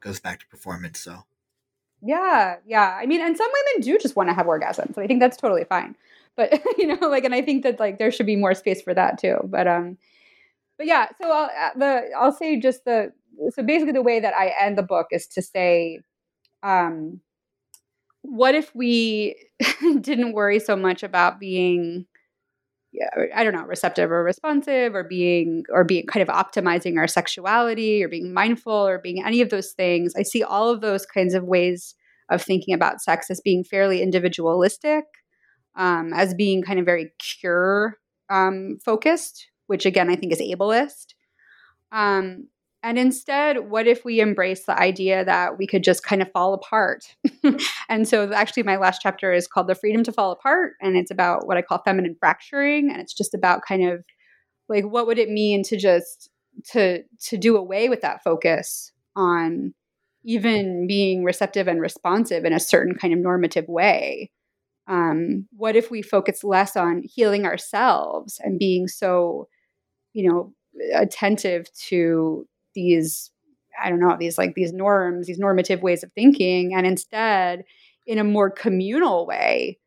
goes 0.00 0.20
back 0.20 0.38
to 0.38 0.46
performance. 0.46 1.00
So 1.00 1.24
yeah, 2.02 2.56
yeah. 2.66 2.98
I 3.00 3.06
mean, 3.06 3.20
and 3.20 3.36
some 3.36 3.48
women 3.50 3.82
do 3.82 3.98
just 3.98 4.14
want 4.14 4.28
to 4.28 4.34
have 4.34 4.46
orgasms. 4.46 4.94
So 4.94 5.02
I 5.02 5.06
think 5.06 5.20
that's 5.20 5.36
totally 5.36 5.64
fine. 5.64 5.96
But 6.36 6.62
you 6.78 6.86
know, 6.86 7.08
like, 7.08 7.24
and 7.24 7.34
I 7.34 7.42
think 7.42 7.62
that 7.62 7.80
like 7.80 7.98
there 7.98 8.12
should 8.12 8.26
be 8.26 8.36
more 8.36 8.54
space 8.54 8.82
for 8.82 8.94
that 8.94 9.18
too. 9.18 9.38
But 9.44 9.66
um, 9.66 9.96
but 10.76 10.86
yeah. 10.86 11.08
So 11.20 11.30
I'll 11.30 11.50
uh, 11.58 11.70
the 11.76 12.10
I'll 12.16 12.32
say 12.32 12.60
just 12.60 12.84
the 12.84 13.12
so 13.54 13.62
basically 13.62 13.92
the 13.92 14.02
way 14.02 14.20
that 14.20 14.34
I 14.34 14.52
end 14.60 14.78
the 14.78 14.82
book 14.82 15.08
is 15.10 15.26
to 15.28 15.42
say, 15.42 16.00
um, 16.62 17.20
what 18.22 18.54
if 18.54 18.74
we 18.74 19.36
didn't 20.00 20.32
worry 20.32 20.58
so 20.58 20.76
much 20.76 21.02
about 21.02 21.40
being 21.40 22.06
yeah, 22.92 23.08
I 23.34 23.42
don't 23.42 23.54
know, 23.54 23.64
receptive 23.64 24.10
or 24.10 24.22
responsive 24.22 24.94
or 24.94 25.02
being 25.02 25.64
or 25.70 25.82
being 25.82 26.06
kind 26.06 26.28
of 26.28 26.34
optimizing 26.34 26.98
our 26.98 27.08
sexuality 27.08 28.04
or 28.04 28.08
being 28.08 28.34
mindful 28.34 28.72
or 28.72 28.98
being 28.98 29.24
any 29.24 29.40
of 29.40 29.48
those 29.48 29.72
things. 29.72 30.12
I 30.14 30.22
see 30.22 30.42
all 30.42 30.68
of 30.68 30.82
those 30.82 31.06
kinds 31.06 31.32
of 31.32 31.44
ways 31.44 31.94
of 32.30 32.42
thinking 32.42 32.74
about 32.74 33.00
sex 33.00 33.30
as 33.30 33.40
being 33.40 33.64
fairly 33.64 34.02
individualistic, 34.02 35.04
um, 35.74 36.12
as 36.12 36.34
being 36.34 36.62
kind 36.62 36.78
of 36.78 36.84
very 36.84 37.12
cure 37.18 37.98
um, 38.28 38.78
focused, 38.84 39.48
which 39.68 39.86
again 39.86 40.10
I 40.10 40.16
think 40.16 40.32
is 40.32 40.40
ableist. 40.40 41.14
Um, 41.92 42.48
and 42.82 42.98
instead, 42.98 43.70
what 43.70 43.86
if 43.86 44.04
we 44.04 44.20
embrace 44.20 44.64
the 44.64 44.78
idea 44.78 45.24
that 45.24 45.58
we 45.58 45.66
could 45.66 45.84
just 45.84 46.02
kind 46.02 46.20
of 46.20 46.30
fall 46.32 46.52
apart? 46.54 47.14
and 47.88 48.08
so, 48.08 48.32
actually, 48.32 48.64
my 48.64 48.76
last 48.76 49.00
chapter 49.02 49.32
is 49.32 49.46
called 49.46 49.68
The 49.68 49.74
Freedom 49.74 50.02
to 50.04 50.12
Fall 50.12 50.32
Apart. 50.32 50.74
And 50.80 50.96
it's 50.96 51.10
about 51.10 51.46
what 51.46 51.56
I 51.56 51.62
call 51.62 51.82
feminine 51.84 52.16
fracturing. 52.18 52.90
And 52.90 53.00
it's 53.00 53.14
just 53.14 53.34
about 53.34 53.62
kind 53.66 53.88
of 53.88 54.04
like 54.68 54.84
what 54.84 55.06
would 55.06 55.18
it 55.18 55.28
mean 55.28 55.62
to 55.64 55.76
just 55.76 56.30
to 56.72 57.02
to 57.20 57.36
do 57.36 57.56
away 57.56 57.88
with 57.88 58.00
that 58.00 58.22
focus 58.22 58.92
on 59.16 59.74
even 60.24 60.86
being 60.86 61.24
receptive 61.24 61.68
and 61.68 61.80
responsive 61.80 62.44
in 62.44 62.52
a 62.52 62.60
certain 62.60 62.94
kind 62.94 63.12
of 63.12 63.20
normative 63.20 63.68
way 63.68 64.30
um, 64.88 65.46
what 65.56 65.76
if 65.76 65.90
we 65.90 66.02
focus 66.02 66.42
less 66.42 66.76
on 66.76 67.02
healing 67.04 67.44
ourselves 67.44 68.40
and 68.42 68.58
being 68.58 68.88
so 68.88 69.48
you 70.12 70.28
know 70.28 70.52
attentive 70.94 71.66
to 71.74 72.46
these 72.74 73.30
I 73.82 73.88
don't 73.88 74.00
know, 74.00 74.16
these 74.18 74.38
like 74.38 74.54
these 74.54 74.72
norms, 74.72 75.26
these 75.26 75.38
normative 75.38 75.82
ways 75.82 76.02
of 76.02 76.12
thinking, 76.12 76.74
and 76.74 76.86
instead, 76.86 77.64
in 78.06 78.18
a 78.18 78.24
more 78.24 78.50
communal 78.50 79.26
way, 79.26 79.78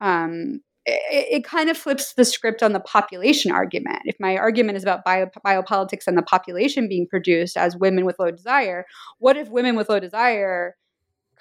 um, 0.00 0.60
it, 0.86 1.38
it, 1.38 1.44
kind 1.44 1.70
of 1.70 1.78
flips 1.78 2.14
the 2.14 2.24
script 2.24 2.62
on 2.62 2.72
the 2.72 2.80
population 2.80 3.50
argument. 3.50 4.00
If 4.04 4.16
my 4.20 4.36
argument 4.36 4.76
is 4.76 4.82
about 4.82 5.04
bio, 5.04 5.26
biopolitics 5.44 6.06
and 6.06 6.16
the 6.16 6.22
population 6.22 6.88
being 6.88 7.06
produced 7.06 7.56
as 7.56 7.76
women 7.76 8.04
with 8.04 8.18
low 8.18 8.30
desire, 8.30 8.84
what 9.18 9.36
if 9.36 9.48
women 9.48 9.76
with 9.76 9.88
low 9.88 9.98
desire 9.98 10.76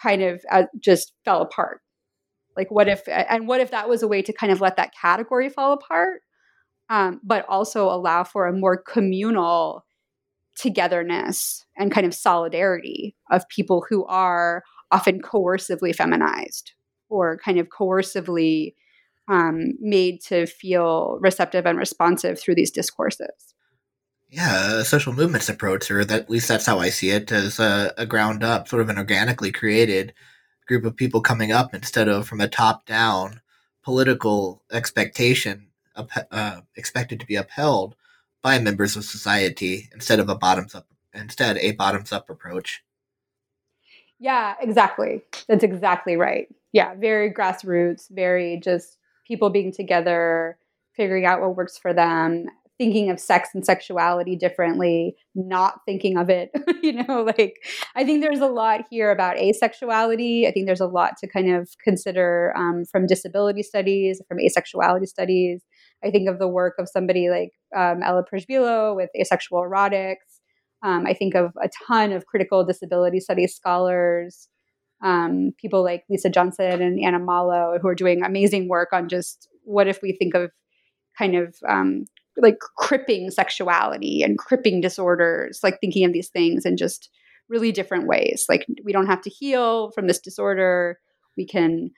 kind 0.02 0.22
of 0.22 0.44
uh, 0.50 0.64
just 0.80 1.14
fell 1.26 1.42
apart? 1.42 1.82
Like, 2.56 2.72
what 2.72 2.88
if, 2.88 3.02
and 3.08 3.48
what 3.48 3.60
if 3.60 3.72
that 3.72 3.90
was 3.90 4.04
a 4.04 4.08
way 4.08 4.22
to 4.22 4.32
kind 4.32 4.52
of 4.52 4.62
let 4.62 4.78
that 4.78 4.94
category 5.00 5.50
fall 5.50 5.74
apart, 5.74 6.22
um, 6.90 7.20
but 7.24 7.46
also 7.50 7.86
allow 7.90 8.24
for 8.24 8.48
a 8.48 8.54
more 8.54 8.78
communal 8.78 9.84
togetherness 10.56 11.66
and 11.78 11.92
kind 11.92 12.06
of 12.06 12.14
solidarity 12.14 13.16
of 13.32 13.48
people 13.50 13.86
who 13.90 14.06
are 14.06 14.64
often 14.92 15.22
coercively 15.22 15.96
feminized 15.96 16.74
or 17.10 17.38
kind 17.44 17.60
of 17.60 17.70
coercively 17.70 18.74
um, 19.28 19.74
made 19.80 20.22
to 20.22 20.46
feel 20.46 21.18
receptive 21.22 21.66
and 21.66 21.78
responsive 21.78 22.40
through 22.40 22.56
these 22.56 22.72
discourses. 22.72 23.54
Yeah, 24.30 24.80
a 24.80 24.86
social 24.86 25.14
movements 25.14 25.48
approach, 25.48 25.92
or 25.92 26.00
at 26.00 26.30
least 26.30 26.48
that's 26.48 26.66
how 26.66 26.80
I 26.80 26.90
see 26.90 27.12
it, 27.12 27.32
as 27.32 27.60
a, 27.60 27.94
a 27.98 28.06
ground 28.06 28.44
up, 28.44 28.68
sort 28.68 28.82
of 28.82 28.90
an 28.90 28.98
organically 28.98 29.52
created 29.52 30.14
group 30.68 30.86
of 30.86 30.96
people 30.96 31.22
coming 31.22 31.52
up 31.52 31.74
instead 31.74 32.08
of 32.08 32.28
from 32.28 32.42
a 32.42 32.48
top 32.48 32.86
down 32.86 33.42
political 33.84 34.64
expectation 34.72 35.68
uh, 35.96 36.62
expected 36.76 37.20
to 37.20 37.26
be 37.26 37.36
upheld 37.36 37.96
by 38.44 38.60
members 38.60 38.96
of 38.96 39.06
society 39.06 39.90
instead 39.94 40.20
of 40.20 40.30
a 40.30 40.36
bottoms 40.36 40.76
up 40.76 40.88
instead 41.14 41.58
a 41.58 41.72
bottoms 41.72 42.12
up 42.12 42.30
approach. 42.30 42.84
Yeah, 44.20 44.56
exactly. 44.62 45.22
That's 45.48 45.64
exactly 45.64 46.16
right. 46.16 46.48
Yeah, 46.72 46.96
very 46.96 47.32
grassroots, 47.32 48.08
very 48.10 48.60
just 48.64 48.98
people 49.28 49.50
being 49.50 49.72
together, 49.72 50.58
figuring 50.96 51.26
out 51.26 51.42
what 51.42 51.56
works 51.56 51.78
for 51.78 51.94
them, 51.94 52.46
thinking 52.78 53.10
of 53.10 53.20
sex 53.20 53.50
and 53.54 53.66
sexuality 53.66 54.36
differently, 54.36 55.16
not 55.36 55.82
thinking 55.86 56.18
of 56.18 56.30
it, 56.30 56.52
you 56.82 56.94
know, 56.94 57.24
like 57.24 57.64
I 57.96 58.04
think 58.04 58.22
there's 58.22 58.40
a 58.40 58.48
lot 58.48 58.82
here 58.90 59.12
about 59.12 59.38
asexuality. 59.38 60.48
I 60.48 60.52
think 60.52 60.66
there's 60.66 60.82
a 60.82 60.88
lot 60.88 61.18
to 61.20 61.28
kind 61.28 61.54
of 61.54 61.70
consider 61.84 62.54
um, 62.58 62.86
from 62.86 63.06
disability 63.06 63.64
studies, 63.64 64.22
from 64.28 64.38
asexuality 64.38 65.08
studies. 65.08 65.62
I 66.04 66.12
think 66.12 66.30
of 66.30 66.40
the 66.40 66.48
work 66.48 66.76
of 66.80 66.90
somebody 66.90 67.30
like 67.30 67.52
um, 67.76 68.04
Ella 68.04 68.24
Przybylo 68.24 68.96
with 68.96 69.10
asexual 69.20 69.62
erotics. 69.62 70.40
Um, 70.84 71.06
I 71.08 71.14
think 71.14 71.34
of 71.34 71.54
a 71.62 71.70
ton 71.88 72.12
of 72.12 72.26
critical 72.26 72.66
disability 72.66 73.20
studies 73.20 73.56
scholars, 73.56 74.50
um, 75.02 75.52
people 75.58 75.84
like 75.84 76.04
Lisa 76.10 76.30
Johnson 76.30 76.82
and 76.82 77.00
Anna 77.00 77.20
Mollow, 77.20 77.78
who 77.82 77.88
are 77.88 77.96
doing 77.96 78.24
amazing 78.24 78.68
work 78.68 78.90
on 78.92 79.08
just 79.08 79.48
what 79.64 79.88
if 79.88 80.02
we 80.02 80.12
think 80.14 80.34
of 80.36 80.52
kind 81.18 81.36
of 81.36 81.56
um, 81.70 82.06
like 82.38 82.60
cripping 82.78 83.30
sexuality 83.32 84.24
and 84.24 84.38
cripping 84.38 84.82
disorders, 84.82 85.60
like 85.64 85.80
thinking 85.80 86.06
of 86.06 86.14
these 86.14 86.30
things 86.30 86.66
in 86.66 86.76
just 86.76 87.10
really 87.48 87.72
different 87.72 88.08
ways. 88.08 88.46
Like 88.50 88.66
we 88.84 88.92
don't 88.92 89.08
have 89.08 89.22
to 89.22 89.30
heal 89.30 89.92
from 89.92 90.08
this 90.08 90.20
disorder. 90.20 91.00
We 91.38 91.46
can 91.46 91.92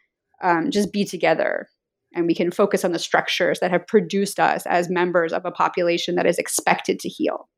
um, 0.43 0.69
just 0.69 0.91
be 0.91 1.05
together 1.05 1.67
and 2.15 2.25
we 2.25 2.33
can 2.33 2.49
focus 2.49 2.83
on 2.83 2.93
the 2.93 2.99
structures 2.99 3.59
that 3.59 3.71
have 3.71 3.85
produced 3.85 4.39
us 4.39 4.65
as 4.65 4.89
members 4.89 5.33
of 5.33 5.45
a 5.45 5.51
population 5.51 6.15
that 6.15 6.25
is 6.25 6.39
expected 6.39 6.99
to 7.01 7.09
heal 7.09 7.49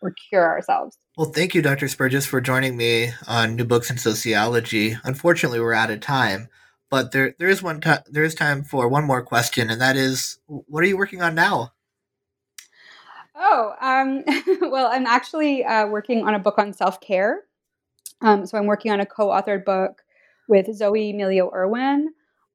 or 0.00 0.14
cure 0.28 0.46
ourselves. 0.46 0.96
Well, 1.16 1.32
thank 1.32 1.54
you, 1.54 1.60
Dr. 1.60 1.86
Spurgas, 1.86 2.26
for 2.26 2.40
joining 2.40 2.76
me 2.76 3.10
on 3.26 3.56
New 3.56 3.64
Books 3.64 3.90
in 3.90 3.98
Sociology. 3.98 4.96
Unfortunately, 5.02 5.60
we're 5.60 5.74
out 5.74 5.90
of 5.90 6.00
time, 6.00 6.48
but 6.88 7.10
there 7.10 7.34
there 7.38 7.48
is 7.48 7.62
one 7.62 7.80
time 7.80 8.02
there 8.08 8.24
is 8.24 8.34
time 8.34 8.62
for 8.62 8.88
one 8.88 9.04
more 9.04 9.22
question, 9.22 9.68
and 9.68 9.80
that 9.80 9.96
is, 9.96 10.38
what 10.46 10.84
are 10.84 10.86
you 10.86 10.96
working 10.96 11.20
on 11.20 11.34
now? 11.34 11.72
Oh, 13.34 13.74
um, 13.80 14.24
well, 14.70 14.88
I'm 14.92 15.06
actually 15.06 15.64
uh, 15.64 15.86
working 15.86 16.26
on 16.26 16.34
a 16.34 16.38
book 16.38 16.58
on 16.58 16.72
self 16.72 17.00
care. 17.00 17.42
Um, 18.20 18.46
so 18.46 18.58
I'm 18.58 18.66
working 18.66 18.90
on 18.90 19.00
a 19.00 19.06
co-authored 19.06 19.64
book 19.64 20.02
with 20.48 20.74
Zoe 20.74 21.12
Meleo-Erwin 21.12 22.08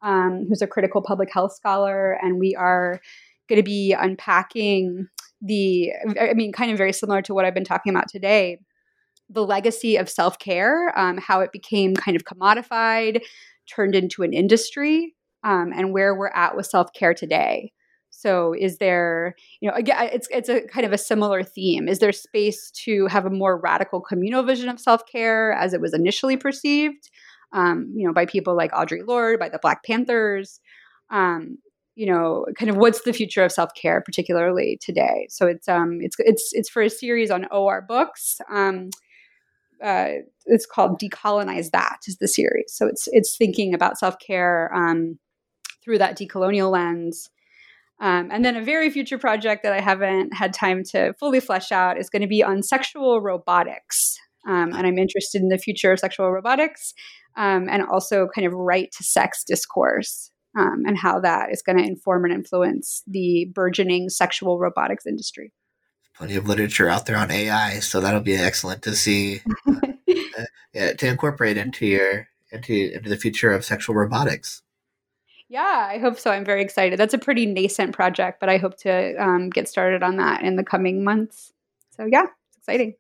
um, 0.03 0.45
who's 0.47 0.61
a 0.61 0.67
critical 0.67 1.01
public 1.01 1.33
health 1.33 1.55
scholar, 1.55 2.17
and 2.21 2.39
we 2.39 2.55
are 2.55 3.01
going 3.49 3.57
to 3.57 3.63
be 3.63 3.93
unpacking 3.93 5.07
the, 5.41 5.91
I 6.19 6.33
mean, 6.33 6.51
kind 6.51 6.71
of 6.71 6.77
very 6.77 6.93
similar 6.93 7.21
to 7.23 7.33
what 7.33 7.45
I've 7.45 7.53
been 7.53 7.65
talking 7.65 7.93
about 7.93 8.07
today, 8.07 8.59
the 9.29 9.45
legacy 9.45 9.97
of 9.97 10.09
self 10.09 10.37
care, 10.39 10.97
um, 10.97 11.17
how 11.17 11.39
it 11.39 11.51
became 11.51 11.95
kind 11.95 12.15
of 12.15 12.23
commodified, 12.23 13.21
turned 13.73 13.95
into 13.95 14.23
an 14.23 14.33
industry, 14.33 15.15
um, 15.43 15.71
and 15.75 15.93
where 15.93 16.15
we're 16.15 16.29
at 16.29 16.55
with 16.55 16.65
self 16.65 16.93
care 16.93 17.13
today. 17.13 17.71
So, 18.09 18.53
is 18.57 18.77
there, 18.77 19.35
you 19.59 19.69
know, 19.69 19.75
again, 19.75 20.09
it's 20.13 20.27
it's 20.31 20.47
a 20.47 20.61
kind 20.67 20.85
of 20.85 20.93
a 20.93 20.97
similar 20.97 21.43
theme. 21.43 21.87
Is 21.89 21.99
there 21.99 22.11
space 22.11 22.71
to 22.85 23.07
have 23.07 23.25
a 23.25 23.29
more 23.29 23.59
radical 23.59 23.99
communal 24.01 24.43
vision 24.43 24.69
of 24.69 24.79
self 24.79 25.05
care 25.11 25.51
as 25.53 25.73
it 25.73 25.81
was 25.81 25.93
initially 25.93 26.37
perceived? 26.37 27.09
Um, 27.53 27.93
you 27.95 28.05
know, 28.05 28.13
by 28.13 28.25
people 28.25 28.55
like 28.55 28.71
Audre 28.71 29.07
Lorde, 29.07 29.39
by 29.39 29.49
the 29.49 29.59
Black 29.59 29.83
Panthers. 29.83 30.59
Um, 31.09 31.59
you 31.95 32.07
know, 32.07 32.45
kind 32.57 32.71
of 32.71 32.77
what's 32.77 33.01
the 33.01 33.13
future 33.13 33.43
of 33.43 33.51
self 33.51 33.69
care, 33.79 34.01
particularly 34.01 34.79
today. 34.81 35.27
So 35.29 35.45
it's 35.45 35.67
um, 35.67 35.99
it's 36.01 36.15
it's 36.19 36.49
it's 36.53 36.69
for 36.69 36.81
a 36.81 36.89
series 36.89 37.29
on 37.29 37.45
OR 37.51 37.81
books. 37.81 38.39
Um, 38.49 38.89
uh, 39.83 40.09
it's 40.45 40.65
called 40.65 40.99
Decolonize 40.99 41.71
That 41.71 41.99
is 42.07 42.17
the 42.17 42.27
series. 42.27 42.73
So 42.73 42.87
it's 42.87 43.07
it's 43.11 43.37
thinking 43.37 43.73
about 43.73 43.99
self 43.99 44.15
care 44.19 44.73
um, 44.73 45.19
through 45.83 45.99
that 45.99 46.17
decolonial 46.17 46.71
lens. 46.71 47.29
Um, 48.01 48.29
and 48.31 48.43
then 48.43 48.55
a 48.55 48.63
very 48.63 48.89
future 48.89 49.19
project 49.19 49.63
that 49.63 49.71
I 49.71 49.79
haven't 49.79 50.33
had 50.33 50.53
time 50.53 50.83
to 50.91 51.13
fully 51.19 51.39
flesh 51.39 51.71
out 51.71 51.97
is 51.97 52.09
going 52.09 52.23
to 52.23 52.27
be 52.27 52.43
on 52.43 52.63
sexual 52.63 53.21
robotics. 53.21 54.17
Um, 54.45 54.73
and 54.73 54.85
I'm 54.85 54.97
interested 54.97 55.41
in 55.41 55.47
the 55.47 55.57
future 55.57 55.93
of 55.93 55.99
sexual 55.99 56.29
robotics 56.31 56.93
um, 57.35 57.67
and 57.69 57.83
also 57.83 58.27
kind 58.33 58.47
of 58.47 58.53
right 58.53 58.91
to 58.97 59.03
sex 59.03 59.43
discourse 59.43 60.31
um, 60.57 60.83
and 60.85 60.97
how 60.97 61.19
that 61.19 61.51
is 61.51 61.61
going 61.61 61.77
to 61.77 61.83
inform 61.83 62.25
and 62.25 62.33
influence 62.33 63.03
the 63.07 63.49
burgeoning 63.53 64.09
sexual 64.09 64.59
robotics 64.59 65.05
industry. 65.05 65.51
Plenty 66.15 66.35
of 66.35 66.47
literature 66.47 66.89
out 66.89 67.05
there 67.05 67.17
on 67.17 67.31
AI, 67.31 67.79
so 67.79 67.99
that'll 67.99 68.21
be 68.21 68.35
excellent 68.35 68.83
to 68.83 68.95
see, 68.95 69.41
uh, 69.67 69.81
yeah, 70.73 70.93
to 70.93 71.07
incorporate 71.07 71.57
into 71.57 71.87
your 71.87 72.27
into 72.51 72.91
into 72.93 73.09
the 73.09 73.17
future 73.17 73.51
of 73.51 73.65
sexual 73.65 73.95
robotics. 73.95 74.61
Yeah, 75.49 75.87
I 75.89 75.97
hope 75.97 76.19
so. 76.19 76.31
I'm 76.31 76.45
very 76.45 76.61
excited. 76.61 76.99
That's 76.99 77.13
a 77.13 77.19
pretty 77.19 77.45
nascent 77.45 77.93
project, 77.93 78.39
but 78.39 78.49
I 78.49 78.57
hope 78.57 78.77
to 78.79 79.15
um, 79.23 79.49
get 79.49 79.67
started 79.67 80.01
on 80.01 80.17
that 80.17 80.41
in 80.41 80.55
the 80.55 80.63
coming 80.63 81.03
months. 81.03 81.51
So, 81.91 82.05
yeah, 82.05 82.23
it's 82.23 82.57
exciting. 82.57 82.95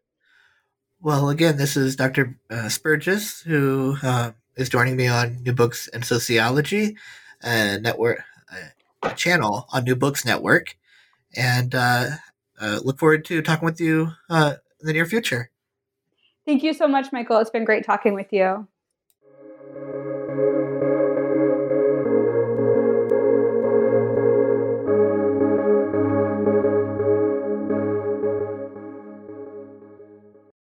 Well, 1.03 1.27
again, 1.27 1.57
this 1.57 1.75
is 1.75 1.97
Dr. 1.97 2.39
Uh, 2.49 2.69
Spurgas, 2.69 3.43
who 3.43 3.97
uh, 4.01 4.31
is 4.55 4.69
joining 4.69 4.95
me 4.95 5.09
on 5.09 5.43
New 5.43 5.51
Books 5.51 5.89
and 5.89 6.05
Sociology, 6.05 6.95
a 7.41 7.77
network, 7.77 8.23
channel 9.17 9.67
on 9.73 9.83
New 9.83 9.97
Books 9.97 10.23
Network, 10.23 10.77
and 11.35 11.75
uh, 11.75 12.11
uh 12.57 12.79
look 12.85 12.99
forward 12.99 13.25
to 13.25 13.41
talking 13.41 13.65
with 13.65 13.81
you 13.81 14.13
uh, 14.29 14.53
in 14.79 14.87
the 14.87 14.93
near 14.93 15.05
future. 15.05 15.51
Thank 16.45 16.63
you 16.63 16.73
so 16.73 16.87
much, 16.87 17.11
Michael. 17.11 17.39
It's 17.39 17.49
been 17.49 17.65
great 17.65 17.83
talking 17.83 18.13
with 18.13 18.31
you. 18.31 18.65